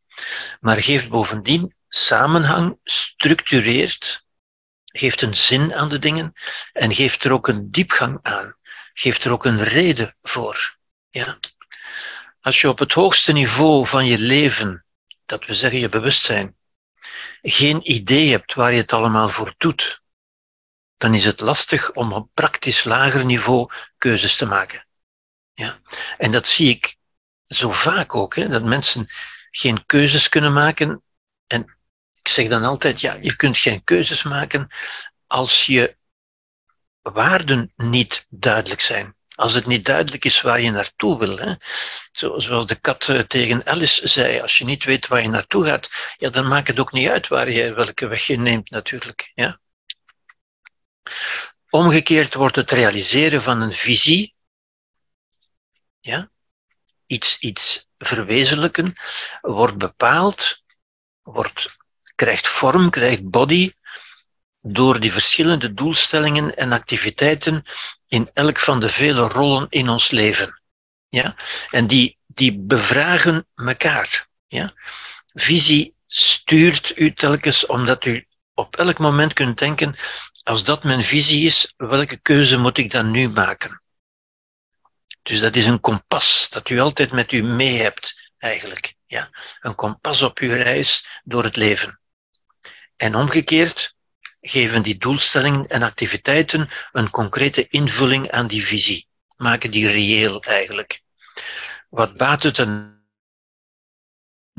Maar 0.60 0.78
geeft 0.78 1.10
bovendien 1.10 1.74
samenhang, 1.90 2.80
structureert, 2.84 4.26
geeft 4.86 5.22
een 5.22 5.36
zin 5.36 5.74
aan 5.74 5.90
de 5.90 6.00
dingen 6.00 6.34
en 6.74 6.94
geeft 6.94 7.24
er 7.24 7.32
ook 7.32 7.48
een 7.48 7.72
diepgang 7.72 8.20
aan, 8.22 8.56
geeft 8.94 9.24
er 9.24 9.32
ook 9.32 9.46
een 9.46 9.64
reden 9.64 10.16
voor, 10.22 10.78
ja. 11.10 11.40
Als 12.42 12.62
je 12.62 12.70
op 12.70 12.80
het 12.80 12.94
hoogste 12.94 13.32
niveau 13.32 13.88
van 13.88 14.06
je 14.06 14.18
leven, 14.18 14.86
dat 15.26 15.46
we 15.46 15.56
zeggen 15.56 15.80
je 15.80 15.90
bewustzijn, 15.90 16.56
geen 17.42 17.92
idee 17.92 18.32
hebt 18.32 18.54
waar 18.54 18.72
je 18.72 18.82
het 18.82 18.94
allemaal 18.94 19.30
voor 19.30 19.54
doet, 19.58 20.02
dan 20.98 21.14
is 21.14 21.26
het 21.26 21.40
lastig 21.40 21.92
om 21.92 22.14
op 22.14 22.30
praktisch 22.34 22.84
lager 22.84 23.26
niveau 23.26 23.72
keuzes 23.98 24.36
te 24.36 24.46
maken. 24.46 24.88
Ja? 25.54 25.80
En 26.18 26.32
dat 26.32 26.48
zie 26.48 26.70
ik 26.70 26.98
zo 27.50 27.72
vaak 27.72 28.16
ook, 28.16 28.36
hè, 28.36 28.48
dat 28.48 28.64
mensen 28.64 29.10
geen 29.52 29.86
keuzes 29.86 30.30
kunnen 30.30 30.54
maken. 30.54 31.04
En 31.48 31.78
ik 32.22 32.28
zeg 32.28 32.48
dan 32.48 32.64
altijd, 32.64 33.02
ja, 33.02 33.14
je 33.22 33.36
kunt 33.36 33.58
geen 33.58 33.84
keuzes 33.84 34.24
maken 34.24 34.70
als 35.28 35.66
je 35.66 35.98
waarden 37.02 37.74
niet 37.76 38.26
duidelijk 38.30 38.82
zijn. 38.82 39.16
Als 39.36 39.54
het 39.54 39.66
niet 39.66 39.86
duidelijk 39.86 40.26
is 40.26 40.42
waar 40.42 40.62
je 40.62 40.72
naartoe 40.72 41.20
wil. 41.20 41.38
Hè. 41.38 41.54
Zoals 42.12 42.68
de 42.68 42.76
kat 42.76 43.10
eh, 43.10 43.20
tegen 43.20 43.66
Alice 43.66 44.08
zei, 44.08 44.40
als 44.40 44.58
je 44.58 44.66
niet 44.66 44.84
weet 44.84 45.08
waar 45.08 45.22
je 45.22 45.30
naartoe 45.30 45.66
gaat, 45.66 45.90
ja, 46.18 46.30
dan 46.30 46.48
maakt 46.48 46.68
het 46.68 46.80
ook 46.80 46.92
niet 46.92 47.10
uit 47.10 47.28
waar 47.28 47.52
je, 47.52 47.74
welke 47.74 48.08
weg 48.08 48.26
je 48.26 48.38
neemt 48.38 48.70
natuurlijk. 48.70 49.32
Ja. 49.36 49.60
Omgekeerd 51.70 52.34
wordt 52.34 52.56
het 52.56 52.72
realiseren 52.72 53.42
van 53.42 53.62
een 53.62 53.74
visie, 53.74 54.36
ja, 56.00 56.30
iets, 57.10 57.38
iets 57.40 57.88
verwezenlijken, 57.98 58.94
wordt 59.42 59.78
bepaald, 59.78 60.64
wordt, 61.22 61.78
krijgt 62.16 62.48
vorm, 62.48 62.90
krijgt 62.90 63.30
body, 63.30 63.72
door 64.62 65.00
die 65.00 65.12
verschillende 65.12 65.74
doelstellingen 65.74 66.56
en 66.56 66.72
activiteiten 66.72 67.64
in 68.08 68.30
elk 68.34 68.60
van 68.60 68.80
de 68.80 68.90
vele 68.90 69.28
rollen 69.28 69.68
in 69.70 69.90
ons 69.90 70.12
leven. 70.12 70.62
Ja? 71.10 71.36
En 71.70 71.88
die, 71.88 72.18
die 72.26 72.60
bevragen 72.60 73.48
elkaar. 73.56 74.28
Ja? 74.48 74.74
Visie 75.34 75.94
stuurt 76.08 76.98
u 76.98 77.14
telkens 77.14 77.66
omdat 77.66 78.06
u 78.06 78.28
op 78.54 78.76
elk 78.76 78.98
moment 78.98 79.34
kunt 79.34 79.58
denken, 79.58 79.96
als 80.44 80.64
dat 80.64 80.84
mijn 80.84 81.04
visie 81.04 81.46
is, 81.46 81.74
welke 81.78 82.18
keuze 82.18 82.58
moet 82.58 82.78
ik 82.78 82.92
dan 82.92 83.12
nu 83.12 83.30
maken? 83.30 83.82
Dus 85.30 85.40
dat 85.40 85.56
is 85.56 85.66
een 85.66 85.80
kompas 85.80 86.50
dat 86.50 86.70
u 86.70 86.80
altijd 86.80 87.12
met 87.12 87.32
u 87.32 87.42
mee 87.42 87.82
hebt, 87.82 88.32
eigenlijk. 88.38 88.96
Ja? 89.06 89.30
Een 89.60 89.76
kompas 89.76 90.22
op 90.22 90.40
uw 90.40 90.54
reis 90.54 91.22
door 91.24 91.44
het 91.44 91.56
leven. 91.56 92.00
En 92.96 93.16
omgekeerd, 93.16 93.96
geven 94.42 94.84
die 94.84 94.98
doelstellingen 94.98 95.68
en 95.68 95.84
activiteiten 95.84 96.70
een 96.92 97.10
concrete 97.10 97.68
invulling 97.68 98.32
aan 98.32 98.48
die 98.48 98.66
visie. 98.66 99.08
Maken 99.36 99.72
die 99.72 99.90
reëel 99.90 100.44
eigenlijk. 100.44 101.02
Wat 101.90 102.18
baat 102.18 102.44
het 102.44 102.58
een 102.58 103.04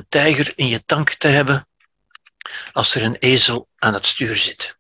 tijger 0.09 0.53
in 0.55 0.67
je 0.67 0.85
tank 0.85 1.11
te 1.11 1.29
hebben 1.29 1.69
als 2.73 2.95
er 2.95 3.03
een 3.03 3.17
ezel 3.17 3.69
aan 3.77 3.95
het 3.95 4.07
stuur 4.07 4.37
zit? 4.37 4.80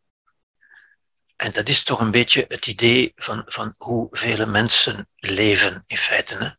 En 1.40 1.52
dat 1.52 1.68
is 1.68 1.82
toch 1.82 2.00
een 2.00 2.10
beetje 2.10 2.44
het 2.48 2.66
idee 2.66 3.12
van, 3.16 3.42
van 3.46 3.74
hoe 3.78 4.08
vele 4.10 4.46
mensen 4.46 5.08
leven 5.16 5.84
in 5.86 5.96
feite. 5.96 6.36
Hè? 6.36 6.50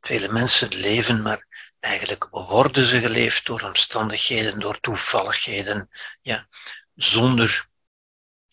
Vele 0.00 0.28
mensen 0.32 0.68
leven, 0.74 1.22
maar 1.22 1.46
eigenlijk 1.80 2.28
worden 2.30 2.84
ze 2.84 3.00
geleefd 3.00 3.46
door 3.46 3.62
omstandigheden, 3.62 4.60
door 4.60 4.80
toevalligheden, 4.80 5.88
ja, 6.20 6.48
zonder 6.94 7.68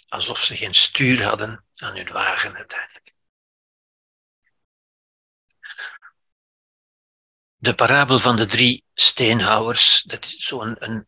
alsof 0.07 0.39
ze 0.39 0.55
geen 0.55 0.75
stuur 0.75 1.23
hadden 1.23 1.65
aan 1.75 1.95
hun 1.95 2.11
wagen 2.11 2.55
uiteindelijk. 2.55 3.13
De 7.55 7.75
parabel 7.75 8.19
van 8.19 8.35
de 8.35 8.45
drie 8.45 8.85
steenhouwers, 8.93 10.03
dat 10.03 10.25
is 10.25 10.35
zo'n 10.37 10.75
een, 10.79 11.07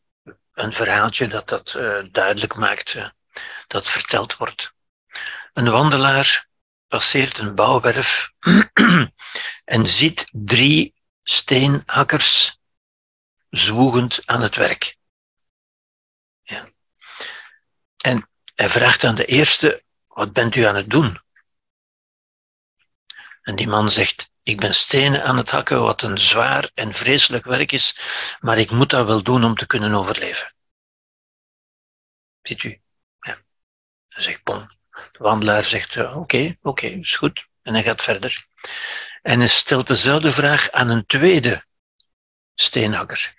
een 0.53 0.73
verhaaltje 0.73 1.27
dat 1.27 1.47
dat 1.47 1.73
uh, 1.73 2.03
duidelijk 2.11 2.55
maakt, 2.55 3.15
dat 3.67 3.89
verteld 3.89 4.37
wordt. 4.37 4.73
Een 5.53 5.69
wandelaar 5.69 6.47
passeert 6.87 7.37
een 7.37 7.55
bouwwerf 7.55 8.31
en 9.75 9.87
ziet 9.87 10.27
drie 10.31 10.95
steenhakkers 11.23 12.59
zwoegend 13.49 14.21
aan 14.25 14.41
het 14.41 14.55
werk. 14.55 14.97
Ja. 16.43 16.69
En 17.97 18.29
hij 18.55 18.69
vraagt 18.69 19.03
aan 19.03 19.15
de 19.15 19.25
eerste, 19.25 19.83
wat 20.07 20.33
bent 20.33 20.55
u 20.55 20.63
aan 20.63 20.75
het 20.75 20.89
doen? 20.89 21.21
En 23.41 23.55
die 23.55 23.67
man 23.67 23.89
zegt, 23.89 24.31
ik 24.43 24.59
ben 24.59 24.75
stenen 24.75 25.23
aan 25.23 25.37
het 25.37 25.51
hakken, 25.51 25.81
wat 25.81 26.01
een 26.01 26.17
zwaar 26.17 26.71
en 26.73 26.93
vreselijk 26.93 27.45
werk 27.45 27.71
is, 27.71 27.97
maar 28.39 28.57
ik 28.57 28.71
moet 28.71 28.89
dat 28.89 29.05
wel 29.05 29.23
doen 29.23 29.43
om 29.43 29.55
te 29.55 29.65
kunnen 29.65 29.93
overleven. 29.93 30.53
Ziet 32.41 32.63
u? 32.63 32.81
Zegt, 34.17 34.43
bon. 34.43 34.75
De 34.89 35.17
wandelaar 35.19 35.65
zegt, 35.65 35.97
oké, 35.97 36.57
oké, 36.61 36.87
is 36.87 37.15
goed. 37.15 37.47
En 37.61 37.73
hij 37.73 37.83
gaat 37.83 38.01
verder. 38.01 38.47
En 39.21 39.39
hij 39.39 39.47
stelt 39.47 39.87
dezelfde 39.87 40.31
vraag 40.31 40.71
aan 40.71 40.89
een 40.89 41.05
tweede 41.05 41.65
steenhakker. 42.55 43.35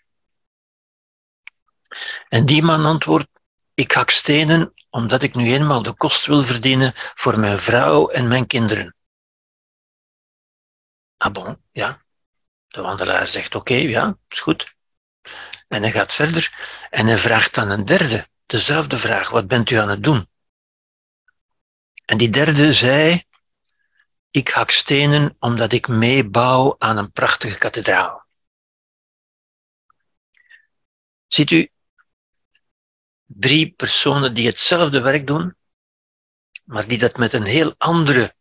En 2.29 2.47
die 2.47 2.63
man 2.63 2.85
antwoordt, 2.85 3.29
ik 3.75 3.93
hak 3.93 4.11
stenen 4.11 4.73
omdat 4.91 5.23
ik 5.23 5.35
nu 5.35 5.53
eenmaal 5.53 5.83
de 5.83 5.93
kost 5.93 6.27
wil 6.27 6.43
verdienen 6.43 6.93
voor 6.95 7.39
mijn 7.39 7.59
vrouw 7.59 8.09
en 8.09 8.29
mijn 8.29 8.47
kinderen. 8.47 8.95
Ah 11.17 11.33
bon, 11.33 11.63
ja. 11.73 12.03
De 12.69 12.83
wandelaar 12.83 13.29
zegt 13.29 13.55
oké, 13.55 13.75
ja, 13.75 14.19
is 14.29 14.41
goed. 14.41 14.75
En 15.69 15.83
hij 15.83 15.93
gaat 15.93 16.15
verder 16.15 16.53
en 16.91 17.07
hij 17.07 17.19
vraagt 17.19 17.59
aan 17.59 17.71
een 17.71 17.85
derde 17.85 18.29
dezelfde 18.47 18.99
vraag, 18.99 19.31
wat 19.31 19.49
bent 19.49 19.71
u 19.71 19.77
aan 19.77 19.89
het 19.89 20.03
doen? 20.03 20.29
En 22.09 22.17
die 22.17 22.31
derde 22.31 22.73
zei, 22.73 23.25
ik 24.31 24.49
hak 24.49 24.71
stenen 24.71 25.37
omdat 25.39 25.73
ik 25.73 25.89
meebouw 25.89 26.75
aan 26.79 26.97
een 26.97 27.13
prachtige 27.13 27.59
kathedraal. 27.59 28.27
Ziet 31.27 31.51
u, 31.51 31.71
drie 33.25 33.73
personen 33.73 34.35
die 34.35 34.47
hetzelfde 34.47 35.01
werk 35.01 35.27
doen, 35.27 35.57
maar 36.65 36.87
die 36.87 36.99
dat 36.99 37.17
met 37.17 37.33
een 37.33 37.45
heel 37.45 37.75
andere 37.79 38.35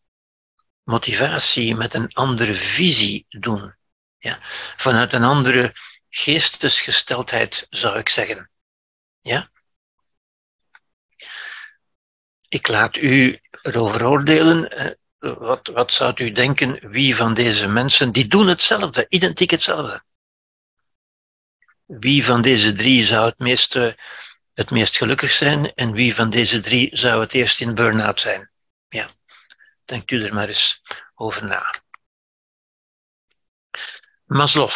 motivatie, 0.83 1.75
met 1.75 1.93
een 1.93 2.13
andere 2.13 2.53
visie 2.53 3.25
doen. 3.29 3.75
Ja? 4.17 4.39
Vanuit 4.77 5.13
een 5.13 5.23
andere 5.23 5.73
geestesgesteldheid, 6.09 7.67
zou 7.69 7.97
ik 7.97 8.09
zeggen. 8.09 8.49
Ja? 9.21 9.51
Ik 12.47 12.67
laat 12.67 12.97
u 12.97 13.41
erover 13.67 14.05
oordelen. 14.05 14.71
Eh, 14.71 14.91
wat, 15.19 15.67
wat 15.67 15.93
zou 15.93 16.13
u 16.23 16.31
denken, 16.31 16.89
wie 16.89 17.15
van 17.15 17.33
deze 17.33 17.67
mensen, 17.67 18.11
die 18.11 18.27
doen 18.27 18.47
hetzelfde, 18.47 19.05
identiek 19.09 19.51
hetzelfde. 19.51 20.03
Wie 21.85 22.25
van 22.25 22.41
deze 22.41 22.73
drie 22.73 23.05
zou 23.05 23.25
het 23.25 23.39
meest, 23.39 23.73
het 24.53 24.69
meest 24.69 24.97
gelukkig 24.97 25.31
zijn 25.31 25.73
en 25.73 25.91
wie 25.91 26.15
van 26.15 26.29
deze 26.29 26.59
drie 26.59 26.97
zou 26.97 27.21
het 27.21 27.33
eerst 27.33 27.61
in 27.61 27.75
burn-out 27.75 28.21
zijn? 28.21 28.51
Ja, 28.89 29.09
denkt 29.85 30.11
u 30.11 30.23
er 30.23 30.33
maar 30.33 30.47
eens 30.47 30.81
over 31.15 31.45
na. 31.45 31.81
Maslow, 34.25 34.71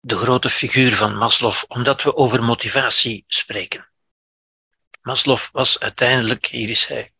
de 0.00 0.16
grote 0.16 0.50
figuur 0.50 0.96
van 0.96 1.16
Maslow, 1.16 1.54
omdat 1.68 2.02
we 2.02 2.16
over 2.16 2.42
motivatie 2.42 3.24
spreken. 3.26 3.88
Maslow 5.00 5.40
was 5.52 5.80
uiteindelijk, 5.80 6.46
hier 6.46 6.68
is 6.68 6.86
hij, 6.86 7.12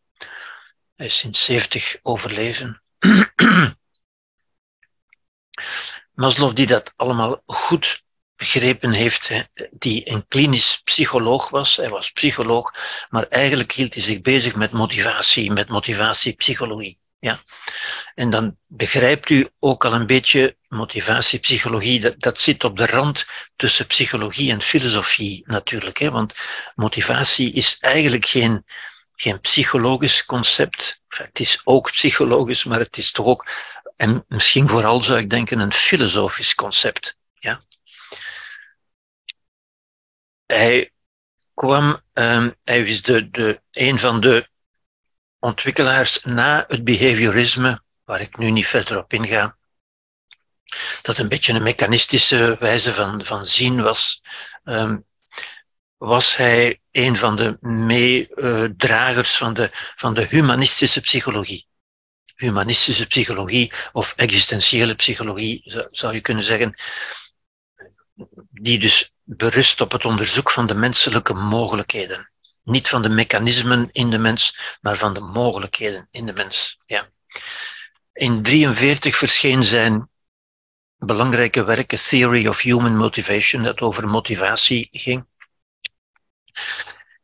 hij 0.97 1.05
is 1.05 1.23
in 1.23 1.35
70 1.35 1.97
overleven. 2.01 2.81
Maslow, 6.13 6.55
die 6.55 6.67
dat 6.67 6.93
allemaal 6.95 7.41
goed 7.45 8.03
begrepen 8.35 8.91
heeft, 8.91 9.31
die 9.71 10.11
een 10.11 10.27
klinisch 10.27 10.81
psycholoog 10.83 11.49
was. 11.49 11.75
Hij 11.75 11.89
was 11.89 12.11
psycholoog, 12.11 12.73
maar 13.09 13.23
eigenlijk 13.23 13.71
hield 13.71 13.93
hij 13.93 14.03
zich 14.03 14.21
bezig 14.21 14.55
met 14.55 14.71
motivatie, 14.71 15.51
met 15.51 15.69
motivatiepsychologie. 15.69 16.99
Ja. 17.19 17.39
En 18.15 18.29
dan 18.29 18.57
begrijpt 18.67 19.29
u 19.29 19.49
ook 19.59 19.85
al 19.85 19.93
een 19.93 20.05
beetje 20.05 20.57
motivatiepsychologie, 20.67 21.99
dat, 21.99 22.19
dat 22.19 22.39
zit 22.39 22.63
op 22.63 22.77
de 22.77 22.85
rand 22.85 23.25
tussen 23.55 23.87
psychologie 23.87 24.51
en 24.51 24.61
filosofie 24.61 25.43
natuurlijk. 25.45 25.97
Hè? 25.97 26.11
Want 26.11 26.35
motivatie 26.75 27.51
is 27.51 27.77
eigenlijk 27.79 28.25
geen, 28.25 28.65
geen 29.17 29.39
psychologisch 29.39 30.25
concept. 30.25 31.01
Het 31.07 31.39
is 31.39 31.61
ook 31.63 31.91
psychologisch, 31.91 32.63
maar 32.63 32.79
het 32.79 32.97
is 32.97 33.11
toch 33.11 33.25
ook, 33.25 33.47
en 33.95 34.25
misschien 34.27 34.69
vooral 34.69 35.01
zou 35.01 35.19
ik 35.19 35.29
denken, 35.29 35.59
een 35.59 35.73
filosofisch 35.73 36.55
concept. 36.55 37.17
Ja? 37.33 37.61
Hij 40.45 40.91
kwam, 41.53 42.01
um, 42.13 42.55
hij 42.63 42.79
is 42.83 43.01
de, 43.01 43.29
de, 43.29 43.61
een 43.71 43.99
van 43.99 44.21
de 44.21 44.49
ontwikkelaars 45.39 46.23
na 46.23 46.65
het 46.67 46.83
behaviorisme, 46.83 47.81
waar 48.03 48.21
ik 48.21 48.37
nu 48.37 48.51
niet 48.51 48.67
verder 48.67 48.97
op 48.97 49.13
inga, 49.13 49.57
dat 51.01 51.17
een 51.17 51.27
beetje 51.27 51.53
een 51.53 51.63
mechanistische 51.63 52.55
wijze 52.59 52.93
van, 52.93 53.25
van 53.25 53.45
zien 53.45 53.81
was, 53.81 54.23
um, 54.63 55.05
was 55.97 56.35
hij 56.35 56.81
een 56.91 57.17
van 57.17 57.35
de 57.35 57.57
meedragers 57.61 59.37
van, 59.37 59.53
de, 59.53 59.69
van 59.95 60.13
de 60.13 60.25
humanistische 60.25 61.01
psychologie. 61.01 61.67
Humanistische 62.35 63.07
psychologie 63.07 63.73
of 63.91 64.13
existentiële 64.15 64.95
psychologie, 64.95 65.61
zou 65.91 66.13
je 66.13 66.21
kunnen 66.21 66.43
zeggen, 66.43 66.75
die 68.49 68.79
dus 68.79 69.11
berust 69.23 69.81
op 69.81 69.91
het 69.91 70.05
onderzoek 70.05 70.51
van 70.51 70.67
de 70.67 70.75
menselijke 70.75 71.33
mogelijkheden. 71.33 72.31
Niet 72.63 72.89
van 72.89 73.01
de 73.01 73.09
mechanismen 73.09 73.89
in 73.91 74.09
de 74.09 74.17
mens, 74.17 74.57
maar 74.81 74.97
van 74.97 75.13
de 75.13 75.19
mogelijkheden 75.19 76.07
in 76.11 76.25
de 76.25 76.33
mens. 76.33 76.77
Ja. 76.85 77.09
In 78.13 78.43
1943 78.43 79.17
verscheen 79.17 79.63
zijn 79.63 80.09
belangrijke 80.97 81.63
werk, 81.63 81.95
Theory 81.95 82.47
of 82.47 82.61
Human 82.61 82.97
Motivation, 82.97 83.63
dat 83.63 83.79
over 83.79 84.07
motivatie 84.07 84.89
ging. 84.91 85.25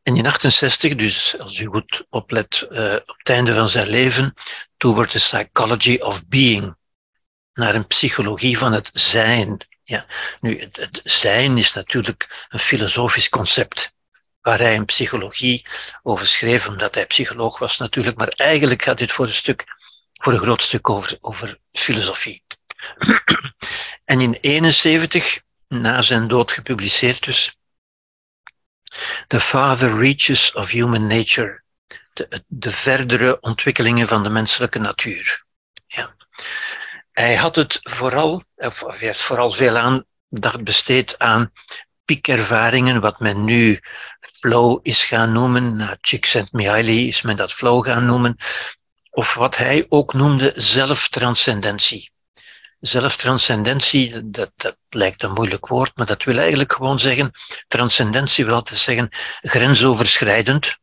En 0.03 0.15
in 0.15 0.26
68, 0.26 0.95
dus 0.95 1.39
als 1.39 1.60
u 1.60 1.65
goed 1.65 2.05
oplet, 2.10 2.68
uh, 2.69 2.93
op 2.93 3.18
het 3.18 3.30
einde 3.30 3.53
van 3.53 3.69
zijn 3.69 3.88
leven, 3.88 4.34
toen 4.77 4.95
wordt 4.95 5.11
de 5.11 5.19
Psychology 5.19 5.97
of 6.01 6.27
Being 6.27 6.76
naar 7.53 7.76
een 7.76 7.88
psychologie 7.88 8.57
van 8.57 8.73
het 8.73 8.89
zijn. 8.93 9.68
Ja. 9.84 10.05
Nu, 10.41 10.60
het, 10.60 10.76
het 10.76 11.01
zijn 11.03 11.57
is 11.57 11.73
natuurlijk 11.73 12.47
een 12.49 12.60
filosofisch 12.60 13.30
concept 13.30 13.93
waar 14.41 14.60
hij 14.60 14.73
in 14.73 14.85
psychologie 14.85 15.65
over 16.03 16.27
schreef, 16.27 16.68
omdat 16.68 16.95
hij 16.95 17.05
psycholoog 17.05 17.60
was 17.60 17.77
natuurlijk, 17.77 18.18
maar 18.18 18.27
eigenlijk 18.27 18.81
gaat 18.81 18.97
dit 18.97 19.11
voor 19.11 19.26
een 19.26 19.34
stuk, 19.34 19.65
voor 20.14 20.34
een 20.34 20.39
groot 20.39 20.61
stuk 20.61 20.89
over, 20.89 21.18
over 21.22 21.60
filosofie. 21.72 22.43
en 24.05 24.22
in 24.22 24.38
71, 24.41 25.41
na 25.68 26.01
zijn 26.01 26.27
dood 26.27 26.51
gepubliceerd 26.51 27.23
dus, 27.23 27.57
The 29.28 29.40
Father 29.40 29.98
Reaches 29.98 30.53
of 30.53 30.70
Human 30.70 31.07
Nature, 31.07 31.64
de, 32.14 32.44
de 32.48 32.72
verdere 32.72 33.40
ontwikkelingen 33.40 34.07
van 34.07 34.24
de 34.24 34.30
menselijke 34.30 34.80
natuur. 34.80 35.45
Ja. 35.88 36.15
Hij 37.11 37.36
had 37.36 37.56
het 37.56 37.80
vooral, 37.84 38.44
of 38.56 38.80
hij 38.80 38.98
heeft 38.98 39.22
vooral 39.22 39.52
veel 39.52 39.78
aandacht 39.78 40.64
besteed 40.64 41.20
aan 41.20 41.52
piekervaringen, 42.06 43.02
wat 43.02 43.20
men 43.20 43.44
nu 43.44 43.80
flow 44.22 44.80
is 44.82 45.06
gaan 45.06 45.32
noemen. 45.32 45.76
Na 45.76 45.98
Csikszentmihalyi 46.02 47.07
is 47.07 47.22
men 47.22 47.38
dat 47.38 47.53
flow 47.53 47.86
gaan 47.86 48.06
noemen. 48.06 48.38
Of 49.10 49.34
wat 49.34 49.57
hij 49.57 49.86
ook 49.90 50.14
noemde 50.14 50.52
zelftranscendentie. 50.56 52.12
Zelftranscendentie, 52.85 54.30
dat, 54.30 54.51
dat 54.55 54.77
lijkt 54.89 55.23
een 55.23 55.34
moeilijk 55.34 55.68
woord, 55.68 55.91
maar 55.95 56.05
dat 56.05 56.23
wil 56.23 56.38
eigenlijk 56.38 56.73
gewoon 56.73 56.99
zeggen, 56.99 57.31
transcendentie 57.68 58.45
wil 58.45 58.53
altijd 58.53 58.80
zeggen 58.80 59.10
grensoverschrijdend, 59.41 60.77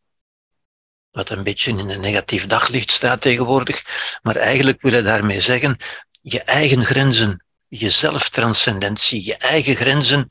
wat 1.11 1.31
een 1.31 1.43
beetje 1.43 1.71
in 1.71 1.91
een 1.91 2.01
negatief 2.01 2.47
daglicht 2.47 2.91
staat 2.91 3.21
tegenwoordig, 3.21 3.85
maar 4.23 4.37
eigenlijk 4.37 4.83
wil 4.83 4.93
hij 4.93 5.03
daarmee 5.03 5.41
zeggen, 5.41 5.77
je 6.21 6.43
eigen 6.43 6.85
grenzen, 6.85 7.45
je 7.69 7.91
zelftranscendentie, 7.91 9.25
je 9.25 9.37
eigen 9.37 9.77
grenzen 9.77 10.27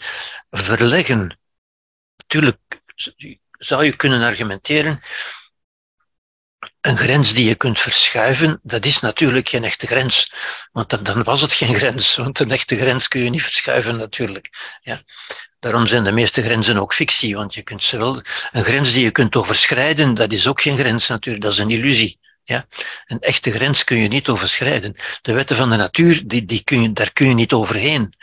verleggen. 0.49 1.39
Natuurlijk 2.17 2.81
zou 3.51 3.85
je 3.85 3.95
kunnen 3.95 4.21
argumenteren, 4.21 5.01
een 6.81 6.97
grens 6.97 7.33
die 7.33 7.47
je 7.47 7.55
kunt 7.55 7.79
verschuiven, 7.79 8.59
dat 8.63 8.85
is 8.85 8.99
natuurlijk 8.99 9.49
geen 9.49 9.63
echte 9.63 9.87
grens. 9.87 10.33
Want 10.71 11.05
dan, 11.05 11.23
was 11.23 11.41
het 11.41 11.53
geen 11.53 11.75
grens, 11.79 12.15
want 12.15 12.39
een 12.39 12.51
echte 12.51 12.77
grens 12.77 13.07
kun 13.07 13.23
je 13.23 13.29
niet 13.29 13.43
verschuiven 13.43 13.97
natuurlijk. 13.97 14.49
Ja. 14.81 15.01
Daarom 15.59 15.87
zijn 15.87 16.03
de 16.03 16.11
meeste 16.11 16.41
grenzen 16.41 16.77
ook 16.77 16.93
fictie, 16.93 17.35
want 17.35 17.53
je 17.53 17.61
kunt 17.61 17.83
ze 17.83 17.97
wel, 17.97 18.21
een 18.51 18.63
grens 18.63 18.93
die 18.93 19.03
je 19.03 19.11
kunt 19.11 19.35
overschrijden, 19.35 20.13
dat 20.13 20.31
is 20.31 20.47
ook 20.47 20.61
geen 20.61 20.77
grens 20.77 21.07
natuurlijk, 21.07 21.43
dat 21.43 21.53
is 21.53 21.59
een 21.59 21.71
illusie. 21.71 22.19
Ja? 22.43 22.65
Een 23.05 23.19
echte 23.19 23.51
grens 23.51 23.83
kun 23.83 23.97
je 23.97 24.07
niet 24.07 24.27
overschrijden. 24.27 24.95
De 25.21 25.33
wetten 25.33 25.55
van 25.55 25.69
de 25.69 25.75
natuur, 25.75 26.27
die, 26.27 26.45
die 26.45 26.63
kun 26.63 26.81
je, 26.81 26.93
daar 26.93 27.13
kun 27.13 27.27
je 27.27 27.33
niet 27.33 27.53
overheen. 27.53 28.13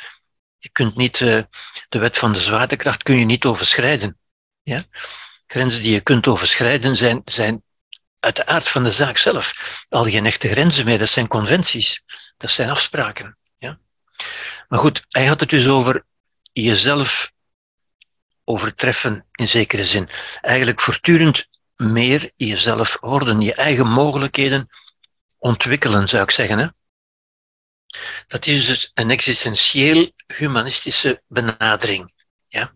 Je 0.59 0.69
kunt 0.73 0.97
niet, 0.97 1.21
uh, 1.21 1.43
de 1.89 1.99
wet 1.99 2.19
van 2.19 2.33
de 2.33 2.41
zwaartekracht 2.41 3.03
kun 3.03 3.19
je 3.19 3.25
niet 3.25 3.45
overschrijden. 3.45 4.19
Ja? 4.63 4.83
Grenzen 5.47 5.83
die 5.83 5.93
je 5.93 6.01
kunt 6.01 6.27
overschrijden 6.27 6.97
zijn, 6.97 7.23
zijn 7.25 7.63
uit 8.27 8.37
de 8.37 8.47
aard 8.47 8.69
van 8.69 8.83
de 8.83 8.91
zaak 8.91 9.19
zelf 9.19 9.53
al 9.89 10.05
geen 10.05 10.27
echte 10.27 10.49
grenzen 10.49 10.85
meer. 10.85 10.99
Dat 10.99 11.09
zijn 11.09 11.29
conventies. 11.29 12.03
Dat 12.37 12.51
zijn 12.51 12.71
afspraken. 12.71 13.39
Ja? 13.59 13.79
Maar 14.69 14.79
goed, 14.79 15.05
hij 15.09 15.27
had 15.27 15.41
het 15.41 15.49
dus 15.49 15.69
over 15.69 16.05
jezelf 16.53 17.33
overtreffen 18.45 19.27
in 19.33 19.49
zekere 19.49 19.85
zin. 19.85 20.09
Eigenlijk 20.41 20.81
voortdurend 20.81 21.49
meer 21.77 22.31
jezelf 22.37 22.97
worden, 23.01 23.41
je 23.41 23.55
eigen 23.55 23.87
mogelijkheden 23.87 24.69
ontwikkelen, 25.39 26.09
zou 26.09 26.23
ik 26.23 26.31
zeggen. 26.31 26.59
Hè? 26.59 26.67
Dat 28.27 28.47
is 28.47 28.67
dus 28.67 28.91
een 28.95 29.11
existentieel 29.11 30.11
humanistische 30.27 31.23
benadering. 31.29 32.13
Ja? 32.49 32.75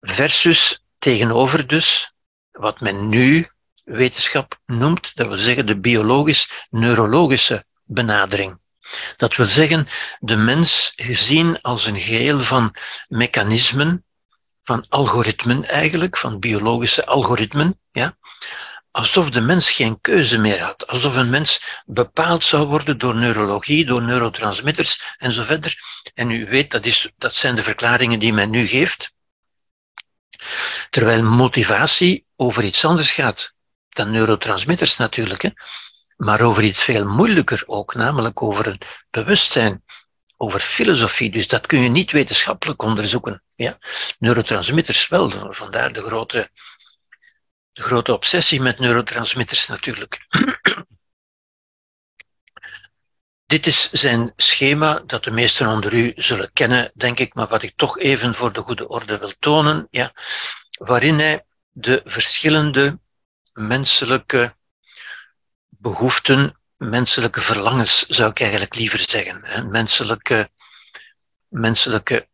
Versus 0.00 0.84
tegenover 0.98 1.66
dus 1.66 2.14
wat 2.50 2.80
men 2.80 3.08
nu 3.08 3.50
wetenschap 3.90 4.58
noemt, 4.66 5.16
dat 5.16 5.26
wil 5.26 5.36
zeggen 5.36 5.66
de 5.66 5.80
biologisch-neurologische 5.80 7.64
benadering. 7.84 8.58
Dat 9.16 9.36
wil 9.36 9.46
zeggen, 9.46 9.88
de 10.18 10.36
mens 10.36 10.92
gezien 10.96 11.60
als 11.60 11.86
een 11.86 12.00
geheel 12.00 12.40
van 12.40 12.74
mechanismen, 13.08 14.04
van 14.62 14.84
algoritmen 14.88 15.68
eigenlijk, 15.68 16.16
van 16.16 16.38
biologische 16.38 17.06
algoritmen, 17.06 17.80
ja, 17.92 18.16
alsof 18.90 19.30
de 19.30 19.40
mens 19.40 19.70
geen 19.70 20.00
keuze 20.00 20.38
meer 20.38 20.60
had, 20.60 20.86
alsof 20.86 21.14
een 21.14 21.30
mens 21.30 21.80
bepaald 21.86 22.44
zou 22.44 22.66
worden 22.66 22.98
door 22.98 23.14
neurologie, 23.14 23.86
door 23.86 24.02
neurotransmitters 24.02 25.14
en 25.18 25.32
zo 25.32 25.42
verder. 25.42 25.78
En 26.14 26.30
u 26.30 26.46
weet, 26.46 26.70
dat, 26.70 26.84
is, 26.84 27.10
dat 27.16 27.34
zijn 27.34 27.54
de 27.54 27.62
verklaringen 27.62 28.18
die 28.18 28.32
men 28.32 28.50
nu 28.50 28.66
geeft. 28.66 29.12
Terwijl 30.90 31.22
motivatie 31.22 32.24
over 32.36 32.64
iets 32.64 32.84
anders 32.84 33.12
gaat 33.12 33.54
dan 33.90 34.10
neurotransmitters 34.10 34.96
natuurlijk, 34.96 35.42
hè, 35.42 35.50
maar 36.16 36.40
over 36.40 36.62
iets 36.62 36.82
veel 36.82 37.06
moeilijker 37.06 37.62
ook, 37.66 37.94
namelijk 37.94 38.42
over 38.42 38.66
een 38.66 38.80
bewustzijn, 39.10 39.84
over 40.36 40.60
filosofie. 40.60 41.30
Dus 41.30 41.48
dat 41.48 41.66
kun 41.66 41.80
je 41.80 41.88
niet 41.88 42.10
wetenschappelijk 42.12 42.82
onderzoeken. 42.82 43.42
Ja? 43.54 43.78
Neurotransmitters 44.18 45.08
wel, 45.08 45.52
vandaar 45.52 45.92
de 45.92 46.02
grote, 46.02 46.50
de 47.72 47.82
grote 47.82 48.12
obsessie 48.12 48.60
met 48.60 48.78
neurotransmitters 48.78 49.66
natuurlijk. 49.66 50.18
Dit 53.46 53.66
is 53.66 53.90
zijn 53.90 54.32
schema 54.36 55.02
dat 55.06 55.24
de 55.24 55.30
meesten 55.30 55.66
onder 55.66 55.92
u 55.92 56.12
zullen 56.16 56.52
kennen, 56.52 56.90
denk 56.94 57.18
ik, 57.18 57.34
maar 57.34 57.48
wat 57.48 57.62
ik 57.62 57.72
toch 57.76 57.98
even 57.98 58.34
voor 58.34 58.52
de 58.52 58.60
goede 58.60 58.88
orde 58.88 59.18
wil 59.18 59.32
tonen, 59.38 59.88
ja, 59.90 60.12
waarin 60.70 61.18
hij 61.18 61.44
de 61.70 62.02
verschillende 62.04 62.98
menselijke 63.52 64.56
behoeften, 65.68 66.60
menselijke 66.76 67.40
verlangens, 67.40 68.06
zou 68.06 68.30
ik 68.30 68.40
eigenlijk 68.40 68.74
liever 68.74 69.00
zeggen. 69.08 69.70
Menselijke, 69.70 70.50
menselijke 71.48 72.28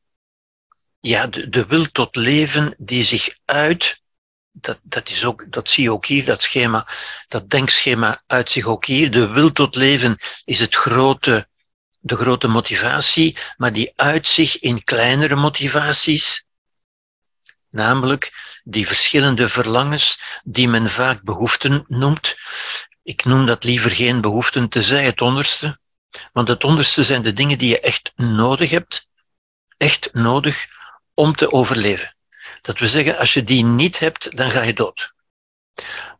ja, 1.06 1.26
de, 1.26 1.48
de 1.48 1.66
wil 1.66 1.84
tot 1.84 2.16
leven 2.16 2.74
die 2.78 3.04
zich 3.04 3.38
uit, 3.44 4.02
dat, 4.52 4.80
dat, 4.82 5.08
is 5.08 5.24
ook, 5.24 5.52
dat 5.52 5.70
zie 5.70 5.82
je 5.82 5.92
ook 5.92 6.06
hier, 6.06 6.24
dat 6.24 6.42
schema, 6.42 6.86
dat 7.28 7.50
denkschema 7.50 8.22
uit 8.26 8.50
zich 8.50 8.66
ook 8.66 8.84
hier. 8.84 9.10
De 9.10 9.26
wil 9.26 9.52
tot 9.52 9.76
leven 9.76 10.18
is 10.44 10.60
het 10.60 10.74
grote, 10.74 11.48
de 12.00 12.16
grote 12.16 12.48
motivatie, 12.48 13.36
maar 13.56 13.72
die 13.72 13.92
uit 13.96 14.28
zich 14.28 14.58
in 14.58 14.84
kleinere 14.84 15.34
motivaties, 15.34 16.45
namelijk 17.76 18.32
die 18.64 18.86
verschillende 18.86 19.48
verlangens 19.48 20.20
die 20.44 20.68
men 20.68 20.90
vaak 20.90 21.22
behoeften 21.22 21.84
noemt. 21.88 22.36
Ik 23.02 23.24
noem 23.24 23.46
dat 23.46 23.64
liever 23.64 23.90
geen 23.90 24.20
behoeften, 24.20 24.68
tezij 24.68 25.04
het 25.04 25.20
onderste, 25.20 25.78
want 26.32 26.48
het 26.48 26.64
onderste 26.64 27.04
zijn 27.04 27.22
de 27.22 27.32
dingen 27.32 27.58
die 27.58 27.68
je 27.68 27.80
echt 27.80 28.12
nodig 28.16 28.70
hebt, 28.70 29.08
echt 29.76 30.14
nodig 30.14 30.66
om 31.14 31.34
te 31.34 31.52
overleven. 31.52 32.16
Dat 32.60 32.78
we 32.78 32.88
zeggen, 32.88 33.18
als 33.18 33.34
je 33.34 33.44
die 33.44 33.64
niet 33.64 33.98
hebt, 33.98 34.36
dan 34.36 34.50
ga 34.50 34.62
je 34.62 34.74
dood. 34.74 35.12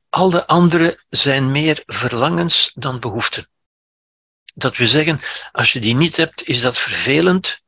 Al 0.09 0.31
de 0.31 0.47
andere 0.47 1.05
zijn 1.09 1.51
meer 1.51 1.83
verlangens 1.87 2.71
dan 2.75 3.01
behoeften. 3.01 3.49
Dat 4.55 4.77
we 4.77 4.87
zeggen, 4.87 5.21
als 5.53 5.73
je 5.73 5.81
die 5.81 5.95
niet 5.95 6.17
hebt, 6.17 6.45
is 6.45 6.61
dat 6.61 6.79
vervelend, 6.79 7.61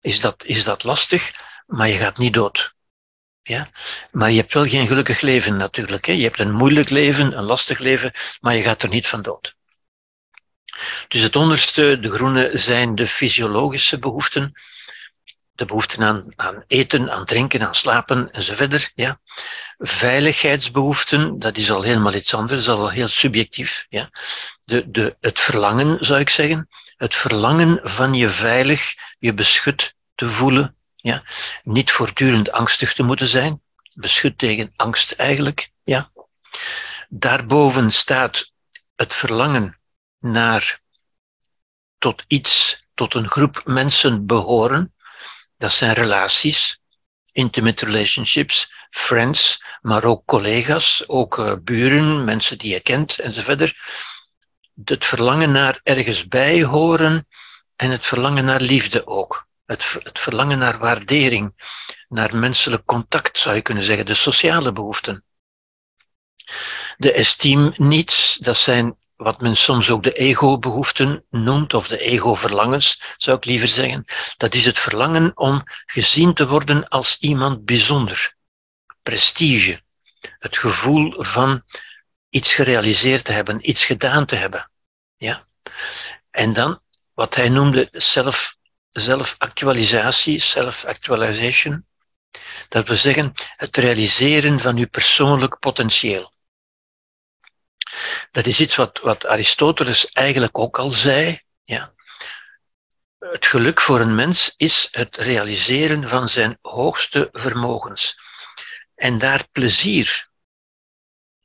is 0.00 0.20
dat, 0.20 0.44
is 0.44 0.64
dat 0.64 0.84
lastig, 0.84 1.32
maar 1.66 1.88
je 1.88 1.98
gaat 1.98 2.18
niet 2.18 2.34
dood. 2.34 2.74
Ja? 3.42 3.70
Maar 4.10 4.30
je 4.30 4.40
hebt 4.40 4.54
wel 4.54 4.66
geen 4.66 4.86
gelukkig 4.86 5.20
leven 5.20 5.56
natuurlijk. 5.56 6.06
Hè? 6.06 6.12
Je 6.12 6.22
hebt 6.22 6.40
een 6.40 6.52
moeilijk 6.52 6.90
leven, 6.90 7.38
een 7.38 7.44
lastig 7.44 7.78
leven, 7.78 8.12
maar 8.40 8.54
je 8.54 8.62
gaat 8.62 8.82
er 8.82 8.88
niet 8.88 9.06
van 9.06 9.22
dood. 9.22 9.56
Dus 11.08 11.22
het 11.22 11.36
onderste, 11.36 12.00
de 12.00 12.10
groene, 12.10 12.50
zijn 12.54 12.94
de 12.94 13.06
fysiologische 13.06 13.98
behoeften. 13.98 14.52
De 15.52 15.64
behoeften 15.64 16.02
aan, 16.02 16.24
aan 16.36 16.64
eten, 16.66 17.10
aan 17.10 17.24
drinken, 17.24 17.66
aan 17.66 17.74
slapen 17.74 18.30
enzovoort. 18.30 18.92
Ja? 18.94 19.20
Veiligheidsbehoeften, 19.78 21.38
dat 21.38 21.56
is 21.56 21.70
al 21.70 21.82
helemaal 21.82 22.14
iets 22.14 22.34
anders, 22.34 22.64
dat 22.64 22.76
is 22.76 22.82
al 22.82 22.90
heel 22.90 23.08
subjectief. 23.08 23.86
Ja? 23.88 24.10
De, 24.64 24.90
de, 24.90 25.16
het 25.20 25.40
verlangen, 25.40 26.04
zou 26.04 26.20
ik 26.20 26.30
zeggen. 26.30 26.68
Het 26.96 27.14
verlangen 27.14 27.80
van 27.82 28.14
je 28.14 28.28
veilig, 28.30 28.94
je 29.18 29.34
beschut 29.34 29.94
te 30.14 30.28
voelen, 30.28 30.75
ja? 31.06 31.22
Niet 31.62 31.92
voortdurend 31.92 32.52
angstig 32.52 32.94
te 32.94 33.02
moeten 33.02 33.28
zijn. 33.28 33.62
Beschut 33.94 34.38
tegen 34.38 34.72
angst 34.76 35.12
eigenlijk. 35.12 35.70
Ja? 35.84 36.10
Daarboven 37.08 37.90
staat 37.90 38.52
het 38.96 39.14
verlangen 39.14 39.78
naar 40.18 40.80
tot 41.98 42.24
iets, 42.26 42.84
tot 42.94 43.14
een 43.14 43.28
groep 43.28 43.62
mensen 43.64 44.26
behoren. 44.26 44.94
Dat 45.56 45.72
zijn 45.72 45.92
relaties, 45.92 46.80
intimate 47.32 47.84
relationships, 47.84 48.72
friends, 48.90 49.64
maar 49.80 50.04
ook 50.04 50.24
collega's, 50.24 51.04
ook 51.06 51.38
uh, 51.38 51.52
buren, 51.62 52.24
mensen 52.24 52.58
die 52.58 52.72
je 52.72 52.80
kent 52.80 53.18
enzovoort. 53.18 53.74
Het 54.84 55.04
verlangen 55.04 55.52
naar 55.52 55.80
ergens 55.82 56.28
bij 56.28 56.62
horen 56.62 57.28
en 57.76 57.90
het 57.90 58.04
verlangen 58.04 58.44
naar 58.44 58.60
liefde 58.60 59.06
ook 59.06 59.45
het, 59.66 59.96
het 60.02 60.18
verlangen 60.18 60.58
naar 60.58 60.78
waardering, 60.78 61.54
naar 62.08 62.36
menselijk 62.36 62.84
contact 62.84 63.38
zou 63.38 63.54
je 63.54 63.62
kunnen 63.62 63.84
zeggen, 63.84 64.06
de 64.06 64.14
sociale 64.14 64.72
behoeften. 64.72 65.24
De 66.96 67.12
esteem 67.12 67.74
needs, 67.76 68.36
dat 68.40 68.56
zijn 68.56 68.96
wat 69.16 69.40
men 69.40 69.56
soms 69.56 69.90
ook 69.90 70.02
de 70.02 70.12
ego-behoeften 70.12 71.24
noemt, 71.30 71.74
of 71.74 71.88
de 71.88 71.98
ego-verlangens, 71.98 73.02
zou 73.16 73.36
ik 73.36 73.44
liever 73.44 73.68
zeggen. 73.68 74.04
Dat 74.36 74.54
is 74.54 74.64
het 74.64 74.78
verlangen 74.78 75.32
om 75.34 75.62
gezien 75.86 76.34
te 76.34 76.46
worden 76.46 76.88
als 76.88 77.16
iemand 77.20 77.64
bijzonder. 77.64 78.34
Prestige. 79.02 79.80
Het 80.38 80.56
gevoel 80.56 81.24
van 81.24 81.62
iets 82.28 82.54
gerealiseerd 82.54 83.24
te 83.24 83.32
hebben, 83.32 83.70
iets 83.70 83.84
gedaan 83.84 84.26
te 84.26 84.36
hebben. 84.36 84.70
Ja? 85.16 85.46
En 86.30 86.52
dan 86.52 86.80
wat 87.14 87.34
hij 87.34 87.48
noemde 87.48 87.88
self 87.92 88.55
zelfactualisatie, 89.00 90.40
self-actualization. 90.40 91.86
Dat 92.68 92.88
we 92.88 92.96
zeggen 92.96 93.32
het 93.56 93.76
realiseren 93.76 94.60
van 94.60 94.76
uw 94.76 94.88
persoonlijk 94.88 95.58
potentieel. 95.58 96.34
Dat 98.30 98.46
is 98.46 98.60
iets 98.60 98.76
wat, 98.76 99.00
wat 99.00 99.26
Aristoteles 99.26 100.06
eigenlijk 100.06 100.58
ook 100.58 100.78
al 100.78 100.90
zei. 100.90 101.40
Ja. 101.64 101.94
Het 103.18 103.46
geluk 103.46 103.80
voor 103.80 104.00
een 104.00 104.14
mens 104.14 104.54
is 104.56 104.88
het 104.90 105.16
realiseren 105.16 106.08
van 106.08 106.28
zijn 106.28 106.58
hoogste 106.60 107.28
vermogens. 107.32 108.20
En 108.94 109.18
daar 109.18 109.48
plezier 109.52 110.28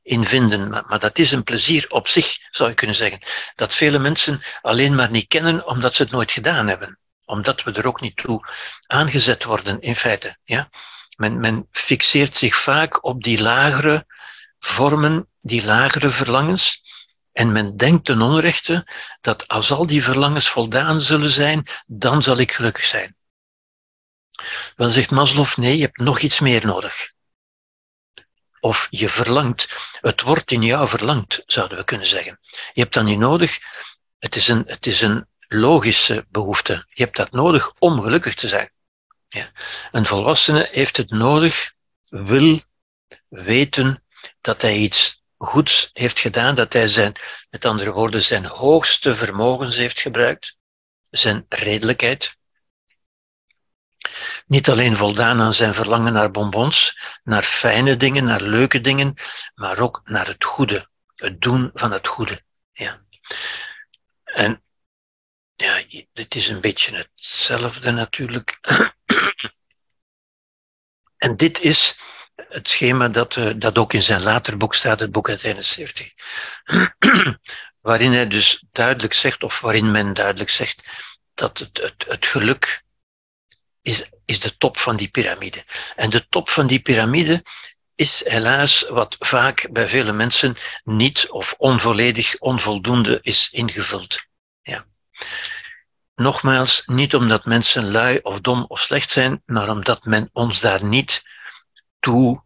in 0.02 0.24
vinden. 0.24 0.68
Maar, 0.68 0.84
maar, 0.86 0.98
dat 0.98 1.18
is 1.18 1.32
een 1.32 1.42
plezier 1.42 1.86
op 1.88 2.08
zich, 2.08 2.38
zou 2.50 2.68
je 2.68 2.74
kunnen 2.74 2.96
zeggen. 2.96 3.20
Dat 3.54 3.74
vele 3.74 3.98
mensen 3.98 4.42
alleen 4.60 4.94
maar 4.94 5.10
niet 5.10 5.28
kennen 5.28 5.66
omdat 5.66 5.94
ze 5.94 6.02
het 6.02 6.12
nooit 6.12 6.32
gedaan 6.32 6.68
hebben. 6.68 6.98
Omdat 7.24 7.62
we 7.62 7.72
er 7.72 7.86
ook 7.86 8.00
niet 8.00 8.16
toe 8.16 8.46
aangezet 8.86 9.44
worden, 9.44 9.80
in 9.80 9.96
feite. 9.96 10.36
Ja? 10.44 10.70
Men, 11.16 11.40
men 11.40 11.68
fixeert 11.70 12.36
zich 12.36 12.56
vaak 12.56 13.04
op 13.04 13.22
die 13.22 13.42
lagere 13.42 14.06
vormen, 14.58 15.28
die 15.40 15.64
lagere 15.64 16.10
verlangens. 16.10 16.82
En 17.32 17.52
men 17.52 17.76
denkt 17.76 18.04
ten 18.04 18.20
onrechte 18.20 18.86
dat 19.20 19.48
als 19.48 19.70
al 19.70 19.86
die 19.86 20.02
verlangens 20.02 20.48
voldaan 20.48 21.00
zullen 21.00 21.30
zijn, 21.30 21.66
dan 21.86 22.22
zal 22.22 22.38
ik 22.38 22.52
gelukkig 22.52 22.84
zijn. 22.84 23.16
Wel 24.76 24.88
zegt 24.88 25.10
Maslow, 25.10 25.56
nee, 25.56 25.76
je 25.76 25.82
hebt 25.82 25.98
nog 25.98 26.20
iets 26.20 26.40
meer 26.40 26.66
nodig. 26.66 27.12
Of 28.60 28.86
je 28.90 29.08
verlangt, 29.08 29.90
het 30.00 30.20
wordt 30.20 30.50
in 30.50 30.62
jou 30.62 30.88
verlangd, 30.88 31.42
zouden 31.46 31.78
we 31.78 31.84
kunnen 31.84 32.06
zeggen. 32.06 32.40
Je 32.72 32.80
hebt 32.80 32.94
dat 32.94 33.04
niet 33.04 33.18
nodig. 33.18 33.58
Het 34.18 34.36
is 34.36 34.48
een, 34.48 34.62
het 34.66 34.86
is 34.86 35.00
een 35.00 35.26
logische 35.54 36.26
behoefte. 36.30 36.86
Je 36.88 37.02
hebt 37.02 37.16
dat 37.16 37.30
nodig 37.30 37.74
om 37.78 38.00
gelukkig 38.00 38.34
te 38.34 38.48
zijn. 38.48 38.70
Ja. 39.28 39.50
Een 39.90 40.06
volwassene 40.06 40.68
heeft 40.72 40.96
het 40.96 41.10
nodig, 41.10 41.72
wil 42.08 42.60
weten 43.28 44.04
dat 44.40 44.62
hij 44.62 44.76
iets 44.76 45.22
goeds 45.36 45.90
heeft 45.92 46.20
gedaan, 46.20 46.54
dat 46.54 46.72
hij 46.72 46.88
zijn, 46.88 47.12
met 47.50 47.64
andere 47.64 47.92
woorden, 47.92 48.22
zijn 48.22 48.44
hoogste 48.44 49.16
vermogens 49.16 49.76
heeft 49.76 50.00
gebruikt, 50.00 50.56
zijn 51.10 51.46
redelijkheid. 51.48 52.36
Niet 54.46 54.68
alleen 54.68 54.96
voldaan 54.96 55.40
aan 55.40 55.54
zijn 55.54 55.74
verlangen 55.74 56.12
naar 56.12 56.30
bonbons, 56.30 56.98
naar 57.22 57.42
fijne 57.42 57.96
dingen, 57.96 58.24
naar 58.24 58.42
leuke 58.42 58.80
dingen, 58.80 59.14
maar 59.54 59.78
ook 59.78 60.00
naar 60.04 60.26
het 60.26 60.44
goede, 60.44 60.88
het 61.14 61.40
doen 61.40 61.70
van 61.74 61.92
het 61.92 62.08
goede. 62.08 62.42
Ja. 62.72 63.00
En 64.24 64.61
ja, 65.62 65.82
dit 66.12 66.34
is 66.34 66.48
een 66.48 66.60
beetje 66.60 66.96
hetzelfde 66.96 67.90
natuurlijk. 67.90 68.58
en 71.24 71.36
dit 71.36 71.60
is 71.60 71.96
het 72.34 72.68
schema 72.68 73.08
dat, 73.08 73.36
uh, 73.36 73.52
dat 73.56 73.78
ook 73.78 73.92
in 73.92 74.02
zijn 74.02 74.22
later 74.22 74.56
boek 74.56 74.74
staat, 74.74 75.00
het 75.00 75.12
boek 75.12 75.28
uit 75.28 75.42
71. 75.42 76.12
waarin 77.80 78.12
hij 78.12 78.26
dus 78.26 78.64
duidelijk 78.72 79.14
zegt, 79.14 79.42
of 79.42 79.60
waarin 79.60 79.90
men 79.90 80.14
duidelijk 80.14 80.50
zegt, 80.50 80.84
dat 81.34 81.58
het, 81.58 81.78
het, 81.78 82.04
het 82.08 82.26
geluk 82.26 82.84
is, 83.82 84.10
is 84.24 84.40
de 84.40 84.56
top 84.56 84.78
van 84.78 84.96
die 84.96 85.08
piramide. 85.08 85.64
En 85.96 86.10
de 86.10 86.26
top 86.28 86.48
van 86.48 86.66
die 86.66 86.80
piramide 86.80 87.44
is 87.94 88.24
helaas 88.28 88.88
wat 88.88 89.16
vaak 89.18 89.68
bij 89.70 89.88
vele 89.88 90.12
mensen 90.12 90.56
niet 90.84 91.30
of 91.30 91.54
onvolledig, 91.58 92.38
onvoldoende 92.38 93.18
is 93.22 93.48
ingevuld. 93.50 94.24
Ja. 94.62 94.86
Nogmaals, 96.14 96.82
niet 96.86 97.14
omdat 97.14 97.44
mensen 97.44 97.90
lui 97.90 98.18
of 98.22 98.40
dom 98.40 98.64
of 98.68 98.80
slecht 98.80 99.10
zijn, 99.10 99.42
maar 99.46 99.70
omdat 99.70 100.04
men 100.04 100.30
ons 100.32 100.60
daar 100.60 100.84
niet 100.84 101.22
toe 102.00 102.42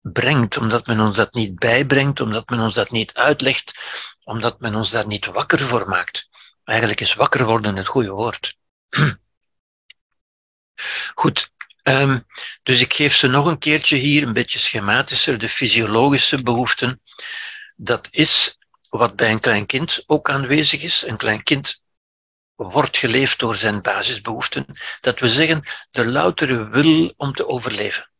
brengt, 0.00 0.56
omdat 0.56 0.86
men 0.86 1.00
ons 1.00 1.16
dat 1.16 1.34
niet 1.34 1.58
bijbrengt, 1.58 2.20
omdat 2.20 2.48
men 2.48 2.60
ons 2.60 2.74
dat 2.74 2.90
niet 2.90 3.14
uitlegt, 3.14 3.80
omdat 4.24 4.60
men 4.60 4.74
ons 4.74 4.90
daar 4.90 5.06
niet 5.06 5.26
wakker 5.26 5.60
voor 5.60 5.88
maakt. 5.88 6.28
Eigenlijk 6.64 7.00
is 7.00 7.14
wakker 7.14 7.44
worden 7.44 7.76
het 7.76 7.86
goede 7.86 8.10
woord. 8.10 8.56
Goed, 11.14 11.52
um, 11.82 12.26
dus 12.62 12.80
ik 12.80 12.92
geef 12.92 13.16
ze 13.16 13.26
nog 13.26 13.46
een 13.46 13.58
keertje 13.58 13.96
hier, 13.96 14.22
een 14.22 14.32
beetje 14.32 14.58
schematischer, 14.58 15.38
de 15.38 15.48
fysiologische 15.48 16.42
behoeften. 16.42 17.00
Dat 17.76 18.08
is 18.10 18.58
wat 18.88 19.16
bij 19.16 19.30
een 19.30 19.40
klein 19.40 19.66
kind 19.66 20.02
ook 20.06 20.30
aanwezig 20.30 20.82
is. 20.82 21.06
Een 21.06 21.16
klein 21.16 21.42
kind 21.42 21.81
wordt 22.54 22.96
geleefd 22.96 23.38
door 23.38 23.54
zijn 23.54 23.82
basisbehoeften. 23.82 24.66
Dat 25.00 25.20
we 25.20 25.28
zeggen, 25.28 25.62
de 25.90 26.06
loutere 26.06 26.68
wil 26.68 27.14
om 27.16 27.34
te 27.34 27.48
overleven. 27.48 28.10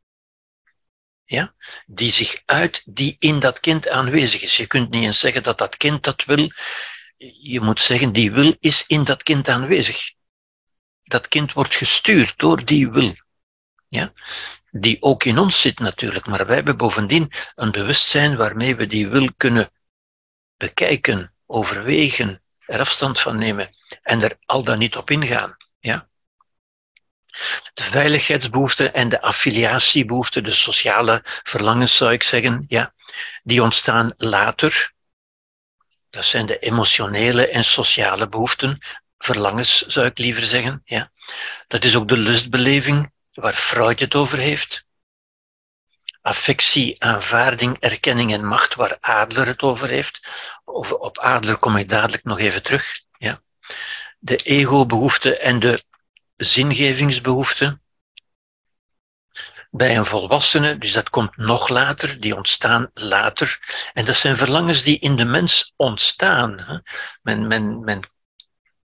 Ja? 1.24 1.54
Die 1.86 2.12
zich 2.12 2.42
uit, 2.44 2.82
die 2.84 3.16
in 3.18 3.40
dat 3.40 3.60
kind 3.60 3.88
aanwezig 3.88 4.42
is. 4.42 4.56
Je 4.56 4.66
kunt 4.66 4.90
niet 4.90 5.04
eens 5.04 5.20
zeggen 5.20 5.42
dat 5.42 5.59
dat 5.59 5.76
kind 5.76 6.04
dat 6.04 6.24
wil. 6.24 6.50
Je 7.40 7.60
moet 7.60 7.80
zeggen, 7.80 8.12
die 8.12 8.32
wil 8.32 8.56
is 8.60 8.84
in 8.86 9.04
dat 9.04 9.22
kind 9.22 9.48
aanwezig 9.48 10.12
dat 11.12 11.28
kind 11.28 11.52
wordt 11.52 11.74
gestuurd 11.74 12.38
door 12.38 12.64
die 12.64 12.90
wil. 12.90 13.14
Ja? 13.88 14.12
Die 14.70 15.02
ook 15.02 15.24
in 15.24 15.38
ons 15.38 15.60
zit 15.60 15.78
natuurlijk, 15.78 16.26
maar 16.26 16.46
wij 16.46 16.54
hebben 16.54 16.76
bovendien 16.76 17.32
een 17.54 17.70
bewustzijn 17.70 18.36
waarmee 18.36 18.76
we 18.76 18.86
die 18.86 19.09
wil 19.09 19.28
kunnen 19.36 19.70
bekijken, 20.56 21.34
overwegen, 21.46 22.41
er 22.66 22.80
afstand 22.80 23.20
van 23.20 23.39
nemen 23.39 23.74
en 24.02 24.22
er 24.22 24.39
al 24.47 24.64
dan 24.64 24.78
niet 24.78 24.97
op 24.97 25.10
ingaan. 25.10 25.56
Ja? 25.78 26.09
De 27.74 27.82
veiligheidsbehoefte 27.82 28.90
en 28.90 29.09
de 29.09 29.20
affiliatiebehoefte, 29.20 30.40
de 30.40 30.55
sociale 30.55 31.22
verlangens 31.24 31.97
zou 31.97 32.12
ik 32.12 32.22
zeggen, 32.22 32.64
ja, 32.68 32.94
die 33.43 33.62
ontstaan 33.62 34.14
later. 34.16 34.93
Dat 36.10 36.24
zijn 36.24 36.47
de 36.47 36.59
emotionele 36.59 37.48
en 37.48 37.64
sociale 37.64 38.28
behoeften, 38.28 38.78
verlangens, 39.18 39.86
zou 39.86 40.06
ik 40.06 40.18
liever 40.18 40.43
zeggen. 40.43 40.82
Ja. 40.84 41.10
Dat 41.68 41.84
is 41.84 41.97
ook 41.97 42.09
de 42.09 42.16
lustbeleving 42.16 43.12
waar 43.32 43.52
Freud 43.52 44.01
het 44.01 44.14
over 44.14 44.39
heeft. 44.39 44.84
Affectie, 46.23 47.03
aanvaarding, 47.03 47.77
erkenning 47.81 48.32
en 48.32 48.44
macht, 48.44 48.74
waar 48.74 48.97
Adler 49.01 49.47
het 49.47 49.62
over 49.62 49.89
heeft. 49.89 50.20
Of 50.65 50.93
op 50.93 51.19
Adler 51.19 51.57
kom 51.57 51.77
ik 51.77 51.89
dadelijk 51.89 52.24
nog 52.24 52.39
even 52.39 52.62
terug. 52.62 53.01
Ja. 53.19 53.43
De 54.19 54.36
ego-behoefte 54.36 55.36
en 55.36 55.61
de 55.61 55.85
zingevingsbehoefte. 56.36 57.81
Bij 59.70 59.97
een 59.97 60.07
volwassene, 60.07 60.78
dus 60.78 60.93
dat 60.93 61.11
komt 61.11 61.36
nog 61.36 61.69
later, 61.69 62.20
die 62.20 62.36
ontstaan 62.36 62.90
later. 62.94 63.59
En 63.93 64.05
dat 64.05 64.16
zijn 64.16 64.36
verlangens 64.36 64.82
die 64.82 64.99
in 64.99 65.16
de 65.16 65.24
mens 65.24 65.73
ontstaan. 65.77 66.82
Men, 67.23 67.47
men, 67.47 67.81
men 67.81 68.12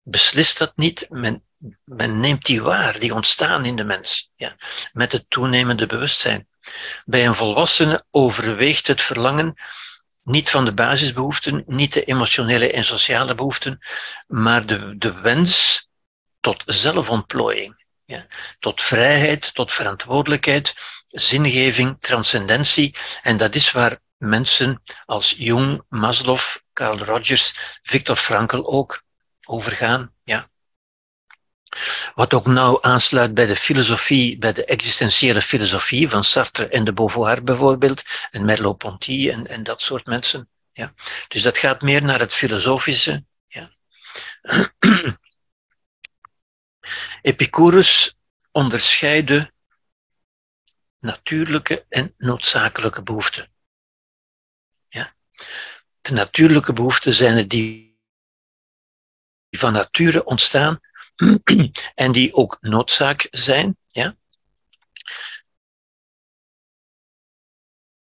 beslist 0.02 0.58
dat 0.58 0.72
niet, 0.76 1.06
men, 1.10 1.44
men 1.84 2.20
neemt 2.20 2.45
die 2.45 2.62
waar, 2.62 2.99
die 2.99 3.14
ontstaan 3.14 3.66
in 3.66 3.76
de 3.76 3.84
mens, 3.84 4.32
ja, 4.36 4.56
met 4.94 5.12
het 5.12 5.26
toenemende 5.30 5.86
bewustzijn. 5.86 6.48
Bij 7.06 7.26
een 7.27 7.35
volwassene 7.35 8.06
overweegt 8.11 8.88
het 8.88 9.02
verlangen 9.02 9.56
niet 10.23 10.49
van 10.49 10.65
de 10.65 10.73
basisbehoeften, 10.73 11.64
niet 11.68 11.94
de 11.94 12.03
emotionele 12.03 12.72
en 12.72 12.85
sociale 12.85 13.35
behoeften, 13.35 13.80
maar 14.27 14.65
de, 14.65 14.98
de 14.98 15.14
wens 15.22 15.85
tot 16.39 16.64
zelfontplooiing, 16.65 17.85
ja, 18.06 18.26
tot 18.60 18.84
vrijheid, 18.84 19.53
tot 19.53 19.73
verantwoordelijkheid, 19.73 20.76
zingeving, 21.07 21.98
transcendentie. 21.99 22.95
En 23.22 23.38
dat 23.38 23.56
is 23.56 23.72
waar 23.72 23.99
mensen 24.18 24.81
als 25.06 25.34
Jung, 25.38 25.84
Maslow, 25.89 26.39
Carl 26.73 27.03
Rogers, 27.03 27.80
Viktor 27.84 28.15
Frankl 28.15 28.64
ook 28.65 29.03
overgaan. 29.45 30.14
Ja. 30.23 30.49
Wat 32.16 32.34
ook 32.34 32.45
nauw 32.45 32.82
aansluit 32.82 33.34
bij 33.34 33.45
de 33.45 33.56
filosofie, 33.56 34.38
bij 34.38 34.54
de 34.54 34.66
existentiële 34.66 35.41
filosofie 35.41 36.10
van 36.10 36.24
Sartre 36.24 36.68
en 36.68 36.84
de 36.84 36.94
Beauvoir 36.94 37.44
bijvoorbeeld, 37.44 38.04
en 38.32 38.45
Merleau-Ponty 38.45 39.30
en, 39.30 39.48
en 39.48 39.64
dat 39.64 39.82
soort 39.82 40.06
mensen. 40.06 40.49
Ja. 40.72 40.94
Dus 41.28 41.41
dat 41.41 41.58
gaat 41.58 41.82
meer 41.82 42.04
naar 42.04 42.20
het 42.20 42.34
filosofische. 42.34 43.26
Ja. 43.48 43.76
Epicurus 47.22 48.16
onderscheidde 48.52 49.52
natuurlijke 50.99 51.86
en 51.90 52.14
noodzakelijke 52.18 53.04
behoeften. 53.04 53.52
Ja. 54.90 55.16
De 56.02 56.12
natuurlijke 56.12 56.74
behoeften 56.74 57.14
zijn 57.14 57.38
er 57.38 57.48
die 57.48 57.86
van 59.49 59.74
nature 59.74 60.26
ontstaan 60.26 60.80
en 61.95 62.11
die 62.11 62.34
ook 62.34 62.57
noodzaak 62.61 63.27
zijn. 63.31 63.77
Ja? 63.88 64.15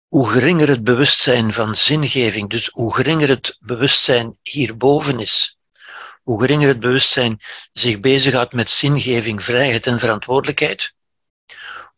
Hoe 0.08 0.28
geringer 0.28 0.68
het 0.68 0.84
bewustzijn 0.84 1.52
van 1.52 1.76
zingeving, 1.76 2.50
dus 2.50 2.66
hoe 2.66 2.94
geringer 2.94 3.28
het 3.28 3.56
bewustzijn 3.60 4.38
hierboven 4.42 5.20
is, 5.20 5.58
hoe 6.22 6.40
geringer 6.40 6.68
het 6.68 6.80
bewustzijn 6.80 7.40
zich 7.72 8.00
bezighoudt 8.00 8.52
met 8.52 8.70
zingeving, 8.70 9.44
vrijheid 9.44 9.86
en 9.86 9.98
verantwoordelijkheid, 9.98 10.94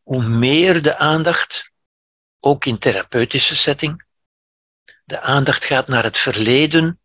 hoe 0.02 0.22
meer 0.22 0.82
de 0.82 0.96
aandacht, 0.96 1.70
ook 2.40 2.64
in 2.64 2.78
therapeutische 2.78 3.56
setting, 3.56 4.04
de 5.04 5.20
aandacht 5.20 5.64
gaat 5.64 5.88
naar 5.88 6.02
het 6.02 6.18
verleden 6.18 7.01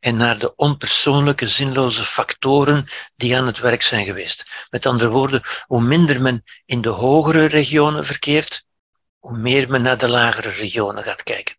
en 0.00 0.16
naar 0.16 0.38
de 0.38 0.54
onpersoonlijke, 0.56 1.48
zinloze 1.48 2.04
factoren 2.04 2.88
die 3.16 3.36
aan 3.36 3.46
het 3.46 3.58
werk 3.58 3.82
zijn 3.82 4.04
geweest. 4.04 4.66
Met 4.70 4.86
andere 4.86 5.10
woorden, 5.10 5.42
hoe 5.66 5.82
minder 5.82 6.22
men 6.22 6.44
in 6.64 6.80
de 6.80 6.88
hogere 6.88 7.44
regionen 7.44 8.04
verkeert, 8.04 8.66
hoe 9.18 9.36
meer 9.36 9.70
men 9.70 9.82
naar 9.82 9.98
de 9.98 10.08
lagere 10.08 10.50
regionen 10.50 11.02
gaat 11.02 11.22
kijken. 11.22 11.56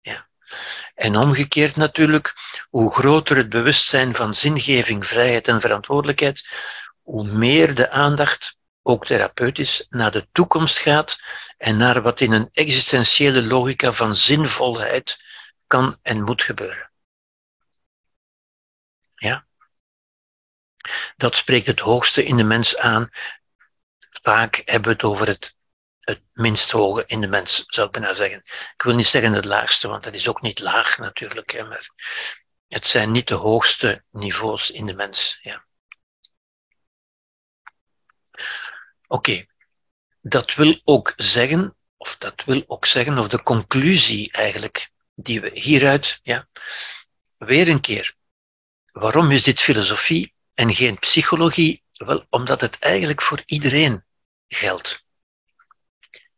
Ja. 0.00 0.28
En 0.94 1.16
omgekeerd 1.16 1.76
natuurlijk, 1.76 2.34
hoe 2.70 2.94
groter 2.94 3.36
het 3.36 3.48
bewustzijn 3.48 4.14
van 4.14 4.34
zingeving, 4.34 5.06
vrijheid 5.06 5.48
en 5.48 5.60
verantwoordelijkheid, 5.60 6.48
hoe 7.02 7.24
meer 7.24 7.74
de 7.74 7.90
aandacht, 7.90 8.58
ook 8.82 9.06
therapeutisch, 9.06 9.86
naar 9.88 10.12
de 10.12 10.28
toekomst 10.32 10.78
gaat 10.78 11.18
en 11.58 11.76
naar 11.76 12.02
wat 12.02 12.20
in 12.20 12.32
een 12.32 12.48
existentiële 12.52 13.42
logica 13.42 13.92
van 13.92 14.16
zinvolheid 14.16 15.24
kan 15.66 15.98
en 16.02 16.22
moet 16.22 16.42
gebeuren. 16.42 16.85
Dat 21.16 21.36
spreekt 21.36 21.66
het 21.66 21.80
hoogste 21.80 22.24
in 22.24 22.36
de 22.36 22.44
mens 22.44 22.76
aan. 22.76 23.10
Vaak 24.22 24.62
hebben 24.64 24.82
we 24.82 24.96
het 24.96 25.02
over 25.02 25.26
het, 25.26 25.56
het 26.00 26.22
minst 26.32 26.70
hoge 26.70 27.04
in 27.06 27.20
de 27.20 27.26
mens, 27.26 27.64
zou 27.66 27.86
ik 27.86 27.92
bijna 27.92 28.14
zeggen. 28.14 28.38
Ik 28.74 28.82
wil 28.82 28.94
niet 28.94 29.06
zeggen 29.06 29.32
het 29.32 29.44
laagste, 29.44 29.88
want 29.88 30.02
dat 30.02 30.14
is 30.14 30.28
ook 30.28 30.40
niet 30.40 30.60
laag 30.60 30.98
natuurlijk, 30.98 31.50
hè, 31.50 31.64
maar 31.64 31.90
het 32.68 32.86
zijn 32.86 33.10
niet 33.10 33.28
de 33.28 33.34
hoogste 33.34 34.04
niveaus 34.10 34.70
in 34.70 34.86
de 34.86 34.94
mens. 34.94 35.38
Ja. 35.42 35.64
Oké, 39.06 39.46
dat 40.20 40.54
wil 40.54 40.80
ook 40.84 41.12
zeggen, 41.16 41.76
of 41.96 42.16
dat 42.16 42.44
wil 42.44 42.64
ook 42.66 42.86
zeggen, 42.86 43.18
of 43.18 43.28
de 43.28 43.42
conclusie 43.42 44.32
eigenlijk, 44.32 44.90
die 45.14 45.40
we 45.40 45.50
hieruit, 45.54 46.20
ja, 46.22 46.48
weer 47.36 47.68
een 47.68 47.80
keer. 47.80 48.14
Waarom 48.92 49.30
is 49.30 49.42
dit 49.42 49.60
filosofie 49.60 50.34
en 50.56 50.74
geen 50.74 50.98
psychologie? 50.98 51.82
Wel, 51.92 52.26
omdat 52.30 52.60
het 52.60 52.78
eigenlijk 52.78 53.22
voor 53.22 53.42
iedereen 53.46 54.04
geldt. 54.48 55.04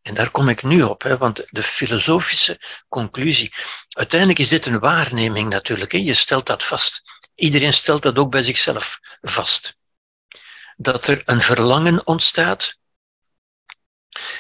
En 0.03 0.15
daar 0.15 0.31
kom 0.31 0.49
ik 0.49 0.63
nu 0.63 0.83
op, 0.83 1.03
hè, 1.03 1.17
want 1.17 1.45
de 1.51 1.63
filosofische 1.63 2.61
conclusie. 2.89 3.53
Uiteindelijk 3.89 4.39
is 4.41 4.49
dit 4.49 4.67
een 4.67 4.79
waarneming 4.79 5.49
natuurlijk. 5.49 5.93
Je 5.93 6.15
stelt 6.15 6.47
dat 6.47 6.65
vast. 6.65 7.03
Iedereen 7.35 7.73
stelt 7.73 8.03
dat 8.03 8.19
ook 8.19 8.31
bij 8.31 8.43
zichzelf 8.43 8.99
vast. 9.21 9.77
Dat 10.77 11.09
er 11.09 11.23
een 11.25 11.41
verlangen 11.41 12.07
ontstaat 12.07 12.79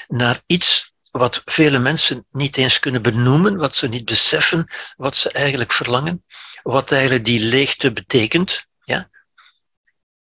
naar 0.06 0.42
iets 0.46 0.92
wat 1.10 1.42
vele 1.44 1.78
mensen 1.78 2.26
niet 2.30 2.56
eens 2.56 2.78
kunnen 2.78 3.02
benoemen, 3.02 3.56
wat 3.56 3.76
ze 3.76 3.88
niet 3.88 4.04
beseffen, 4.04 4.72
wat 4.96 5.16
ze 5.16 5.32
eigenlijk 5.32 5.72
verlangen, 5.72 6.24
wat 6.62 6.92
eigenlijk 6.92 7.24
die 7.24 7.40
leegte 7.40 7.92
betekent. 7.92 8.66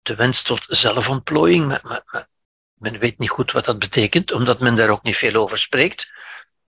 De 0.03 0.15
wens 0.15 0.43
tot 0.43 0.67
zelfontplooiing, 0.69 1.67
maar, 1.67 1.81
maar, 1.83 2.03
maar 2.07 2.27
men 2.75 2.99
weet 2.99 3.19
niet 3.19 3.31
goed 3.31 3.53
wat 3.53 3.65
dat 3.65 3.79
betekent, 3.79 4.33
omdat 4.33 4.61
men 4.61 4.75
daar 4.75 4.89
ook 4.89 5.03
niet 5.03 5.17
veel 5.17 5.35
over 5.35 5.59
spreekt. 5.59 6.13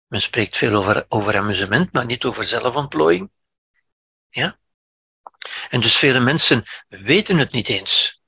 Men 0.08 0.22
spreekt 0.22 0.58
veel 0.58 0.76
over, 0.76 1.06
over 1.08 1.38
amusement, 1.38 1.92
maar 1.92 2.06
niet 2.06 2.26
over 2.26 2.44
zelfontplooiing. 2.44 3.32
Ja? 4.30 4.60
En 5.70 5.82
dus 5.82 5.98
vele 5.98 6.20
mensen 6.20 6.64
weten 6.88 7.38
het 7.38 7.52
niet 7.52 7.68
eens. 7.68 8.22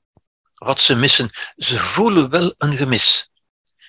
Wat 0.54 0.80
ze 0.80 0.94
missen, 0.94 1.30
ze 1.56 1.78
voelen 1.78 2.30
wel 2.30 2.54
een 2.58 2.76
gemis. 2.76 3.30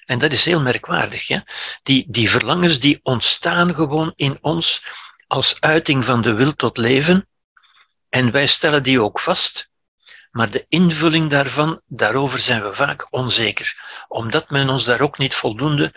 En 0.06 0.20
dat 0.20 0.32
is 0.32 0.46
heel 0.46 0.62
merkwaardig. 0.62 1.28
Ja? 1.28 1.46
Die, 1.84 2.06
die 2.10 2.30
verlangens 2.30 2.80
die 2.80 3.00
ontstaan 3.04 3.76
gewoon 3.76 4.14
in 4.16 4.38
ons 4.42 4.84
als 5.28 5.62
uiting 5.62 6.06
van 6.06 6.22
de 6.22 6.34
wil 6.34 6.56
tot 6.56 6.78
leven. 6.78 7.28
En 8.10 8.32
wij 8.32 8.48
stellen 8.48 8.84
die 8.84 9.02
ook 9.02 9.20
vast. 9.20 9.72
Maar 10.34 10.52
de 10.52 10.66
invulling 10.70 11.30
daarvan, 11.30 11.82
daarover 11.88 12.40
zijn 12.40 12.64
we 12.64 12.74
vaak 12.74 13.08
onzeker. 13.10 14.06
Omdat 14.08 14.50
men 14.50 14.70
ons 14.70 14.86
daar 14.86 15.02
ook 15.02 15.18
niet 15.18 15.36
voldoende 15.36 15.94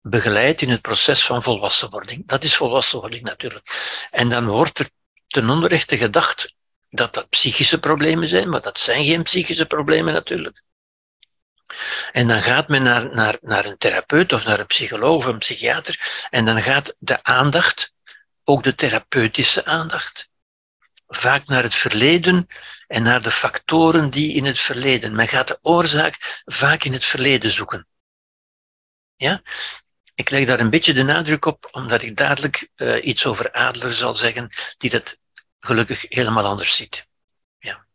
begeleidt 0.00 0.62
in 0.62 0.70
het 0.70 0.80
proces 0.80 1.24
van 1.24 1.42
volwassenwording. 1.42 2.26
Dat 2.26 2.44
is 2.44 2.56
volwassenwording 2.56 3.22
natuurlijk. 3.22 3.68
En 4.10 4.28
dan 4.28 4.46
wordt 4.46 4.78
er 4.78 4.90
ten 5.26 5.50
onrechte 5.50 5.96
gedacht 5.96 6.54
dat 6.90 7.14
dat 7.14 7.28
psychische 7.28 7.78
problemen 7.78 8.28
zijn, 8.28 8.48
maar 8.48 8.62
dat 8.62 8.80
zijn 8.80 9.04
geen 9.04 9.22
psychische 9.22 9.66
problemen 9.66 10.14
natuurlijk. 10.14 10.62
En 12.12 12.28
dan 12.28 12.42
gaat 12.42 12.68
men 12.68 12.82
naar, 12.82 13.14
naar, 13.14 13.38
naar 13.40 13.64
een 13.64 13.78
therapeut 13.78 14.32
of 14.32 14.44
naar 14.44 14.60
een 14.60 14.66
psycholoog 14.66 15.16
of 15.16 15.32
een 15.32 15.38
psychiater 15.38 16.26
en 16.30 16.44
dan 16.44 16.62
gaat 16.62 16.94
de 16.98 17.22
aandacht, 17.22 17.92
ook 18.44 18.64
de 18.64 18.74
therapeutische 18.74 19.64
aandacht, 19.64 20.28
vaak 21.06 21.46
naar 21.46 21.62
het 21.62 21.74
verleden 21.74 22.46
en 22.86 23.02
naar 23.02 23.22
de 23.22 23.30
factoren 23.30 24.10
die 24.10 24.34
in 24.34 24.44
het 24.44 24.58
verleden. 24.58 25.14
Men 25.14 25.28
gaat 25.28 25.48
de 25.48 25.58
oorzaak 25.62 26.42
vaak 26.44 26.84
in 26.84 26.92
het 26.92 27.04
verleden 27.04 27.50
zoeken. 27.50 27.86
Ja? 29.16 29.42
Ik 30.14 30.30
leg 30.30 30.46
daar 30.46 30.60
een 30.60 30.70
beetje 30.70 30.92
de 30.92 31.02
nadruk 31.02 31.44
op, 31.44 31.68
omdat 31.70 32.02
ik 32.02 32.16
dadelijk 32.16 32.68
uh, 32.76 33.04
iets 33.04 33.26
over 33.26 33.50
Adler 33.50 33.92
zal 33.92 34.14
zeggen, 34.14 34.50
die 34.76 34.90
dat 34.90 35.18
gelukkig 35.60 36.04
helemaal 36.08 36.44
anders 36.44 36.76
ziet. 36.76 37.06
Ja. 37.58 37.86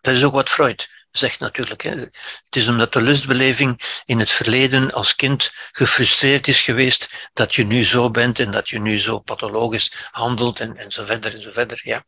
Dat 0.00 0.14
is 0.14 0.24
ook 0.24 0.34
wat 0.34 0.50
Freud 0.50 0.88
zegt 1.10 1.40
natuurlijk. 1.40 1.82
Hè. 1.82 1.90
Het 1.90 2.56
is 2.56 2.68
omdat 2.68 2.92
de 2.92 3.02
lustbeleving 3.02 4.02
in 4.04 4.18
het 4.18 4.30
verleden 4.30 4.92
als 4.92 5.14
kind 5.14 5.52
gefrustreerd 5.72 6.48
is 6.48 6.60
geweest 6.60 7.30
dat 7.32 7.54
je 7.54 7.64
nu 7.64 7.84
zo 7.84 8.10
bent 8.10 8.38
en 8.38 8.50
dat 8.50 8.68
je 8.68 8.78
nu 8.78 8.98
zo 8.98 9.18
pathologisch 9.18 10.08
handelt 10.10 10.60
en, 10.60 10.76
en 10.76 10.92
zo 10.92 11.04
verder 11.04 11.34
en 11.34 11.42
zo 11.42 11.52
verder. 11.52 11.80
Ja. 11.82 12.04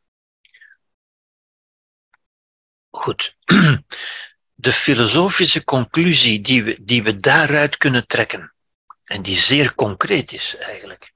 Goed. 2.97 3.37
De 4.55 4.73
filosofische 4.73 5.65
conclusie 5.65 6.41
die 6.41 6.65
we, 6.65 6.79
die 6.85 7.03
we 7.03 7.15
daaruit 7.15 7.77
kunnen 7.77 8.07
trekken, 8.07 8.55
en 9.05 9.23
die 9.23 9.39
zeer 9.39 9.75
concreet 9.75 10.33
is 10.33 10.57
eigenlijk. 10.57 11.13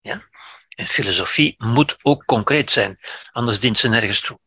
Ja? 0.00 0.28
En 0.68 0.86
filosofie 0.86 1.54
moet 1.58 1.96
ook 2.02 2.24
concreet 2.24 2.70
zijn, 2.70 2.98
anders 3.32 3.60
dient 3.60 3.78
ze 3.78 3.88
nergens 3.88 4.20
toe. 4.20 4.38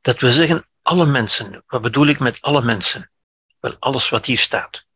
Dat 0.00 0.20
we 0.20 0.30
zeggen, 0.30 0.66
alle 0.82 1.06
mensen, 1.06 1.62
wat 1.66 1.82
bedoel 1.82 2.06
ik 2.06 2.18
met 2.18 2.40
alle 2.40 2.62
mensen? 2.62 3.10
Wel, 3.60 3.76
alles 3.78 4.08
wat 4.08 4.26
hier 4.26 4.38
staat. 4.38 4.86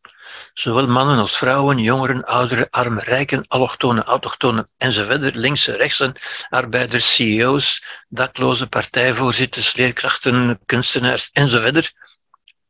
Zowel 0.54 0.86
mannen 0.86 1.18
als 1.18 1.36
vrouwen, 1.38 1.78
jongeren, 1.78 2.24
ouderen, 2.24 2.70
armen, 2.70 3.02
rijken, 3.02 3.44
allochtonen, 3.48 4.04
autochtonen 4.04 4.70
enzovoort, 4.78 5.34
linkse, 5.34 5.76
rechtse, 5.76 6.14
arbeiders, 6.48 7.14
CEO's, 7.14 7.84
daklozen, 8.08 8.68
partijvoorzitters, 8.68 9.74
leerkrachten, 9.74 10.60
kunstenaars 10.66 11.30
enzovoort. 11.32 11.92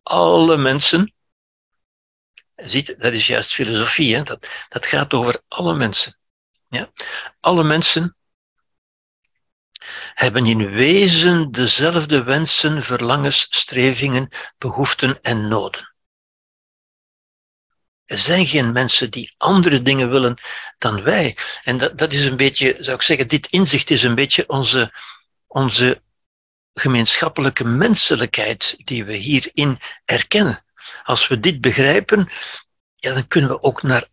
Alle 0.02 0.56
mensen, 0.56 1.14
ziet, 2.56 2.94
dat 2.98 3.12
is 3.12 3.26
juist 3.26 3.52
filosofie, 3.52 4.16
hè? 4.16 4.22
Dat, 4.22 4.50
dat 4.68 4.86
gaat 4.86 5.12
over 5.14 5.42
alle 5.48 5.74
mensen. 5.74 6.18
Ja? 6.68 6.90
Alle 7.40 7.64
mensen 7.64 8.16
hebben 10.14 10.46
in 10.46 10.70
wezen 10.70 11.50
dezelfde 11.50 12.22
wensen, 12.22 12.82
verlangens, 12.82 13.46
strevingen, 13.50 14.28
behoeften 14.58 15.20
en 15.22 15.48
noden. 15.48 15.95
Er 18.06 18.18
zijn 18.18 18.46
geen 18.46 18.72
mensen 18.72 19.10
die 19.10 19.34
andere 19.36 19.82
dingen 19.82 20.10
willen 20.10 20.38
dan 20.78 21.02
wij. 21.02 21.36
En 21.64 21.76
dat, 21.76 21.98
dat 21.98 22.12
is 22.12 22.24
een 22.24 22.36
beetje, 22.36 22.76
zou 22.78 22.96
ik 22.96 23.02
zeggen, 23.02 23.28
dit 23.28 23.46
inzicht 23.46 23.90
is 23.90 24.02
een 24.02 24.14
beetje 24.14 24.48
onze, 24.48 24.92
onze 25.46 26.02
gemeenschappelijke 26.74 27.64
menselijkheid 27.64 28.74
die 28.84 29.04
we 29.04 29.12
hierin 29.12 29.80
erkennen. 30.04 30.64
Als 31.04 31.28
we 31.28 31.40
dit 31.40 31.60
begrijpen, 31.60 32.28
ja, 32.96 33.14
dan 33.14 33.28
kunnen 33.28 33.50
we 33.50 33.62
ook 33.62 33.82
naar 33.82 34.08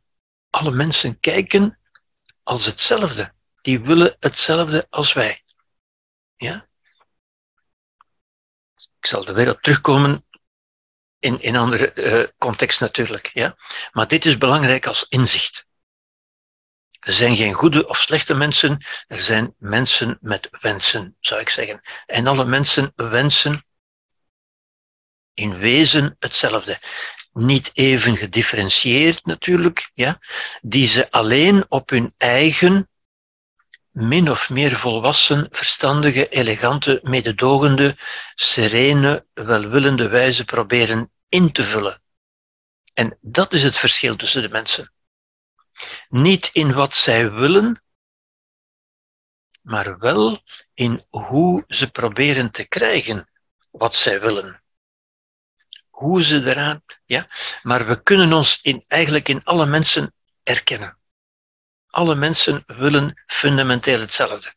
alle 0.50 0.72
mensen 0.72 1.20
kijken 1.20 1.80
als 2.44 2.66
hetzelfde. 2.66 3.34
Die 3.62 3.82
willen 3.82 4.16
hetzelfde 4.20 4.88
als 4.90 5.14
wij. 5.14 5.44
Ja? 6.36 6.68
Ik 9.00 9.06
zal 9.10 9.28
er 9.28 9.34
weer 9.34 9.50
op 9.50 9.62
terugkomen 9.62 10.26
in 11.24 11.38
een 11.42 11.56
andere 11.56 11.92
uh, 11.96 12.24
context 12.38 12.80
natuurlijk. 12.80 13.30
Ja? 13.34 13.56
Maar 13.92 14.08
dit 14.08 14.26
is 14.26 14.38
belangrijk 14.38 14.86
als 14.86 15.06
inzicht. 15.10 15.66
Er 17.00 17.14
zijn 17.14 17.36
geen 17.36 17.54
goede 17.54 17.88
of 17.88 17.98
slechte 17.98 18.34
mensen, 18.34 18.86
er 19.08 19.22
zijn 19.22 19.56
mensen 19.58 20.18
met 20.22 20.50
wensen, 20.62 21.18
zou 21.20 21.42
ik 21.42 21.50
zeggen. 21.50 21.82
En 22.06 22.28
alle 22.28 22.46
mensen 22.46 22.92
wensen 22.96 23.66
in 25.34 25.58
wezen 25.58 26.16
hetzelfde. 26.20 26.80
Niet 27.34 27.72
even 27.74 28.18
gedifferentieerd 28.18 29.26
natuurlijk, 29.26 29.92
ja, 29.94 30.20
die 30.62 30.88
ze 30.88 31.12
alleen 31.12 31.66
op 31.68 31.90
hun 31.90 32.14
eigen 32.18 32.90
min 33.94 34.30
of 34.30 34.50
meer 34.50 34.76
volwassen, 34.76 35.48
verstandige, 35.52 36.30
elegante, 36.30 37.00
mededogende, 37.04 37.98
serene, 38.36 39.26
welwillende 39.34 40.08
wijze 40.08 40.46
proberen 40.46 41.13
in 41.34 41.52
te 41.52 41.64
vullen. 41.64 42.02
En 42.94 43.18
dat 43.22 43.54
is 43.54 43.64
het 43.64 43.78
verschil 43.78 44.16
tussen 44.16 44.42
de 44.42 44.50
mensen. 44.50 44.94
Niet 46.10 46.50
in 46.54 46.74
wat 46.74 46.96
zij 46.96 47.32
willen, 47.32 47.84
maar 49.62 49.98
wel 49.98 50.44
in 50.74 51.06
hoe 51.10 51.64
ze 51.68 51.90
proberen 51.90 52.52
te 52.52 52.68
krijgen 52.68 53.30
wat 53.72 53.96
zij 53.96 54.22
willen. 54.22 54.64
Hoe 55.90 56.24
ze 56.24 56.50
eraan, 56.50 56.84
ja. 57.06 57.28
Maar 57.62 57.88
we 57.88 58.04
kunnen 58.04 58.34
ons 58.34 58.62
in, 58.62 58.84
eigenlijk 58.88 59.30
in 59.30 59.44
alle 59.44 59.66
mensen 59.66 60.14
erkennen. 60.44 60.98
Alle 61.88 62.16
mensen 62.16 62.64
willen 62.68 63.24
fundamenteel 63.26 64.00
hetzelfde. 64.00 64.54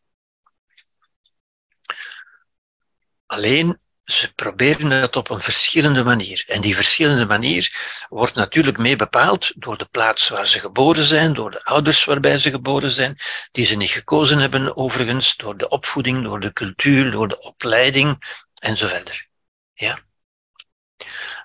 Alleen 3.27 3.81
ze 4.07 4.33
proberen 4.35 4.89
dat 4.89 5.17
op 5.17 5.31
een 5.31 5.41
verschillende 5.41 6.05
manier. 6.05 6.45
En 6.47 6.61
die 6.61 6.75
verschillende 6.75 7.27
manier 7.27 7.77
wordt 8.09 8.35
natuurlijk 8.35 8.79
mee 8.79 8.97
bepaald 8.97 9.53
door 9.57 9.79
de 9.79 9.85
plaats 9.85 10.29
waar 10.29 10.47
ze 10.47 10.59
geboren 10.59 11.05
zijn, 11.05 11.33
door 11.33 11.51
de 11.51 11.65
ouders 11.65 12.05
waarbij 12.05 12.39
ze 12.39 12.51
geboren 12.51 12.91
zijn, 12.91 13.19
die 13.53 13.65
ze 13.65 13.77
niet 13.77 13.91
gekozen 13.91 14.39
hebben 14.39 14.77
overigens, 14.77 15.37
door 15.37 15.57
de 15.57 15.69
opvoeding, 15.69 16.23
door 16.23 16.41
de 16.41 16.53
cultuur, 16.53 17.11
door 17.11 17.29
de 17.29 17.41
opleiding 17.41 18.39
en 18.55 18.77
zo 18.77 18.87
verder. 18.87 19.29
Ja? 19.73 19.99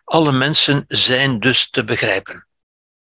Alle 0.04 0.32
mensen 0.32 0.86
zijn 0.88 1.40
dus 1.40 1.70
te 1.70 1.84
begrijpen. 1.84 2.48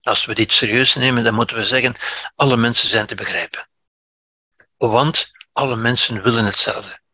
Als 0.00 0.24
we 0.24 0.34
dit 0.34 0.52
serieus 0.52 0.94
nemen, 0.94 1.24
dan 1.24 1.34
moeten 1.34 1.56
we 1.56 1.66
zeggen, 1.66 1.96
alle 2.34 2.56
mensen 2.56 2.88
zijn 2.88 3.06
te 3.06 3.14
begrijpen. 3.14 3.68
Want 4.76 5.30
alle 5.52 5.76
mensen 5.76 6.22
willen 6.22 6.44
hetzelfde. 6.44 7.04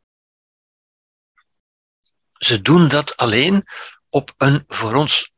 Ze 2.44 2.62
doen 2.62 2.89
dat 2.89 3.16
alleen 3.16 3.64
op 4.09 4.35
een 4.39 4.64
voor 4.69 4.94
ons 4.94 5.32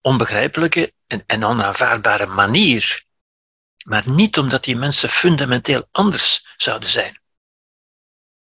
onbegrijpelijke 0.00 0.92
en, 1.06 1.44
onaanvaardbare 1.44 2.26
manier. 2.26 3.04
Maar 3.84 4.08
niet 4.08 4.38
omdat 4.38 4.64
die 4.64 4.76
mensen 4.76 5.08
fundamenteel 5.08 5.88
anders 5.90 6.46
zouden 6.56 6.88
zijn. 6.88 7.20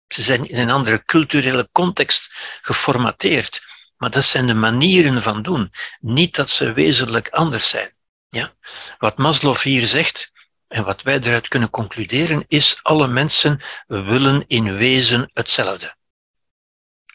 Ze 0.08 0.22
zijn 0.22 0.50
in 0.50 0.58
een 0.58 0.70
andere 0.70 1.06
culturele 1.06 1.70
context 1.72 2.34
geformateerd. 2.62 3.66
Maar 3.98 4.10
dat 4.10 4.24
zijn 4.24 4.48
de 4.48 4.54
manieren 4.54 5.22
van 5.22 5.42
doen. 5.42 5.72
Niet 6.00 6.36
dat 6.36 6.50
ze 6.50 6.74
wezenlijk 6.74 7.30
anders 7.30 7.70
zijn. 7.70 7.94
Ja? 8.30 8.54
Wat 8.98 9.18
Maslow 9.18 9.58
hier 9.58 9.88
zegt, 9.88 10.32
en 10.68 10.84
wat 10.84 11.02
wij 11.02 11.20
eruit 11.20 11.48
kunnen 11.48 11.70
concluderen, 11.70 12.46
is 12.48 12.80
alle 12.84 13.08
mensen 13.08 13.62
willen 13.88 14.44
in 14.48 14.76
wezen 14.76 15.30
hetzelfde. 15.34 15.98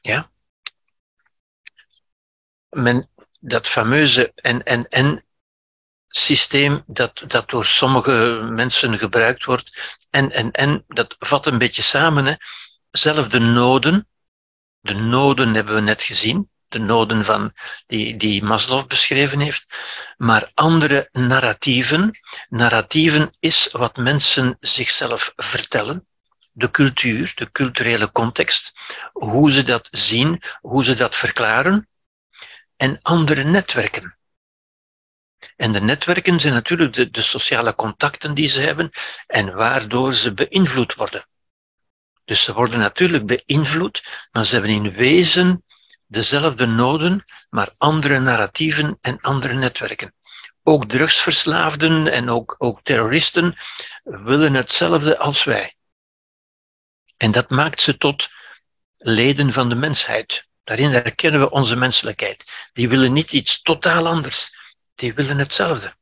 Ja? 0.04 0.30
Men, 2.68 3.10
dat 3.40 3.68
fameuze 3.68 4.32
en-en-en 4.34 5.24
systeem 6.08 6.82
dat, 6.86 7.24
dat 7.26 7.50
door 7.50 7.64
sommige 7.64 8.48
mensen 8.50 8.98
gebruikt 8.98 9.44
wordt, 9.44 9.96
en-en-en, 10.10 10.84
dat 10.88 11.16
vat 11.18 11.46
een 11.46 11.58
beetje 11.58 11.82
samen. 11.82 12.26
Hè. 12.26 12.34
Zelfde 12.90 13.38
noden, 13.38 14.08
de 14.80 14.94
noden 14.94 15.54
hebben 15.54 15.74
we 15.74 15.80
net 15.80 16.02
gezien, 16.02 16.50
de 16.66 16.78
noden 16.78 17.24
van 17.24 17.52
die, 17.86 18.16
die 18.16 18.42
Maslow 18.42 18.86
beschreven 18.86 19.40
heeft, 19.40 19.66
maar 20.16 20.50
andere 20.54 21.08
narratieven. 21.12 22.18
Narratieven 22.48 23.36
is 23.38 23.68
wat 23.72 23.96
mensen 23.96 24.56
zichzelf 24.60 25.32
vertellen 25.36 26.06
de 26.54 26.70
cultuur, 26.70 27.32
de 27.34 27.50
culturele 27.50 28.12
context, 28.12 28.72
hoe 29.12 29.52
ze 29.52 29.62
dat 29.62 29.88
zien, 29.90 30.42
hoe 30.60 30.84
ze 30.84 30.94
dat 30.94 31.16
verklaren, 31.16 31.88
en 32.76 32.98
andere 33.02 33.44
netwerken. 33.44 34.18
En 35.56 35.72
de 35.72 35.80
netwerken 35.80 36.40
zijn 36.40 36.54
natuurlijk 36.54 36.92
de, 36.92 37.10
de 37.10 37.22
sociale 37.22 37.74
contacten 37.74 38.34
die 38.34 38.48
ze 38.48 38.60
hebben 38.60 38.90
en 39.26 39.54
waardoor 39.54 40.14
ze 40.14 40.34
beïnvloed 40.34 40.94
worden. 40.94 41.26
Dus 42.24 42.44
ze 42.44 42.52
worden 42.52 42.78
natuurlijk 42.78 43.26
beïnvloed, 43.26 44.28
maar 44.32 44.44
ze 44.44 44.54
hebben 44.54 44.72
in 44.72 44.92
wezen 44.92 45.64
dezelfde 46.06 46.66
noden, 46.66 47.24
maar 47.50 47.74
andere 47.78 48.18
narratieven 48.18 48.98
en 49.00 49.20
andere 49.20 49.54
netwerken. 49.54 50.14
Ook 50.62 50.88
drugsverslaafden 50.88 52.12
en 52.12 52.30
ook, 52.30 52.54
ook 52.58 52.80
terroristen 52.82 53.56
willen 54.02 54.54
hetzelfde 54.54 55.18
als 55.18 55.44
wij. 55.44 55.73
En 57.24 57.30
dat 57.30 57.50
maakt 57.50 57.80
ze 57.80 57.96
tot 57.96 58.28
leden 58.96 59.52
van 59.52 59.68
de 59.68 59.74
mensheid. 59.74 60.46
Daarin 60.64 60.90
herkennen 60.90 61.40
we 61.40 61.50
onze 61.50 61.76
menselijkheid. 61.76 62.44
Die 62.72 62.88
willen 62.88 63.12
niet 63.12 63.32
iets 63.32 63.62
totaal 63.62 64.06
anders. 64.06 64.56
Die 64.94 65.14
willen 65.14 65.38
hetzelfde. 65.38 65.94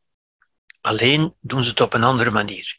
Alleen 0.80 1.34
doen 1.40 1.62
ze 1.62 1.70
het 1.70 1.80
op 1.80 1.94
een 1.94 2.04
andere 2.04 2.30
manier. 2.30 2.78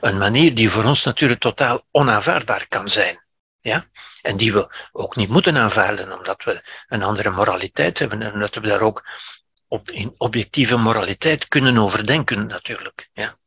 Een 0.00 0.18
manier 0.18 0.54
die 0.54 0.70
voor 0.70 0.84
ons 0.84 1.04
natuurlijk 1.04 1.40
totaal 1.40 1.86
onaanvaardbaar 1.90 2.68
kan 2.68 2.88
zijn. 2.88 3.24
Ja? 3.60 3.88
En 4.22 4.36
die 4.36 4.52
we 4.52 4.88
ook 4.92 5.16
niet 5.16 5.28
moeten 5.28 5.56
aanvaarden, 5.56 6.18
omdat 6.18 6.44
we 6.44 6.62
een 6.88 7.02
andere 7.02 7.30
moraliteit 7.30 7.98
hebben 7.98 8.22
en 8.22 8.38
dat 8.38 8.54
we 8.54 8.60
daar 8.60 8.80
ook 8.80 9.08
op, 9.68 9.90
in 9.90 10.14
objectieve 10.16 10.76
moraliteit 10.76 11.48
kunnen 11.48 11.78
overdenken, 11.78 12.46
natuurlijk. 12.46 13.10
Ja? 13.12 13.37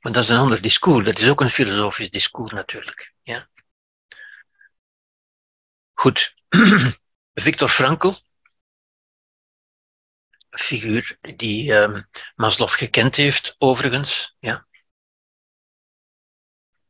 Maar 0.00 0.12
dat 0.12 0.22
is 0.22 0.28
een 0.28 0.36
ander 0.36 0.60
discours. 0.60 1.04
Dat 1.04 1.18
is 1.18 1.28
ook 1.28 1.40
een 1.40 1.50
filosofisch 1.50 2.10
discours 2.10 2.52
natuurlijk. 2.52 3.14
Ja. 3.22 3.48
Goed. 5.94 6.34
Victor 7.34 7.68
Frankl, 7.68 8.12
figuur 10.50 11.18
die 11.20 11.72
um, 11.72 12.08
Maslow 12.36 12.68
gekend 12.68 13.16
heeft, 13.16 13.54
overigens. 13.58 14.36
Ja. 14.38 14.66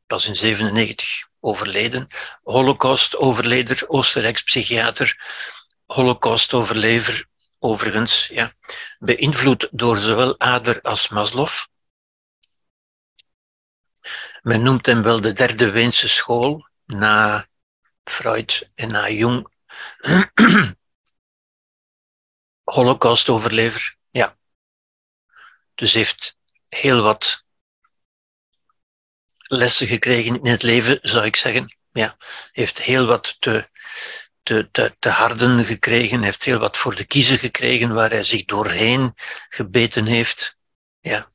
Pas 0.07 0.25
in 0.25 0.35
97 0.35 1.27
overleden. 1.39 2.07
Holocaust-overleder, 2.43 3.83
Oostenrijks 3.87 4.43
psychiater, 4.43 5.17
Holocaust-overlever, 5.85 7.27
overigens. 7.59 8.27
Ja. 8.27 8.53
Beïnvloed 8.99 9.67
door 9.71 9.97
zowel 9.97 10.39
Ader 10.39 10.81
als 10.81 11.07
Maslow. 11.07 11.49
Men 14.41 14.61
noemt 14.61 14.85
hem 14.85 15.01
wel 15.01 15.21
de 15.21 15.33
derde 15.33 15.71
Weense 15.71 16.09
school, 16.09 16.67
na 16.85 17.47
Freud 18.03 18.69
en 18.75 18.91
na 18.91 19.09
Jung. 19.09 19.47
Holocaust-overlever, 22.63 23.95
ja. 24.09 24.37
Dus 25.75 25.93
heeft 25.93 26.37
heel 26.67 27.01
wat 27.01 27.43
lessen 29.37 29.87
gekregen 29.87 30.43
in 30.43 30.51
het 30.51 30.63
leven, 30.63 30.99
zou 31.01 31.25
ik 31.25 31.35
zeggen. 31.35 31.77
Ja, 31.91 32.17
heeft 32.51 32.81
heel 32.81 33.05
wat 33.05 33.35
te, 33.39 33.69
te, 34.43 34.71
te, 34.71 34.95
te 34.99 35.09
harden 35.09 35.65
gekregen, 35.65 36.23
heeft 36.23 36.43
heel 36.43 36.59
wat 36.59 36.77
voor 36.77 36.95
de 36.95 37.05
kiezen 37.05 37.37
gekregen 37.37 37.93
waar 37.93 38.09
hij 38.09 38.23
zich 38.23 38.45
doorheen 38.45 39.13
gebeten 39.49 40.05
heeft. 40.05 40.57
Ja 40.99 41.31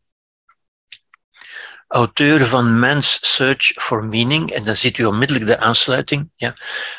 auteur 1.88 2.46
van 2.46 2.78
Man's 2.78 3.34
Search 3.34 3.72
for 3.74 4.04
Meaning, 4.04 4.50
en 4.50 4.64
dan 4.64 4.76
ziet 4.76 4.98
u 4.98 5.04
onmiddellijk 5.04 5.46
de 5.46 5.58
aansluiting, 5.58 6.30
ja, 6.36 6.56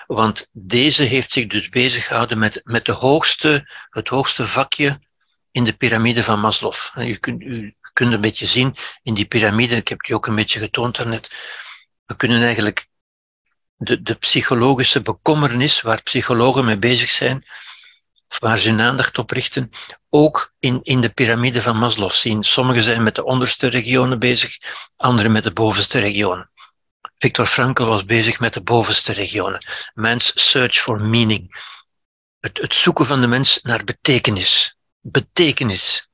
want 0.07 0.49
deze 0.53 1.03
heeft 1.03 1.32
zich 1.32 1.48
dus 1.48 1.70
bezig 1.70 2.06
gehouden 2.06 2.38
met, 2.38 2.62
met 2.64 2.86
de 2.86 2.91
hoogste, 2.91 3.70
het 3.90 4.07
hoogste 4.07 4.48
vakje 4.48 4.99
in 5.52 5.64
de 5.64 5.74
piramide 5.74 6.24
van 6.24 6.40
Maslow. 6.40 6.74
U 6.95 7.16
kunt, 7.16 7.41
u 7.41 7.76
kunt 7.94 8.14
een 8.14 8.22
beetje 8.22 8.45
zien 8.45 8.76
in 9.03 9.14
die 9.14 9.26
piramide, 9.26 9.76
ik 9.76 9.88
heb 9.88 10.03
die 10.03 10.16
ook 10.16 10.28
een 10.28 10.36
beetje 10.36 10.60
getoond 10.60 10.95
daarnet, 10.95 11.32
we 12.06 12.16
kunnen 12.16 12.41
eigenlijk 12.41 12.88
de, 13.76 14.02
de 14.02 14.14
psychologische 14.14 15.02
bekommernis 15.02 15.82
waar 15.82 16.02
psychologen 16.02 16.66
mee 16.66 16.78
bezig 16.78 17.10
zijn, 17.10 17.45
waar 18.39 18.57
ze 18.57 18.69
hun 18.69 18.81
aandacht 18.81 19.18
op 19.18 19.31
richten, 19.31 19.72
ook 20.10 20.53
in, 20.60 20.80
in 20.84 21.02
de 21.02 21.10
piramide 21.10 21.61
van 21.61 21.77
Maslow 21.77 22.11
zien. 22.11 22.43
Sommigen 22.43 22.84
zijn 22.84 23.03
met 23.03 23.15
de 23.15 23.23
onderste 23.23 23.68
regionen 23.68 24.19
bezig, 24.19 24.57
anderen 24.95 25.31
met 25.31 25.43
de 25.43 25.53
bovenste 25.53 25.99
regionen. 25.99 26.49
Viktor 27.18 27.45
Frankl 27.45 27.84
was 27.84 28.06
bezig 28.06 28.39
met 28.39 28.53
de 28.53 28.61
bovenste 28.61 29.11
regionen. 29.11 29.65
Man's 29.93 30.49
search 30.49 30.76
for 30.76 31.02
meaning. 31.02 31.64
Het, 32.39 32.57
het 32.57 32.76
zoeken 32.76 33.06
van 33.06 33.22
de 33.22 33.27
mens 33.27 33.60
naar 33.61 33.84
betekenis. 33.84 34.77
Betekenis. 35.02 36.10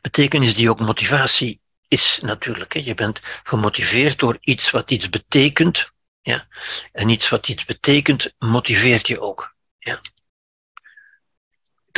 Betekenis 0.00 0.54
die 0.54 0.70
ook 0.70 0.80
motivatie 0.80 1.60
is 1.88 2.18
natuurlijk. 2.22 2.72
Hè. 2.72 2.80
Je 2.84 2.94
bent 2.94 3.20
gemotiveerd 3.42 4.18
door 4.18 4.38
iets 4.40 4.70
wat 4.70 4.90
iets 4.90 5.08
betekent. 5.08 5.90
Ja? 6.20 6.48
En 6.92 7.08
iets 7.08 7.28
wat 7.28 7.48
iets 7.48 7.64
betekent, 7.64 8.34
motiveert 8.38 9.08
je 9.08 9.20
ook. 9.20 9.54
Ja? 9.78 10.00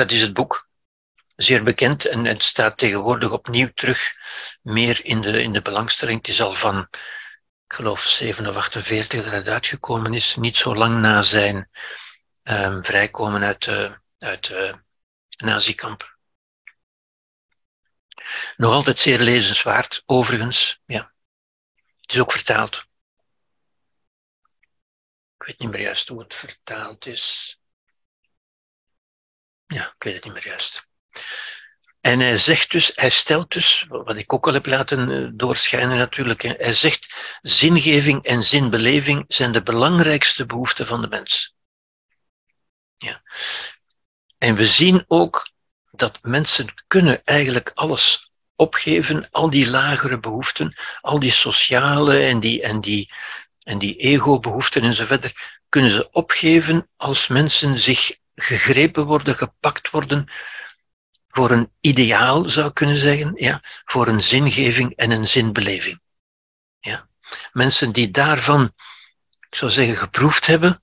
Dat 0.00 0.10
is 0.10 0.22
het 0.22 0.34
boek. 0.34 0.68
Zeer 1.36 1.62
bekend 1.62 2.04
en 2.04 2.24
het 2.24 2.42
staat 2.42 2.78
tegenwoordig 2.78 3.32
opnieuw 3.32 3.70
terug 3.74 4.14
meer 4.62 5.04
in 5.04 5.20
de, 5.20 5.42
in 5.42 5.52
de 5.52 5.62
belangstelling. 5.62 6.18
Het 6.18 6.28
is 6.28 6.42
al 6.42 6.52
van, 6.52 6.88
ik 7.66 7.72
geloof, 7.74 8.02
7 8.02 8.46
of 8.46 8.56
48 8.56 9.22
dat 9.24 9.32
het 9.32 9.48
uitgekomen 9.48 10.14
is. 10.14 10.36
Niet 10.36 10.56
zo 10.56 10.74
lang 10.74 11.00
na 11.00 11.22
zijn 11.22 11.70
um, 12.42 12.84
vrijkomen 12.84 13.42
uit, 13.42 13.66
uh, 13.66 13.92
uit 14.18 14.48
uh, 14.48 14.72
nazikampen. 15.36 16.18
Nog 18.56 18.72
altijd 18.72 18.98
zeer 18.98 19.18
lezenswaard, 19.18 20.02
overigens. 20.06 20.80
Ja. 20.86 21.12
Het 22.00 22.12
is 22.12 22.20
ook 22.20 22.32
vertaald. 22.32 22.84
Ik 25.36 25.46
weet 25.46 25.58
niet 25.58 25.70
meer 25.70 25.80
juist 25.80 26.08
hoe 26.08 26.20
het 26.20 26.34
vertaald 26.34 27.06
is. 27.06 27.59
Ja, 29.74 29.86
ik 29.86 30.02
weet 30.02 30.14
het 30.14 30.24
niet 30.24 30.32
meer 30.32 30.46
juist. 30.46 30.88
En 32.00 32.20
hij 32.20 32.36
zegt 32.36 32.70
dus, 32.70 32.92
hij 32.94 33.10
stelt 33.10 33.52
dus, 33.52 33.86
wat 33.88 34.16
ik 34.16 34.32
ook 34.32 34.46
al 34.46 34.52
heb 34.52 34.66
laten 34.66 35.10
eh, 35.10 35.30
doorschijnen 35.32 35.96
natuurlijk, 35.96 36.42
hij 36.42 36.74
zegt, 36.74 37.38
zingeving 37.42 38.24
en 38.24 38.44
zinbeleving 38.44 39.24
zijn 39.28 39.52
de 39.52 39.62
belangrijkste 39.62 40.46
behoeften 40.46 40.86
van 40.86 41.00
de 41.00 41.08
mens. 41.08 41.54
Ja. 42.96 43.22
En 44.38 44.54
we 44.54 44.66
zien 44.66 45.04
ook 45.06 45.50
dat 45.90 46.18
mensen 46.22 46.74
kunnen 46.86 47.24
eigenlijk 47.24 47.70
alles 47.74 48.32
opgeven, 48.56 49.28
al 49.30 49.50
die 49.50 49.70
lagere 49.70 50.18
behoeften, 50.18 50.76
al 51.00 51.18
die 51.18 51.30
sociale 51.30 52.18
en 52.18 52.40
die, 52.40 52.62
en 52.62 52.80
die, 52.80 53.12
en 53.62 53.78
die 53.78 53.96
ego-behoeften 53.96 54.82
enzovoort, 54.82 55.32
kunnen 55.68 55.90
ze 55.90 56.10
opgeven 56.10 56.88
als 56.96 57.26
mensen 57.26 57.78
zich 57.78 58.19
gegrepen 58.40 59.04
worden, 59.04 59.34
gepakt 59.34 59.90
worden 59.90 60.30
voor 61.28 61.50
een 61.50 61.72
ideaal, 61.80 62.48
zou 62.48 62.72
kunnen 62.72 62.96
zeggen, 62.96 63.32
ja, 63.34 63.60
voor 63.84 64.08
een 64.08 64.22
zingeving 64.22 64.96
en 64.96 65.10
een 65.10 65.26
zinbeleving. 65.26 66.00
Ja. 66.80 67.08
Mensen 67.52 67.92
die 67.92 68.10
daarvan, 68.10 68.72
ik 69.48 69.54
zou 69.54 69.70
zeggen, 69.70 69.96
geproefd 69.96 70.46
hebben, 70.46 70.82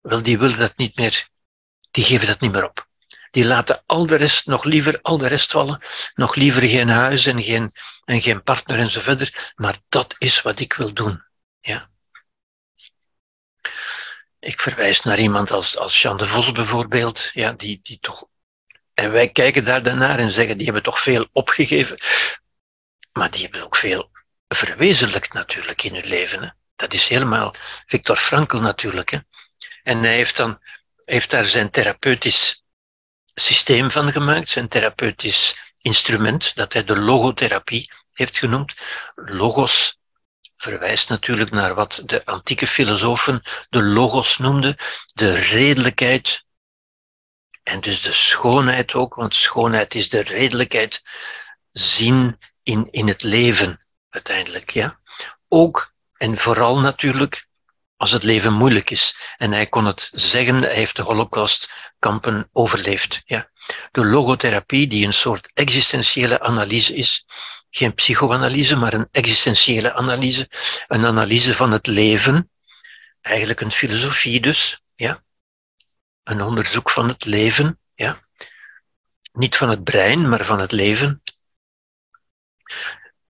wel, 0.00 0.22
die 0.22 0.38
willen 0.38 0.58
dat 0.58 0.76
niet 0.76 0.96
meer, 0.96 1.28
die 1.90 2.04
geven 2.04 2.26
dat 2.26 2.40
niet 2.40 2.52
meer 2.52 2.64
op. 2.64 2.86
Die 3.30 3.44
laten 3.44 3.82
al 3.86 4.06
de 4.06 4.16
rest, 4.16 4.46
nog 4.46 4.64
liever 4.64 4.98
al 5.02 5.18
de 5.18 5.26
rest 5.26 5.50
vallen, 5.50 5.82
nog 6.14 6.34
liever 6.34 6.62
geen 6.62 6.88
huis 6.88 7.26
en 7.26 7.42
geen, 7.42 7.70
en 8.04 8.20
geen 8.20 8.42
partner 8.42 8.78
en 8.78 8.90
zo 8.90 9.00
verder, 9.00 9.52
maar 9.56 9.78
dat 9.88 10.14
is 10.18 10.42
wat 10.42 10.60
ik 10.60 10.72
wil 10.72 10.94
doen. 10.94 11.24
Ja. 11.60 11.90
Ik 14.40 14.60
verwijs 14.60 15.02
naar 15.02 15.18
iemand 15.18 15.50
als, 15.50 15.76
als 15.76 16.02
Jean 16.02 16.16
de 16.16 16.26
Vos 16.26 16.52
bijvoorbeeld, 16.52 17.30
ja, 17.32 17.52
die, 17.52 17.80
die 17.82 17.98
toch 18.00 18.28
en 18.98 19.12
wij 19.12 19.28
kijken 19.28 19.64
daar 19.64 19.82
dan 19.82 19.98
naar 19.98 20.18
en 20.18 20.32
zeggen, 20.32 20.56
die 20.56 20.64
hebben 20.64 20.82
toch 20.82 21.00
veel 21.00 21.28
opgegeven. 21.32 21.98
Maar 23.12 23.30
die 23.30 23.42
hebben 23.42 23.64
ook 23.64 23.76
veel 23.76 24.10
verwezenlijkt 24.48 25.32
natuurlijk 25.32 25.82
in 25.82 25.94
hun 25.94 26.06
leven. 26.06 26.42
Hè. 26.42 26.48
Dat 26.76 26.92
is 26.92 27.08
helemaal 27.08 27.54
Victor 27.86 28.16
Frankl 28.16 28.56
natuurlijk. 28.56 29.10
Hè. 29.10 29.18
En 29.82 29.98
hij 29.98 30.14
heeft, 30.14 30.36
dan, 30.36 30.58
heeft 31.04 31.30
daar 31.30 31.46
zijn 31.46 31.70
therapeutisch 31.70 32.64
systeem 33.34 33.90
van 33.90 34.12
gemaakt, 34.12 34.48
zijn 34.48 34.68
therapeutisch 34.68 35.72
instrument, 35.82 36.54
dat 36.54 36.72
hij 36.72 36.84
de 36.84 37.00
logotherapie 37.00 37.90
heeft 38.12 38.38
genoemd. 38.38 38.74
Logos 39.14 39.97
verwijst 40.58 41.08
natuurlijk 41.08 41.50
naar 41.50 41.74
wat 41.74 42.02
de 42.04 42.24
antieke 42.24 42.66
filosofen 42.66 43.42
de 43.68 43.82
logos 43.82 44.38
noemden, 44.38 44.76
de 45.14 45.32
redelijkheid, 45.34 46.44
en 47.62 47.80
dus 47.80 48.02
de 48.02 48.12
schoonheid 48.12 48.94
ook, 48.94 49.14
want 49.14 49.34
schoonheid 49.34 49.94
is 49.94 50.08
de 50.08 50.22
redelijkheid, 50.22 51.02
zien 51.72 52.38
in, 52.62 52.88
in 52.90 53.08
het 53.08 53.22
leven 53.22 53.86
uiteindelijk. 54.08 54.70
Ja? 54.70 55.00
Ook 55.48 55.94
en 56.16 56.38
vooral 56.38 56.78
natuurlijk 56.78 57.48
als 57.96 58.10
het 58.10 58.22
leven 58.22 58.52
moeilijk 58.52 58.90
is. 58.90 59.16
En 59.36 59.52
hij 59.52 59.66
kon 59.66 59.84
het 59.84 60.10
zeggen, 60.12 60.62
hij 60.62 60.74
heeft 60.74 60.96
de 60.96 61.02
holocaustkampen 61.02 62.48
overleefd. 62.52 63.22
Ja? 63.24 63.50
De 63.92 64.06
logotherapie, 64.06 64.86
die 64.86 65.06
een 65.06 65.12
soort 65.12 65.50
existentiële 65.54 66.40
analyse 66.40 66.94
is, 66.94 67.26
geen 67.70 67.94
psychoanalyse, 67.94 68.76
maar 68.76 68.92
een 68.92 69.08
existentiële 69.10 69.94
analyse, 69.94 70.50
een 70.86 71.04
analyse 71.04 71.54
van 71.54 71.72
het 71.72 71.86
leven, 71.86 72.50
eigenlijk 73.20 73.60
een 73.60 73.72
filosofie 73.72 74.40
dus, 74.40 74.82
ja, 74.94 75.22
een 76.22 76.42
onderzoek 76.42 76.90
van 76.90 77.08
het 77.08 77.24
leven, 77.24 77.78
ja. 77.94 78.26
Niet 79.32 79.56
van 79.56 79.68
het 79.68 79.84
brein, 79.84 80.28
maar 80.28 80.44
van 80.44 80.60
het 80.60 80.72
leven. 80.72 81.22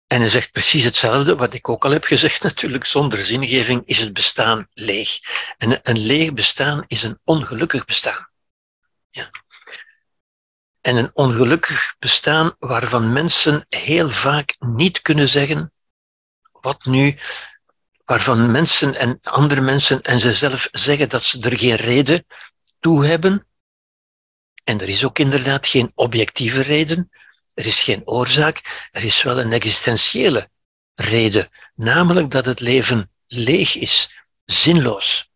En 0.06 0.20
hij 0.20 0.28
zegt 0.28 0.52
precies 0.52 0.84
hetzelfde, 0.84 1.36
wat 1.36 1.54
ik 1.54 1.68
ook 1.68 1.84
al 1.84 1.90
heb 1.90 2.04
gezegd 2.04 2.42
natuurlijk, 2.48 2.84
zonder 2.84 3.22
zingeving 3.22 3.82
is 3.86 3.98
het 3.98 4.12
bestaan 4.12 4.68
leeg. 4.72 5.18
En 5.56 5.80
een 5.82 5.98
leeg 5.98 6.32
bestaan 6.32 6.84
is 6.86 7.02
een 7.02 7.18
ongelukkig 7.24 7.84
bestaan. 7.84 8.28
Ja. 9.10 9.30
En 10.86 10.96
een 10.96 11.10
ongelukkig 11.14 11.96
bestaan 11.98 12.56
waarvan 12.58 13.12
mensen 13.12 13.66
heel 13.68 14.10
vaak 14.10 14.56
niet 14.58 15.02
kunnen 15.02 15.28
zeggen 15.28 15.72
wat 16.52 16.84
nu, 16.84 17.18
waarvan 18.04 18.50
mensen 18.50 18.94
en 18.94 19.18
andere 19.22 19.60
mensen 19.60 20.02
en 20.02 20.20
zichzelf 20.20 20.68
zeggen 20.72 21.08
dat 21.08 21.22
ze 21.22 21.40
er 21.40 21.58
geen 21.58 21.76
reden 21.76 22.26
toe 22.80 23.06
hebben. 23.06 23.46
En 24.64 24.80
er 24.80 24.88
is 24.88 25.04
ook 25.04 25.18
inderdaad 25.18 25.66
geen 25.66 25.92
objectieve 25.94 26.60
reden, 26.60 27.10
er 27.54 27.66
is 27.66 27.82
geen 27.82 28.02
oorzaak, 28.04 28.88
er 28.90 29.04
is 29.04 29.22
wel 29.22 29.40
een 29.40 29.52
existentiële 29.52 30.50
reden, 30.94 31.48
namelijk 31.74 32.30
dat 32.30 32.44
het 32.44 32.60
leven 32.60 33.10
leeg 33.26 33.76
is, 33.76 34.18
zinloos. 34.44 35.30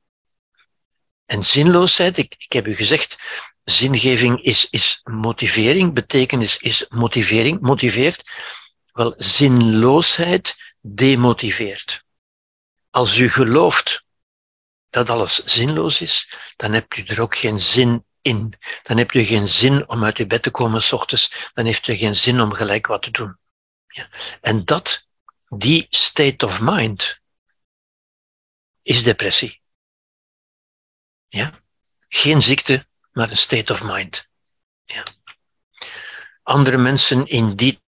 En 1.27 1.45
zinloosheid, 1.45 2.19
ik, 2.19 2.35
ik 2.39 2.53
heb 2.53 2.67
u 2.67 2.75
gezegd, 2.75 3.19
zingeving 3.65 4.43
is, 4.43 4.71
is 4.71 5.01
motivering, 5.05 5.95
betekenis 5.95 6.57
is 6.57 6.87
motivering, 6.89 7.61
motiveert. 7.61 8.31
Wel, 8.93 9.15
zinloosheid 9.17 10.75
demotiveert. 10.81 12.05
Als 12.91 13.17
u 13.17 13.29
gelooft 13.29 14.05
dat 14.91 15.11
alles 15.11 15.45
zinloos 15.45 16.01
is, 16.01 16.31
dan 16.57 16.73
hebt 16.73 16.97
u 16.97 17.05
er 17.05 17.21
ook 17.21 17.37
geen 17.37 17.61
zin 17.61 18.05
in. 18.23 18.55
Dan 18.83 18.97
hebt 18.97 19.15
u 19.15 19.23
geen 19.23 19.49
zin 19.49 19.89
om 19.89 20.05
uit 20.05 20.17
uw 20.17 20.27
bed 20.27 20.43
te 20.43 20.51
komen 20.51 20.83
s 20.83 20.93
ochtends. 20.93 21.51
Dan 21.55 21.65
heeft 21.65 21.89
u 21.89 21.95
geen 21.95 22.17
zin 22.17 22.41
om 22.41 22.53
gelijk 22.53 22.87
wat 22.87 23.03
te 23.03 23.11
doen. 23.11 23.39
Ja. 23.87 24.09
En 24.41 24.65
dat, 24.65 25.07
die 25.49 25.87
state 25.91 26.47
of 26.47 26.61
mind, 26.61 27.21
is 28.83 29.03
depressie. 29.03 29.61
Ja? 31.29 31.53
Geen 32.09 32.43
ziekte, 32.43 32.87
maar 33.13 33.31
een 33.31 33.37
state 33.37 33.73
of 33.73 33.83
mind. 33.83 34.29
Ja. 34.85 35.05
Andere 36.43 36.77
mensen 36.77 37.27
in 37.27 37.57
die 37.57 37.81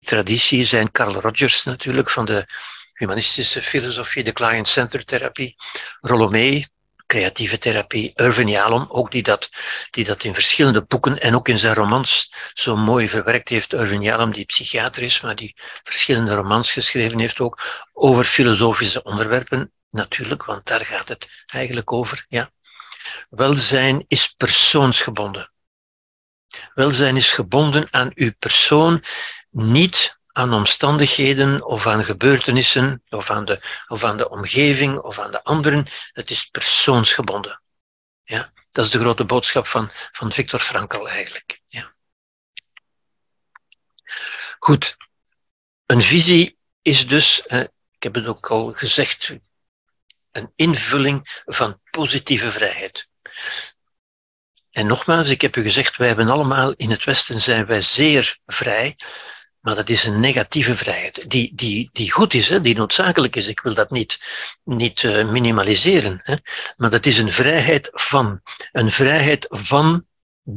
traditie 0.00 0.64
zijn 0.64 0.90
Carl 0.90 1.20
Rogers 1.20 1.64
natuurlijk 1.64 2.10
van 2.10 2.24
de 2.24 2.46
humanistische 2.92 3.62
filosofie, 3.62 4.24
de 4.24 4.32
client-centered 4.32 5.06
therapie, 5.06 5.56
Rollo 6.00 6.28
creatieve 7.10 7.58
therapie, 7.58 8.12
Irvin 8.14 8.48
Yalom, 8.48 8.86
ook 8.88 9.10
die 9.10 9.22
dat, 9.22 9.50
die 9.90 10.04
dat 10.04 10.24
in 10.24 10.34
verschillende 10.34 10.82
boeken 10.82 11.20
en 11.20 11.34
ook 11.34 11.48
in 11.48 11.58
zijn 11.58 11.74
romans 11.74 12.34
zo 12.54 12.76
mooi 12.76 13.08
verwerkt 13.08 13.48
heeft. 13.48 13.72
Irvin 13.72 14.02
Yalom, 14.02 14.32
die 14.32 14.44
psychiater 14.44 15.02
is, 15.02 15.20
maar 15.20 15.36
die 15.36 15.54
verschillende 15.82 16.34
romans 16.34 16.72
geschreven 16.72 17.18
heeft 17.18 17.40
ook 17.40 17.88
over 17.92 18.24
filosofische 18.24 19.02
onderwerpen, 19.02 19.72
natuurlijk, 19.90 20.44
want 20.44 20.66
daar 20.66 20.84
gaat 20.84 21.08
het 21.08 21.28
eigenlijk 21.46 21.92
over. 21.92 22.24
Ja. 22.28 22.50
Welzijn 23.30 24.04
is 24.08 24.28
persoonsgebonden. 24.28 25.52
Welzijn 26.74 27.16
is 27.16 27.32
gebonden 27.32 27.88
aan 27.90 28.10
uw 28.14 28.32
persoon, 28.38 29.04
niet 29.50 30.18
aan 30.32 30.52
omstandigheden 30.52 31.64
of 31.64 31.86
aan 31.86 32.04
gebeurtenissen 32.04 33.02
of 33.08 33.30
aan 33.30 33.44
de, 33.44 33.84
of 33.88 34.04
aan 34.04 34.16
de 34.16 34.28
omgeving 34.28 34.98
of 34.98 35.18
aan 35.18 35.30
de 35.30 35.44
anderen. 35.44 35.88
Het 36.12 36.30
is 36.30 36.44
persoonsgebonden. 36.44 37.62
Ja? 38.22 38.52
Dat 38.70 38.84
is 38.84 38.90
de 38.90 38.98
grote 38.98 39.24
boodschap 39.24 39.66
van, 39.66 39.90
van 40.12 40.32
Victor 40.32 40.60
Frankl 40.60 41.08
eigenlijk. 41.08 41.60
Ja. 41.66 41.94
Goed. 44.58 44.96
Een 45.86 46.02
visie 46.02 46.58
is 46.82 47.08
dus, 47.08 47.42
ik 47.90 48.02
heb 48.02 48.14
het 48.14 48.26
ook 48.26 48.50
al 48.50 48.72
gezegd, 48.72 49.32
een 50.32 50.52
invulling 50.56 51.42
van 51.46 51.80
positieve 51.90 52.50
vrijheid. 52.50 53.08
En 54.70 54.86
nogmaals, 54.86 55.28
ik 55.28 55.40
heb 55.40 55.56
u 55.56 55.62
gezegd, 55.62 55.96
wij 55.96 56.06
hebben 56.06 56.28
allemaal 56.28 56.72
in 56.76 56.90
het 56.90 57.04
Westen 57.04 57.40
zijn 57.40 57.66
wij 57.66 57.82
zeer 57.82 58.38
vrij. 58.46 58.96
Maar 59.60 59.74
dat 59.74 59.88
is 59.88 60.04
een 60.04 60.20
negatieve 60.20 60.74
vrijheid, 60.74 61.30
die, 61.30 61.54
die, 61.54 61.90
die 61.92 62.10
goed 62.10 62.34
is, 62.34 62.48
hè, 62.48 62.60
die 62.60 62.76
noodzakelijk 62.76 63.36
is. 63.36 63.46
Ik 63.46 63.60
wil 63.60 63.74
dat 63.74 63.90
niet, 63.90 64.18
niet 64.64 65.02
uh, 65.02 65.30
minimaliseren. 65.30 66.20
Hè. 66.22 66.34
Maar 66.76 66.90
dat 66.90 67.06
is 67.06 67.18
een 67.18 67.32
vrijheid 67.32 67.88
van. 67.92 68.40
Een 68.72 68.90
vrijheid 68.90 69.46
van 69.48 70.06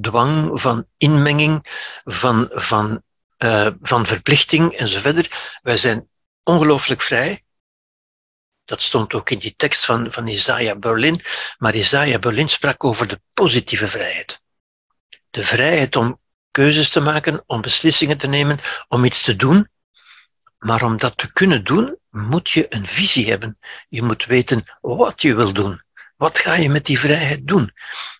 dwang, 0.02 0.62
van 0.62 0.88
inmenging, 0.98 1.66
van, 2.04 2.50
van, 2.54 3.04
uh, 3.38 3.68
van 3.82 4.06
verplichting 4.06 4.74
enzovoort. 4.74 5.58
Wij 5.62 5.78
zijn 5.78 6.10
ongelooflijk 6.44 7.02
vrij. 7.02 7.44
Dat 8.66 8.82
stond 8.82 9.14
ook 9.14 9.30
in 9.30 9.40
die 9.40 9.56
tekst 9.56 9.86
van, 9.86 10.12
van 10.12 10.28
Isaiah 10.28 10.80
Berlin. 10.80 11.22
Maar 11.58 11.76
Isaiah 11.76 12.20
Berlin 12.20 12.50
sprak 12.50 12.84
over 12.84 13.08
de 13.08 13.22
positieve 13.34 13.88
vrijheid. 13.88 14.42
De 15.30 15.44
vrijheid 15.44 15.96
om 15.96 16.20
keuzes 16.52 16.90
te 16.90 17.00
maken, 17.00 17.44
om 17.46 17.62
beslissingen 17.62 18.18
te 18.18 18.28
nemen, 18.28 18.60
om 18.88 19.04
iets 19.04 19.22
te 19.22 19.36
doen. 19.36 19.70
Maar 20.58 20.84
om 20.84 20.98
dat 20.98 21.18
te 21.18 21.34
kunnen 21.34 21.64
doen, 21.64 21.98
moet 22.10 22.52
je 22.52 22.66
een 22.70 22.88
visie 22.88 23.30
hebben. 23.30 23.58
Je 23.90 24.02
moet 24.02 24.26
weten 24.26 24.64
wat 24.82 25.22
je 25.22 25.36
wil 25.36 25.54
doen. 25.54 25.82
Wat 26.18 26.38
ga 26.40 26.56
je 26.56 26.70
met 26.70 26.86
die 26.86 27.00
vrijheid 27.00 27.48
doen? 27.48 27.74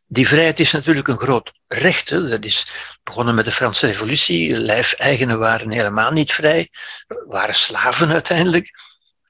Die 0.06 0.28
vrijheid 0.28 0.60
is 0.60 0.72
natuurlijk 0.72 1.08
een 1.08 1.20
groot 1.20 1.54
recht. 1.68 2.10
Dat 2.10 2.44
is 2.44 2.68
begonnen 3.04 3.36
met 3.36 3.46
de 3.46 3.52
Franse 3.52 3.88
Revolutie. 3.88 4.58
Lijfeigenen 4.58 5.40
waren 5.40 5.72
helemaal 5.72 6.12
niet 6.12 6.34
vrij, 6.34 6.70
waren 7.28 7.56
slaven 7.56 8.12
uiteindelijk. 8.12 8.72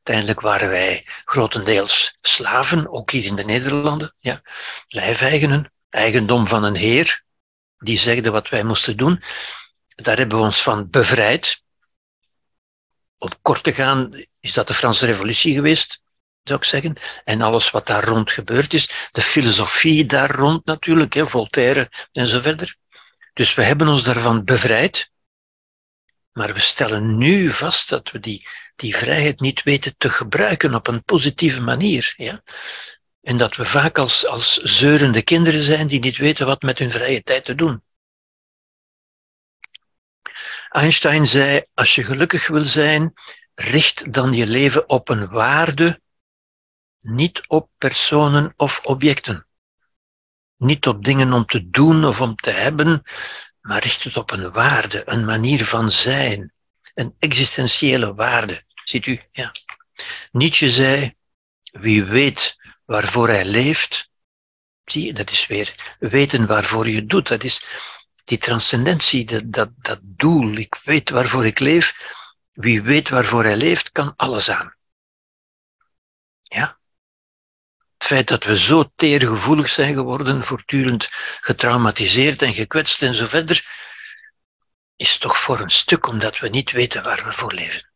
Uiteindelijk 0.03 0.41
waren 0.41 0.69
wij 0.69 1.05
grotendeels 1.25 2.17
slaven, 2.21 2.91
ook 2.91 3.11
hier 3.11 3.25
in 3.25 3.35
de 3.35 3.43
Nederlanden. 3.43 4.13
Ja. 4.19 4.41
Lijfeigenen, 4.87 5.73
eigendom 5.89 6.47
van 6.47 6.63
een 6.63 6.75
heer, 6.75 7.23
die 7.77 7.97
zegde 7.97 8.29
wat 8.29 8.49
wij 8.49 8.63
moesten 8.63 8.97
doen. 8.97 9.23
Daar 9.95 10.17
hebben 10.17 10.37
we 10.37 10.43
ons 10.43 10.61
van 10.61 10.89
bevrijd. 10.89 11.63
Op 13.17 13.37
kort 13.41 13.63
te 13.63 13.73
gaan 13.73 14.25
is 14.39 14.53
dat 14.53 14.67
de 14.67 14.73
Franse 14.73 15.05
Revolutie 15.05 15.53
geweest 15.53 16.01
zou 16.43 16.59
ik 16.59 16.65
zeggen. 16.65 16.95
En 17.23 17.41
alles 17.41 17.71
wat 17.71 17.87
daar 17.87 18.03
rond 18.03 18.31
gebeurd 18.31 18.73
is. 18.73 19.09
De 19.11 19.21
filosofie 19.21 20.05
daar 20.05 20.31
rond 20.31 20.65
natuurlijk, 20.65 21.13
hè, 21.13 21.27
Voltaire 21.27 21.91
en 22.11 22.27
zo 22.27 22.41
verder. 22.41 22.75
Dus 23.33 23.53
we 23.53 23.63
hebben 23.63 23.87
ons 23.87 24.03
daarvan 24.03 24.43
bevrijd. 24.43 25.11
Maar 26.31 26.53
we 26.53 26.59
stellen 26.59 27.17
nu 27.17 27.51
vast 27.51 27.89
dat 27.89 28.11
we 28.11 28.19
die, 28.19 28.47
die 28.75 28.95
vrijheid 28.95 29.39
niet 29.39 29.63
weten 29.63 29.97
te 29.97 30.09
gebruiken 30.09 30.75
op 30.75 30.87
een 30.87 31.03
positieve 31.03 31.61
manier. 31.61 32.13
Ja? 32.17 32.41
En 33.21 33.37
dat 33.37 33.55
we 33.55 33.65
vaak 33.65 33.97
als, 33.97 34.27
als 34.27 34.57
zeurende 34.57 35.21
kinderen 35.21 35.61
zijn 35.61 35.87
die 35.87 35.99
niet 35.99 36.17
weten 36.17 36.45
wat 36.45 36.61
met 36.61 36.79
hun 36.79 36.91
vrije 36.91 37.23
tijd 37.23 37.45
te 37.45 37.55
doen. 37.55 37.83
Einstein 40.69 41.27
zei, 41.27 41.65
als 41.73 41.95
je 41.95 42.03
gelukkig 42.03 42.47
wil 42.47 42.65
zijn, 42.65 43.13
richt 43.55 44.13
dan 44.13 44.33
je 44.33 44.47
leven 44.47 44.89
op 44.89 45.09
een 45.09 45.27
waarde 45.29 46.01
niet 46.99 47.47
op 47.47 47.69
personen 47.77 48.53
of 48.57 48.79
objecten. 48.83 49.47
Niet 50.57 50.87
op 50.87 51.03
dingen 51.03 51.33
om 51.33 51.45
te 51.45 51.69
doen 51.69 52.05
of 52.05 52.21
om 52.21 52.35
te 52.35 52.49
hebben, 52.49 53.03
maar 53.61 53.81
richt 53.81 54.03
het 54.03 54.17
op 54.17 54.31
een 54.31 54.51
waarde, 54.51 55.01
een 55.05 55.25
manier 55.25 55.65
van 55.65 55.91
zijn, 55.91 56.53
een 56.93 57.15
existentiële 57.19 58.13
waarde. 58.13 58.63
Ziet 58.83 59.05
u? 59.05 59.21
Ja. 59.31 59.51
Nietzsche 60.31 60.71
zei, 60.71 61.15
wie 61.63 62.03
weet 62.03 62.55
waarvoor 62.85 63.27
hij 63.27 63.45
leeft, 63.45 64.11
zie 64.85 65.05
je, 65.05 65.13
dat 65.13 65.31
is 65.31 65.47
weer 65.47 65.95
weten 65.99 66.47
waarvoor 66.47 66.89
je 66.89 67.05
doet. 67.05 67.27
Dat 67.27 67.43
is 67.43 67.65
die 68.23 68.37
transcendentie, 68.37 69.25
dat, 69.25 69.43
dat, 69.45 69.69
dat 69.77 69.99
doel. 70.01 70.55
Ik 70.57 70.75
weet 70.83 71.09
waarvoor 71.09 71.45
ik 71.45 71.59
leef. 71.59 71.93
Wie 72.51 72.81
weet 72.81 73.09
waarvoor 73.09 73.43
hij 73.43 73.55
leeft, 73.55 73.91
kan 73.91 74.13
alles 74.15 74.49
aan. 74.49 74.75
Ja? 76.43 76.79
Het 77.97 78.07
feit 78.11 78.27
dat 78.27 78.43
we 78.43 78.57
zo 78.57 78.91
teergevoelig 78.95 79.69
zijn 79.69 79.93
geworden, 79.93 80.43
voortdurend 80.43 81.09
getraumatiseerd 81.39 82.41
en 82.41 82.53
gekwetst 82.53 83.01
en 83.01 83.15
zo 83.15 83.27
verder, 83.27 83.65
is 84.95 85.17
toch 85.17 85.37
voor 85.37 85.59
een 85.59 85.69
stuk 85.69 86.07
omdat 86.07 86.39
we 86.39 86.49
niet 86.49 86.71
weten 86.71 87.03
waar 87.03 87.23
we 87.23 87.31
voor 87.33 87.53
leven. 87.53 87.91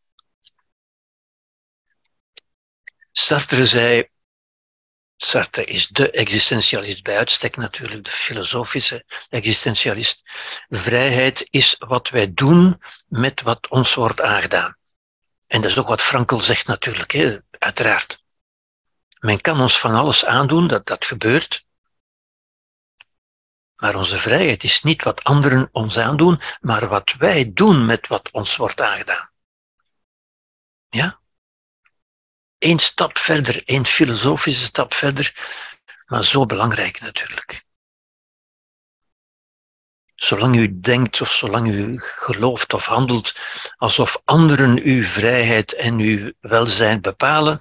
Sartre 3.12 3.66
zei, 3.66 4.10
Sartre 5.16 5.64
is 5.64 5.88
de 5.88 6.12
existentialist 6.12 7.04
bij 7.04 7.18
uitstek 7.18 7.56
natuurlijk, 7.56 8.06
de 8.06 8.12
filosofische 8.12 9.06
existentialist. 9.30 10.24
Vrijheid 10.70 11.48
is 11.50 11.76
wat 11.80 12.10
wij 12.10 12.34
doen 12.34 12.82
met 13.08 13.42
wat 13.42 13.70
ons 13.70 13.94
wordt 13.94 14.22
aangedaan. 14.22 14.78
En 15.48 15.62
dat 15.62 15.72
is 15.72 15.78
ook 15.78 15.88
wat 15.88 16.02
Frankel 16.02 16.40
zegt 16.40 16.68
natuurlijk, 16.68 17.12
hè? 17.12 17.38
uiteraard. 17.60 18.24
Men 19.20 19.42
kan 19.42 19.62
ons 19.62 19.80
van 19.80 19.96
alles 19.96 20.26
aandoen, 20.26 20.68
dat, 20.68 20.86
dat 20.86 21.06
gebeurt. 21.06 21.66
Maar 23.78 23.96
onze 23.96 24.20
vrijheid 24.20 24.64
is 24.64 24.84
niet 24.84 25.04
wat 25.04 25.24
anderen 25.24 25.70
ons 25.72 25.98
aandoen, 25.98 26.42
maar 26.62 26.88
wat 26.88 27.16
wij 27.18 27.52
doen 27.54 27.86
met 27.86 28.08
wat 28.08 28.32
ons 28.32 28.56
wordt 28.56 28.82
aangedaan. 28.82 29.30
Ja? 30.90 31.20
Eén 32.58 32.80
stap 32.80 33.18
verder, 33.18 33.64
één 33.66 33.86
filosofische 33.86 34.66
stap 34.66 34.94
verder, 34.94 35.36
maar 36.06 36.24
zo 36.24 36.46
belangrijk 36.46 37.02
natuurlijk. 37.02 37.66
Zolang 40.16 40.56
u 40.56 40.80
denkt 40.80 41.22
of 41.22 41.32
zolang 41.32 41.68
u 41.68 42.00
gelooft 42.00 42.74
of 42.74 42.86
handelt 42.86 43.40
alsof 43.76 44.22
anderen 44.26 44.80
uw 44.84 45.04
vrijheid 45.04 45.74
en 45.74 46.00
uw 46.00 46.32
welzijn 46.40 47.02
bepalen, 47.02 47.60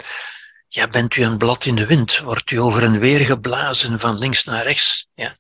ja, 0.68 0.88
bent 0.88 1.16
u 1.16 1.22
een 1.22 1.38
blad 1.38 1.64
in 1.64 1.74
de 1.74 1.86
wind, 1.86 2.18
wordt 2.18 2.50
u 2.50 2.60
over 2.60 2.82
en 2.82 2.98
weer 2.98 3.20
geblazen 3.20 4.00
van 4.00 4.18
links 4.18 4.44
naar 4.44 4.62
rechts. 4.62 5.08
Ja. 5.14 5.36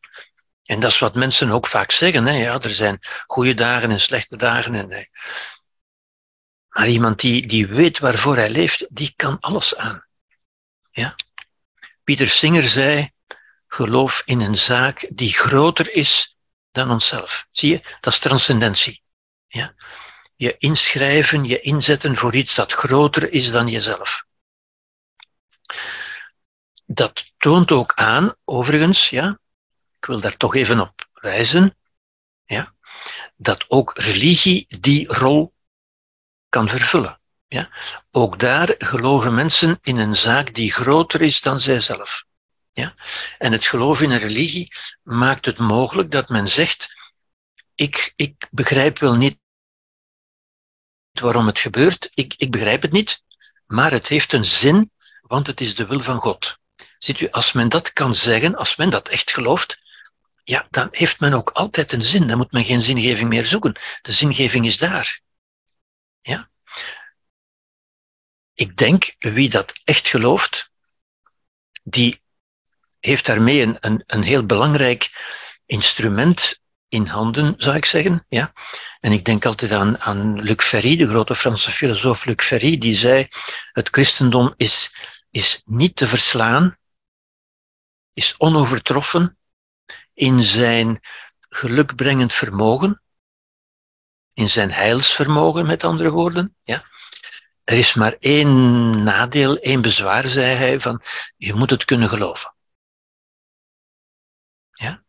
En 0.66 0.80
dat 0.80 0.90
is 0.90 0.98
wat 0.98 1.14
mensen 1.14 1.50
ook 1.50 1.66
vaak 1.66 1.90
zeggen. 1.90 2.26
Hè. 2.26 2.32
Ja, 2.32 2.60
er 2.60 2.74
zijn 2.74 2.98
goede 3.26 3.54
dagen 3.54 3.90
en 3.90 4.00
slechte 4.00 4.36
dagen. 4.36 4.74
En, 4.74 5.08
maar 6.68 6.88
iemand 6.88 7.20
die, 7.20 7.46
die 7.46 7.66
weet 7.66 7.98
waarvoor 7.98 8.36
hij 8.36 8.50
leeft, 8.50 8.86
die 8.88 9.12
kan 9.16 9.40
alles 9.40 9.76
aan. 9.76 10.04
Ja? 10.90 11.14
Pieter 12.04 12.28
Singer 12.28 12.66
zei, 12.66 13.10
geloof 13.68 14.22
in 14.24 14.40
een 14.40 14.56
zaak 14.56 15.08
die 15.10 15.32
groter 15.32 15.92
is 15.92 16.36
dan 16.70 16.90
onszelf. 16.90 17.46
Zie 17.50 17.70
je, 17.70 17.80
dat 18.00 18.12
is 18.12 18.18
transcendentie. 18.18 19.02
Ja? 19.46 19.74
Je 20.36 20.54
inschrijven, 20.58 21.44
je 21.44 21.60
inzetten 21.60 22.16
voor 22.16 22.34
iets 22.34 22.54
dat 22.54 22.72
groter 22.72 23.32
is 23.32 23.50
dan 23.50 23.68
jezelf. 23.68 24.24
Dat 26.86 27.32
toont 27.38 27.72
ook 27.72 27.92
aan, 27.94 28.34
overigens, 28.44 29.10
ja, 29.10 29.38
ik 30.06 30.12
wil 30.12 30.20
daar 30.20 30.36
toch 30.36 30.54
even 30.54 30.80
op 30.80 31.08
wijzen, 31.12 31.76
ja, 32.44 32.74
dat 33.36 33.64
ook 33.68 33.98
religie 33.98 34.66
die 34.80 35.08
rol 35.08 35.54
kan 36.48 36.68
vervullen. 36.68 37.20
Ja. 37.46 37.68
Ook 38.10 38.38
daar 38.38 38.74
geloven 38.78 39.34
mensen 39.34 39.78
in 39.82 39.96
een 39.96 40.16
zaak 40.16 40.54
die 40.54 40.72
groter 40.72 41.20
is 41.20 41.40
dan 41.40 41.60
zijzelf. 41.60 42.24
Ja. 42.72 42.94
En 43.38 43.52
het 43.52 43.66
geloof 43.66 44.00
in 44.00 44.10
een 44.10 44.18
religie 44.18 44.72
maakt 45.02 45.46
het 45.46 45.58
mogelijk 45.58 46.10
dat 46.10 46.28
men 46.28 46.48
zegt, 46.48 46.94
ik, 47.74 48.12
ik 48.16 48.48
begrijp 48.50 48.98
wel 48.98 49.16
niet 49.16 49.38
waarom 51.12 51.46
het 51.46 51.58
gebeurt, 51.58 52.10
ik, 52.14 52.34
ik 52.36 52.50
begrijp 52.50 52.82
het 52.82 52.92
niet, 52.92 53.22
maar 53.66 53.90
het 53.90 54.08
heeft 54.08 54.32
een 54.32 54.44
zin 54.44 54.90
want 55.22 55.46
het 55.46 55.60
is 55.60 55.74
de 55.74 55.86
wil 55.86 56.00
van 56.00 56.18
God. 56.18 56.58
Ziet 56.98 57.20
u, 57.20 57.30
als 57.30 57.52
men 57.52 57.68
dat 57.68 57.92
kan 57.92 58.14
zeggen, 58.14 58.56
als 58.56 58.76
men 58.76 58.90
dat 58.90 59.08
echt 59.08 59.30
gelooft, 59.30 59.84
ja, 60.48 60.66
dan 60.70 60.88
heeft 60.90 61.20
men 61.20 61.32
ook 61.32 61.50
altijd 61.50 61.92
een 61.92 62.02
zin. 62.02 62.26
Dan 62.26 62.36
moet 62.36 62.52
men 62.52 62.64
geen 62.64 62.82
zingeving 62.82 63.28
meer 63.28 63.46
zoeken. 63.46 63.80
De 64.02 64.12
zingeving 64.12 64.66
is 64.66 64.78
daar. 64.78 65.20
Ja? 66.22 66.50
Ik 68.54 68.76
denk, 68.76 69.14
wie 69.18 69.48
dat 69.48 69.72
echt 69.84 70.08
gelooft, 70.08 70.70
die 71.82 72.22
heeft 73.00 73.26
daarmee 73.26 73.62
een, 73.62 73.76
een, 73.80 74.02
een 74.06 74.22
heel 74.22 74.46
belangrijk 74.46 75.10
instrument 75.66 76.60
in 76.88 77.06
handen, 77.06 77.54
zou 77.56 77.76
ik 77.76 77.84
zeggen. 77.84 78.24
Ja? 78.28 78.52
En 79.00 79.12
ik 79.12 79.24
denk 79.24 79.44
altijd 79.44 79.72
aan, 79.72 79.98
aan 79.98 80.40
Luc 80.40 80.64
Ferry, 80.64 80.96
de 80.96 81.08
grote 81.08 81.34
Franse 81.34 81.70
filosoof 81.70 82.24
Luc 82.24 82.44
Ferry, 82.44 82.78
die 82.78 82.94
zei, 82.94 83.28
het 83.72 83.88
christendom 83.88 84.54
is 84.56 84.90
is 85.30 85.62
niet 85.64 85.96
te 85.96 86.06
verslaan, 86.06 86.78
is 88.12 88.34
onovertroffen 88.38 89.38
in 90.16 90.42
zijn 90.42 91.00
gelukbrengend 91.48 92.34
vermogen, 92.34 93.02
in 94.32 94.48
zijn 94.48 94.70
heilsvermogen, 94.70 95.66
met 95.66 95.84
andere 95.84 96.10
woorden. 96.10 96.56
Ja. 96.62 96.84
Er 97.64 97.78
is 97.78 97.94
maar 97.94 98.16
één 98.20 99.02
nadeel, 99.02 99.56
één 99.58 99.80
bezwaar, 99.80 100.26
zei 100.26 100.54
hij, 100.54 100.80
van 100.80 101.02
je 101.36 101.54
moet 101.54 101.70
het 101.70 101.84
kunnen 101.84 102.08
geloven. 102.08 102.54
Ja? 104.70 105.02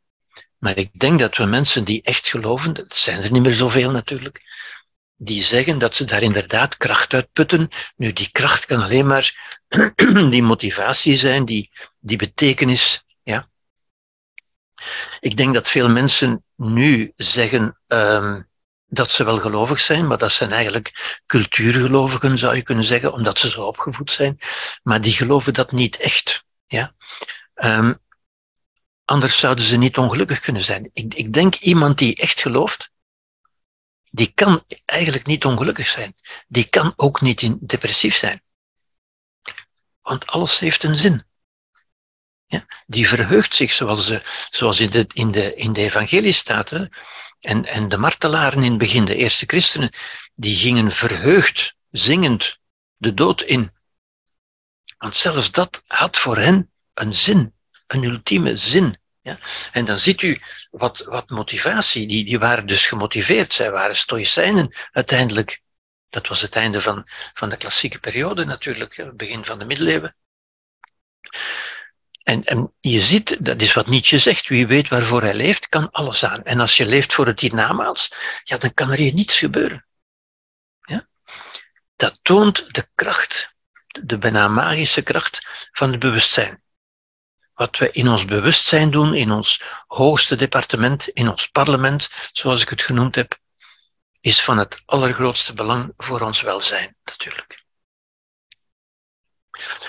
Maar 0.58 0.78
ik 0.78 1.00
denk 1.00 1.20
dat 1.20 1.38
we 1.38 1.46
mensen 1.46 1.84
die 1.84 2.02
echt 2.02 2.30
geloven, 2.30 2.74
dat 2.74 2.96
zijn 2.96 3.24
er 3.24 3.32
niet 3.32 3.44
meer 3.44 3.54
zoveel 3.54 3.92
natuurlijk, 3.92 4.42
die 5.16 5.44
zeggen 5.44 5.80
dat 5.80 5.96
ze 5.96 6.06
daar 6.06 6.22
inderdaad 6.22 6.78
kracht 6.78 7.14
uit 7.14 7.32
putten. 7.32 7.70
Nu, 7.96 8.14
die 8.14 8.32
kracht 8.32 8.66
kan 8.66 8.82
alleen 8.82 9.08
maar 9.08 9.56
die 10.30 10.44
motivatie 10.44 11.16
zijn, 11.16 11.46
die, 11.46 11.72
die 12.00 12.18
betekenis. 12.18 13.06
Ik 15.20 15.38
denk 15.38 15.54
dat 15.54 15.68
veel 15.68 15.90
mensen 15.90 16.44
nu 16.56 17.14
zeggen, 17.16 17.80
um, 17.88 18.50
dat 18.88 19.12
ze 19.12 19.24
wel 19.24 19.40
gelovig 19.40 19.80
zijn, 19.80 20.08
maar 20.08 20.18
dat 20.18 20.32
zijn 20.32 20.52
eigenlijk 20.52 21.20
cultuurgelovigen, 21.26 22.38
zou 22.38 22.56
je 22.56 22.62
kunnen 22.62 22.84
zeggen, 22.84 23.14
omdat 23.14 23.40
ze 23.40 23.50
zo 23.50 23.62
opgevoed 23.62 24.12
zijn. 24.12 24.40
Maar 24.84 25.02
die 25.02 25.12
geloven 25.12 25.54
dat 25.54 25.72
niet 25.72 25.98
echt. 25.98 26.44
Ja? 26.68 26.94
Um, 27.56 28.00
anders 29.06 29.40
zouden 29.40 29.66
ze 29.66 29.78
niet 29.78 29.98
ongelukkig 29.98 30.40
kunnen 30.40 30.64
zijn. 30.64 30.90
Ik, 30.94 31.14
ik 31.14 31.34
denk 31.34 31.56
iemand 31.56 31.98
die 31.98 32.16
echt 32.16 32.42
gelooft, 32.42 32.92
die 34.10 34.32
kan 34.34 34.64
eigenlijk 34.86 35.26
niet 35.26 35.46
ongelukkig 35.46 35.88
zijn. 35.88 36.16
Die 36.48 36.70
kan 36.70 36.94
ook 36.96 37.22
niet 37.22 37.70
depressief 37.70 38.16
zijn. 38.16 38.42
Want 40.02 40.28
alles 40.28 40.60
heeft 40.60 40.84
een 40.84 40.98
zin. 40.98 41.27
Ja, 42.48 42.66
die 42.86 43.08
verheugt 43.08 43.56
zich, 43.56 43.72
zoals, 43.72 44.08
de, 44.08 44.22
zoals 44.50 44.80
in, 44.80 44.90
de, 44.90 45.06
in, 45.14 45.32
de, 45.32 45.56
in 45.56 45.74
de 45.74 45.82
evangelie 45.82 46.32
staat. 46.32 46.70
Hè. 46.70 46.86
En, 47.40 47.66
en 47.66 47.90
de 47.90 47.98
martelaren 47.98 48.64
in 48.64 48.70
het 48.70 48.80
begin, 48.80 49.06
de 49.06 49.16
eerste 49.16 49.46
christenen, 49.46 49.92
die 50.34 50.56
gingen 50.56 50.92
verheugd, 50.92 51.76
zingend, 51.92 52.60
de 52.98 53.14
dood 53.14 53.42
in. 53.42 53.72
Want 54.98 55.16
zelfs 55.16 55.52
dat 55.52 55.82
had 55.88 56.18
voor 56.18 56.38
hen 56.38 56.72
een 56.94 57.16
zin, 57.16 57.54
een 57.88 58.04
ultieme 58.04 58.58
zin. 58.58 59.00
Ja? 59.22 59.38
En 59.72 59.86
dan 59.86 59.98
ziet 59.98 60.22
u 60.22 60.42
wat, 60.72 61.00
wat 61.00 61.30
motivatie, 61.30 62.08
die, 62.08 62.26
die 62.26 62.40
waren 62.40 62.66
dus 62.66 62.86
gemotiveerd, 62.86 63.54
zij 63.54 63.72
waren 63.72 63.96
stoïcijnen 63.96 64.76
uiteindelijk. 64.92 65.62
Dat 66.10 66.28
was 66.28 66.42
het 66.42 66.56
einde 66.56 66.82
van, 66.82 67.08
van 67.34 67.50
de 67.50 67.58
klassieke 67.58 68.00
periode 68.00 68.46
natuurlijk, 68.46 68.96
het 68.96 69.18
begin 69.18 69.46
van 69.46 69.60
de 69.60 69.66
middeleeuwen. 69.66 70.16
En, 72.28 72.44
en 72.44 72.74
je 72.80 73.00
ziet, 73.00 73.46
dat 73.46 73.62
is 73.62 73.74
wat 73.74 73.88
Nietzsche 73.88 74.18
zegt, 74.18 74.48
wie 74.48 74.68
weet 74.68 74.90
waarvoor 74.90 75.22
hij 75.22 75.34
leeft, 75.34 75.70
kan 75.70 75.92
alles 75.92 76.26
aan. 76.26 76.44
En 76.44 76.60
als 76.60 76.78
je 76.78 76.86
leeft 76.86 77.14
voor 77.14 77.26
het 77.26 77.40
hiernamaals, 77.40 78.12
ja, 78.44 78.58
dan 78.58 78.74
kan 78.74 78.92
er 78.92 78.98
hier 78.98 79.14
niets 79.14 79.38
gebeuren. 79.38 79.86
Ja? 80.82 81.08
Dat 81.96 82.20
toont 82.22 82.74
de 82.74 82.88
kracht, 82.96 83.56
de 83.88 84.18
bijna 84.18 84.48
magische 84.48 85.02
kracht 85.02 85.70
van 85.72 85.92
het 85.92 86.00
bewustzijn. 86.00 86.64
Wat 87.54 87.78
we 87.78 87.92
in 87.92 88.08
ons 88.08 88.26
bewustzijn 88.26 88.92
doen, 88.92 89.14
in 89.14 89.32
ons 89.32 89.64
hoogste 89.88 90.36
departement, 90.36 91.08
in 91.08 91.30
ons 91.30 91.48
parlement, 91.48 92.10
zoals 92.32 92.62
ik 92.62 92.70
het 92.70 92.84
genoemd 92.84 93.16
heb, 93.16 93.38
is 94.20 94.44
van 94.44 94.58
het 94.58 94.82
allergrootste 94.86 95.54
belang 95.54 95.94
voor 95.98 96.22
ons 96.22 96.42
welzijn, 96.42 96.96
natuurlijk. 97.04 97.66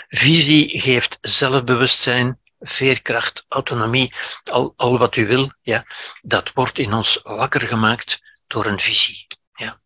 Visie 0.09 0.81
geeft 0.81 1.19
zelfbewustzijn, 1.21 2.41
veerkracht, 2.61 3.45
autonomie, 3.49 4.15
al, 4.45 4.73
al 4.77 4.99
wat 4.99 5.17
u 5.17 5.27
wil, 5.27 5.53
ja, 5.63 5.85
dat 6.23 6.53
wordt 6.53 6.79
in 6.79 6.93
ons 6.93 7.21
wakker 7.23 7.61
gemaakt 7.61 8.23
door 8.47 8.67
een 8.67 8.81
visie. 8.81 9.27
Ja. 9.55 9.81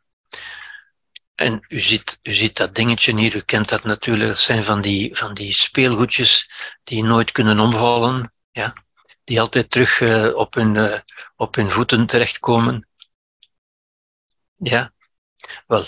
En 1.34 1.64
u 1.68 1.80
ziet, 1.80 2.18
u 2.22 2.32
ziet 2.32 2.56
dat 2.56 2.74
dingetje 2.74 3.16
hier, 3.16 3.34
u 3.34 3.40
kent 3.40 3.68
dat 3.68 3.84
natuurlijk, 3.84 4.28
dat 4.28 4.38
zijn 4.38 4.64
van 4.64 4.80
die, 4.80 5.16
van 5.16 5.34
die 5.34 5.52
speelgoedjes 5.52 6.50
die 6.84 7.04
nooit 7.04 7.32
kunnen 7.32 7.58
omvallen, 7.58 8.32
ja, 8.50 8.72
die 9.24 9.40
altijd 9.40 9.70
terug 9.70 10.00
uh, 10.00 10.34
op, 10.34 10.54
hun, 10.54 10.74
uh, 10.74 10.98
op 11.36 11.54
hun 11.54 11.70
voeten 11.70 12.06
terechtkomen. 12.06 12.88
Ja, 14.56 14.92
wel, 15.66 15.86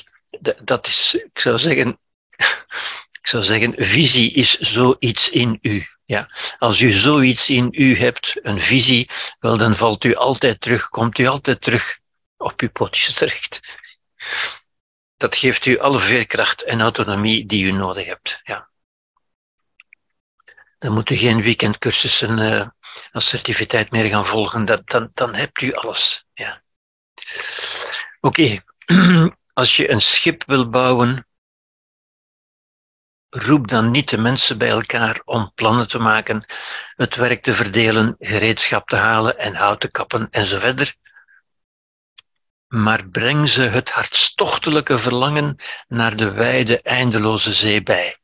dat 0.62 0.87
is, 0.87 1.15
ik 1.15 1.39
zou 1.39 1.59
zeggen, 1.59 1.99
ik 3.24 3.30
zou 3.30 3.42
zeggen, 3.42 3.74
visie 3.76 4.32
is 4.32 4.59
zoiets 4.59 5.30
in 5.30 5.59
u. 5.62 5.86
Ja, 6.05 6.28
als 6.59 6.80
u 6.80 6.92
zoiets 6.92 7.51
in 7.51 7.68
u 7.70 7.96
hebt, 7.96 8.38
een 8.42 8.60
visie, 8.60 9.10
wel, 9.38 9.56
dan 9.56 9.76
valt 9.76 10.05
u 10.05 10.14
altijd 10.14 10.60
terug, 10.60 10.88
komt 10.88 11.18
u 11.18 11.26
altijd 11.26 11.60
terug 11.60 11.98
op 12.36 12.60
uw 12.60 12.70
potjes 12.70 13.14
terecht. 13.14 13.60
Dat 15.16 15.36
geeft 15.36 15.66
u 15.66 15.78
alle 15.78 16.01
veerkracht 16.01 16.62
en 16.62 16.80
autonomie 16.80 17.46
die 17.46 17.64
u 17.64 17.70
nodig 17.70 18.06
hebt. 18.06 18.40
Ja. 18.42 18.68
Dan 20.78 20.92
moet 20.92 21.10
u 21.10 21.16
geen 21.16 21.42
weekendcursussen 21.42 22.38
uh, 22.38 22.66
als 23.12 23.30
meer 23.90 24.05
gaan 24.05 24.26
volgen. 24.26 24.64
Dat, 24.64 24.82
dan, 24.84 25.10
dan 25.14 25.34
hebt 25.34 25.60
u 25.60 25.72
alles. 25.72 26.26
Ja. 26.34 26.62
Oké, 28.20 28.64
als 29.52 29.76
je 29.76 29.90
een 29.90 30.02
schip 30.02 30.44
wil 30.46 30.68
bouwen, 30.68 31.26
roep 33.35 33.69
dan 33.69 33.90
niet 33.90 34.09
de 34.09 34.19
mensen 34.19 34.59
bij 34.59 34.69
elkaar 34.69 35.20
om 35.24 35.52
plannen 35.55 35.89
te 35.89 35.98
maken, 35.98 36.44
het 36.97 37.16
werk 37.16 37.43
te 37.43 37.55
verdelen, 37.55 38.16
gereedschap 38.19 38.89
te 38.89 38.97
halen 38.97 39.39
en 39.39 39.55
hout 39.55 39.81
te 39.81 39.90
kappen 39.90 40.28
en 40.31 40.47
zo 40.47 40.59
verder. 40.59 40.94
Maar 42.66 43.09
breng 43.09 43.48
ze 43.48 43.62
het 43.62 43.90
hartstochtelijke 43.90 44.98
verlangen 44.98 45.56
naar 45.89 46.16
de 46.16 46.31
wijde, 46.31 46.82
eindeloze 46.82 47.55
zee 47.55 47.82
bij. 47.82 48.19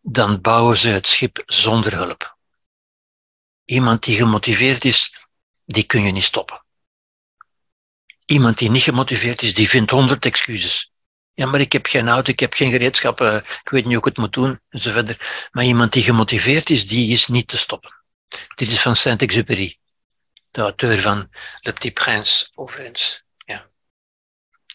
Dan 0.00 0.40
bouwen 0.40 0.76
ze 0.76 0.88
het 0.88 1.06
schip 1.06 1.42
zonder 1.46 1.94
hulp. 1.94 2.36
Iemand 3.64 4.02
die 4.02 4.16
gemotiveerd 4.16 4.84
is, 4.84 5.26
die 5.64 5.84
kun 5.84 6.04
je 6.04 6.12
niet 6.12 6.22
stoppen. 6.22 6.64
Iemand 8.24 8.58
die 8.58 8.70
niet 8.70 8.82
gemotiveerd 8.82 9.42
is, 9.42 9.54
die 9.54 9.68
vindt 9.68 9.90
honderd 9.90 10.26
excuses. 10.26 10.93
Ja, 11.34 11.46
maar 11.46 11.60
ik 11.60 11.72
heb 11.72 11.86
geen 11.86 12.08
auto, 12.08 12.30
ik 12.30 12.40
heb 12.40 12.52
geen 12.52 12.70
gereedschap, 12.70 13.20
uh, 13.20 13.34
ik 13.34 13.68
weet 13.70 13.84
niet 13.84 13.92
hoe 13.92 13.98
ik 13.98 14.04
het 14.04 14.16
moet 14.16 14.32
doen, 14.32 14.60
en 14.68 14.78
zo 14.78 14.90
verder. 14.90 15.48
Maar 15.52 15.64
iemand 15.64 15.92
die 15.92 16.02
gemotiveerd 16.02 16.70
is, 16.70 16.86
die 16.86 17.12
is 17.12 17.26
niet 17.26 17.48
te 17.48 17.56
stoppen. 17.56 18.04
Dit 18.54 18.68
is 18.68 18.80
van 18.80 18.96
Saint-Exupéry, 18.96 19.78
de 20.50 20.60
auteur 20.60 21.00
van 21.00 21.30
Le 21.60 21.72
Petit 21.72 21.94
Prince, 21.94 22.50
overigens. 22.54 23.24
Ja. 23.36 23.70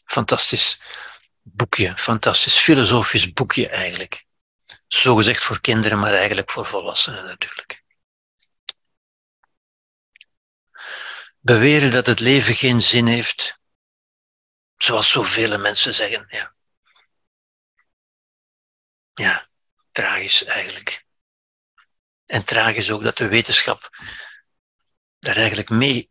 Fantastisch 0.06 0.80
boekje, 1.42 1.98
fantastisch 1.98 2.58
filosofisch 2.58 3.34
boekje 3.34 3.68
eigenlijk. 3.70 4.26
Zo 4.88 5.16
gezegd 5.16 5.44
voor 5.44 5.62
kinderen, 5.62 6.00
maar 6.00 6.14
eigenlijk 6.14 6.52
voor 6.52 6.66
volwassenen 6.66 7.26
natuurlijk. 7.26 7.84
Beweren 11.40 11.92
dat 11.92 12.06
het 12.06 12.20
leven 12.20 12.56
geen 12.56 12.82
zin 12.82 13.08
heeft, 13.08 13.59
Zoals 14.84 15.10
zoveel 15.10 15.60
mensen 15.60 15.96
zeggen, 15.96 16.26
ja. 16.30 16.54
Ja, 19.14 19.48
tragisch 19.92 20.44
eigenlijk. 20.44 21.06
En 22.26 22.44
tragisch 22.44 22.92
ook 22.92 23.04
dat 23.04 23.18
de 23.18 23.28
wetenschap 23.28 23.90
daar 25.20 25.36
eigenlijk 25.36 25.70
mee, 25.70 26.10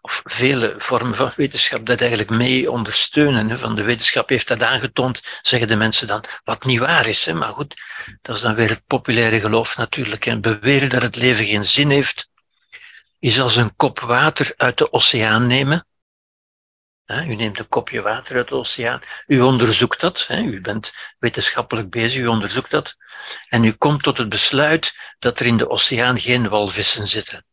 of 0.00 0.22
vele 0.24 0.74
vormen 0.78 1.14
van 1.14 1.32
wetenschap, 1.36 1.86
dat 1.86 2.00
eigenlijk 2.00 2.30
mee 2.30 2.70
ondersteunen. 2.70 3.58
Van 3.58 3.76
de 3.76 3.82
wetenschap 3.82 4.28
heeft 4.28 4.48
dat 4.48 4.62
aangetoond, 4.62 5.22
zeggen 5.42 5.68
de 5.68 5.76
mensen 5.76 6.06
dan, 6.06 6.24
wat 6.44 6.64
niet 6.64 6.78
waar 6.78 7.06
is. 7.06 7.24
Hè? 7.24 7.34
Maar 7.34 7.52
goed, 7.54 7.82
dat 8.22 8.36
is 8.36 8.42
dan 8.42 8.54
weer 8.54 8.68
het 8.68 8.86
populaire 8.86 9.40
geloof 9.40 9.76
natuurlijk. 9.76 10.26
En 10.26 10.40
beweren 10.40 10.88
dat 10.88 11.02
het 11.02 11.16
leven 11.16 11.44
geen 11.44 11.64
zin 11.64 11.90
heeft, 11.90 12.30
is 13.18 13.40
als 13.40 13.56
een 13.56 13.76
kop 13.76 14.00
water 14.00 14.54
uit 14.56 14.78
de 14.78 14.92
oceaan 14.92 15.46
nemen 15.46 15.86
u 17.06 17.34
neemt 17.34 17.58
een 17.58 17.68
kopje 17.68 18.02
water 18.02 18.36
uit 18.36 18.48
de 18.48 18.54
oceaan, 18.54 19.00
u 19.26 19.40
onderzoekt 19.40 20.00
dat, 20.00 20.28
u 20.30 20.60
bent 20.60 20.92
wetenschappelijk 21.18 21.90
bezig, 21.90 22.22
u 22.22 22.26
onderzoekt 22.26 22.70
dat, 22.70 22.96
en 23.48 23.64
u 23.64 23.72
komt 23.72 24.02
tot 24.02 24.18
het 24.18 24.28
besluit 24.28 24.96
dat 25.18 25.40
er 25.40 25.46
in 25.46 25.56
de 25.56 25.68
oceaan 25.68 26.20
geen 26.20 26.48
walvissen 26.48 27.08
zitten. 27.08 27.44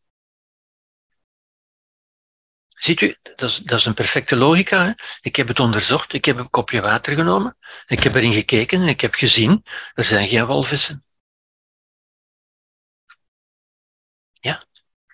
Ziet 2.80 3.00
u, 3.00 3.16
dat 3.22 3.50
is, 3.50 3.56
dat 3.56 3.78
is 3.78 3.84
een 3.86 3.94
perfecte 3.94 4.36
logica. 4.36 4.84
Hè? 4.84 4.92
Ik 5.20 5.36
heb 5.36 5.48
het 5.48 5.60
onderzocht, 5.60 6.12
ik 6.12 6.24
heb 6.24 6.38
een 6.38 6.50
kopje 6.50 6.80
water 6.80 7.14
genomen, 7.14 7.56
ik 7.86 8.02
heb 8.02 8.14
erin 8.14 8.32
gekeken 8.32 8.80
en 8.80 8.88
ik 8.88 9.00
heb 9.00 9.14
gezien, 9.14 9.64
er 9.94 10.04
zijn 10.04 10.28
geen 10.28 10.46
walvissen. 10.46 11.04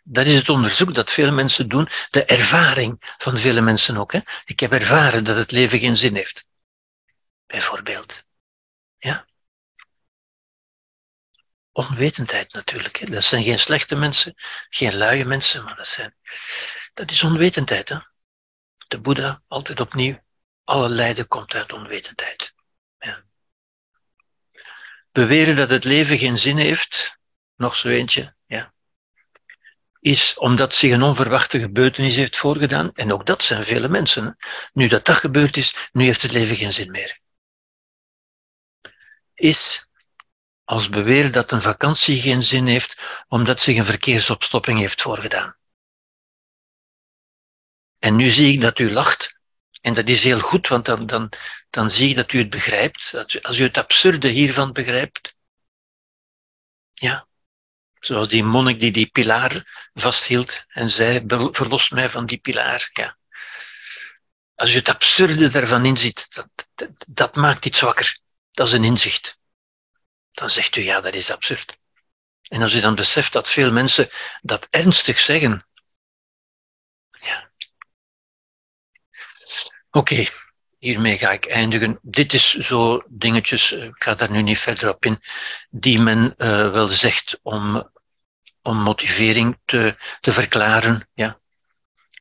Dat 0.09 0.27
is 0.27 0.35
het 0.35 0.49
onderzoek 0.49 0.95
dat 0.95 1.13
veel 1.13 1.33
mensen 1.33 1.69
doen, 1.69 1.89
de 2.11 2.25
ervaring 2.25 3.15
van 3.19 3.39
vele 3.39 3.61
mensen 3.61 3.97
ook. 3.97 4.13
Hè? 4.13 4.21
Ik 4.45 4.61
heb 4.61 4.73
ervaren 4.73 5.25
dat 5.25 5.37
het 5.37 5.51
leven 5.51 5.79
geen 5.79 5.97
zin 5.97 6.15
heeft. 6.15 6.47
Bijvoorbeeld. 7.47 8.25
Ja. 8.99 9.27
Onwetendheid 11.73 12.53
natuurlijk. 12.53 12.97
Hè? 12.97 13.07
Dat 13.07 13.25
zijn 13.25 13.45
geen 13.45 13.59
slechte 13.59 13.97
mensen, 13.97 14.35
geen 14.69 14.97
luie 14.97 15.25
mensen, 15.25 15.65
maar 15.65 15.77
dat, 15.77 15.89
zijn, 15.89 16.17
dat 16.95 17.11
is 17.11 17.23
onwetendheid. 17.23 17.89
Hè? 17.89 17.99
De 18.77 19.01
Boeddha, 19.01 19.43
altijd 19.49 19.81
opnieuw, 19.81 20.23
alle 20.65 20.89
lijden 20.89 21.29
komt 21.29 21.55
uit 21.55 21.73
onwetendheid. 21.73 22.55
Ja. 22.99 23.25
Beweren 25.13 25.57
dat 25.57 25.71
het 25.71 25.85
leven 25.85 26.19
geen 26.19 26.39
zin 26.39 26.57
heeft, 26.57 27.19
nog 27.57 27.77
zo 27.77 27.89
eentje, 27.89 28.36
is 30.07 30.35
omdat 30.39 30.75
zich 30.75 30.93
een 30.93 31.03
onverwachte 31.03 31.59
gebeurtenis 31.59 32.17
heeft 32.17 32.37
voorgedaan. 32.37 32.93
En 32.95 33.13
ook 33.13 33.27
dat 33.27 33.43
zijn 33.43 33.65
vele 33.65 33.89
mensen. 33.89 34.37
Nu 34.73 34.89
dat 34.89 35.05
dat 35.05 35.17
gebeurd 35.17 35.57
is, 35.57 35.91
nu 35.93 36.05
heeft 36.05 36.23
het 36.23 36.33
leven 36.33 36.57
geen 36.57 36.73
zin 36.73 36.91
meer. 36.91 37.21
Is 39.35 39.89
als 40.65 40.89
beweren 40.89 41.33
dat 41.33 41.53
een 41.53 41.63
vakantie 41.63 42.21
geen 42.21 42.43
zin 42.43 42.67
heeft, 42.67 42.97
omdat 43.29 43.61
zich 43.61 43.77
een 43.77 43.85
verkeersopstopping 43.85 44.79
heeft 44.79 45.03
voorgedaan. 45.03 45.57
En 47.99 48.17
nu 48.17 48.29
zie 48.29 48.53
ik 48.53 48.61
dat 48.61 48.79
u 48.79 48.93
lacht. 48.93 49.39
En 49.81 49.95
dat 49.95 50.09
is 50.09 50.25
heel 50.25 50.41
goed, 50.41 50.69
want 50.69 50.85
dan, 50.85 51.07
dan, 51.07 51.33
dan 51.71 51.91
zie 51.91 52.09
ik 52.09 52.17
dat 52.17 52.33
u 52.33 52.39
het 52.39 52.51
begrijpt. 52.51 53.13
Als 53.43 53.59
u 53.59 53.63
het 53.63 53.79
absurde 53.79 54.29
hiervan 54.29 54.73
begrijpt. 54.73 55.37
Ja. 56.95 57.27
Zoals 58.07 58.29
die 58.29 58.45
monnik 58.45 58.79
die 58.81 58.93
die 58.93 59.09
pilaar 59.11 59.55
vasthield 59.95 60.65
en 60.69 60.91
zei, 60.91 61.25
verlos 61.53 61.89
mij 61.91 62.11
van 62.11 62.27
die 62.27 62.39
pilaar. 62.39 62.91
Ja. 62.93 63.17
Als 64.55 64.73
u 64.73 64.77
het 64.77 64.89
absurde 64.89 65.49
daarvan 65.49 65.85
inziet, 65.85 66.35
dat, 66.35 66.49
dat, 66.75 66.91
dat 67.07 67.35
maakt 67.35 67.65
iets 67.65 67.81
wakker. 67.81 68.19
Dat 68.53 68.67
is 68.67 68.73
een 68.73 68.85
inzicht. 68.85 69.39
Dan 70.33 70.51
zegt 70.51 70.77
u, 70.77 70.83
ja, 70.83 71.01
dat 71.01 71.15
is 71.15 71.31
absurd. 71.31 71.79
En 72.43 72.63
als 72.63 72.75
u 72.75 72.81
dan 72.81 72.95
beseft 72.95 73.33
dat 73.33 73.51
veel 73.51 73.73
mensen 73.73 74.09
dat 74.43 74.69
ernstig 74.71 75.19
zeggen, 75.19 75.67
ja. 77.11 77.51
Oké, 79.91 80.27
hiermee 80.79 81.19
ga 81.19 81.31
ik 81.31 81.47
eindigen. 81.47 81.99
Dit 82.03 82.33
is 82.33 82.55
zo 82.55 83.03
dingetjes, 83.09 83.73
ik 83.73 84.03
ga 84.03 84.15
daar 84.15 84.31
nu 84.31 84.43
niet 84.43 84.59
verder 84.59 84.89
op 84.89 85.05
in, 85.05 85.23
die 85.71 86.01
men 86.01 86.35
uh, 86.39 86.71
wel 86.71 86.89
zegt 86.89 87.39
om, 87.43 87.95
om 88.67 88.77
motivering 88.77 89.59
te, 89.65 89.97
te 90.21 90.33
verklaren. 90.33 91.09
Ja. 91.15 91.39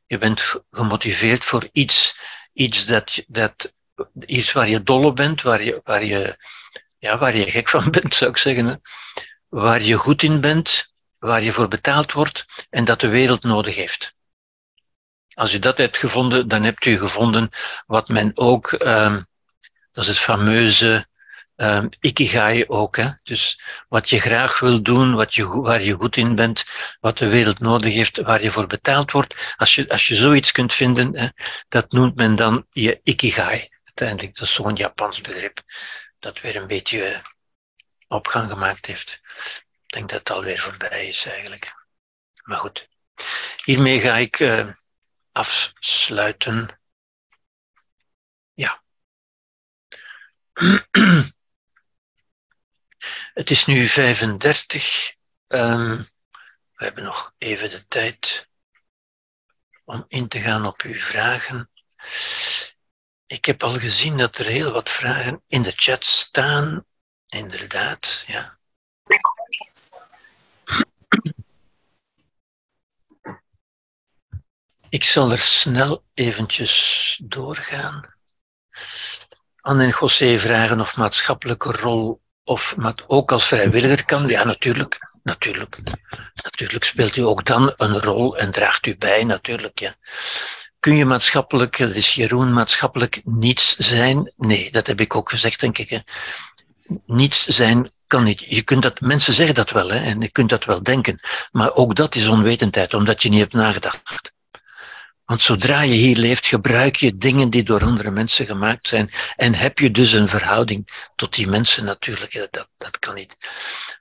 Je 0.07 0.17
bent 0.17 0.55
gemotiveerd 0.71 1.45
voor 1.45 1.69
iets, 1.71 2.19
iets, 2.53 2.85
dat, 2.85 3.23
dat, 3.27 3.73
iets 4.25 4.51
waar 4.51 4.69
je 4.69 4.83
dol 4.83 5.03
op 5.03 5.15
bent, 5.15 5.41
waar 5.41 5.63
je, 5.63 5.81
waar, 5.83 6.03
je, 6.03 6.37
ja, 6.99 7.17
waar 7.17 7.35
je 7.35 7.51
gek 7.51 7.69
van 7.69 7.91
bent, 8.01 8.13
zou 8.13 8.31
ik 8.31 8.37
zeggen. 8.37 8.81
Waar 9.47 9.81
je 9.81 9.95
goed 9.95 10.23
in 10.23 10.41
bent, 10.41 10.93
waar 11.17 11.43
je 11.43 11.51
voor 11.51 11.67
betaald 11.67 12.11
wordt 12.11 12.45
en 12.69 12.85
dat 12.85 12.99
de 12.99 13.07
wereld 13.07 13.43
nodig 13.43 13.75
heeft. 13.75 14.13
Als 15.33 15.53
u 15.53 15.59
dat 15.59 15.77
hebt 15.77 15.97
gevonden, 15.97 16.47
dan 16.47 16.63
hebt 16.63 16.85
u 16.85 16.97
gevonden 16.97 17.49
wat 17.85 18.07
men 18.07 18.31
ook, 18.35 18.71
um, 18.71 19.27
dat 19.91 20.03
is 20.03 20.07
het 20.07 20.17
fameuze 20.17 21.07
um, 21.55 21.89
ikigai 21.99 22.65
ook. 22.67 22.95
Hè? 22.95 23.09
Dus 23.23 23.61
wat 23.87 24.09
je 24.09 24.19
graag 24.19 24.59
wil 24.59 24.81
doen, 24.81 25.13
wat 25.13 25.35
je, 25.35 25.47
waar 25.47 25.81
je 25.81 25.93
goed 25.93 26.17
in 26.17 26.35
bent, 26.35 26.65
wat 26.99 27.17
de 27.17 27.27
wereld 27.27 27.59
nodig 27.59 27.93
heeft, 27.93 28.21
waar 28.21 28.43
je 28.43 28.51
voor 28.51 28.67
betaald 28.67 29.11
wordt. 29.11 29.53
Als 29.57 29.75
je, 29.75 29.89
als 29.89 30.07
je 30.07 30.15
zoiets 30.15 30.51
kunt 30.51 30.73
vinden, 30.73 31.17
hè, 31.17 31.27
dat 31.67 31.91
noemt 31.91 32.15
men 32.15 32.35
dan 32.35 32.65
je 32.69 32.99
ikigai. 33.03 33.69
Uiteindelijk, 33.83 34.35
dat 34.35 34.47
is 34.47 34.53
zo'n 34.53 34.75
Japans 34.75 35.21
begrip 35.21 35.61
dat 36.19 36.41
weer 36.41 36.55
een 36.55 36.67
beetje 36.67 37.21
opgang 38.07 38.49
gemaakt 38.49 38.85
heeft. 38.85 39.19
Ik 39.85 39.93
denk 39.93 40.09
dat 40.09 40.19
het 40.19 40.31
alweer 40.31 40.59
voorbij 40.59 41.07
is 41.07 41.25
eigenlijk. 41.25 41.73
Maar 42.43 42.57
goed, 42.57 42.89
hiermee 43.63 43.99
ga 43.99 44.17
ik 44.17 44.39
uh, 44.39 44.69
afsluiten. 45.31 46.79
Ja. 48.53 48.83
Het 53.33 53.49
is 53.49 53.65
nu 53.65 53.87
35. 53.87 55.15
Um, 55.47 55.59
ehm, 55.59 56.03
we 56.75 56.85
hebben 56.85 57.03
nog 57.03 57.33
even 57.37 57.69
de 57.69 57.87
tijd 57.87 58.49
om 59.85 60.05
in 60.07 60.27
te 60.27 60.39
gaan 60.39 60.65
op 60.65 60.81
uw 60.81 60.99
vragen. 60.99 61.69
Ik 63.27 63.45
heb 63.45 63.63
al 63.63 63.79
gezien 63.79 64.17
dat 64.17 64.37
er 64.37 64.45
heel 64.45 64.71
wat 64.71 64.89
vragen 64.89 65.43
in 65.47 65.61
de 65.61 65.73
chat 65.75 66.05
staan. 66.05 66.85
Inderdaad, 67.27 68.23
ja. 68.27 68.57
Ik 74.89 75.03
zal 75.03 75.31
er 75.31 75.39
snel 75.39 76.05
eventjes 76.13 77.19
doorgaan. 77.23 78.13
Anne 79.61 79.83
en 79.83 79.89
José 79.99 80.39
vragen 80.39 80.81
of 80.81 80.97
maatschappelijke 80.97 81.71
rol 81.71 82.21
of 82.45 82.75
ook 83.07 83.31
als 83.31 83.47
vrijwilliger 83.47 84.05
kan. 84.05 84.27
Ja, 84.27 84.43
natuurlijk. 84.43 85.13
Natuurlijk. 85.23 85.79
Natuurlijk 86.33 86.83
speelt 86.83 87.15
u 87.15 87.21
ook 87.21 87.45
dan 87.45 87.73
een 87.77 87.99
rol 87.99 88.37
en 88.37 88.51
draagt 88.51 88.85
u 88.85 88.97
bij, 88.97 89.23
natuurlijk. 89.23 89.79
Ja. 89.79 89.95
Kun 90.79 90.95
je 90.95 91.05
maatschappelijk, 91.05 91.77
dat 91.77 91.95
is 91.95 92.15
Jeroen, 92.15 92.53
maatschappelijk 92.53 93.21
niets 93.23 93.75
zijn? 93.77 94.33
Nee, 94.37 94.71
dat 94.71 94.87
heb 94.87 94.99
ik 94.99 95.15
ook 95.15 95.29
gezegd, 95.29 95.59
denk 95.59 95.77
ik. 95.77 95.89
Hè. 95.89 95.99
Niets 97.05 97.45
zijn 97.45 97.91
kan 98.07 98.23
niet. 98.23 98.39
Je 98.47 98.61
kunt 98.61 98.81
dat, 98.81 98.99
mensen 98.99 99.33
zeggen 99.33 99.55
dat 99.55 99.69
wel, 99.69 99.89
hè, 99.89 99.99
en 99.99 100.21
je 100.21 100.29
kunt 100.29 100.49
dat 100.49 100.65
wel 100.65 100.83
denken. 100.83 101.19
Maar 101.51 101.73
ook 101.73 101.95
dat 101.95 102.15
is 102.15 102.27
onwetendheid, 102.27 102.93
omdat 102.93 103.21
je 103.21 103.29
niet 103.29 103.39
hebt 103.39 103.53
nagedacht. 103.53 104.34
Want 105.25 105.41
zodra 105.41 105.81
je 105.81 105.93
hier 105.93 106.17
leeft, 106.17 106.47
gebruik 106.47 106.95
je 106.95 107.17
dingen 107.17 107.49
die 107.49 107.63
door 107.63 107.83
andere 107.83 108.11
mensen 108.11 108.45
gemaakt 108.45 108.87
zijn. 108.87 109.11
En 109.35 109.55
heb 109.55 109.79
je 109.79 109.91
dus 109.91 110.11
een 110.11 110.27
verhouding 110.27 111.09
tot 111.15 111.35
die 111.35 111.47
mensen 111.47 111.85
natuurlijk. 111.85 112.47
Dat, 112.51 112.69
dat 112.77 112.99
kan 112.99 113.15
niet. 113.15 113.37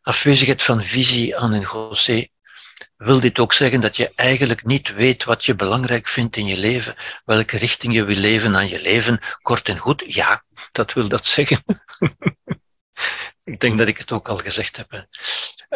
Afwezigheid 0.03 0.63
van 0.63 0.85
visie 0.85 1.37
aan 1.37 1.53
een 1.53 1.69
José 1.73 2.27
wil 2.97 3.21
dit 3.21 3.39
ook 3.39 3.53
zeggen 3.53 3.81
dat 3.81 3.97
je 3.97 4.13
eigenlijk 4.15 4.65
niet 4.65 4.95
weet 4.95 5.25
wat 5.25 5.45
je 5.45 5.55
belangrijk 5.55 6.09
vindt 6.09 6.37
in 6.37 6.47
je 6.47 6.57
leven, 6.57 6.95
welke 7.25 7.57
richting 7.57 7.95
je 7.95 8.05
wil 8.05 8.17
leven 8.17 8.57
aan 8.57 8.69
je 8.69 8.81
leven, 8.81 9.21
kort 9.43 9.69
en 9.69 9.79
goed? 9.79 10.05
Ja, 10.07 10.45
dat 10.73 10.93
wil 10.93 11.09
dat 11.09 11.27
zeggen. 11.27 11.65
ik 13.45 13.61
denk 13.61 13.79
dat 13.79 13.89
ik 13.89 13.99
het 13.99 14.13
ook 14.13 14.29
al 14.29 14.37
gezegd 14.37 14.77
heb. 14.77 15.07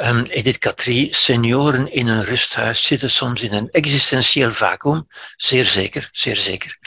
Um, 0.03 0.25
Edith 0.25 0.59
Catrie, 0.59 1.15
senioren 1.15 1.93
in 1.93 2.09
een 2.09 2.25
rusthuis 2.25 2.87
zitten 2.87 3.11
soms 3.11 3.43
in 3.43 3.53
een 3.53 3.71
existentieel 3.71 4.53
vacuüm. 4.53 5.07
Zeer 5.37 5.65
zeker, 5.65 6.09
zeer 6.13 6.37
zeker. 6.37 6.79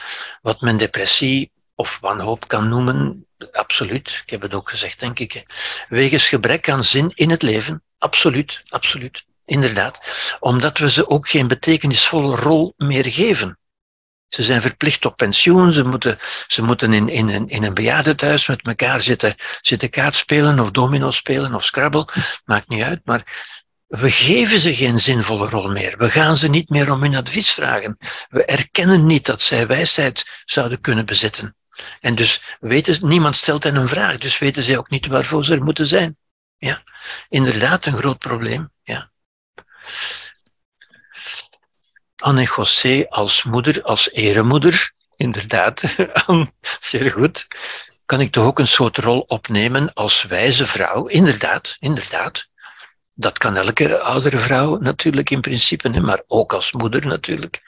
Wat 0.42 0.60
men 0.60 0.76
depressie 0.76 1.50
of 1.74 1.98
wanhoop 2.00 2.48
kan 2.48 2.68
noemen, 2.68 3.26
absoluut. 3.52 4.20
Ik 4.24 4.30
heb 4.30 4.42
het 4.42 4.54
ook 4.54 4.70
gezegd, 4.70 5.00
denk 5.00 5.18
ik. 5.18 5.44
Wegens 5.88 6.28
gebrek 6.28 6.68
aan 6.68 6.84
zin 6.84 7.12
in 7.14 7.30
het 7.30 7.42
leven, 7.42 7.82
absoluut, 7.98 8.62
absoluut. 8.68 9.24
Inderdaad, 9.44 10.00
omdat 10.40 10.78
we 10.78 10.90
ze 10.90 11.08
ook 11.08 11.28
geen 11.28 11.48
betekenisvolle 11.48 12.36
rol 12.36 12.74
meer 12.76 13.06
geven. 13.06 13.58
Ze 14.34 14.42
zijn 14.42 14.60
verplicht 14.60 15.04
op 15.04 15.16
pensioen, 15.16 15.72
ze 15.72 15.84
moeten, 15.84 16.18
ze 16.46 16.62
moeten 16.62 16.92
in, 16.92 17.08
in, 17.08 17.48
in 17.48 17.62
een 17.62 17.74
bejaardentehuis 17.74 18.46
met 18.46 18.62
elkaar 18.62 19.00
zitten, 19.00 19.34
zitten 19.60 19.90
kaart 19.90 20.16
spelen 20.16 20.60
of 20.60 20.70
domino 20.70 21.10
spelen 21.10 21.54
of 21.54 21.64
scrabble, 21.64 22.08
maakt 22.44 22.68
niet 22.68 22.82
uit, 22.82 23.00
maar 23.04 23.50
we 23.86 24.10
geven 24.10 24.58
ze 24.58 24.74
geen 24.74 25.00
zinvolle 25.00 25.48
rol 25.48 25.68
meer. 25.68 25.94
We 25.98 26.10
gaan 26.10 26.36
ze 26.36 26.48
niet 26.48 26.68
meer 26.68 26.92
om 26.92 27.02
hun 27.02 27.14
advies 27.14 27.50
vragen. 27.50 27.96
We 28.28 28.44
erkennen 28.44 29.06
niet 29.06 29.26
dat 29.26 29.42
zij 29.42 29.66
wijsheid 29.66 30.42
zouden 30.44 30.80
kunnen 30.80 31.06
bezitten. 31.06 31.56
En 32.00 32.14
dus 32.14 32.42
weten, 32.60 33.08
niemand 33.08 33.36
stelt 33.36 33.62
hen 33.62 33.76
een 33.76 33.88
vraag, 33.88 34.18
dus 34.18 34.38
weten 34.38 34.62
zij 34.62 34.78
ook 34.78 34.90
niet 34.90 35.06
waarvoor 35.06 35.44
ze 35.44 35.54
er 35.54 35.62
moeten 35.62 35.86
zijn. 35.86 36.16
Ja, 36.56 36.82
inderdaad 37.28 37.86
een 37.86 37.96
groot 37.96 38.18
probleem. 38.18 38.70
Ja. 38.82 39.10
Anne 42.22 42.44
José 42.56 43.06
als 43.08 43.42
moeder, 43.42 43.82
als 43.82 44.12
eremoeder, 44.12 44.92
inderdaad, 45.16 45.82
zeer 46.78 47.10
goed. 47.10 47.46
Kan 48.06 48.20
ik 48.20 48.32
toch 48.32 48.44
ook 48.44 48.58
een 48.58 48.68
soort 48.68 48.98
rol 48.98 49.20
opnemen 49.20 49.92
als 49.92 50.22
wijze 50.22 50.66
vrouw? 50.66 51.06
Inderdaad, 51.06 51.76
inderdaad. 51.80 52.46
Dat 53.14 53.38
kan 53.38 53.56
elke 53.56 53.98
oudere 53.98 54.38
vrouw 54.38 54.78
natuurlijk 54.78 55.30
in 55.30 55.40
principe, 55.40 56.00
maar 56.00 56.22
ook 56.26 56.52
als 56.52 56.72
moeder 56.72 57.06
natuurlijk. 57.06 57.62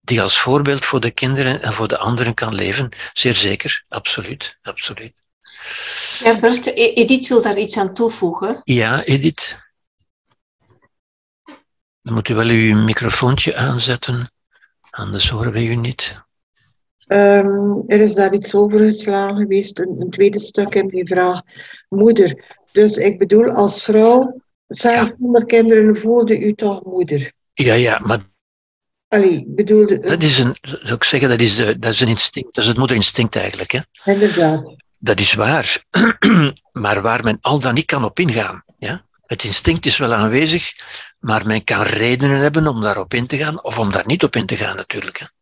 Die 0.00 0.22
als 0.22 0.38
voorbeeld 0.38 0.84
voor 0.84 1.00
de 1.00 1.10
kinderen 1.10 1.62
en 1.62 1.72
voor 1.72 1.88
de 1.88 1.98
anderen 1.98 2.34
kan 2.34 2.54
leven. 2.54 2.88
Zeer 3.12 3.34
zeker, 3.34 3.84
absoluut, 3.88 4.58
absoluut. 4.62 5.22
Ja, 6.18 6.40
Bert, 6.40 6.66
e- 6.66 6.92
Edith 6.94 7.28
wil 7.28 7.42
daar 7.42 7.58
iets 7.58 7.78
aan 7.78 7.94
toevoegen. 7.94 8.60
Ja, 8.64 9.02
Edith. 9.02 9.63
Dan 12.04 12.14
moet 12.14 12.28
u 12.28 12.34
wel 12.34 12.48
uw 12.48 12.76
microfoontje 12.76 13.56
aanzetten, 13.56 14.30
anders 14.90 15.28
horen 15.28 15.52
we 15.52 15.64
u 15.64 15.74
niet. 15.74 16.22
Um, 17.06 17.84
er 17.86 18.00
is 18.00 18.14
daar 18.14 18.34
iets 18.34 18.54
over 18.54 18.78
geslagen 18.78 19.36
geweest, 19.36 19.78
een, 19.78 20.00
een, 20.00 20.10
tweede 20.10 20.40
stuk 20.40 20.74
in 20.74 20.88
die 20.88 21.06
vraag. 21.06 21.40
Moeder. 21.88 22.44
Dus 22.72 22.96
ik 22.96 23.18
bedoel, 23.18 23.50
als 23.50 23.82
vrouw, 23.82 24.40
zelfs 24.66 25.08
ja. 25.08 25.14
zonder 25.18 25.44
kinderen, 25.44 25.96
voelde 25.96 26.38
u 26.38 26.52
toch 26.52 26.84
moeder? 26.84 27.32
Ja, 27.54 27.74
ja, 27.74 27.98
maar 27.98 28.18
Allee, 29.08 29.44
bedoelde... 29.46 29.98
Dat 29.98 30.22
is 30.22 30.38
een, 30.38 30.56
zou 30.60 30.94
ik 30.94 31.04
zeggen, 31.04 31.28
dat 31.28 31.40
is, 31.40 31.58
eh, 31.58 31.74
dat 31.78 31.92
is 31.92 32.00
een 32.00 32.08
instinct. 32.08 32.54
Dat 32.54 32.64
is 32.64 32.70
het 32.70 32.78
moederinstinct 32.78 33.36
eigenlijk. 33.36 33.72
Hè? 33.72 33.80
Inderdaad. 34.12 34.74
Dat 34.98 35.20
is 35.20 35.34
waar. 35.34 35.84
maar 36.82 37.02
waar 37.02 37.24
men 37.24 37.38
al 37.40 37.58
dan 37.58 37.74
niet 37.74 37.84
kan 37.84 38.04
op 38.04 38.18
ingaan. 38.18 38.64
Ja? 38.78 39.06
Het 39.26 39.44
instinct 39.44 39.86
is 39.86 39.96
wel 39.96 40.14
aanwezig, 40.14 40.72
maar 41.24 41.46
men 41.46 41.64
kan 41.64 41.82
redenen 41.82 42.38
hebben 42.38 42.66
om 42.66 42.80
daarop 42.80 43.14
in 43.14 43.26
te 43.26 43.36
gaan 43.36 43.62
of 43.62 43.78
om 43.78 43.92
daar 43.92 44.06
niet 44.06 44.24
op 44.24 44.36
in 44.36 44.46
te 44.46 44.56
gaan 44.56 44.76
natuurlijk. 44.76 45.32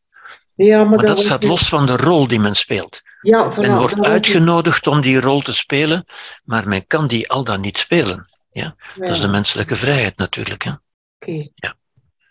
Ja, 0.54 0.78
maar, 0.78 0.96
maar 0.96 1.06
dat 1.06 1.18
staat 1.18 1.42
los 1.42 1.68
van 1.68 1.86
de 1.86 1.96
rol 1.96 2.28
die 2.28 2.40
men 2.40 2.56
speelt. 2.56 3.02
Ja, 3.20 3.48
men 3.56 3.76
wordt 3.76 4.06
uitgenodigd 4.06 4.86
om 4.86 5.00
die 5.00 5.20
rol 5.20 5.40
te 5.40 5.52
spelen, 5.52 6.04
maar 6.44 6.68
men 6.68 6.86
kan 6.86 7.06
die 7.06 7.30
al 7.30 7.44
dan 7.44 7.60
niet 7.60 7.78
spelen. 7.78 8.30
Ja? 8.50 8.76
ja. 8.94 9.04
Dat 9.04 9.14
is 9.14 9.20
de 9.20 9.28
menselijke 9.28 9.76
vrijheid 9.76 10.16
natuurlijk. 10.16 10.64
Oké. 10.64 10.78
Okay. 11.18 11.52
Ja. 11.54 11.74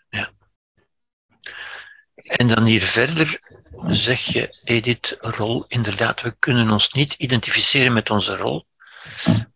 ja. 0.08 0.30
En 2.14 2.48
dan 2.48 2.64
hier 2.64 2.82
verder 2.82 3.38
zeg 3.86 4.20
je, 4.20 4.60
Edith, 4.64 5.16
rol, 5.20 5.64
inderdaad, 5.68 6.20
we 6.20 6.34
kunnen 6.38 6.70
ons 6.70 6.92
niet 6.92 7.12
identificeren 7.12 7.92
met 7.92 8.10
onze 8.10 8.36
rol, 8.36 8.66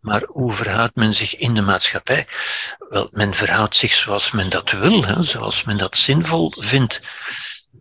maar 0.01 0.21
hoe 0.23 0.53
verhoudt 0.53 0.95
men 0.95 1.13
zich 1.13 1.35
in 1.35 1.53
de 1.53 1.61
maatschappij? 1.61 2.27
Wel, 2.89 3.09
men 3.11 3.33
verhoudt 3.33 3.75
zich 3.75 3.93
zoals 3.93 4.31
men 4.31 4.49
dat 4.49 4.71
wil, 4.71 5.05
hè, 5.05 5.23
zoals 5.23 5.63
men 5.63 5.77
dat 5.77 5.97
zinvol 5.97 6.53
vindt, 6.57 7.01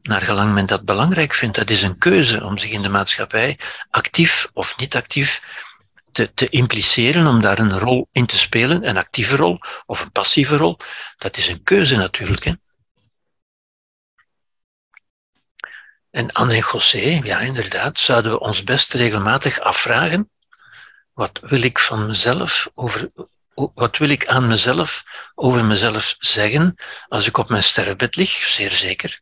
naar 0.02 0.20
gelang 0.20 0.54
men 0.54 0.66
dat 0.66 0.84
belangrijk 0.84 1.34
vindt. 1.34 1.56
Dat 1.56 1.70
is 1.70 1.82
een 1.82 1.98
keuze 1.98 2.44
om 2.44 2.58
zich 2.58 2.70
in 2.70 2.82
de 2.82 2.88
maatschappij 2.88 3.58
actief 3.90 4.48
of 4.52 4.76
niet 4.76 4.96
actief 4.96 5.42
te, 6.12 6.34
te 6.34 6.48
impliceren, 6.48 7.26
om 7.26 7.40
daar 7.40 7.58
een 7.58 7.78
rol 7.78 8.08
in 8.12 8.26
te 8.26 8.38
spelen, 8.38 8.88
een 8.88 8.96
actieve 8.96 9.36
rol 9.36 9.58
of 9.86 10.02
een 10.02 10.12
passieve 10.12 10.56
rol. 10.56 10.78
Dat 11.18 11.36
is 11.36 11.48
een 11.48 11.62
keuze 11.62 11.96
natuurlijk. 11.96 12.44
Hè. 12.44 12.52
En 16.10 16.32
Anne 16.32 16.54
en 16.54 16.64
José, 16.72 17.20
ja 17.24 17.38
inderdaad, 17.38 17.98
zouden 17.98 18.32
we 18.32 18.40
ons 18.40 18.62
best 18.62 18.94
regelmatig 18.94 19.60
afvragen, 19.60 20.30
wat 21.16 21.40
wil 21.42 21.62
ik 21.62 21.78
van 21.78 22.06
mezelf 22.06 22.70
over, 22.74 23.10
wat 23.54 23.96
wil 23.96 24.08
ik 24.08 24.26
aan 24.26 24.46
mezelf 24.46 25.04
over 25.34 25.64
mezelf 25.64 26.16
zeggen 26.18 26.74
als 27.08 27.26
ik 27.26 27.38
op 27.38 27.48
mijn 27.48 27.62
sterrenbed 27.62 28.16
lig? 28.16 28.30
Zeer 28.30 28.72
zeker. 28.72 29.20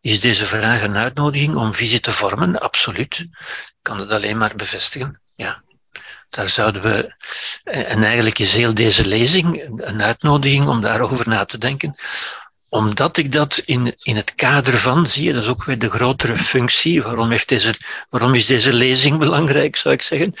Is 0.00 0.20
deze 0.20 0.46
vraag 0.46 0.82
een 0.82 0.96
uitnodiging 0.96 1.56
om 1.56 1.74
visie 1.74 2.00
te 2.00 2.12
vormen? 2.12 2.60
Absoluut. 2.60 3.18
Ik 3.18 3.30
kan 3.82 3.98
het 3.98 4.10
alleen 4.10 4.38
maar 4.38 4.56
bevestigen. 4.56 5.20
Ja. 5.36 5.62
Daar 6.28 6.48
zouden 6.48 6.82
we, 6.82 7.14
en 7.64 8.02
eigenlijk 8.02 8.38
is 8.38 8.52
heel 8.52 8.74
deze 8.74 9.06
lezing 9.06 9.62
een 9.76 10.02
uitnodiging 10.02 10.66
om 10.66 10.80
daarover 10.80 11.28
na 11.28 11.44
te 11.44 11.58
denken, 11.58 11.98
omdat 12.68 13.16
ik 13.16 13.32
dat 13.32 13.62
in, 13.64 13.94
in 14.02 14.16
het 14.16 14.34
kader 14.34 14.78
van 14.78 15.06
zie, 15.06 15.32
dat 15.32 15.42
is 15.42 15.48
ook 15.48 15.64
weer 15.64 15.78
de 15.78 15.90
grotere 15.90 16.38
functie. 16.38 17.02
Waarom, 17.02 17.30
heeft 17.30 17.48
deze, 17.48 17.74
waarom 18.08 18.34
is 18.34 18.46
deze 18.46 18.72
lezing 18.72 19.18
belangrijk, 19.24 19.76
zou 19.76 19.94
ik 19.94 20.02
zeggen? 20.02 20.34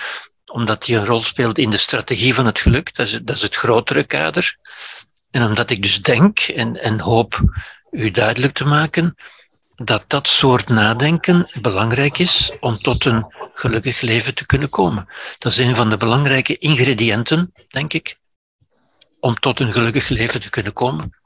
Omdat 0.48 0.84
die 0.84 0.96
een 0.96 1.06
rol 1.06 1.22
speelt 1.22 1.58
in 1.58 1.70
de 1.70 1.76
strategie 1.76 2.34
van 2.34 2.46
het 2.46 2.60
geluk, 2.60 2.94
dat 2.94 3.06
is, 3.06 3.20
dat 3.22 3.36
is 3.36 3.42
het 3.42 3.54
grotere 3.54 4.04
kader. 4.04 4.56
En 5.30 5.42
omdat 5.42 5.70
ik 5.70 5.82
dus 5.82 6.02
denk 6.02 6.38
en, 6.38 6.82
en 6.82 7.00
hoop 7.00 7.40
u 7.90 8.10
duidelijk 8.10 8.54
te 8.54 8.64
maken 8.64 9.14
dat 9.74 10.04
dat 10.06 10.28
soort 10.28 10.68
nadenken 10.68 11.48
belangrijk 11.60 12.18
is 12.18 12.52
om 12.60 12.76
tot 12.76 13.04
een 13.04 13.34
gelukkig 13.54 14.00
leven 14.00 14.34
te 14.34 14.46
kunnen 14.46 14.68
komen. 14.68 15.08
Dat 15.38 15.52
is 15.52 15.58
een 15.58 15.76
van 15.76 15.90
de 15.90 15.96
belangrijke 15.96 16.58
ingrediënten, 16.58 17.52
denk 17.68 17.92
ik, 17.92 18.18
om 19.20 19.38
tot 19.38 19.60
een 19.60 19.72
gelukkig 19.72 20.08
leven 20.08 20.40
te 20.40 20.50
kunnen 20.50 20.72
komen. 20.72 21.18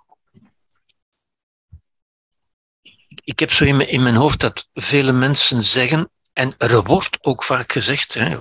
ik 3.24 3.38
heb 3.38 3.52
zo 3.52 3.64
in 3.64 3.76
mijn, 3.76 3.88
in 3.88 4.02
mijn 4.02 4.14
hoofd 4.14 4.40
dat 4.40 4.68
vele 4.74 5.12
mensen 5.12 5.64
zeggen, 5.64 6.10
en 6.32 6.54
er 6.58 6.82
wordt 6.82 7.18
ook 7.20 7.44
vaak 7.44 7.72
gezegd, 7.72 8.14
hè, 8.14 8.36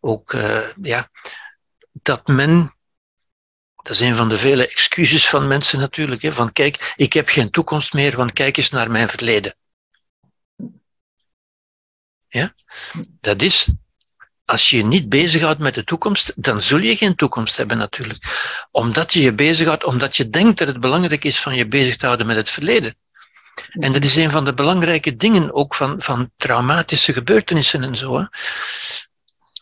ook, 0.00 0.32
uh, 0.32 0.68
ja, 0.82 1.10
dat 1.92 2.26
men, 2.26 2.76
dat 3.76 3.92
is 3.92 4.00
een 4.00 4.14
van 4.14 4.28
de 4.28 4.38
vele 4.38 4.68
excuses 4.68 5.28
van 5.28 5.48
mensen 5.48 5.78
natuurlijk, 5.78 6.22
hè, 6.22 6.32
van 6.32 6.52
kijk, 6.52 6.92
ik 6.96 7.12
heb 7.12 7.28
geen 7.28 7.50
toekomst 7.50 7.92
meer, 7.92 8.16
want 8.16 8.32
kijk 8.32 8.56
eens 8.56 8.70
naar 8.70 8.90
mijn 8.90 9.08
verleden. 9.08 9.54
Ja, 12.28 12.54
dat 13.20 13.42
is, 13.42 13.68
als 14.44 14.70
je 14.70 14.76
je 14.76 14.84
niet 14.84 15.08
bezighoudt 15.08 15.58
met 15.58 15.74
de 15.74 15.84
toekomst, 15.84 16.42
dan 16.42 16.62
zul 16.62 16.78
je 16.78 16.96
geen 16.96 17.14
toekomst 17.14 17.56
hebben 17.56 17.78
natuurlijk. 17.78 18.18
Omdat 18.70 19.12
je 19.12 19.20
je 19.20 19.34
bezighoudt, 19.34 19.84
omdat 19.84 20.16
je 20.16 20.28
denkt 20.28 20.58
dat 20.58 20.68
het 20.68 20.80
belangrijk 20.80 21.24
is 21.24 21.40
van 21.40 21.54
je 21.54 21.68
bezig 21.68 21.96
te 21.96 22.06
houden 22.06 22.26
met 22.26 22.36
het 22.36 22.50
verleden. 22.50 22.94
En 23.70 23.92
dat 23.92 24.04
is 24.04 24.16
een 24.16 24.30
van 24.30 24.44
de 24.44 24.54
belangrijke 24.54 25.16
dingen 25.16 25.54
ook 25.54 25.74
van, 25.74 26.02
van 26.02 26.30
traumatische 26.36 27.12
gebeurtenissen 27.12 27.84
en 27.84 27.96
zo. 27.96 28.18
Hè. 28.18 28.24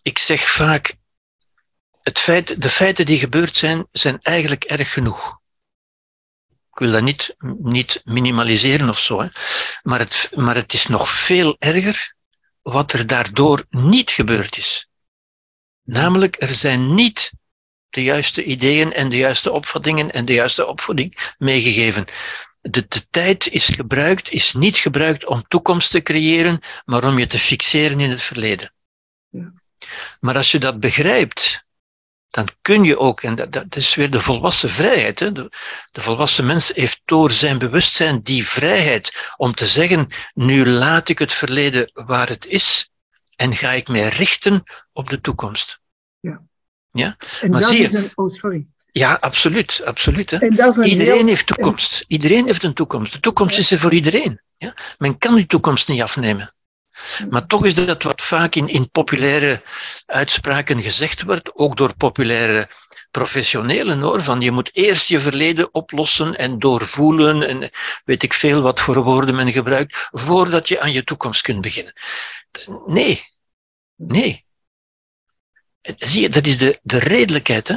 Ik 0.03 0.19
zeg 0.19 0.41
vaak, 0.41 0.97
het 2.03 2.19
feit, 2.19 2.63
de 2.63 2.71
feiten 2.71 3.07
die 3.07 3.19
gebeurd 3.19 3.57
zijn, 3.57 3.87
zijn 3.93 4.19
eigenlijk 4.23 4.65
erg 4.65 4.93
genoeg. 4.93 5.39
Ik 6.49 6.79
wil 6.83 6.91
dat 6.91 7.03
niet, 7.03 7.35
niet 7.59 8.01
minimaliseren 8.05 8.89
of 8.89 8.99
zo, 8.99 9.21
hè. 9.21 9.29
Maar, 9.83 9.99
het, 9.99 10.31
maar 10.35 10.55
het 10.55 10.73
is 10.73 10.87
nog 10.87 11.11
veel 11.11 11.57
erger 11.59 12.15
wat 12.63 12.93
er 12.93 13.07
daardoor 13.07 13.65
niet 13.71 14.11
gebeurd 14.11 14.57
is. 14.57 14.89
Namelijk, 15.83 16.37
er 16.43 16.55
zijn 16.55 16.95
niet 16.95 17.33
de 17.91 18.03
juiste 18.03 18.45
ideeën 18.45 18.93
en 18.93 19.09
de 19.09 19.17
juiste 19.17 19.53
opvattingen 19.53 20.13
en 20.13 20.25
de 20.25 20.33
juiste 20.33 20.67
opvoeding 20.67 21.35
meegegeven 21.39 22.05
de, 22.71 22.87
de 22.89 23.07
tijd 23.11 23.49
is 23.49 23.67
gebruikt, 23.67 24.31
is 24.31 24.53
niet 24.53 24.77
gebruikt 24.77 25.27
om 25.27 25.49
toekomst 25.49 25.91
te 25.91 26.03
creëren, 26.03 26.61
maar 26.85 27.05
om 27.05 27.19
je 27.19 27.27
te 27.27 27.39
fixeren 27.39 28.01
in 28.01 28.11
het 28.11 28.23
verleden. 28.23 28.73
Ja. 29.29 29.53
Maar 30.21 30.37
als 30.37 30.51
je 30.51 30.59
dat 30.59 30.81
begrijpt, 30.81 31.67
dan 32.31 32.49
kun 32.63 32.85
je 32.85 32.99
ook, 32.99 33.23
en 33.23 33.35
dat, 33.35 33.53
dat 33.53 33.77
is 33.77 33.95
weer 33.95 34.11
de 34.11 34.21
volwassen 34.21 34.71
vrijheid. 34.71 35.19
Hè? 35.19 35.33
De, 35.33 35.51
de, 35.93 36.01
volwassen 36.01 36.47
mens 36.47 36.73
heeft 36.75 37.01
door 37.05 37.31
zijn 37.31 37.59
bewustzijn 37.59 38.23
die 38.23 38.47
vrijheid 38.47 39.33
om 39.37 39.55
te 39.55 39.67
zeggen, 39.67 40.09
nu 40.35 40.67
laat 40.67 41.09
ik 41.09 41.19
het 41.19 41.33
verleden 41.33 41.91
waar 41.93 42.29
het 42.29 42.47
is 42.47 42.91
en 43.37 43.55
ga 43.55 43.73
ik 43.73 43.89
mij 43.89 44.09
richten 44.09 44.63
op 44.93 45.11
de 45.11 45.21
toekomst. 45.21 45.81
Ja. 46.21 46.43
ja? 46.91 47.17
En 47.41 47.51
maar 47.51 47.61
dat 47.61 47.71
zie 47.71 47.79
je, 47.79 47.85
is 47.85 47.93
een, 47.93 48.11
oh 48.15 48.29
sorry. 48.29 48.67
Ja, 48.99 49.17
absoluut. 49.21 49.83
absoluut 49.85 50.31
hè. 50.31 50.39
Iedereen 50.83 51.29
heeft 51.29 51.47
toekomst. 51.47 52.05
Iedereen 52.09 52.47
heeft 52.47 52.63
een 52.63 52.75
toekomst. 52.75 53.13
De 53.13 53.21
toekomst 53.21 53.59
is 53.59 53.71
er 53.71 53.79
voor 53.79 53.93
iedereen. 53.93 54.41
Ja? 54.57 54.75
Men 54.99 55.19
kan 55.19 55.35
die 55.35 55.47
toekomst 55.47 55.89
niet 55.89 56.03
afnemen. 56.03 56.55
Maar 57.31 57.47
toch 57.47 57.67
is 57.67 57.75
dat 57.75 58.03
wat 58.03 58.23
vaak 58.23 58.55
in, 58.55 58.69
in 58.69 58.91
populaire 58.91 59.63
uitspraken 60.07 60.83
gezegd 60.83 61.23
wordt, 61.23 61.55
ook 61.55 61.77
door 61.77 61.97
populaire 61.97 62.69
professionelen 63.11 64.01
hoor, 64.01 64.23
van 64.23 64.41
je 64.41 64.51
moet 64.51 64.71
eerst 64.73 65.09
je 65.09 65.21
verleden 65.21 65.75
oplossen 65.75 66.37
en 66.37 66.59
doorvoelen 66.59 67.43
en 67.43 67.71
weet 68.05 68.23
ik 68.23 68.35
veel 68.35 68.63
wat 68.63 68.81
voor 68.81 69.03
woorden 69.03 69.35
men 69.35 69.53
gebruikt, 69.53 70.09
voordat 70.11 70.69
je 70.69 70.81
aan 70.81 70.93
je 70.93 71.05
toekomst 71.05 71.43
kunt 71.43 71.61
beginnen. 71.61 71.93
Nee, 72.87 73.25
nee. 73.97 74.45
Zie 75.83 76.23
je, 76.23 76.29
dat 76.29 76.47
is 76.47 76.59
de, 76.59 76.79
de 76.83 76.99
redelijkheid. 76.99 77.69
Hè? 77.69 77.77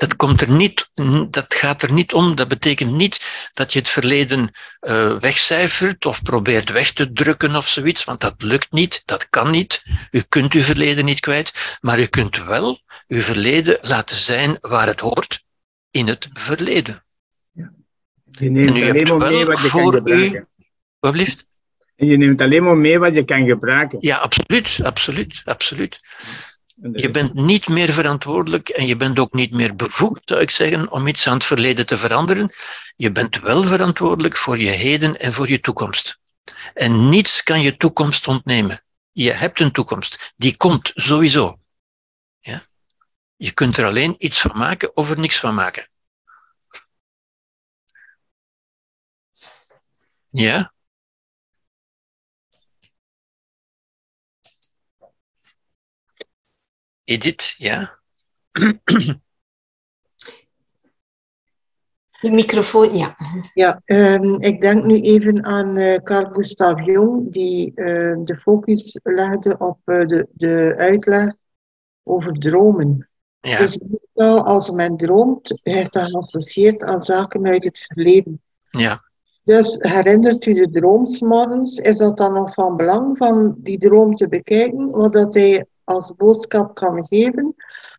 Dat, 0.00 0.16
komt 0.16 0.40
er 0.40 0.50
niet, 0.50 0.90
dat 1.30 1.54
gaat 1.54 1.82
er 1.82 1.92
niet 1.92 2.12
om. 2.12 2.34
Dat 2.34 2.48
betekent 2.48 2.92
niet 2.92 3.50
dat 3.54 3.72
je 3.72 3.78
het 3.78 3.88
verleden 3.88 4.50
uh, 4.80 5.16
wegcijfert 5.16 6.06
of 6.06 6.22
probeert 6.22 6.70
weg 6.70 6.92
te 6.92 7.12
drukken 7.12 7.56
of 7.56 7.68
zoiets, 7.68 8.04
want 8.04 8.20
dat 8.20 8.34
lukt 8.38 8.72
niet, 8.72 9.02
dat 9.04 9.28
kan 9.30 9.50
niet. 9.50 9.82
U 10.10 10.22
kunt 10.28 10.52
uw 10.52 10.62
verleden 10.62 11.04
niet 11.04 11.20
kwijt, 11.20 11.78
maar 11.80 12.00
u 12.00 12.06
kunt 12.06 12.44
wel 12.44 12.80
uw 13.08 13.20
verleden 13.20 13.78
laten 13.80 14.16
zijn 14.16 14.58
waar 14.60 14.86
het 14.86 15.00
hoort, 15.00 15.44
in 15.90 16.06
het 16.08 16.28
verleden. 16.32 17.04
Ja. 17.52 17.72
Je 18.30 18.50
neemt 18.50 18.70
alleen 18.70 19.18
maar 19.18 19.30
mee 19.30 19.44
wat 19.44 19.60
je 19.60 19.68
kan 19.68 19.92
gebruiken. 19.92 20.48
wat 20.98 21.12
blieft? 21.12 21.48
je 21.96 22.16
neemt 22.16 22.40
alleen 22.40 22.62
maar 22.62 22.76
mee 22.76 22.98
wat 22.98 23.14
je 23.14 23.24
kan 23.24 23.46
gebruiken. 23.46 23.98
Ja, 24.00 24.16
absoluut, 24.16 24.80
absoluut, 24.82 25.42
absoluut. 25.44 26.00
Je 26.80 27.10
bent 27.10 27.34
niet 27.34 27.68
meer 27.68 27.92
verantwoordelijk 27.92 28.68
en 28.68 28.86
je 28.86 28.96
bent 28.96 29.18
ook 29.18 29.32
niet 29.32 29.50
meer 29.50 29.76
bevoegd, 29.76 30.22
zou 30.24 30.40
ik 30.40 30.50
zeggen, 30.50 30.90
om 30.90 31.06
iets 31.06 31.26
aan 31.26 31.34
het 31.34 31.44
verleden 31.44 31.86
te 31.86 31.96
veranderen. 31.96 32.52
Je 32.96 33.12
bent 33.12 33.40
wel 33.40 33.62
verantwoordelijk 33.62 34.36
voor 34.36 34.58
je 34.58 34.70
heden 34.70 35.18
en 35.18 35.32
voor 35.32 35.48
je 35.48 35.60
toekomst. 35.60 36.20
En 36.74 37.08
niets 37.08 37.42
kan 37.42 37.60
je 37.60 37.76
toekomst 37.76 38.28
ontnemen. 38.28 38.84
Je 39.10 39.32
hebt 39.32 39.60
een 39.60 39.72
toekomst. 39.72 40.32
Die 40.36 40.56
komt 40.56 40.90
sowieso. 40.94 41.58
Ja? 42.38 42.62
Je 43.36 43.52
kunt 43.52 43.76
er 43.76 43.86
alleen 43.86 44.14
iets 44.18 44.40
van 44.40 44.58
maken 44.58 44.96
of 44.96 45.10
er 45.10 45.18
niks 45.18 45.38
van 45.38 45.54
maken. 45.54 45.88
Ja? 50.28 50.72
Edith, 57.10 57.54
ja? 57.58 57.98
De 62.20 62.30
microfoon, 62.30 62.96
ja. 62.96 63.16
Ja, 63.54 63.82
um, 63.84 64.40
ik 64.40 64.60
denk 64.60 64.84
nu 64.84 65.00
even 65.00 65.44
aan 65.44 65.76
uh, 65.76 65.96
Carl 65.96 66.30
Gustav 66.32 66.84
Jung, 66.84 67.32
die 67.32 67.72
uh, 67.74 68.16
de 68.24 68.36
focus 68.42 68.98
legde 69.02 69.58
op 69.58 69.78
uh, 69.84 70.06
de, 70.06 70.26
de 70.32 70.74
uitleg 70.76 71.36
over 72.02 72.32
dromen. 72.32 73.08
Ja. 73.40 73.58
Dus 73.58 73.78
als 74.42 74.70
men 74.70 74.96
droomt, 74.96 75.60
is 75.62 75.90
dat 75.90 76.10
geassocieerd 76.10 76.82
aan 76.82 77.02
zaken 77.02 77.46
uit 77.46 77.64
het 77.64 77.78
verleden. 77.78 78.42
Ja. 78.70 79.02
Dus 79.44 79.76
herinnert 79.78 80.46
u 80.46 80.52
de 80.52 80.70
droomsmorgens? 80.70 81.78
Is 81.78 81.96
dat 81.96 82.16
dan 82.16 82.32
nog 82.32 82.54
van 82.54 82.76
belang 82.76 83.16
van 83.16 83.54
die 83.58 83.78
droom 83.78 84.16
te 84.16 84.28
bekijken, 84.28 84.90
wat 84.90 85.12
dat 85.12 85.34
hij 85.34 85.66
als 85.90 86.14
boodschap 86.16 86.74
kan 86.74 87.04
geven. 87.06 87.54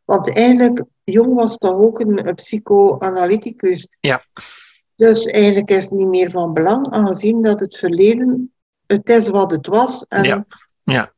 Want 0.05 0.35
eigenlijk, 0.35 0.83
Jong 1.03 1.35
was 1.35 1.57
toch 1.57 1.75
ook 1.75 1.99
een, 1.99 2.35
psychoanalyticus. 2.35 3.87
Ja. 3.99 4.23
Dus 4.95 5.25
eigenlijk 5.25 5.69
is 5.69 5.83
het 5.83 5.91
niet 5.91 6.07
meer 6.07 6.31
van 6.31 6.53
belang, 6.53 6.91
aangezien 6.91 7.41
dat 7.41 7.59
het 7.59 7.77
verleden, 7.77 8.53
het 8.85 9.09
is 9.09 9.27
wat 9.27 9.51
het 9.51 9.67
was. 9.67 10.05
En 10.07 10.23
Ja. 10.23 10.45
Ja, 10.83 11.13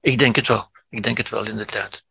ik 0.00 0.18
denk 0.18 0.36
het 0.36 0.48
wel. 0.48 0.70
Ik 0.88 1.02
denk 1.02 1.16
het 1.18 1.28
wel, 1.28 1.46
inderdaad. 1.46 2.04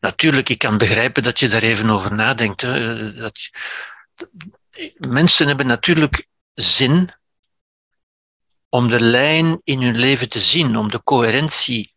Natuurlijk, 0.00 0.48
ik 0.48 0.58
kan 0.58 0.78
begrijpen 0.78 1.22
dat 1.22 1.38
je 1.40 1.48
daar 1.48 1.62
even 1.62 1.90
over 1.90 2.14
nadenkt. 2.14 2.60
Hè. 2.60 3.12
Dat 3.14 3.42
je- 3.42 3.52
mensen 4.98 5.46
hebben 5.46 5.66
natuurlijk 5.66 6.26
zin 6.54 7.12
om 8.68 8.88
de 8.88 9.00
lijn 9.00 9.60
in 9.64 9.82
hun 9.82 9.96
leven 9.96 10.28
te 10.28 10.40
zien, 10.40 10.76
om 10.76 10.90
de 10.90 11.02
coherentie, 11.02 11.94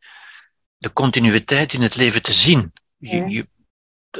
de 0.82 0.94
continuïteit 0.94 1.74
in 1.74 1.82
het 1.82 1.96
leven 1.96 2.22
te 2.22 2.34
zien. 2.34 2.74
Je- 2.98 3.30
je- 3.30 3.48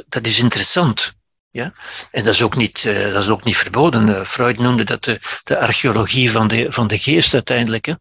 dat 0.08 0.26
is 0.26 0.38
interessant. 0.38 1.12
Ja? 1.50 1.74
En 2.10 2.24
dat 2.24 2.34
is 2.34 2.42
ook 2.42 2.56
niet, 2.56 2.84
eh, 2.84 3.12
dat 3.12 3.22
is 3.22 3.28
ook 3.28 3.44
niet 3.44 3.56
verboden. 3.56 4.16
Eh, 4.16 4.24
Freud 4.24 4.58
noemde 4.58 4.84
dat 4.84 5.04
de, 5.04 5.20
de 5.44 5.58
archeologie 5.58 6.30
van 6.30 6.48
de, 6.48 6.66
van 6.72 6.86
de 6.86 6.98
geest 6.98 7.34
uiteindelijk. 7.34 7.84
Hè? 7.86 7.94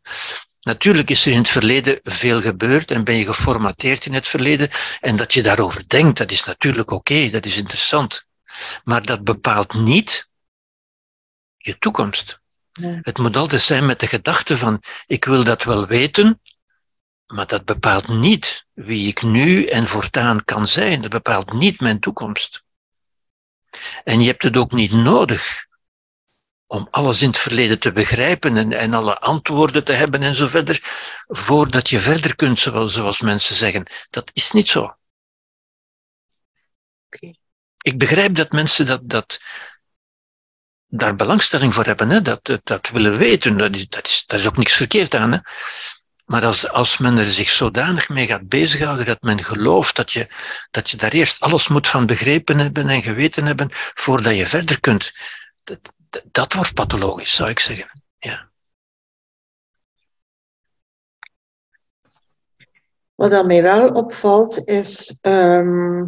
Natuurlijk 0.61 1.09
is 1.09 1.25
er 1.25 1.31
in 1.31 1.37
het 1.37 1.49
verleden 1.49 1.99
veel 2.03 2.41
gebeurd 2.41 2.91
en 2.91 3.03
ben 3.03 3.15
je 3.15 3.25
geformateerd 3.25 4.05
in 4.05 4.13
het 4.13 4.27
verleden. 4.27 4.69
En 4.99 5.15
dat 5.15 5.33
je 5.33 5.41
daarover 5.41 5.83
denkt, 5.87 6.17
dat 6.17 6.31
is 6.31 6.43
natuurlijk 6.43 6.91
oké, 6.91 7.29
dat 7.29 7.45
is 7.45 7.57
interessant. 7.57 8.25
Maar 8.83 9.05
dat 9.05 9.23
bepaalt 9.23 9.73
niet 9.73 10.29
je 11.57 11.77
toekomst. 11.77 12.39
Het 12.81 13.17
moet 13.17 13.35
altijd 13.37 13.61
zijn 13.61 13.85
met 13.85 13.99
de 13.99 14.07
gedachte 14.07 14.57
van, 14.57 14.81
ik 15.07 15.25
wil 15.25 15.43
dat 15.43 15.63
wel 15.63 15.87
weten, 15.87 16.41
maar 17.31 17.47
dat 17.47 17.65
bepaalt 17.65 18.07
niet 18.07 18.65
wie 18.73 19.07
ik 19.07 19.21
nu 19.21 19.65
en 19.65 19.87
voortaan 19.87 20.43
kan 20.43 20.67
zijn. 20.67 21.01
Dat 21.01 21.09
bepaalt 21.09 21.53
niet 21.53 21.79
mijn 21.79 21.99
toekomst. 21.99 22.63
En 24.03 24.21
je 24.21 24.27
hebt 24.27 24.43
het 24.43 24.57
ook 24.57 24.71
niet 24.71 24.91
nodig 24.91 25.69
om 26.67 26.87
alles 26.91 27.21
in 27.21 27.27
het 27.27 27.37
verleden 27.37 27.79
te 27.79 27.91
begrijpen 27.91 28.57
en, 28.57 28.73
en 28.73 28.93
alle 28.93 29.19
antwoorden 29.19 29.83
te 29.83 29.91
hebben 29.91 30.21
en 30.21 30.35
zo 30.35 30.47
verder, 30.47 30.79
voordat 31.27 31.89
je 31.89 31.99
verder 31.99 32.35
kunt, 32.35 32.59
zoals, 32.59 32.93
zoals 32.93 33.19
mensen 33.19 33.55
zeggen. 33.55 33.91
Dat 34.09 34.31
is 34.33 34.51
niet 34.51 34.67
zo. 34.67 34.95
Ik 37.81 37.97
begrijp 37.97 38.35
dat 38.35 38.51
mensen 38.51 38.85
dat, 38.85 39.09
dat, 39.09 39.39
daar 40.87 41.15
belangstelling 41.15 41.73
voor 41.73 41.85
hebben, 41.85 42.09
hè? 42.09 42.21
Dat, 42.21 42.45
dat, 42.45 42.61
dat 42.63 42.89
willen 42.89 43.17
weten. 43.17 43.57
Dat 43.57 43.75
is, 43.75 43.87
dat, 43.87 44.05
is, 44.05 44.23
daar 44.25 44.39
is 44.39 44.47
ook 44.47 44.57
niks 44.57 44.73
verkeerd 44.73 45.15
aan. 45.15 45.31
Hè? 45.31 45.39
Maar 46.25 46.45
als, 46.45 46.69
als 46.69 46.97
men 46.97 47.17
er 47.17 47.29
zich 47.29 47.49
zodanig 47.49 48.09
mee 48.09 48.25
gaat 48.25 48.47
bezighouden 48.47 49.05
dat 49.05 49.21
men 49.21 49.43
gelooft 49.43 49.95
dat 49.95 50.11
je, 50.11 50.27
dat 50.71 50.89
je 50.89 50.97
daar 50.97 51.11
eerst 51.11 51.41
alles 51.41 51.67
moet 51.67 51.87
van 51.87 52.05
begrepen 52.05 52.59
hebben 52.59 52.89
en 52.89 53.01
geweten 53.01 53.45
hebben 53.45 53.67
voordat 53.71 54.35
je 54.35 54.47
verder 54.47 54.79
kunt, 54.79 55.11
dat, 55.63 55.79
dat, 56.31 56.53
wordt 56.53 56.73
pathologisch, 56.73 57.35
zou 57.35 57.49
ik 57.49 57.59
zeggen. 57.59 58.01
Ja. 58.17 58.49
Wat 63.15 63.31
dat 63.31 63.45
mij 63.45 63.61
wel 63.61 63.89
opvalt 63.89 64.67
is 64.67 65.17
ehm, 65.21 66.05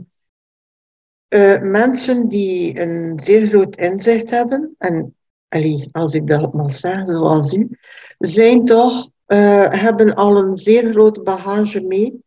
eh, 1.27 1.59
mensen 1.61 2.27
die 2.27 2.79
een 2.79 3.19
zeer 3.23 3.47
groot 3.47 3.75
inzicht 3.75 4.29
hebben, 4.29 4.75
en 4.77 5.15
allee, 5.47 5.89
als 5.91 6.13
ik 6.13 6.27
dat 6.27 6.53
mag 6.53 6.71
zeggen 6.71 7.15
zoals 7.15 7.53
u, 7.53 7.79
zijn 8.17 8.65
toch, 8.65 9.09
eh, 9.25 9.71
hebben 9.71 10.15
al 10.15 10.37
een 10.37 10.57
zeer 10.57 10.91
groot 10.91 11.23
bagage 11.23 11.81
mee. 11.81 12.23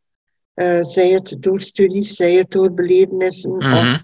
Eh, 0.55 0.85
zij 0.85 1.11
het 1.11 1.37
door 1.41 1.61
studies, 1.61 2.17
zij 2.17 2.33
het 2.33 2.51
door 2.51 2.73
belevenissen. 2.75 3.51
of 3.51 3.59
Mhm. 3.59 3.99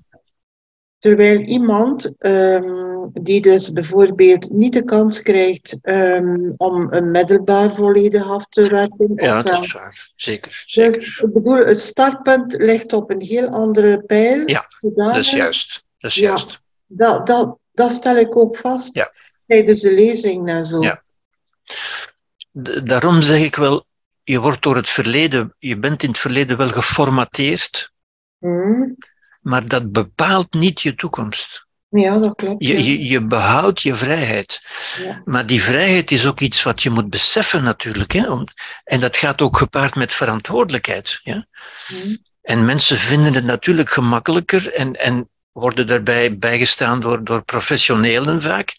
Terwijl 0.98 1.40
iemand 1.40 2.12
ehm, 2.18 3.08
die 3.12 3.40
dus 3.40 3.72
bijvoorbeeld 3.72 4.50
niet 4.50 4.72
de 4.72 4.84
kans 4.84 5.22
krijgt 5.22 5.78
ehm, 5.82 6.52
om 6.56 6.92
een 6.92 7.10
middelbaar 7.10 7.74
volledig 7.74 8.28
af 8.28 8.46
te 8.48 8.68
werken. 8.68 9.12
Ja, 9.16 9.38
of 9.38 9.42
dat 9.44 9.64
is 9.64 9.72
waar. 9.72 10.12
Zeker. 10.16 10.48
dus 10.50 10.64
zeker. 10.66 11.20
ik 11.24 11.32
bedoel, 11.32 11.56
het 11.56 11.80
startpunt 11.80 12.52
ligt 12.52 12.92
op 12.92 13.10
een 13.10 13.20
heel 13.20 13.48
andere 13.48 14.02
pijl. 14.02 14.48
Ja, 14.48 14.66
Dat 14.80 15.16
is 15.16 15.30
juist. 15.30 15.84
Dat 15.98 16.10
is 16.10 16.16
Ja. 16.16 16.26
juist. 16.28 16.60
Dat, 16.86 17.26
dat, 17.26 17.58
dat 17.72 17.90
stel 17.90 18.16
ik 18.16 18.36
ook 18.36 18.56
vast 18.56 18.94
Ja. 18.96 19.12
tijdens 19.46 19.80
de 19.80 19.92
lezing 19.94 20.48
en 20.48 20.64
zo. 20.66 20.82
Ja. 20.82 21.02
Daarom 22.84 23.22
zeg 23.22 23.40
ik 23.40 23.56
wel, 23.56 23.86
je 24.22 24.40
wordt 24.40 24.62
door 24.62 24.76
het 24.76 24.88
verleden, 24.88 25.54
je 25.58 25.78
bent 25.78 26.02
in 26.02 26.08
het 26.08 26.18
verleden 26.18 26.56
wel 26.56 26.68
geformateerd, 26.68 27.92
Hm? 28.38 28.92
maar 29.40 29.66
dat 29.66 29.92
bepaalt 29.92 30.52
niet 30.52 30.80
je 30.80 30.94
toekomst. 30.94 31.66
Ja, 31.88 32.18
dat 32.18 32.34
klopt. 32.34 32.64
Je, 32.64 32.84
je, 32.84 33.04
je 33.04 33.22
behoudt 33.22 33.82
je 33.82 33.94
vrijheid. 33.94 34.66
Ja. 35.04 35.22
Maar 35.24 35.46
die 35.46 35.62
vrijheid 35.62 36.10
is 36.10 36.26
ook 36.26 36.40
iets 36.40 36.62
wat 36.62 36.82
je 36.82 36.90
moet 36.90 37.10
beseffen 37.10 37.62
natuurlijk. 37.62 38.12
Hè? 38.12 38.44
En 38.84 39.00
dat 39.00 39.16
gaat 39.16 39.42
ook 39.42 39.56
gepaard 39.56 39.94
met 39.94 40.12
verantwoordelijkheid. 40.12 41.20
Ja? 41.22 41.46
Hm. 41.86 42.16
En 42.42 42.64
mensen 42.64 42.98
vinden 42.98 43.34
het 43.34 43.44
natuurlijk 43.44 43.90
gemakkelijker 43.90 44.72
en, 44.72 44.92
en 44.92 45.28
worden 45.52 45.86
daarbij 45.86 46.38
bijgestaan 46.38 47.00
door, 47.00 47.24
door 47.24 47.44
professionelen 47.44 48.42
vaak. 48.42 48.78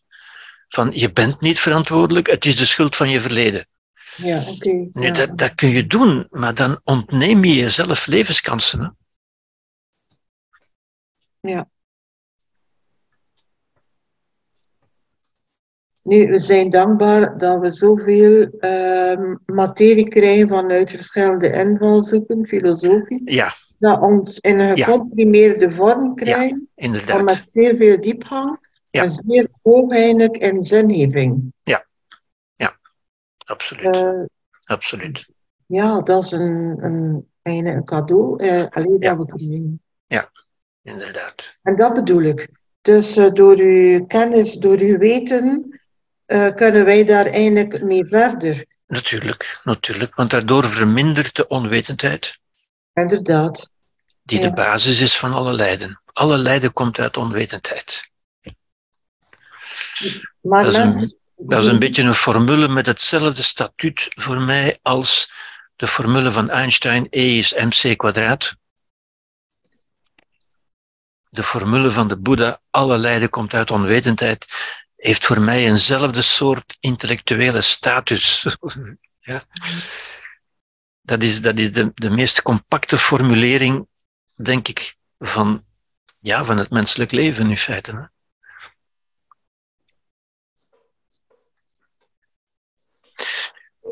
Van 0.74 0.92
je 0.94 1.12
bent 1.12 1.42
niet 1.42 1.60
verantwoordelijk, 1.60 2.28
het 2.30 2.46
is 2.46 2.56
de 2.58 2.66
schuld 2.66 2.96
van 2.96 3.10
je 3.10 3.22
verleden. 3.22 3.68
Ja, 4.16 4.42
oké. 4.50 4.70
Nu, 4.70 4.92
ja. 4.94 5.12
dat, 5.12 5.38
dat 5.38 5.56
kun 5.56 5.70
je 5.70 5.88
doen, 5.88 6.28
maar 6.30 6.56
dan 6.56 6.80
ontneem 6.84 7.44
je 7.44 7.54
jezelf 7.56 8.06
levenskansen. 8.06 8.98
Hè? 11.42 11.62
Nu, 16.04 16.28
we 16.28 16.40
zijn 16.40 16.70
dankbaar 16.70 17.38
dat 17.38 17.60
we 17.60 17.72
zoveel 17.72 18.48
ehm, 18.60 19.36
materie 19.46 20.08
krijgen 20.10 20.48
vanuit 20.48 20.90
verschillende 20.90 21.52
invalshoeken, 21.52 22.48
filosofisch, 22.48 23.22
Ja, 23.24 23.56
dat 23.78 24.02
ons 24.02 24.40
in 24.40 24.60
een 24.60 24.76
Ja. 24.76 24.86
gecomprimeerde 24.86 25.76
vorm 25.76 26.16
krijgen, 26.16 26.70
maar 26.76 26.86
inderdaad. 26.86 27.24
met 27.24 27.44
zeer 27.52 27.76
veel 27.76 28.02
diepgang 28.02 28.63
Ja. 28.94 29.02
en 29.02 29.10
zeer 29.10 29.48
hoogeinig 29.62 30.30
in 30.30 30.64
zingeving. 30.64 31.54
Absoluut. 33.46 33.96
Eh, 33.96 34.10
Absoluut. 34.66 35.26
ja, 35.66 36.02
dat 36.02 36.24
is 36.24 36.32
een, 36.32 36.78
een, 36.84 37.28
een 37.42 37.84
cadeau. 37.86 38.44
eh 38.44 38.66
alleen 38.70 38.98
Ja. 39.00 39.16
dat 39.16 39.18
we 39.18 39.36
kunnen. 39.36 39.82
Inderdaad. 40.84 41.58
En 41.62 41.76
dat 41.76 41.94
bedoel 41.94 42.22
ik. 42.22 42.50
Dus 42.82 43.16
eh, 43.18 43.32
door 43.32 43.58
uw 43.58 44.06
kennis, 44.06 44.54
door 44.54 44.78
uw 44.80 44.98
weten, 44.98 45.80
kunnen 46.56 46.86
wij 46.86 47.04
daar 47.04 47.26
eigenlijk 47.26 47.82
mee 47.84 48.06
verder. 48.06 48.66
Natuurlijk, 48.88 49.60
natuurlijk. 49.64 50.16
Want 50.16 50.30
daardoor 50.30 50.66
vermindert 50.66 51.36
de 51.36 51.48
onwetendheid, 51.48 52.40
Inderdaad. 52.94 53.70
die 54.24 54.40
Ja. 54.42 54.48
de 54.48 54.54
basis 54.54 55.02
is 55.02 55.18
van 55.20 55.34
alle 55.34 55.54
lijden. 55.54 56.02
Alle 56.14 56.38
lijden 56.38 56.74
komt 56.74 57.00
uit 57.00 57.18
onwetendheid. 57.18 58.10
Maar 60.42 60.64
Dat 60.64 60.72
is 60.72 60.78
een- 60.78 61.18
Dat 61.36 61.64
is 61.64 61.68
een 61.70 61.80
beetje 61.80 62.04
een 62.04 62.14
formule 62.14 62.68
met 62.68 62.86
hetzelfde 62.86 63.42
statuut 63.42 64.08
voor 64.10 64.42
mij 64.42 64.80
als 64.82 65.32
de 65.76 65.88
formule 65.88 66.32
van 66.32 66.50
Einstein, 66.50 67.08
E 67.10 67.38
is 67.38 67.54
mc 67.54 67.98
kwadraat. 67.98 68.56
De 71.30 71.44
formule 71.44 71.92
van 71.92 72.08
de 72.08 72.18
Boeddha, 72.18 72.60
alle 72.70 72.98
lijden 72.98 73.30
komt 73.30 73.54
uit 73.54 73.72
onwetendheid, 73.72 74.46
heeft 74.96 75.26
voor 75.26 75.42
mij 75.42 75.66
eenzelfde 75.66 76.22
soort 76.22 76.78
intellectuele 76.80 77.62
status. 77.62 78.46
ja. 79.20 79.44
Dat 81.02 81.22
is, 81.22 81.42
dat 81.42 81.58
is 81.60 81.74
de, 81.74 81.92
de 81.94 82.10
meest 82.10 82.42
compacte 82.42 82.98
formulering, 82.98 83.88
denk 84.36 84.68
ik, 84.68 84.96
van, 85.20 85.66
ja, 86.20 86.46
van 86.46 86.58
het 86.58 86.70
menselijk 86.70 87.12
leven 87.12 87.50
in 87.50 87.58
feite. 87.58 87.92
Hè. 87.92 88.04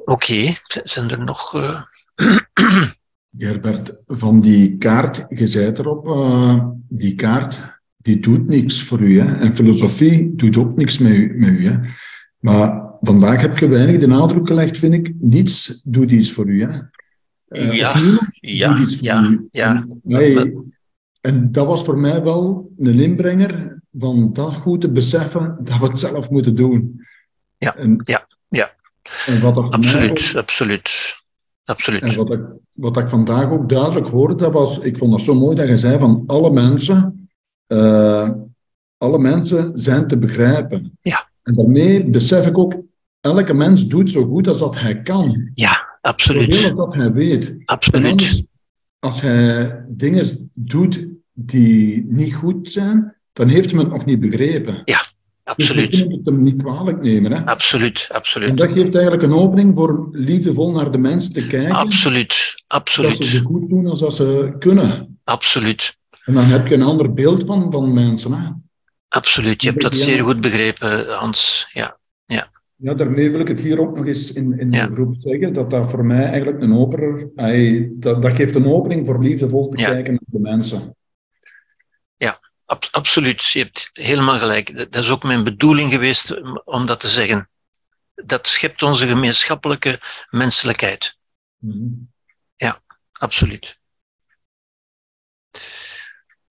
Oké, 0.05 0.57
zijn 0.83 1.09
er 1.09 1.23
nog. 1.23 1.55
eh, 1.55 1.81
Gerbert, 3.37 3.95
van 4.07 4.41
die 4.41 4.77
kaart, 4.77 5.25
je 5.29 5.47
zei 5.47 5.71
erop, 5.71 6.07
eh, 6.07 6.65
die 6.89 7.15
kaart, 7.15 7.59
die 7.97 8.19
doet 8.19 8.47
niks 8.47 8.83
voor 8.83 8.99
u. 8.99 9.19
Hè? 9.19 9.35
En 9.37 9.53
filosofie 9.55 10.35
doet 10.35 10.57
ook 10.57 10.75
niks 10.75 10.97
met 10.97 11.11
u. 11.11 11.33
Met 11.39 11.49
u 11.49 11.65
hè? 11.67 11.79
Maar 12.39 12.83
vandaag 13.01 13.41
heb 13.41 13.57
je 13.57 13.67
weinig 13.67 13.99
de 13.99 14.07
nadruk 14.07 14.47
gelegd, 14.47 14.77
vind 14.77 14.93
ik. 14.93 15.13
Niets 15.19 15.81
doet 15.85 16.11
iets 16.11 16.31
voor 16.31 16.47
u. 16.49 16.63
Hè? 16.63 16.79
Eh, 17.47 17.71
Ja, 17.73 17.93
ja, 18.31 18.73
doet 18.73 18.79
iets 18.87 18.95
voor 18.95 19.05
ja, 19.05 19.23
u. 19.29 19.47
ja. 19.51 19.85
En, 20.07 20.73
en 21.21 21.51
dat 21.51 21.65
was 21.67 21.83
voor 21.83 21.97
mij 21.97 22.23
wel 22.23 22.71
een 22.77 22.99
inbrenger 22.99 23.81
van 23.99 24.33
dat 24.33 24.53
goed 24.53 24.81
te 24.81 24.91
beseffen 24.91 25.57
dat 25.63 25.77
we 25.79 25.85
het 25.87 25.99
zelf 25.99 26.29
moeten 26.29 26.55
doen. 26.55 27.05
Ja, 27.57 27.75
en, 27.75 27.99
ja, 28.03 28.27
ja. 28.49 28.79
En 29.25 29.41
wat 29.41 29.57
Absoluut, 29.73 30.09
ook- 30.11 30.35
absoluut. 30.41 31.15
en 31.65 31.73
Absoluut. 31.73 32.15
wat 32.15 32.31
ik, 32.31 32.39
wat 32.71 32.97
ik 32.97 33.09
vandaag 33.09 33.49
ook 33.49 33.69
duidelijk 33.69 34.07
hoorde, 34.07 34.35
dat 34.35 34.51
was, 34.53 34.79
ik 34.79 34.97
vond 34.97 35.11
dat 35.11 35.21
zo 35.21 35.33
mooi 35.35 35.55
dat 35.55 35.67
je 35.67 35.77
zei 35.77 35.99
van 35.99 36.23
alle 36.27 36.51
mensen, 36.51 37.29
eh, 37.67 38.29
alle 38.97 39.19
mensen 39.19 39.79
zijn 39.79 40.07
te 40.07 40.17
begrijpen. 40.17 40.97
Ja. 41.01 41.29
En 41.43 41.55
daarmee 41.55 42.05
besef 42.09 42.47
ik 42.47 42.57
ook, 42.57 42.75
elke 43.21 43.53
mens 43.53 43.87
doet 43.87 44.11
zo 44.11 44.25
goed 44.25 44.47
als 44.47 44.59
dat 44.59 44.79
hij 44.79 45.01
kan. 45.01 45.49
Ja, 45.53 45.71
Zoveel 45.71 45.97
absoluut. 46.01 46.63
als 46.63 46.73
dat 46.75 46.93
hij 46.93 47.11
weet. 47.11 47.55
Absoluut. 47.65 48.11
anders, 48.11 48.43
als 48.99 49.21
hij 49.21 49.83
dingen 49.87 50.51
doet 50.53 51.05
die 51.33 52.05
niet 52.09 52.33
goed 52.33 52.71
zijn, 52.71 53.15
dan 53.33 53.47
heeft 53.47 53.73
men 53.73 53.83
het 53.83 53.93
nog 53.93 54.05
niet 54.05 54.19
begrepen. 54.19 54.81
We 54.85 55.10
Absoluut. 55.51 55.95
het 55.95 56.19
hem 56.25 56.43
niet 56.43 56.61
kwalijk 56.63 57.01
nemen. 57.01 57.31
Hè? 57.31 57.45
Absoluut. 57.45 58.05
En 58.09 58.15
Absoluut. 58.15 58.57
dat 58.57 58.71
geeft 58.71 58.93
eigenlijk 58.95 59.23
een 59.23 59.33
opening 59.33 59.75
voor 59.75 60.07
liefdevol 60.11 60.71
naar 60.71 60.91
de 60.91 60.97
mensen 60.97 61.31
te 61.33 61.47
kijken. 61.47 61.71
Absoluut. 61.75 62.29
Dat 62.67 62.89
ze 62.89 63.01
Absoluut. 63.07 63.25
zo 63.25 63.39
goed 63.43 63.69
doen 63.69 63.87
als 63.87 63.99
dat 63.99 64.13
ze 64.13 64.55
kunnen. 64.59 65.19
Absoluut. 65.23 65.97
En 66.25 66.33
dan 66.33 66.43
heb 66.43 66.67
je 66.67 66.75
een 66.75 66.81
ander 66.81 67.13
beeld 67.13 67.43
van, 67.45 67.71
van 67.71 67.93
mensen. 67.93 68.33
Hè? 68.33 68.49
Absoluut. 69.07 69.61
Je 69.61 69.69
hebt 69.69 69.81
dat 69.81 69.95
zeer 69.95 70.23
goed 70.23 70.41
begrepen, 70.41 71.05
Hans. 71.17 71.67
Ja. 71.73 71.99
Ja, 72.83 72.93
daarmee 72.93 73.31
wil 73.31 73.39
ik 73.39 73.47
het 73.47 73.61
hier 73.61 73.79
ook 73.79 73.95
nog 73.95 74.05
eens 74.05 74.33
in, 74.33 74.59
in 74.59 74.71
Ja. 74.71 74.87
de 74.87 74.93
groep 74.93 75.15
zeggen, 75.19 75.53
dat 75.53 75.69
dat 75.69 75.89
voor 75.91 76.05
mij 76.05 76.23
eigenlijk 76.25 76.61
een 76.61 76.73
opener, 76.73 77.29
dat, 77.93 78.21
dat 78.21 78.33
geeft 78.33 78.55
een 78.55 78.65
opening 78.67 79.05
voor 79.05 79.23
liefdevol 79.23 79.69
te 79.69 79.77
Ja. 79.77 79.89
kijken 79.89 80.11
naar 80.13 80.21
de 80.25 80.39
mensen. 80.39 80.95
Ab- 82.71 82.87
absoluut. 82.91 83.43
Je 83.43 83.59
hebt 83.59 83.89
helemaal 83.93 84.37
gelijk. 84.37 84.77
Dat 84.77 84.91
dat 84.91 85.03
is 85.03 85.09
ook 85.09 85.23
mijn 85.23 85.43
bedoeling 85.43 85.91
geweest 85.91 86.41
om- 86.65 86.85
dat 86.85 86.99
te 86.99 87.07
zeggen. 87.07 87.49
Dat 88.15 88.47
schept 88.47 88.81
onze 88.81 89.07
gemeenschappelijke 89.07 89.99
menselijkheid. 90.29 91.17
Mhm. 91.57 91.87
Absoluut. 93.11 93.79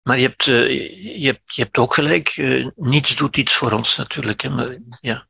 Maar 0.01 0.17
je 0.19 0.27
hebt, 0.27 0.47
eh, 0.47 0.69
je 1.19 1.25
hebt, 1.25 1.55
je 1.55 1.61
hebt 1.61 1.77
ook 1.77 1.93
gelijk, 1.93 2.27
eh, 2.29 2.67
niets 2.75 3.15
doet 3.15 3.37
iets 3.37 3.53
voor 3.55 3.71
ons 3.71 3.95
natuurlijk. 3.95 4.41
Hè, 4.41 4.49
maar, 4.49 4.77
ja. 5.01 5.27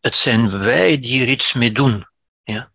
Het 0.00 0.16
zijn 0.16 0.58
wij 0.58 0.98
die 0.98 1.22
er 1.22 1.28
iets 1.28 1.52
mee 1.52 1.72
doen. 1.72 2.08
Ja. 2.42 2.72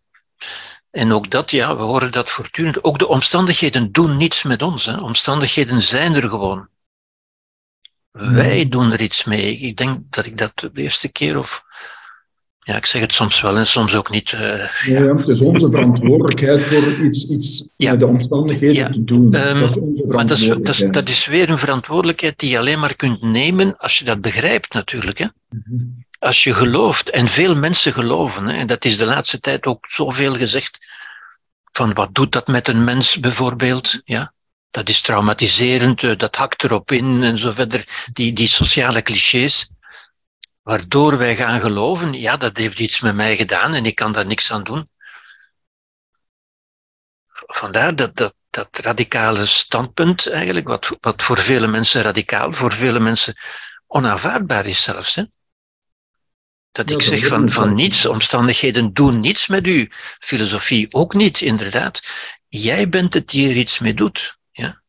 En 0.96 1.12
ook 1.12 1.30
dat, 1.30 1.50
ja, 1.50 1.76
we 1.76 1.82
horen 1.82 2.12
dat 2.12 2.30
voortdurend. 2.30 2.84
Ook 2.84 2.98
de 2.98 3.08
omstandigheden 3.08 3.92
doen 3.92 4.16
niets 4.16 4.42
met 4.42 4.62
ons. 4.62 4.86
Hè. 4.86 4.96
Omstandigheden 5.00 5.82
zijn 5.82 6.14
er 6.14 6.28
gewoon. 6.28 6.68
Wij 8.10 8.68
doen 8.68 8.92
er 8.92 9.00
iets 9.00 9.24
mee. 9.24 9.56
Ik 9.58 9.76
denk 9.76 9.98
dat 10.10 10.26
ik 10.26 10.36
dat 10.38 10.52
de 10.56 10.70
eerste 10.74 11.08
keer 11.08 11.38
of. 11.38 11.64
Ja, 12.60 12.76
ik 12.76 12.86
zeg 12.86 13.00
het 13.00 13.12
soms 13.12 13.40
wel 13.40 13.56
en 13.56 13.66
soms 13.66 13.94
ook 13.94 14.10
niet. 14.10 14.32
eh, 14.32 14.40
Ja, 14.40 15.02
ja, 15.02 15.16
het 15.16 15.28
is 15.28 15.40
onze 15.40 15.70
verantwoordelijkheid 15.70 16.62
voor 16.64 17.04
iets, 17.04 17.26
iets 17.28 17.68
Ja. 17.76 17.90
met 17.90 18.00
de 18.00 18.06
omstandigheden 18.06 18.74
Ja. 18.76 18.88
te 18.90 19.04
doen. 19.04 19.34
Ehm, 19.34 19.60
dat 19.60 19.70
is 19.70 19.76
onze 19.76 20.04
Maar 20.06 20.26
dat 20.26 20.38
is, 20.38 20.48
dat, 20.48 20.68
is, 20.68 20.86
dat 20.90 21.08
is 21.08 21.26
weer 21.26 21.50
een 21.50 21.58
verantwoordelijkheid 21.58 22.38
die 22.38 22.50
je 22.50 22.58
alleen 22.58 22.78
maar 22.80 22.96
kunt 22.96 23.22
nemen 23.22 23.76
als 23.76 23.98
je 23.98 24.04
dat 24.04 24.20
begrijpt, 24.20 24.72
natuurlijk. 24.72 25.18
Hè? 25.18 25.26
Mhm. 25.48 25.84
Als 26.26 26.44
je 26.44 26.54
gelooft, 26.54 27.10
en 27.10 27.28
veel 27.28 27.56
mensen 27.56 27.92
geloven, 27.92 28.48
en 28.48 28.66
dat 28.66 28.84
is 28.84 28.96
de 28.96 29.04
laatste 29.04 29.40
tijd 29.40 29.66
ook 29.66 29.86
zoveel 29.88 30.34
gezegd, 30.34 30.86
van 31.72 31.94
wat 31.94 32.14
doet 32.14 32.32
dat 32.32 32.46
met 32.46 32.68
een 32.68 32.84
mens 32.84 33.20
bijvoorbeeld? 33.20 34.00
Ja? 34.04 34.32
Dat 34.70 34.88
is 34.88 35.00
traumatiserend, 35.00 36.02
eh, 36.02 36.16
dat 36.16 36.36
hakt 36.36 36.64
erop 36.64 36.92
in 36.92 37.22
en 37.22 37.38
zo 37.38 37.52
verder, 37.52 38.08
die, 38.12 38.32
die 38.32 38.48
sociale 38.48 39.02
clichés. 39.02 39.70
Waardoor 40.62 41.18
wij 41.18 41.36
gaan 41.36 41.60
geloven, 41.60 42.12
ja, 42.12 42.36
dat 42.36 42.56
heeft 42.56 42.78
iets 42.78 43.00
met 43.00 43.14
mij 43.14 43.36
gedaan 43.36 43.74
en 43.74 43.86
ik 43.86 43.94
kan 43.94 44.12
daar 44.12 44.26
niks 44.26 44.52
aan 44.52 44.64
doen. 44.64 44.90
Vandaar 47.46 47.96
dat, 47.96 48.16
dat, 48.16 48.34
dat 48.50 48.78
radicale 48.78 49.44
standpunt 49.44 50.28
eigenlijk, 50.28 50.68
wat, 50.68 50.96
wat 51.00 51.22
voor 51.22 51.38
vele 51.38 51.66
mensen 51.66 52.02
radicaal, 52.02 52.52
voor 52.52 52.72
vele 52.72 53.00
mensen 53.00 53.34
onaanvaardbaar 53.86 54.66
is 54.66 54.82
zelfs. 54.82 55.14
Hè? 55.14 55.22
Dat 56.76 56.90
ik 56.90 57.02
zeg 57.02 57.26
van, 57.26 57.50
van 57.50 57.74
niets, 57.74 58.06
omstandigheden 58.06 58.92
doen 58.92 59.20
niets 59.20 59.46
met 59.46 59.66
u, 59.66 59.90
filosofie 60.18 60.86
ook 60.90 61.14
niet, 61.14 61.40
inderdaad. 61.40 62.12
Jij 62.48 62.88
bent 62.88 63.14
het 63.14 63.28
die 63.28 63.50
er 63.50 63.56
iets 63.56 63.78
mee 63.78 63.94
doet. 63.94 64.38
Ja? 64.50 64.82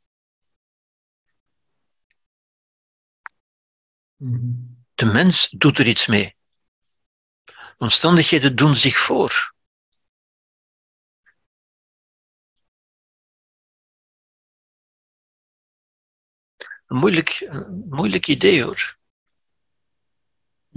Mhm. 4.15 4.51
De 4.95 5.05
mens 5.05 5.49
doet 5.49 5.79
er 5.79 5.87
iets 5.87 6.07
mee. 6.07 6.35
Omstandigheden 7.77 8.55
doen 8.55 8.75
zich 8.75 8.97
voor. 8.97 9.55
Een 16.87 16.97
moeilijk, 16.97 17.45
een 17.47 17.85
moeilijk 17.89 18.27
idee 18.27 18.63
hoor. 18.63 18.96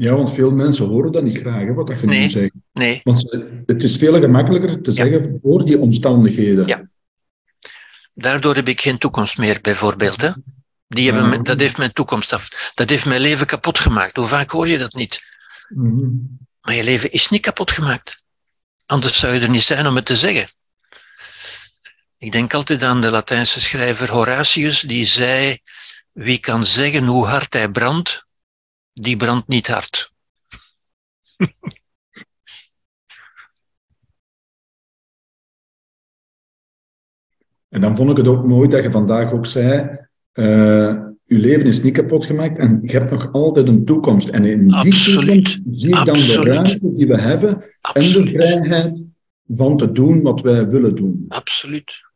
Ja, 0.01 0.15
want 0.15 0.33
veel 0.35 0.53
mensen 0.53 0.87
horen 0.87 1.13
dat 1.13 1.23
niet 1.23 1.37
graag, 1.39 1.61
hè, 1.65 1.73
wat 1.75 1.87
dat 1.87 2.01
je 2.01 2.07
Nee. 2.07 2.21
nu 2.21 2.29
zegt. 2.31 2.53
Nee, 2.73 3.01
Want 3.05 3.37
het 3.67 3.83
is 3.83 3.97
veel 3.97 4.21
gemakkelijker 4.21 4.81
te 4.81 4.91
Ja. 4.91 4.97
zeggen 5.05 5.39
voor 5.43 5.65
die 5.65 5.79
omstandigheden. 5.79 6.67
Ja. 6.67 6.89
daardoor 8.15 8.55
heb 8.55 8.69
ik 8.69 8.81
geen 8.81 8.99
toekomst 8.99 9.39
meer, 9.39 9.59
bijvoorbeeld. 9.61 10.21
Hè? 10.21 10.31
Die 10.89 11.13
hebben 11.13 11.31
Ja. 11.33 11.39
dat 11.39 11.61
heeft 11.61 11.77
mijn 11.79 11.93
toekomst 11.93 12.33
af. 12.33 12.73
Dat 12.75 12.89
heeft 12.89 13.05
mijn 13.05 13.21
leven 13.21 13.47
kapot 13.47 13.79
gemaakt. 13.79 14.17
Hoe 14.17 14.27
vaak 14.27 14.51
hoor 14.51 14.69
je 14.69 14.79
dat 14.79 14.95
niet? 14.95 15.21
Mhm. 15.69 16.09
Maar 16.61 16.75
je 16.75 16.85
leven 16.85 17.11
is 17.13 17.29
niet 17.29 17.41
kapot 17.41 17.71
gemaakt. 17.71 18.25
Anders 18.87 19.19
zou 19.19 19.35
je 19.35 19.41
er 19.41 19.51
niet 19.51 19.63
zijn 19.63 19.87
om 19.87 19.97
het 19.97 20.05
te 20.07 20.17
zeggen. 20.17 20.49
Ik 22.19 22.33
denk 22.33 22.55
altijd 22.55 22.83
aan 22.83 23.01
de 23.01 23.11
Latijnse 23.11 23.61
schrijver 23.61 24.11
Horatius, 24.11 24.81
die 24.81 25.05
zei: 25.07 25.59
Wie 26.13 26.39
kan 26.39 26.67
zeggen 26.67 27.05
hoe 27.07 27.27
hard 27.27 27.53
hij 27.53 27.69
brandt, 27.69 28.25
die 28.93 29.17
brandt 29.17 29.49
niet 29.49 29.69
hard. 29.69 30.13
En 37.69 37.81
dan 37.81 37.97
vond 37.97 38.11
ik 38.11 38.17
het 38.17 38.29
ook 38.29 38.47
mooi 38.47 38.69
dat 38.69 38.83
je 38.83 38.91
vandaag 38.91 39.33
ook 39.33 39.47
zei, 39.47 39.99
eh 40.33 41.11
je 41.31 41.39
leven 41.39 41.67
is 41.67 41.83
niet 41.83 41.93
kapot 41.93 42.27
gemaakt 42.27 42.59
en 42.59 42.81
je 42.83 42.93
hebt 42.93 43.11
nog 43.11 43.33
altijd 43.33 43.69
een 43.69 43.85
toekomst. 43.85 44.29
En 44.29 44.45
in 44.45 44.69
die 44.69 45.05
toekomst 45.05 45.61
zie 45.71 45.99
ik 45.99 46.05
dan 46.05 46.15
de 46.15 46.41
ruimte 46.45 46.79
die 46.83 47.07
we 47.07 47.21
hebben 47.21 47.65
en 47.93 48.03
de 48.03 48.31
vrijheid 48.31 49.03
van 49.57 49.77
te 49.77 49.93
doen 49.93 50.23
wat 50.23 50.41
wij 50.41 50.69
willen 50.69 50.95
doen. 50.95 51.25
Absoluut. 51.29 52.10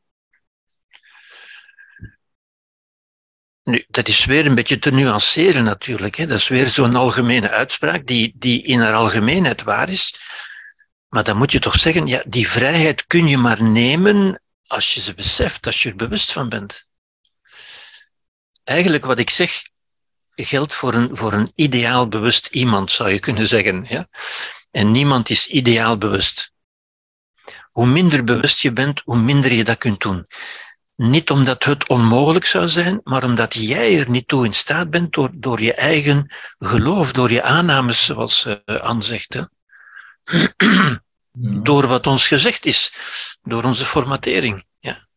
Nu, 3.65 3.85
dat 3.89 4.09
is 4.09 4.25
weer 4.25 4.47
een 4.47 4.55
beetje 4.55 4.79
te 4.79 4.91
nuanceren 4.91 5.63
natuurlijk. 5.63 6.17
Hè. 6.17 6.27
Dat 6.27 6.39
is 6.39 6.49
weer 6.49 6.69
zo'n 6.69 6.95
algemene 6.95 7.51
uitspraak 7.51 8.07
die, 8.07 8.35
die 8.37 8.63
in 8.63 8.81
haar 8.81 8.95
algemeenheid 8.95 9.63
waar 9.63 9.89
is. 9.89 10.21
Maar 11.09 11.25
dan 11.25 11.37
moet 11.37 11.53
je 11.53 11.59
toch 11.59 11.79
zeggen, 11.79 12.07
ja, 12.07 12.23
die 12.27 12.49
vrijheid 12.49 13.07
kun 13.07 13.29
je 13.29 13.39
maar 13.39 13.63
nemen 13.63 14.43
als 14.67 14.95
je 14.95 15.01
ze 15.01 15.15
beseft, 15.15 15.67
als 15.67 15.83
je 15.83 15.89
er 15.89 15.97
bewust 15.97 16.33
van 16.33 16.49
bent. 16.49 16.87
Eigenlijk 18.65 19.05
wat 19.05 19.19
ik 19.19 19.31
zeg 19.31 19.63
geldt 20.35 20.75
voor 20.75 20.95
een, 20.95 21.17
voor 21.17 21.33
een 21.33 21.53
ideaal 21.55 22.09
bewust 22.09 22.47
iemand, 22.47 22.93
zou 22.93 23.11
je 23.11 23.19
kunnen 23.19 23.47
zeggen. 23.47 23.85
Ja? 23.89 24.09
En 24.71 24.91
niemand 24.91 25.31
is 25.31 25.47
ideaal 25.47 25.99
bewust. 25.99 26.53
Hoe 27.71 27.87
minder 27.87 28.25
bewust 28.25 28.61
je 28.61 28.73
bent, 28.73 29.03
hoe 29.05 29.19
minder 29.19 29.53
je 29.53 29.65
dat 29.65 29.79
kunt 29.79 30.01
doen. 30.01 30.27
Niet 30.97 31.31
omdat 31.31 31.65
het 31.65 31.89
onmogelijk 31.89 32.45
zou 32.45 32.69
zijn, 32.69 33.01
maar 33.05 33.25
omdat 33.25 33.55
jij 33.55 33.99
er 33.99 34.11
niet 34.11 34.29
toe 34.29 34.45
in 34.45 34.53
staat 34.53 34.91
bent 34.91 35.13
door, 35.13 35.31
door 35.35 35.61
je 35.61 35.75
eigen 35.75 36.35
geloof, 36.59 37.13
door 37.13 37.31
je 37.31 37.43
aannames, 37.43 38.05
zoals 38.05 38.45
uh, 38.45 38.55
Anne 38.81 39.03
zegt. 39.03 39.35
Hè? 39.35 39.43
Ja. 40.25 41.03
Door 41.63 41.87
wat 41.87 42.07
ons 42.07 42.29
gezegd 42.29 42.65
is, 42.65 42.93
door 43.43 43.65
onze 43.65 43.85
formatering. 43.85 44.65
Ja. 44.79 45.09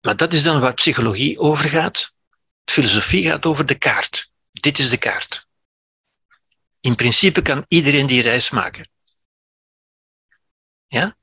Maar 0.00 0.16
dat 0.16 0.32
is 0.32 0.42
dan 0.42 0.60
waar 0.60 0.74
psychologie 0.74 1.38
over 1.38 1.70
gaat. 1.70 2.14
Filosofie 2.64 3.24
gaat 3.24 3.46
over 3.46 3.66
de 3.66 3.78
kaart. 3.78 4.30
Dit 4.52 4.78
is 4.78 4.88
de 4.88 4.98
kaart. 4.98 5.46
In 6.80 6.94
principe 6.94 7.42
kan 7.42 7.64
iedereen 7.68 8.06
die 8.06 8.22
reis 8.22 8.50
maken. 8.50 8.91
Ja? 10.92 11.16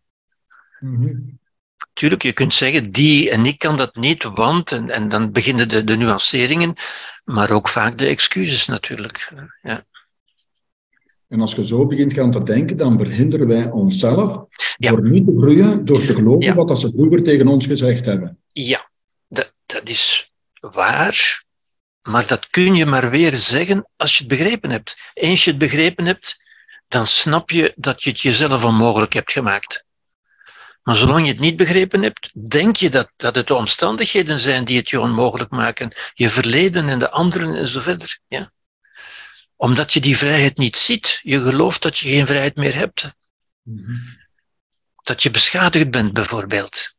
Mm-hmm. 0.80 1.40
Tuurlijk, 1.94 2.24
je 2.24 2.34
kunt 2.34 2.54
zeggen, 2.54 2.92
die 2.92 3.30
en 3.30 3.46
ik 3.46 3.60
kan 3.60 3.76
dat 3.78 3.96
niet, 3.96 4.24
want, 4.24 4.72
en, 4.72 4.90
en 4.90 5.10
dan 5.10 5.32
beginnen 5.32 5.70
de, 5.70 5.84
de 5.84 5.96
nuanceringen, 5.98 6.74
maar 7.24 7.52
ook 7.52 7.70
vaak 7.70 7.98
de 7.98 8.06
excuses 8.06 8.66
natuurlijk. 8.68 9.34
Ja. 9.62 9.84
En 11.28 11.42
als 11.42 11.54
je 11.54 11.66
zo 11.66 11.86
begint 11.86 12.14
gaan 12.14 12.32
te 12.32 12.44
denken, 12.44 12.78
dan 12.78 12.98
verhinderen 12.98 13.48
wij 13.48 13.72
onszelf 13.72 14.46
Ja. 14.78 14.90
door 14.92 15.10
niet 15.10 15.26
te 15.26 15.36
groeien, 15.38 15.86
door 15.86 16.06
te 16.06 16.16
geloven 16.16 16.42
Ja. 16.42 16.54
wat 16.54 16.80
ze 16.80 16.92
vroeger 16.96 17.24
tegen 17.24 17.48
ons 17.48 17.66
gezegd 17.66 18.06
hebben. 18.06 18.38
Ja, 18.52 18.90
dat, 19.28 19.54
dat 19.66 19.90
is 19.90 20.32
waar, 20.60 21.44
maar 22.02 22.28
dat 22.28 22.50
kun 22.50 22.76
je 22.76 22.86
maar 22.86 23.10
weer 23.10 23.36
zeggen 23.36 23.90
als 23.96 24.18
je 24.18 24.24
het 24.24 24.38
begrepen 24.38 24.70
hebt. 24.70 25.12
Eens 25.14 25.44
je 25.44 25.50
het 25.50 25.60
begrepen 25.60 26.06
hebt, 26.06 26.44
dan 26.90 27.08
snap 27.08 27.50
je 27.50 27.74
dat 27.76 28.04
je 28.04 28.10
het 28.10 28.22
jezelf 28.22 28.64
onmogelijk 28.64 29.14
hebt 29.14 29.32
gemaakt. 29.32 29.86
Maar 30.84 30.96
zolang 30.96 31.26
je 31.26 31.32
het 31.32 31.40
niet 31.40 31.58
begrepen 31.58 32.04
hebt, 32.04 32.50
denk 32.50 32.76
je 32.76 32.90
dat, 32.90 33.12
dat 33.16 33.36
het 33.36 33.48
de 33.48 33.54
omstandigheden 33.54 34.40
zijn 34.40 34.66
die 34.66 34.78
het 34.78 34.90
je 34.90 35.00
onmogelijk 35.00 35.50
maken. 35.50 35.96
Je 36.14 36.30
verleden 36.30 36.90
en 36.90 37.00
de 37.00 37.10
anderen 37.10 37.56
en 37.56 37.68
zo 37.68 37.80
verder. 37.80 38.20
Ja? 38.28 38.52
Omdat 39.56 39.94
je 39.94 40.00
die 40.00 40.18
vrijheid 40.18 40.58
niet 40.58 40.78
ziet. 40.78 41.20
Je 41.24 41.42
gelooft 41.42 41.82
dat 41.82 41.98
je 41.98 42.10
geen 42.10 42.26
vrijheid 42.26 42.56
meer 42.56 42.76
hebt. 42.76 43.10
Dat 45.04 45.24
je 45.24 45.32
beschadigd 45.32 45.92
bent, 45.92 46.14
bijvoorbeeld. 46.14 46.96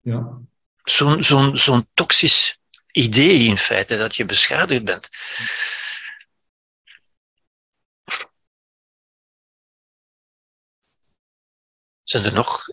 Ja. 0.00 0.38
Zo'n 0.82 1.22
zo'n 1.22 1.56
zo'n 1.56 1.88
toxisch 1.94 2.58
idee 2.90 3.38
in 3.38 3.58
feite, 3.58 3.96
dat 3.96 4.16
je 4.16 4.24
beschadigd 4.24 4.84
bent. 4.84 5.08
Zijn 12.08 12.24
er 12.24 12.32
nog 12.32 12.68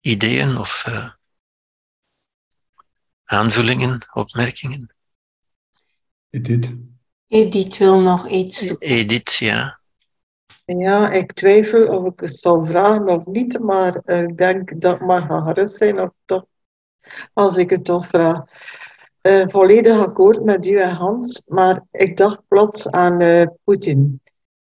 ideeën 0.00 0.56
of 0.56 0.84
uh, 0.88 1.10
aanvullingen, 3.24 4.08
opmerkingen? 4.12 4.94
Edith. 6.30 6.72
Edith 7.26 7.78
wil 7.78 8.00
nog 8.00 8.28
iets 8.28 8.66
doen. 8.68 8.76
Edith, 8.78 9.34
ja. 9.34 9.80
Ja, 10.64 11.10
ik 11.10 11.32
twijfel 11.32 11.86
of 11.86 12.12
ik 12.12 12.20
het 12.20 12.38
zal 12.38 12.64
vragen 12.64 13.08
of 13.08 13.26
niet, 13.26 13.58
maar 13.58 14.02
uh, 14.04 14.22
ik 14.22 14.36
denk 14.36 14.80
dat 14.80 14.98
het 14.98 15.06
mag 15.06 15.26
gerust 15.26 15.76
zijn 15.76 16.00
of 16.00 16.10
toch, 16.24 16.44
als 17.32 17.56
ik 17.56 17.70
het 17.70 17.84
toch 17.84 18.06
vraag. 18.06 18.42
Uh, 19.22 19.48
volledig 19.48 19.98
akkoord 19.98 20.44
met 20.44 20.66
u 20.66 20.78
en 20.78 20.94
Hans, 20.94 21.42
maar 21.46 21.84
ik 21.90 22.16
dacht 22.16 22.48
plots 22.48 22.90
aan 22.90 23.22
uh, 23.22 23.46
Poetin. 23.64 24.20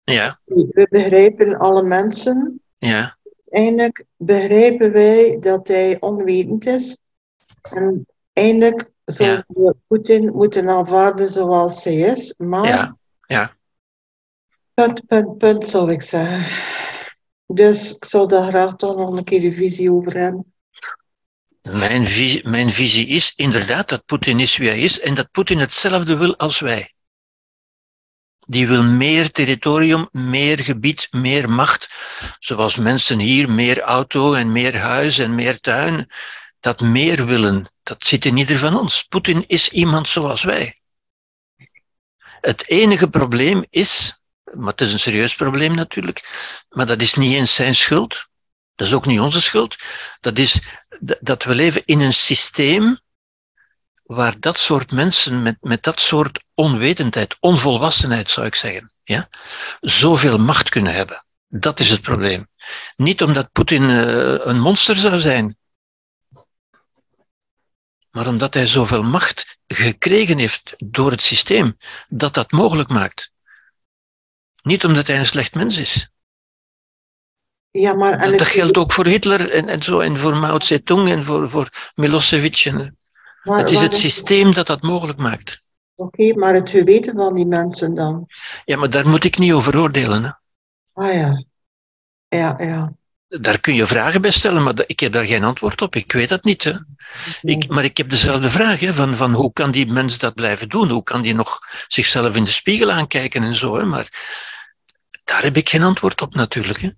Ja. 0.02 0.40
We 0.44 0.86
begrijpen 0.90 1.58
alle 1.58 1.82
mensen. 1.82 2.62
Ja. 2.78 3.20
Eindelijk 3.52 4.04
begrijpen 4.16 4.92
wij 4.92 5.38
dat 5.40 5.68
hij 5.68 5.96
onwetend 6.00 6.66
is. 6.66 6.98
En 7.72 8.06
eindelijk 8.32 8.90
zullen 9.04 9.32
Ja. 9.34 9.44
we 9.46 9.76
Poetin 9.86 10.32
moeten 10.32 10.68
aanvaarden 10.68 11.30
zoals 11.30 11.84
hij 11.84 11.96
is. 11.96 12.34
Maar 12.36 12.66
Ja. 12.66 12.96
Ja. 13.26 13.56
punt, 14.74 15.06
punt, 15.06 15.38
punt 15.38 15.64
zou 15.64 15.92
ik 15.92 16.02
zeggen. 16.02 16.46
Dus 17.46 17.94
ik 17.94 18.04
zou 18.04 18.28
daar 18.28 18.48
graag 18.48 18.76
toch 18.76 18.96
nog 18.96 19.16
een 19.16 19.24
keer 19.24 19.44
een 19.44 19.54
visie 19.54 19.92
over 19.92 20.16
hebben. 20.16 20.54
Mijn, 21.62 22.06
visie, 22.06 22.48
mijn 22.48 22.70
visie 22.70 23.06
is 23.06 23.32
inderdaad 23.36 23.88
dat 23.88 24.04
Poetin 24.04 24.40
is 24.40 24.56
wie 24.56 24.68
hij 24.68 24.78
is 24.80 25.00
en 25.00 25.14
dat 25.14 25.30
Poetin 25.30 25.58
hetzelfde 25.58 26.16
wil 26.16 26.36
als 26.36 26.60
wij. 26.60 26.91
Die 28.52 28.66
wil 28.66 28.84
meer 28.84 29.30
territorium, 29.30 30.08
meer 30.12 30.58
gebied, 30.58 31.08
meer 31.10 31.50
macht. 31.50 31.90
Zoals 32.38 32.76
mensen 32.76 33.18
hier 33.18 33.50
meer 33.50 33.80
auto 33.80 34.34
en 34.34 34.52
meer 34.52 34.76
huis 34.78 35.18
en 35.18 35.34
meer 35.34 35.60
tuin. 35.60 36.10
Dat 36.60 36.80
meer 36.80 37.26
willen, 37.26 37.72
dat 37.82 38.04
zit 38.04 38.24
in 38.24 38.36
ieder 38.36 38.58
van 38.58 38.78
ons. 38.78 39.02
Poetin 39.02 39.44
is 39.46 39.68
iemand 39.68 40.08
zoals 40.08 40.42
wij. 40.42 40.80
Het 42.40 42.68
enige 42.68 43.08
probleem 43.10 43.64
is, 43.70 44.20
maar 44.54 44.70
het 44.70 44.80
is 44.80 44.92
een 44.92 45.00
serieus 45.00 45.34
probleem 45.34 45.74
natuurlijk, 45.74 46.20
maar 46.68 46.86
dat 46.86 47.00
is 47.00 47.14
niet 47.14 47.32
eens 47.32 47.54
zijn 47.54 47.74
schuld. 47.74 48.26
Dat 48.74 48.86
is 48.86 48.94
ook 48.94 49.06
niet 49.06 49.20
onze 49.20 49.42
schuld. 49.42 49.76
Dat 50.20 50.38
is 50.38 50.62
dat 51.20 51.44
we 51.44 51.54
leven 51.54 51.82
in 51.84 52.00
een 52.00 52.12
systeem 52.12 53.00
waar 54.14 54.40
dat 54.40 54.58
soort 54.58 54.90
mensen 54.90 55.42
met, 55.42 55.56
met 55.60 55.82
dat 55.82 56.00
soort 56.00 56.44
onwetendheid, 56.54 57.36
onvolwassenheid 57.40 58.30
zou 58.30 58.46
ik 58.46 58.54
zeggen, 58.54 58.92
ja, 59.02 59.28
zoveel 59.80 60.38
macht 60.38 60.68
kunnen 60.68 60.94
hebben. 60.94 61.24
Dat 61.48 61.80
is 61.80 61.90
het 61.90 62.00
probleem. 62.00 62.48
Niet 62.96 63.22
omdat 63.22 63.52
Poetin 63.52 63.90
eh, 63.90 64.46
een 64.46 64.60
monster 64.60 64.96
zou 64.96 65.18
zijn, 65.18 65.56
maar 68.10 68.26
omdat 68.26 68.54
hij 68.54 68.66
zoveel 68.66 69.02
macht 69.02 69.58
gekregen 69.66 70.38
heeft 70.38 70.74
door 70.76 71.10
het 71.10 71.22
systeem 71.22 71.76
dat 72.08 72.34
dat 72.34 72.50
mogelijk 72.50 72.88
maakt. 72.88 73.32
Niet 74.62 74.84
omdat 74.84 75.06
hij 75.06 75.18
een 75.18 75.26
slecht 75.26 75.54
mens 75.54 75.76
is. 75.76 76.10
Ja, 77.70 77.92
maar 77.92 78.12
en 78.12 78.30
Dat, 78.30 78.38
dat 78.38 78.48
geldt 78.48 78.76
ook 78.76 78.92
voor 78.92 79.06
Hitler 79.06 79.50
en, 79.50 79.68
en 79.68 79.82
zo, 79.82 80.00
en 80.00 80.18
voor 80.18 80.36
Mao 80.36 80.60
Zedong 80.60 81.08
en 81.08 81.24
voor, 81.24 81.50
voor 81.50 81.92
Milosevic. 81.94 82.64
En, 82.64 82.98
maar 83.42 83.58
het 83.58 83.70
is 83.70 83.80
het 83.80 83.96
systeem 83.96 84.54
dat 84.54 84.66
dat 84.66 84.82
mogelijk 84.82 85.18
maakt. 85.18 85.62
Oké, 85.94 86.34
maar 86.34 86.54
het 86.54 86.70
geweten 86.70 87.14
van 87.14 87.34
die 87.34 87.46
mensen 87.46 87.94
dan. 87.94 88.26
Ja, 88.64 88.76
maar 88.76 88.90
daar 88.90 89.08
moet 89.08 89.24
ik 89.24 89.38
niet 89.38 89.52
over 89.52 89.78
oordelen. 89.78 90.24
Hè. 90.24 90.30
Ah 90.92 91.14
ja. 91.14 91.44
Ja, 92.28 92.56
ja. 92.60 92.92
Daar 93.28 93.60
kun 93.60 93.74
je 93.74 93.86
vragen 93.86 94.22
bij 94.22 94.30
stellen, 94.30 94.62
maar 94.62 94.74
ik 94.86 95.00
heb 95.00 95.12
daar 95.12 95.24
geen 95.24 95.44
antwoord 95.44 95.82
op. 95.82 95.96
Ik 95.96 96.12
weet 96.12 96.28
dat 96.28 96.44
niet. 96.44 96.64
Hè. 96.64 96.72
Ik, 97.42 97.68
maar 97.68 97.84
ik 97.84 97.96
heb 97.96 98.08
dezelfde 98.08 98.50
vraag, 98.50 98.80
hè, 98.80 98.92
van, 98.92 99.14
van 99.14 99.32
hoe 99.32 99.52
kan 99.52 99.70
die 99.70 99.86
mens 99.86 100.18
dat 100.18 100.34
blijven 100.34 100.68
doen? 100.68 100.90
Hoe 100.90 101.02
kan 101.02 101.22
die 101.22 101.34
nog 101.34 101.58
zichzelf 101.86 102.36
in 102.36 102.44
de 102.44 102.50
spiegel 102.50 102.90
aankijken 102.90 103.42
en 103.42 103.56
zo? 103.56 103.76
Hè? 103.76 103.84
Maar 103.84 104.08
daar 105.24 105.42
heb 105.42 105.56
ik 105.56 105.68
geen 105.68 105.82
antwoord 105.82 106.20
op 106.20 106.34
natuurlijk. 106.34 106.80
Hè. 106.80 106.90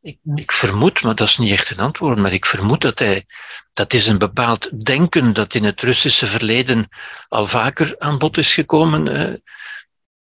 Ik, 0.00 0.18
ik 0.34 0.52
vermoed, 0.52 1.02
maar 1.02 1.14
dat 1.14 1.28
is 1.28 1.38
niet 1.38 1.52
echt 1.52 1.70
een 1.70 1.78
antwoord, 1.78 2.18
maar 2.18 2.32
ik 2.32 2.46
vermoed 2.46 2.80
dat 2.80 2.98
hij, 2.98 3.26
dat 3.72 3.92
is 3.92 4.06
een 4.06 4.18
bepaald 4.18 4.84
denken 4.84 5.32
dat 5.32 5.54
in 5.54 5.64
het 5.64 5.82
Russische 5.82 6.26
verleden 6.26 6.88
al 7.28 7.46
vaker 7.46 7.94
aan 7.98 8.18
bod 8.18 8.38
is 8.38 8.54
gekomen. 8.54 9.06
hè. 9.06 9.34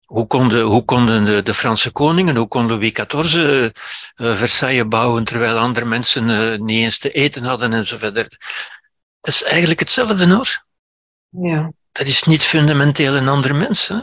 Hoe 0.06 0.27
konden, 0.27 0.61
hoe 0.61 0.85
konden 0.85 1.26
de, 1.26 1.43
de 1.43 1.53
Franse 1.53 1.92
koningen, 1.92 2.35
hoe 2.35 2.48
kon 2.48 2.68
Louis 2.68 2.92
XIV 2.92 3.35
eh, 3.35 3.66
eh, 3.66 3.72
Versailles 4.38 4.88
bouwen 4.88 5.24
terwijl 5.24 5.58
andere 5.58 5.85
mensen 5.85 6.30
eh, 6.30 6.60
niet 6.60 6.77
eens 6.77 7.00
te 7.00 7.11
eten 7.11 7.43
hadden 7.43 7.74
en 7.74 7.88
zo 7.88 7.98
verder. 7.98 8.27
Dat 9.22 9.34
is 9.34 9.43
eigenlijk 9.43 9.80
hetzelfde 9.80 10.34
hoor. 10.34 10.66
Ja, 11.30 11.72
Dat 11.92 12.08
is 12.08 12.24
niet 12.24 12.43
fundamenteel 12.43 13.16
een 13.16 13.27
ander 13.27 13.56
mens. 13.56 13.88
Hè? 13.88 14.00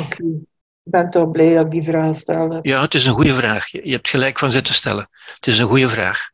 oké. 0.00 0.24
Ik 0.28 0.47
ben 0.90 1.10
toch 1.10 1.30
blij 1.30 1.54
dat 1.54 1.64
ik 1.64 1.70
die 1.70 1.82
vraag 1.82 2.16
stelde. 2.16 2.58
Ja, 2.62 2.82
het 2.82 2.94
is 2.94 3.06
een 3.06 3.14
goede 3.14 3.34
vraag. 3.34 3.68
Je 3.68 3.92
hebt 3.92 4.08
gelijk 4.08 4.38
van 4.38 4.52
ze 4.52 4.62
te 4.62 4.74
stellen. 4.74 5.08
Het 5.34 5.46
is 5.46 5.58
een 5.58 5.66
goede 5.66 5.88
vraag. 5.88 6.30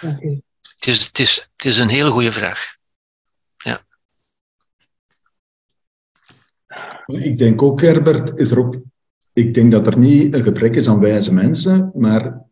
Het 0.00 0.86
is, 0.86 1.04
het 1.06 1.18
is, 1.18 1.50
het 1.56 1.66
is 1.66 1.78
een 1.78 1.88
hele 1.88 2.10
goede 2.10 2.32
vraag. 2.32 2.76
Ik 7.06 7.38
denk 7.38 7.62
ook, 7.62 7.80
Herbert, 7.80 8.38
is 8.38 8.50
er 8.50 8.58
ook, 8.58 8.76
ik 9.32 9.54
denk 9.54 9.72
dat 9.72 9.86
er 9.86 9.98
niet 9.98 10.34
een 10.34 10.42
gebrek 10.42 10.74
is 10.74 10.88
aan 10.88 11.00
wijze 11.00 11.32
mensen, 11.32 11.90
maar 11.94 12.42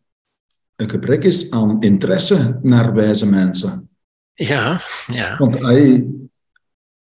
een 0.76 0.90
gebrek 0.90 1.24
is 1.24 1.50
aan 1.50 1.82
interesse 1.82 2.58
naar 2.62 2.94
wijze 2.94 3.26
mensen. 3.26 3.88
Ja, 4.34 4.80
ja. 5.06 5.36
Want 5.36 5.60
hij, 5.60 6.06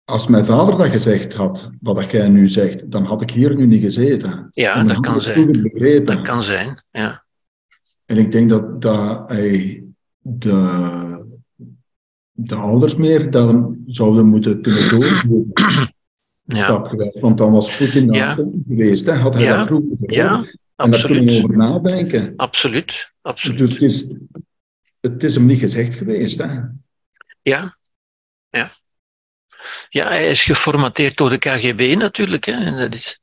als 0.05 0.27
mijn 0.27 0.45
vader 0.45 0.77
dat 0.77 0.89
gezegd 0.91 1.35
had, 1.35 1.71
wat 1.81 2.11
jij 2.11 2.29
nu 2.29 2.49
zegt, 2.49 2.91
dan 2.91 3.05
had 3.05 3.23
ik 3.23 3.31
hier 3.31 3.57
nu 3.57 3.67
niet 3.67 3.83
gezeten. 3.83 4.47
Ja, 4.51 4.85
dat 4.85 5.01
kan 5.01 5.21
zijn. 5.21 5.63
begrepen. 5.63 6.15
Dat 6.17 6.21
kan 6.25 6.43
zijn. 6.43 6.85
Ja. 6.91 7.25
En 8.05 8.17
ik 8.17 8.33
denk 8.33 8.49
dat, 8.49 8.83
dat 8.83 9.29
hij 9.31 9.85
de, 10.19 11.27
de 12.33 12.55
ouders 12.55 12.97
meer 12.97 13.31
dan 13.31 13.77
zouden 13.87 14.27
moeten 14.27 14.63
kunnen 14.63 14.89
doorvoeren. 14.91 15.95
Ja, 16.45 16.57
Stapgewijs. 16.65 17.21
Want 17.21 17.39
dan 17.39 17.53
was 17.53 17.77
Poetin 17.77 18.13
Ja. 18.13 18.35
geweest. 18.69 19.07
Hè? 19.07 19.13
Had 19.13 19.35
hij 19.35 19.43
Ja. 19.43 19.57
dat 19.57 19.67
vroeger 19.67 19.89
gehoord. 19.91 20.15
ja 20.15 20.45
en 20.77 20.91
daar 20.91 21.01
kunnen 21.07 21.25
we 21.25 21.31
absoluut. 21.31 21.45
over 21.45 21.57
nadenken. 21.57 22.33
Absoluut. 22.37 23.13
absoluut. 23.21 23.59
Dus 23.59 23.73
het 23.73 23.83
is, 23.83 24.07
het 25.01 25.25
is 25.25 25.35
hem 25.35 25.47
niet 25.47 25.59
gezegd 25.59 25.97
geweest. 25.97 26.39
Hè? 26.43 26.61
Ja. 27.43 27.77
Ja. 28.49 28.71
Ja, 29.89 30.09
hij 30.09 30.31
is 30.31 30.45
geformateerd 30.45 31.17
door 31.17 31.31
de 31.31 31.39
KGB 31.39 31.95
natuurlijk. 31.99 32.45
Hè. 32.45 32.53
En 32.53 32.79
dat 32.79 32.95
is, 32.95 33.21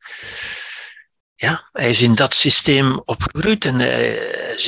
ja, 1.36 1.70
hij 1.72 1.90
is 1.90 2.02
in 2.02 2.16
dat 2.16 2.34
systeem 2.34 3.02
opgegroeid 3.06 3.66
en 3.66 3.80
hij, 3.80 4.20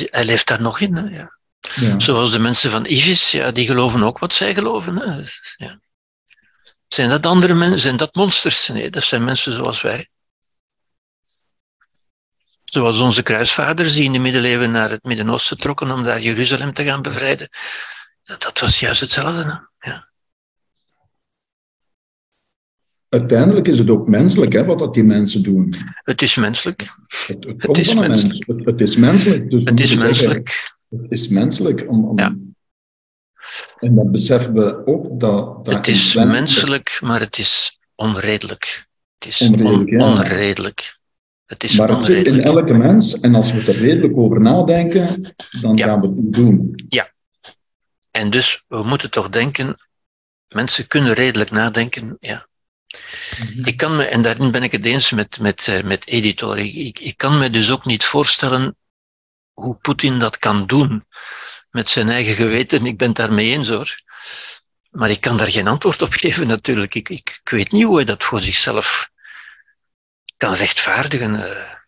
hij 0.09 0.25
leeft 0.25 0.47
daar 0.47 0.61
nog 0.61 0.79
in. 0.79 0.95
Hè. 0.95 1.17
Ja. 1.17 1.39
Ja. 1.75 1.99
Zoals 1.99 2.31
de 2.31 2.39
mensen 2.39 2.71
van 2.71 2.85
ISIS, 2.85 3.31
ja, 3.31 3.51
die 3.51 3.65
geloven 3.65 4.03
ook 4.03 4.19
wat 4.19 4.33
zij 4.33 4.53
geloven. 4.53 4.97
Hè. 4.97 5.21
Ja. 5.65 5.79
Zijn 6.87 7.09
dat 7.09 7.25
andere 7.25 7.53
mensen? 7.53 7.79
Zijn 7.79 7.97
dat 7.97 8.15
monsters? 8.15 8.67
Nee, 8.67 8.89
dat 8.89 9.03
zijn 9.03 9.23
mensen 9.23 9.53
zoals 9.53 9.81
wij. 9.81 10.09
Zoals 12.63 12.99
onze 12.99 13.23
kruisvaders 13.23 13.93
die 13.93 14.03
in 14.03 14.11
de 14.11 14.19
middeleeuwen 14.19 14.71
naar 14.71 14.89
het 14.89 15.03
Midden-Oosten 15.03 15.57
trokken 15.57 15.91
om 15.91 16.03
daar 16.03 16.21
Jeruzalem 16.21 16.73
te 16.73 16.83
gaan 16.83 17.01
bevrijden. 17.01 17.49
Dat, 18.23 18.41
dat 18.41 18.59
was 18.59 18.79
juist 18.79 19.01
hetzelfde. 19.01 19.67
Hè? 19.77 19.89
Ja. 19.91 20.10
Uiteindelijk 23.11 23.67
is 23.67 23.77
het 23.77 23.89
ook 23.89 24.07
menselijk 24.07 24.53
hè, 24.53 24.65
wat 24.65 24.79
dat 24.79 24.93
die 24.93 25.03
mensen 25.03 25.43
doen. 25.43 25.73
Het 26.03 26.21
is 26.21 26.35
menselijk. 26.35 26.81
Het, 27.27 27.43
het 27.45 27.61
Het 27.61 27.77
is 27.77 27.89
een 27.91 27.99
mens. 27.99 28.23
menselijk. 28.23 28.47
Het, 28.59 28.65
het 28.65 28.81
is 28.81 28.95
menselijk. 28.95 29.49
Dus 29.49 29.63
Het 29.63 29.79
is 29.79 29.89
zeggen, 29.89 30.05
menselijk. 30.07 30.75
het 30.89 31.11
is 31.11 31.27
menselijk. 31.27 31.85
Om, 31.89 32.05
om- 32.05 32.17
Ja. 32.19 32.35
En 33.79 33.95
dat 33.95 34.11
beseffen 34.11 34.53
we 34.53 34.85
ook. 34.87 35.19
Dat, 35.19 35.65
dat 35.65 35.73
Het 35.73 35.87
is 35.87 36.13
menselijk, 36.15 36.99
maar 37.03 37.19
het 37.19 37.37
is 37.37 37.79
onredelijk. 37.95 38.87
Het 39.17 39.27
is 39.29 39.41
Onredelijk, 39.41 39.89
on- 39.89 39.97
ja. 39.97 40.11
onredelijk. 40.11 40.99
Het 41.45 41.63
is 41.63 41.77
Maar 41.77 41.89
het 41.89 42.05
zit 42.05 42.27
in 42.27 42.41
elke 42.41 42.73
mens 42.73 43.19
en 43.19 43.35
als 43.35 43.51
we 43.51 43.71
er 43.71 43.79
redelijk 43.79 44.17
over 44.17 44.41
nadenken, 44.41 45.35
dan 45.61 45.75
Ja. 45.77 45.85
gaan 45.85 46.01
we 46.01 46.07
het 46.07 46.33
doen. 46.33 46.75
En 48.11 48.29
dus, 48.29 48.63
we 48.67 48.83
moeten 48.83 49.11
toch 49.11 49.29
denken, 49.29 49.75
mensen 50.47 50.87
kunnen 50.87 51.13
redelijk 51.13 51.51
nadenken, 51.51 52.17
ja. 52.19 52.49
Ik 53.63 53.77
kan 53.77 53.95
me, 53.95 54.03
en 54.05 54.21
daarin 54.21 54.51
ben 54.51 54.63
ik 54.63 54.71
het 54.71 54.85
eens 54.85 55.11
met, 55.11 55.39
met, 55.39 55.67
eh, 55.67 55.83
met 55.83 56.07
Editor, 56.07 56.57
ik, 56.57 56.99
ik, 56.99 57.17
kan 57.17 57.37
me 57.37 57.49
dus 57.49 57.71
ook 57.71 57.85
niet 57.85 58.05
voorstellen 58.05 58.75
hoe 59.53 59.75
Poetin 59.75 60.19
dat 60.19 60.37
kan 60.37 60.67
doen 60.67 61.05
met 61.69 61.89
zijn 61.89 62.09
eigen 62.09 62.35
geweten. 62.35 62.85
Ik 62.85 62.97
ben 62.97 63.07
het 63.07 63.17
daarmee 63.17 63.49
eens 63.51 63.69
hoor. 63.69 63.99
Maar 64.89 65.09
ik 65.09 65.21
kan 65.21 65.37
daar 65.37 65.51
geen 65.51 65.67
antwoord 65.67 66.01
op 66.01 66.13
geven 66.23 66.47
natuurlijk. 66.47 66.95
Ik, 66.95 67.09
ik, 67.09 67.39
ik 67.43 67.49
weet 67.49 67.71
niet 67.71 67.83
hoe 67.83 67.95
hij 67.95 68.05
dat 68.05 68.23
voor 68.23 68.41
zichzelf 68.41 69.09
kan 70.37 70.53
rechtvaardigen. 70.53 71.35
eh. 71.55 71.79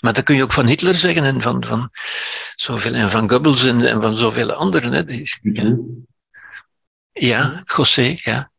Maar 0.00 0.12
dat 0.12 0.24
kun 0.24 0.36
je 0.36 0.42
ook 0.42 0.52
van 0.52 0.66
Hitler 0.66 0.94
zeggen 0.94 1.24
en 1.24 1.40
van, 1.40 1.64
van 1.64 1.90
zoveel, 2.54 2.94
en 2.94 3.10
van 3.10 3.28
Goebbels 3.30 3.64
en, 3.64 3.86
en 3.86 4.00
van 4.00 4.16
zoveel 4.16 4.52
anderen. 4.52 4.92
Hè. 4.92 5.04
Die- 5.04 5.38
ja. 5.42 5.76
ja, 7.12 7.62
José, 7.76 8.16
ja. 8.18 8.50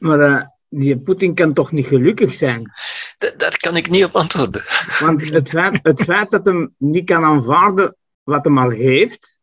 Maar 0.00 0.20
eh, 0.20 0.42
die 0.68 0.98
Poetin 0.98 1.34
kan 1.34 1.52
toch 1.52 1.72
niet 1.72 1.86
gelukkig 1.86 2.34
zijn? 2.34 2.70
Da- 3.18 3.32
daar 3.36 3.56
kan 3.56 3.76
ik 3.76 3.90
niet 3.90 4.04
op 4.04 4.14
antwoorden. 4.16 4.62
Want 5.00 5.30
het 5.30 5.48
feit, 5.48 5.78
het 5.82 6.02
feit 6.02 6.30
dat 6.30 6.44
hem 6.46 6.74
niet 6.78 7.04
kan 7.04 7.24
aanvaarden 7.24 7.96
wat 8.22 8.44
hem 8.44 8.58
al 8.58 8.70
heeft. 8.70 9.38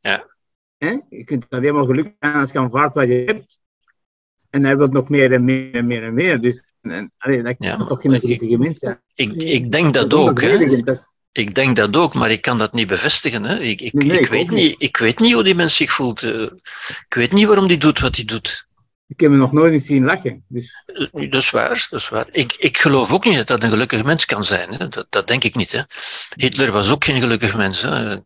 Ja. 0.00 0.26
Hè? 0.78 0.96
Je 1.10 1.24
kunt 1.24 1.46
alleen 1.48 1.74
maar 1.74 1.84
gelukkig 1.84 2.12
zijn 2.20 2.34
als 2.34 2.52
je 2.52 2.58
aanvaardt 2.58 2.94
wat 2.94 3.06
je 3.08 3.22
hebt. 3.26 3.60
En 4.50 4.64
hij 4.64 4.76
wil 4.76 4.86
nog 4.86 5.08
meer 5.08 5.32
en 5.32 5.44
meer 5.44 5.74
en 5.74 5.86
meer 5.86 6.02
en 6.02 6.14
meer. 6.14 6.40
Dus 6.40 6.64
en, 6.80 7.12
allee, 7.18 7.42
dat 7.42 7.56
kan 7.58 7.66
Ja, 7.68 7.84
toch 7.84 8.00
geen 8.00 8.20
gelukkige 8.20 8.58
mens 8.58 8.78
zijn. 8.78 9.00
Ik, 9.14 9.32
ik 9.42 9.72
denk 9.72 9.94
dat 9.94 10.14
ook. 10.14 10.40
Hè. 10.40 10.82
dat 10.82 11.16
Ik 11.32 11.54
denk 11.54 11.76
dat 11.76 11.96
ook, 11.96 12.14
maar 12.14 12.30
ik 12.30 12.42
kan 12.42 12.58
dat 12.58 12.72
niet 12.72 12.86
bevestigen. 12.86 13.44
Hè. 13.44 13.58
Ik, 13.58 13.80
ik, 13.80 13.92
Nee, 13.92 14.08
nee, 14.08 14.18
ik, 14.18 14.26
weet 14.26 14.50
niet, 14.50 14.74
ik 14.78 14.96
weet 14.96 15.18
niet 15.18 15.32
hoe 15.32 15.42
die 15.44 15.54
mens 15.54 15.76
zich 15.76 15.92
voelt. 15.92 16.22
eh. 16.22 16.42
Ik 17.08 17.14
weet 17.14 17.32
niet 17.32 17.46
waarom 17.46 17.66
die 17.68 17.78
doet 17.78 18.00
wat 18.00 18.16
hij 18.16 18.24
doet. 18.24 18.67
Ik 19.08 19.20
heb 19.20 19.30
hem 19.30 19.38
nog 19.38 19.52
nooit 19.52 19.72
eens 19.72 19.86
zien 19.86 20.04
lachen. 20.04 20.44
Dus 20.48 20.84
Dat 21.12 21.34
is 21.34 21.50
waar, 21.50 21.86
dat 21.90 22.00
is 22.00 22.08
waar. 22.08 22.26
Ik, 22.30 22.54
ik 22.58 22.78
geloof 22.78 23.12
ook 23.12 23.24
niet 23.24 23.36
dat 23.36 23.46
dat 23.46 23.62
een 23.62 23.70
gelukkig 23.70 24.04
mens 24.04 24.24
kan 24.24 24.44
zijn. 24.44 24.74
Hè. 24.74 24.88
Dat, 24.88 25.06
dat 25.10 25.26
denk 25.28 25.44
ik 25.44 25.54
niet. 25.54 25.72
Hè. 25.72 25.80
Hitler 26.36 26.72
was 26.72 26.90
ook 26.90 27.04
geen 27.04 27.20
gelukkig 27.20 27.56
mens. 27.56 27.82
Hè. 27.82 28.16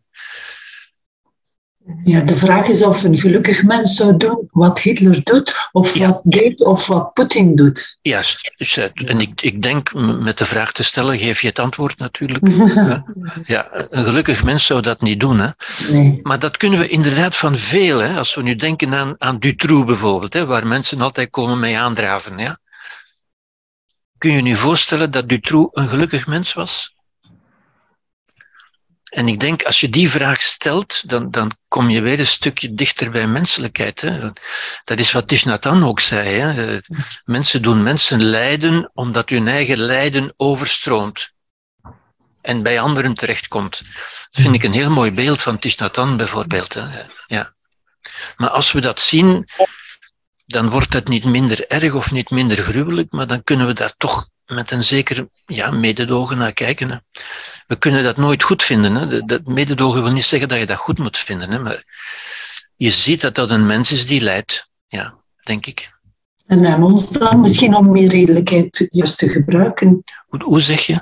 Ja, 2.03 2.21
de 2.21 2.37
vraag 2.37 2.67
is 2.67 2.83
of 2.83 3.03
een 3.03 3.19
gelukkig 3.19 3.63
mens 3.63 3.95
zou 3.95 4.17
doen 4.17 4.47
wat 4.51 4.79
Hitler 4.79 5.23
doet, 5.23 5.69
of 5.71 5.95
Ja. 5.95 6.07
wat 6.07 6.19
deed, 6.23 6.65
of 6.65 6.87
wat 6.87 7.13
Poetin 7.13 7.55
doet. 7.55 7.97
Juist. 8.01 8.53
Dus, 8.55 8.77
eh, 8.77 9.09
En 9.09 9.19
ik, 9.19 9.41
ik 9.41 9.61
denk, 9.61 9.93
met 10.19 10.37
de 10.37 10.45
vraag 10.45 10.71
te 10.71 10.83
stellen, 10.83 11.17
geef 11.17 11.41
je 11.41 11.47
het 11.47 11.59
antwoord 11.59 11.97
natuurlijk. 11.97 12.47
Ja. 13.45 13.67
Een 13.89 14.03
gelukkig 14.03 14.43
mens 14.43 14.65
zou 14.65 14.81
dat 14.81 15.01
niet 15.01 15.19
doen. 15.19 15.39
Hè. 15.39 15.49
Nee. 15.91 16.19
Maar 16.23 16.39
dat 16.39 16.57
kunnen 16.57 16.79
we 16.79 16.87
inderdaad 16.87 17.35
van 17.35 17.57
veel. 17.57 17.99
Hè? 17.99 18.17
Als 18.17 18.35
we 18.35 18.41
nu 18.41 18.55
denken 18.55 18.93
aan, 18.93 19.15
aan 19.17 19.39
Dutroux 19.39 19.85
bijvoorbeeld, 19.85 20.33
hè, 20.33 20.45
waar 20.45 20.67
mensen 20.67 21.01
altijd 21.01 21.29
komen 21.29 21.59
mee 21.59 21.77
aandraven. 21.77 22.37
Ja? 22.37 22.57
Kun 24.17 24.31
je 24.31 24.43
je 24.43 24.55
voorstellen 24.55 25.11
dat 25.11 25.29
Dutroux 25.29 25.69
een 25.71 25.87
gelukkig 25.87 26.27
mens 26.27 26.53
was? 26.53 26.92
En 29.13 29.27
ik 29.27 29.39
denk, 29.39 29.63
als 29.63 29.79
je 29.79 29.89
die 29.89 30.09
vraag 30.09 30.41
stelt, 30.41 31.09
dan, 31.09 31.31
dan 31.31 31.51
kom 31.67 31.89
je 31.89 32.01
weer 32.01 32.19
een 32.19 32.27
stukje 32.27 32.73
dichter 32.73 33.11
bij 33.11 33.27
menselijkheid. 33.27 34.01
Hè? 34.01 34.19
Dat 34.83 34.99
is 34.99 35.11
wat 35.11 35.63
Hanh 35.63 35.83
ook 35.83 35.99
zei. 35.99 36.29
Hè? 36.29 36.77
Mensen 37.25 37.61
doen 37.61 37.83
mensen 37.83 38.23
lijden 38.23 38.91
omdat 38.93 39.29
hun 39.29 39.47
eigen 39.47 39.77
lijden 39.77 40.33
overstroomt 40.37 41.31
en 42.41 42.63
bij 42.63 42.79
anderen 42.79 43.13
terechtkomt. 43.13 43.81
Dat 44.31 44.41
vind 44.41 44.55
ik 44.55 44.63
een 44.63 44.73
heel 44.73 44.91
mooi 44.91 45.11
beeld 45.11 45.41
van 45.41 45.59
Hanh 45.91 46.17
bijvoorbeeld. 46.17 46.73
Hè. 46.73 47.01
Ja. 47.27 47.53
Maar 48.35 48.49
als 48.49 48.71
we 48.71 48.81
dat 48.81 49.01
zien, 49.01 49.47
dan 50.45 50.69
wordt 50.69 50.93
het 50.93 51.07
niet 51.07 51.23
minder 51.23 51.67
erg 51.67 51.93
of 51.93 52.11
niet 52.11 52.29
minder 52.29 52.57
gruwelijk, 52.57 53.11
maar 53.11 53.27
dan 53.27 53.43
kunnen 53.43 53.67
we 53.67 53.73
daar 53.73 53.93
toch 53.97 54.29
met 54.45 54.71
een 54.71 54.83
zeker 54.83 55.27
ja, 55.45 55.71
mededogen 55.71 56.37
naar 56.37 56.53
kijken. 56.53 56.89
Hè. 56.89 56.97
We 57.67 57.75
kunnen 57.75 58.03
dat 58.03 58.17
nooit 58.17 58.43
goed 58.43 58.63
vinden. 58.63 58.95
Hè. 58.95 59.25
Dat- 59.25 59.45
mededogen 59.45 60.03
wil 60.03 60.11
niet 60.11 60.25
zeggen 60.25 60.49
dat 60.49 60.59
je 60.59 60.65
dat 60.65 60.77
goed 60.77 60.97
moet 60.97 61.17
vinden, 61.17 61.51
hè, 61.51 61.59
maar 61.59 61.83
je 62.75 62.91
ziet 62.91 63.21
dat 63.21 63.35
dat 63.35 63.49
een 63.51 63.65
mens 63.65 63.91
is 63.91 64.07
die 64.07 64.21
lijdt. 64.21 64.67
Ja, 64.87 65.15
denk 65.43 65.65
ik. 65.65 65.91
En 66.47 66.65
aan 66.65 66.83
ons 66.83 67.09
dan 67.09 67.39
misschien 67.39 67.75
om 67.75 67.91
meer 67.91 68.09
redelijkheid 68.09 68.87
juist 68.91 69.17
te 69.17 69.29
gebruiken. 69.29 70.03
Hoe, 70.27 70.61
zeg 70.61 70.85
je? 70.85 70.95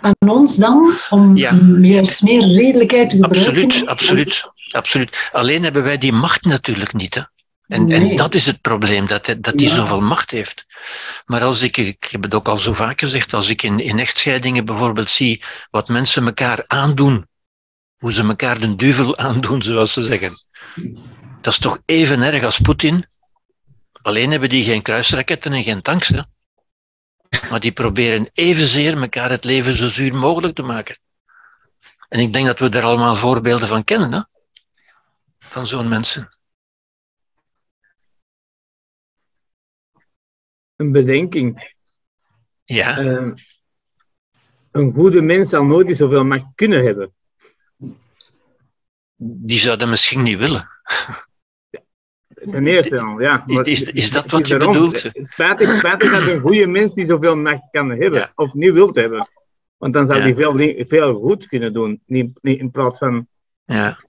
Aan 0.00 0.28
ons 0.30 0.56
dan 0.56 0.98
om 1.10 1.36
Ja. 1.36 1.58
juist 1.80 2.22
meer 2.22 2.40
redelijkheid 2.52 3.10
te 3.10 3.16
gebruiken. 3.16 3.46
Absoluut, 3.52 3.86
absoluut, 3.86 4.50
absoluut. 4.70 5.28
Alleen 5.32 5.62
hebben 5.62 5.82
wij 5.82 5.98
die 5.98 6.12
macht 6.12 6.44
natuurlijk 6.44 6.92
niet. 6.92 7.14
Hè? 7.14 7.20
En, 7.68 7.84
Nee. 7.86 8.10
en 8.10 8.16
dat 8.16 8.34
is 8.34 8.46
het 8.46 8.60
probleem, 8.60 9.06
dat 9.06 9.26
hij, 9.26 9.40
dat 9.40 9.54
hij 9.60 9.68
Ja. 9.68 9.74
zoveel 9.74 10.00
macht 10.00 10.30
heeft. 10.30 10.66
Maar 11.26 11.42
als 11.42 11.62
ik, 11.62 11.76
ik 11.76 12.04
heb 12.10 12.22
het 12.22 12.34
ook 12.34 12.48
al 12.48 12.56
zo 12.56 12.72
vaak 12.72 13.00
gezegd, 13.00 13.34
als 13.34 13.48
ik 13.48 13.62
in, 13.62 13.80
in 13.80 13.98
echtscheidingen 13.98 14.64
bijvoorbeeld 14.64 15.10
zie 15.10 15.42
wat 15.70 15.88
mensen 15.88 16.26
elkaar 16.26 16.64
aandoen, 16.66 17.26
hoe 17.98 18.12
ze 18.12 18.22
elkaar 18.22 18.60
de 18.60 18.76
duvel 18.76 19.16
aandoen, 19.26 19.62
zoals 19.62 19.92
ze 19.92 20.02
zeggen. 20.02 20.32
Dat 21.40 21.52
is 21.52 21.58
toch 21.58 21.80
even 21.84 22.22
erg 22.22 22.44
als 22.44 22.58
Poetin. 22.58 23.06
Alleen 24.02 24.30
hebben 24.30 24.48
die 24.48 24.64
geen 24.64 24.82
kruisraketten 24.82 25.52
en 25.52 25.62
geen 25.62 25.82
tanks. 25.82 26.08
Hè? 26.08 26.20
Maar 27.50 27.60
die 27.60 27.72
proberen 27.72 28.30
evenzeer 28.32 29.00
elkaar 29.00 29.30
het 29.30 29.44
leven 29.44 29.76
zo 29.76 29.88
zuur 29.88 30.14
mogelijk 30.14 30.54
te 30.54 30.62
maken. 30.62 30.98
En 32.08 32.20
ik 32.20 32.32
denk 32.32 32.46
dat 32.46 32.58
we 32.58 32.68
daar 32.68 32.82
allemaal 32.82 33.16
voorbeelden 33.16 33.68
van 33.68 33.84
kennen, 33.84 34.12
hè? 34.12 34.20
van 35.38 35.66
zo'n 35.66 35.88
mensen. 35.88 36.37
Een 40.78 40.92
bedenking. 40.92 41.74
Ja, 42.64 42.98
Eh, 42.98 43.28
een 44.70 44.92
goede 44.92 45.22
mens 45.22 45.48
zal 45.50 45.64
nooit 45.64 45.96
zoveel 45.96 46.24
macht 46.24 46.44
kunnen 46.54 46.84
hebben. 46.84 47.12
die 49.20 49.58
zouden 49.58 49.88
misschien 49.88 50.22
niet 50.22 50.38
willen. 50.38 50.68
Ten 52.50 52.66
eerste 52.66 53.00
al, 53.00 53.20
ja. 53.20 53.44
Is- 53.46 53.54
Maar 53.54 53.66
is- 53.66 53.82
is 53.82 54.10
dat 54.10 54.30
wat 54.30 54.48
je 54.48 54.56
bedoelt? 54.56 55.02
Het 55.02 55.26
spijtig, 55.26 55.74
spijtig 55.76 56.10
dat 56.10 56.22
een 56.22 56.40
goede 56.40 56.66
mens 56.66 56.94
die 56.94 57.04
zoveel 57.04 57.36
macht 57.36 57.62
kan 57.70 57.88
hebben, 57.90 58.18
Ja. 58.20 58.32
of 58.34 58.54
niet 58.54 58.72
wilt 58.72 58.96
hebben. 58.96 59.30
Want 59.76 59.92
dan 59.94 60.06
zou 60.06 60.18
Ja. 60.18 60.24
hij 60.24 60.34
veel, 60.34 60.86
veel 60.86 61.14
goed 61.20 61.46
kunnen 61.46 61.72
doen, 61.72 62.02
niet, 62.06 62.38
niet 62.42 62.58
in 62.60 62.70
plaats 62.70 62.98
van... 62.98 63.28
Ja, 63.64 64.04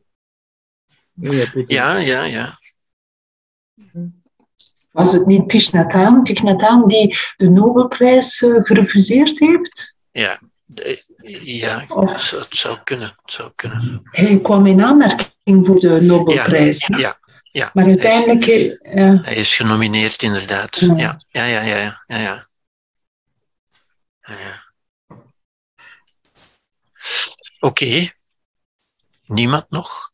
Nee, 1.13 1.45
ja, 1.67 1.97
ja. 1.97 2.23
ja. 2.23 2.59
Was 4.91 5.11
het 5.13 5.25
niet 5.25 5.49
Thich 5.49 5.71
Nhat 5.71 5.91
Hanh, 5.91 6.25
Thich 6.25 6.41
Nhat 6.43 6.61
Hanh 6.61 6.87
die 6.89 7.17
de 7.37 7.49
Nobelprijs 7.49 8.41
eh, 8.43 8.55
gerefuseerd 8.63 9.39
heeft? 9.39 9.95
Ja, 10.11 10.39
De- 10.65 11.03
ja 11.43 11.85
Of- 11.87 12.31
het 12.31 12.47
zou, 12.49 12.77
kunnen. 12.83 13.07
Het 13.23 13.33
zou 13.33 13.51
kunnen. 13.55 14.01
Hij 14.03 14.39
kwam 14.41 14.65
in 14.65 14.83
aanmerking 14.83 15.65
voor 15.65 15.79
de 15.79 16.01
Nobelprijs. 16.01 16.87
Ja, 16.87 17.19
ja. 17.51 17.69
Maar 17.73 17.85
uiteindelijk... 17.85 18.45
eh, 18.45 19.07
eh, 19.09 19.23
Hij 19.23 19.35
is 19.35 19.55
genomineerd, 19.55 20.23
inderdaad. 20.23 20.79
Ja. 20.79 20.95
Ja, 20.95 21.17
ja, 21.29 21.43
ja, 21.45 21.61
ja. 21.61 22.03
ja, 22.07 22.17
ja, 22.17 22.17
ja. 22.17 22.47
Ja, 24.21 24.33
ja. 24.39 24.67
Oké. 27.59 28.09
Niemand 29.25 29.69
nog? 29.69 30.11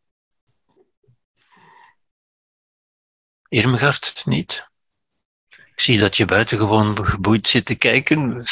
Irmgard, 3.48 4.26
niet? 4.26 4.68
Ik 5.50 5.80
zie 5.80 6.00
dat 6.00 6.18
je 6.18 6.26
buitengewoon 6.26 7.06
geboeid 7.06 7.48
zit 7.48 7.66
te 7.66 7.76
kijken. 7.76 8.44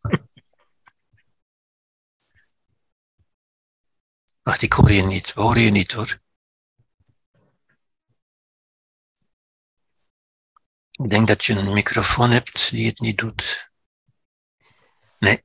Wacht, 4.42 4.62
ik 4.62 4.72
hoor 4.72 4.92
je 4.92 5.02
niet. 5.02 5.34
We 5.34 5.40
horen 5.40 5.62
je 5.62 5.70
niet 5.70 5.92
hoor. 5.92 6.18
Ik 10.90 11.10
denk 11.10 11.28
dat 11.28 11.44
je 11.44 11.54
een 11.54 11.72
microfoon 11.72 12.30
hebt 12.30 12.70
die 12.70 12.86
het 12.86 13.00
niet 13.00 13.18
doet. 13.18 13.70
Nee, 15.18 15.44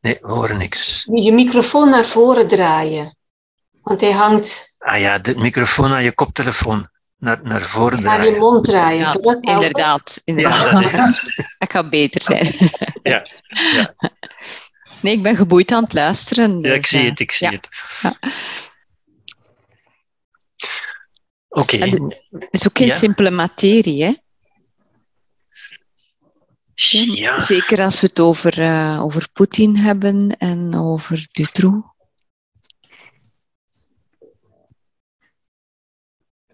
nee, 0.00 0.18
we 0.20 0.28
horen 0.32 0.58
niks. 0.58 1.04
Je 1.04 1.32
microfoon 1.32 1.88
naar 1.88 2.04
voren 2.04 2.48
draaien. 2.48 3.16
Want 3.82 4.00
hij 4.00 4.12
hangt 4.12 4.74
Ah 4.84 5.00
ja, 5.00 5.18
de 5.18 5.34
microfoon 5.36 5.92
aan 5.92 6.02
je 6.02 6.12
koptelefoon. 6.12 6.90
Naar, 7.24 7.40
naar 7.42 7.60
voren 7.62 7.98
je 7.98 8.04
draaien. 8.04 8.38
mond 8.38 8.64
draaien. 8.64 8.98
Ja, 9.00 9.06
Zou 9.08 9.22
dat 9.22 9.32
helpen? 9.32 9.52
inderdaad. 9.54 10.20
Ja, 10.24 10.34
inderdaad. 10.34 11.22
dat 11.58 11.72
gaat 11.72 11.90
beter 11.90 12.22
zijn. 12.22 12.54
Ja, 13.02 13.28
ja. 13.74 13.94
Nee, 15.02 15.12
ik 15.14 15.22
ben 15.22 15.36
geboeid 15.36 15.72
aan 15.72 15.82
het 15.82 15.92
luisteren. 15.92 16.60
Ja, 16.60 16.72
ik 16.72 16.80
dus, 16.80 16.90
zie 16.90 17.00
eh, 17.00 17.08
het, 17.08 17.20
ik 17.20 17.30
zie 17.32 17.46
ja. 17.46 17.52
het. 17.52 17.68
Ja. 18.02 18.12
Oké, 21.48 21.76
Het 21.76 22.48
is 22.50 22.68
ook 22.68 22.76
geen 22.78 22.86
Ja. 22.86 22.94
simpele 22.94 23.30
materie, 23.30 24.04
hè? 24.04 24.14
Ja, 26.74 27.40
Zeker 27.40 27.80
als 27.80 28.00
we 28.00 28.06
het 28.06 28.20
over, 28.20 28.60
eh, 28.62 29.00
over 29.04 29.28
Poetin 29.32 29.78
hebben 29.78 30.36
en 30.36 30.74
over 30.74 31.26
Dutroux. 31.32 31.92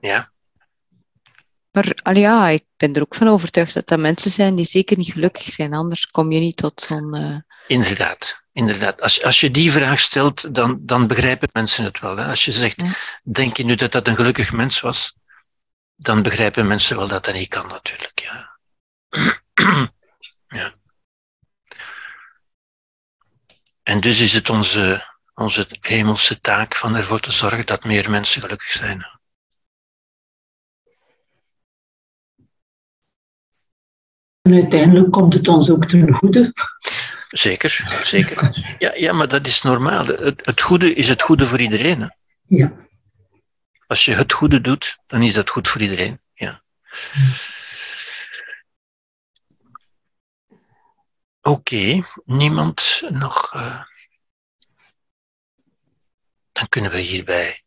ja, 0.01 0.33
Maar 1.73 1.95
al 2.03 2.15
ja, 2.17 2.49
ik 2.49 2.65
ben 2.77 2.95
er 2.95 3.01
ook 3.03 3.15
van 3.15 3.29
overtuigd 3.29 3.75
dat 3.75 3.87
dat 3.89 3.99
mensen 3.99 4.31
zijn 4.31 4.55
die 4.55 4.65
zeker 4.65 4.97
niet 4.97 5.13
gelukkig 5.13 5.53
zijn. 5.53 5.75
Anders 5.75 6.07
kom 6.07 6.33
je 6.33 6.39
niet 6.41 6.57
tot 6.57 6.81
zo'n... 6.81 7.15
eh, 7.15 7.37
inderdaad. 7.67 8.43
inderdaad. 8.53 9.01
Als, 9.03 9.23
als 9.23 9.41
je 9.41 9.51
die 9.51 9.73
vraag 9.73 9.99
stelt, 10.01 10.55
dan, 10.55 10.79
dan 10.81 11.07
begrijpen 11.07 11.49
mensen 11.53 11.85
het 11.85 12.01
wel. 12.01 12.17
Hè? 12.17 12.25
Als 12.27 12.45
je 12.45 12.53
zegt, 12.53 12.81
Ja. 12.83 12.93
denk 13.23 13.57
je 13.57 13.65
nu 13.65 13.75
dat 13.75 13.93
dat 13.93 14.09
een 14.09 14.17
gelukkig 14.17 14.53
mens 14.53 14.81
was? 14.81 15.19
Dan 15.97 16.23
begrijpen 16.23 16.67
mensen 16.67 16.97
wel 16.97 17.09
dat 17.09 17.25
dat 17.25 17.35
niet 17.35 17.49
kan 17.49 17.67
natuurlijk. 17.67 18.21
Ja. 18.21 18.59
ja. 20.61 20.75
En 23.83 24.01
dus 24.01 24.21
is 24.21 24.33
het 24.33 24.51
onze, 24.51 25.07
onze 25.35 25.67
hemelse 25.81 26.41
taak 26.41 26.75
van 26.75 26.97
ervoor 26.97 27.21
te 27.21 27.33
zorgen 27.33 27.67
dat 27.67 27.85
meer 27.85 28.11
mensen 28.11 28.43
gelukkig 28.43 28.73
zijn. 28.73 29.20
En 34.43 34.55
uiteindelijk 34.55 35.11
komt 35.13 35.35
het 35.35 35.49
ons 35.49 35.71
ook 35.71 35.85
ten 35.89 36.15
goede. 36.15 36.53
Zeker, 37.29 38.01
zeker. 38.05 38.67
Ja, 38.79 38.95
ja 38.95 39.13
maar 39.13 39.29
dat 39.29 39.47
is 39.47 39.63
normaal. 39.63 40.07
Het, 40.07 40.47
het 40.47 40.61
goede 40.61 40.95
is 40.95 41.09
het 41.09 41.23
goede 41.23 41.47
voor 41.47 41.61
iedereen. 41.61 42.01
Hè? 42.01 42.09
Ja. 42.47 42.73
Als 43.87 44.05
je 44.05 44.15
het 44.15 44.33
goede 44.33 44.61
doet, 44.61 44.99
dan 45.07 45.23
is 45.23 45.35
dat 45.35 45.51
goed 45.51 45.69
voor 45.69 45.81
iedereen. 45.81 46.21
Ja. 46.35 46.63
Oké, 51.43 52.03
niemand 52.25 53.03
nog. 53.09 53.55
eh, 53.55 53.83
Dan 56.53 56.69
kunnen 56.69 56.91
we 56.91 56.99
hierbij 56.99 57.63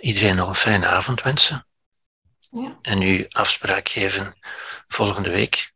iedereen 0.00 0.36
nog 0.36 0.48
een 0.48 0.54
fijne 0.54 0.86
avond 0.86 1.22
wensen. 1.22 1.66
Ja. 2.50 2.78
En 2.82 3.02
u 3.02 3.26
afspraak 3.28 3.88
geven 3.88 4.38
volgende 4.88 5.30
week. 5.30 5.72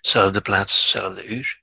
Zelfde 0.00 0.40
plaats, 0.40 0.90
zelfde 0.90 1.26
uur. 1.26 1.62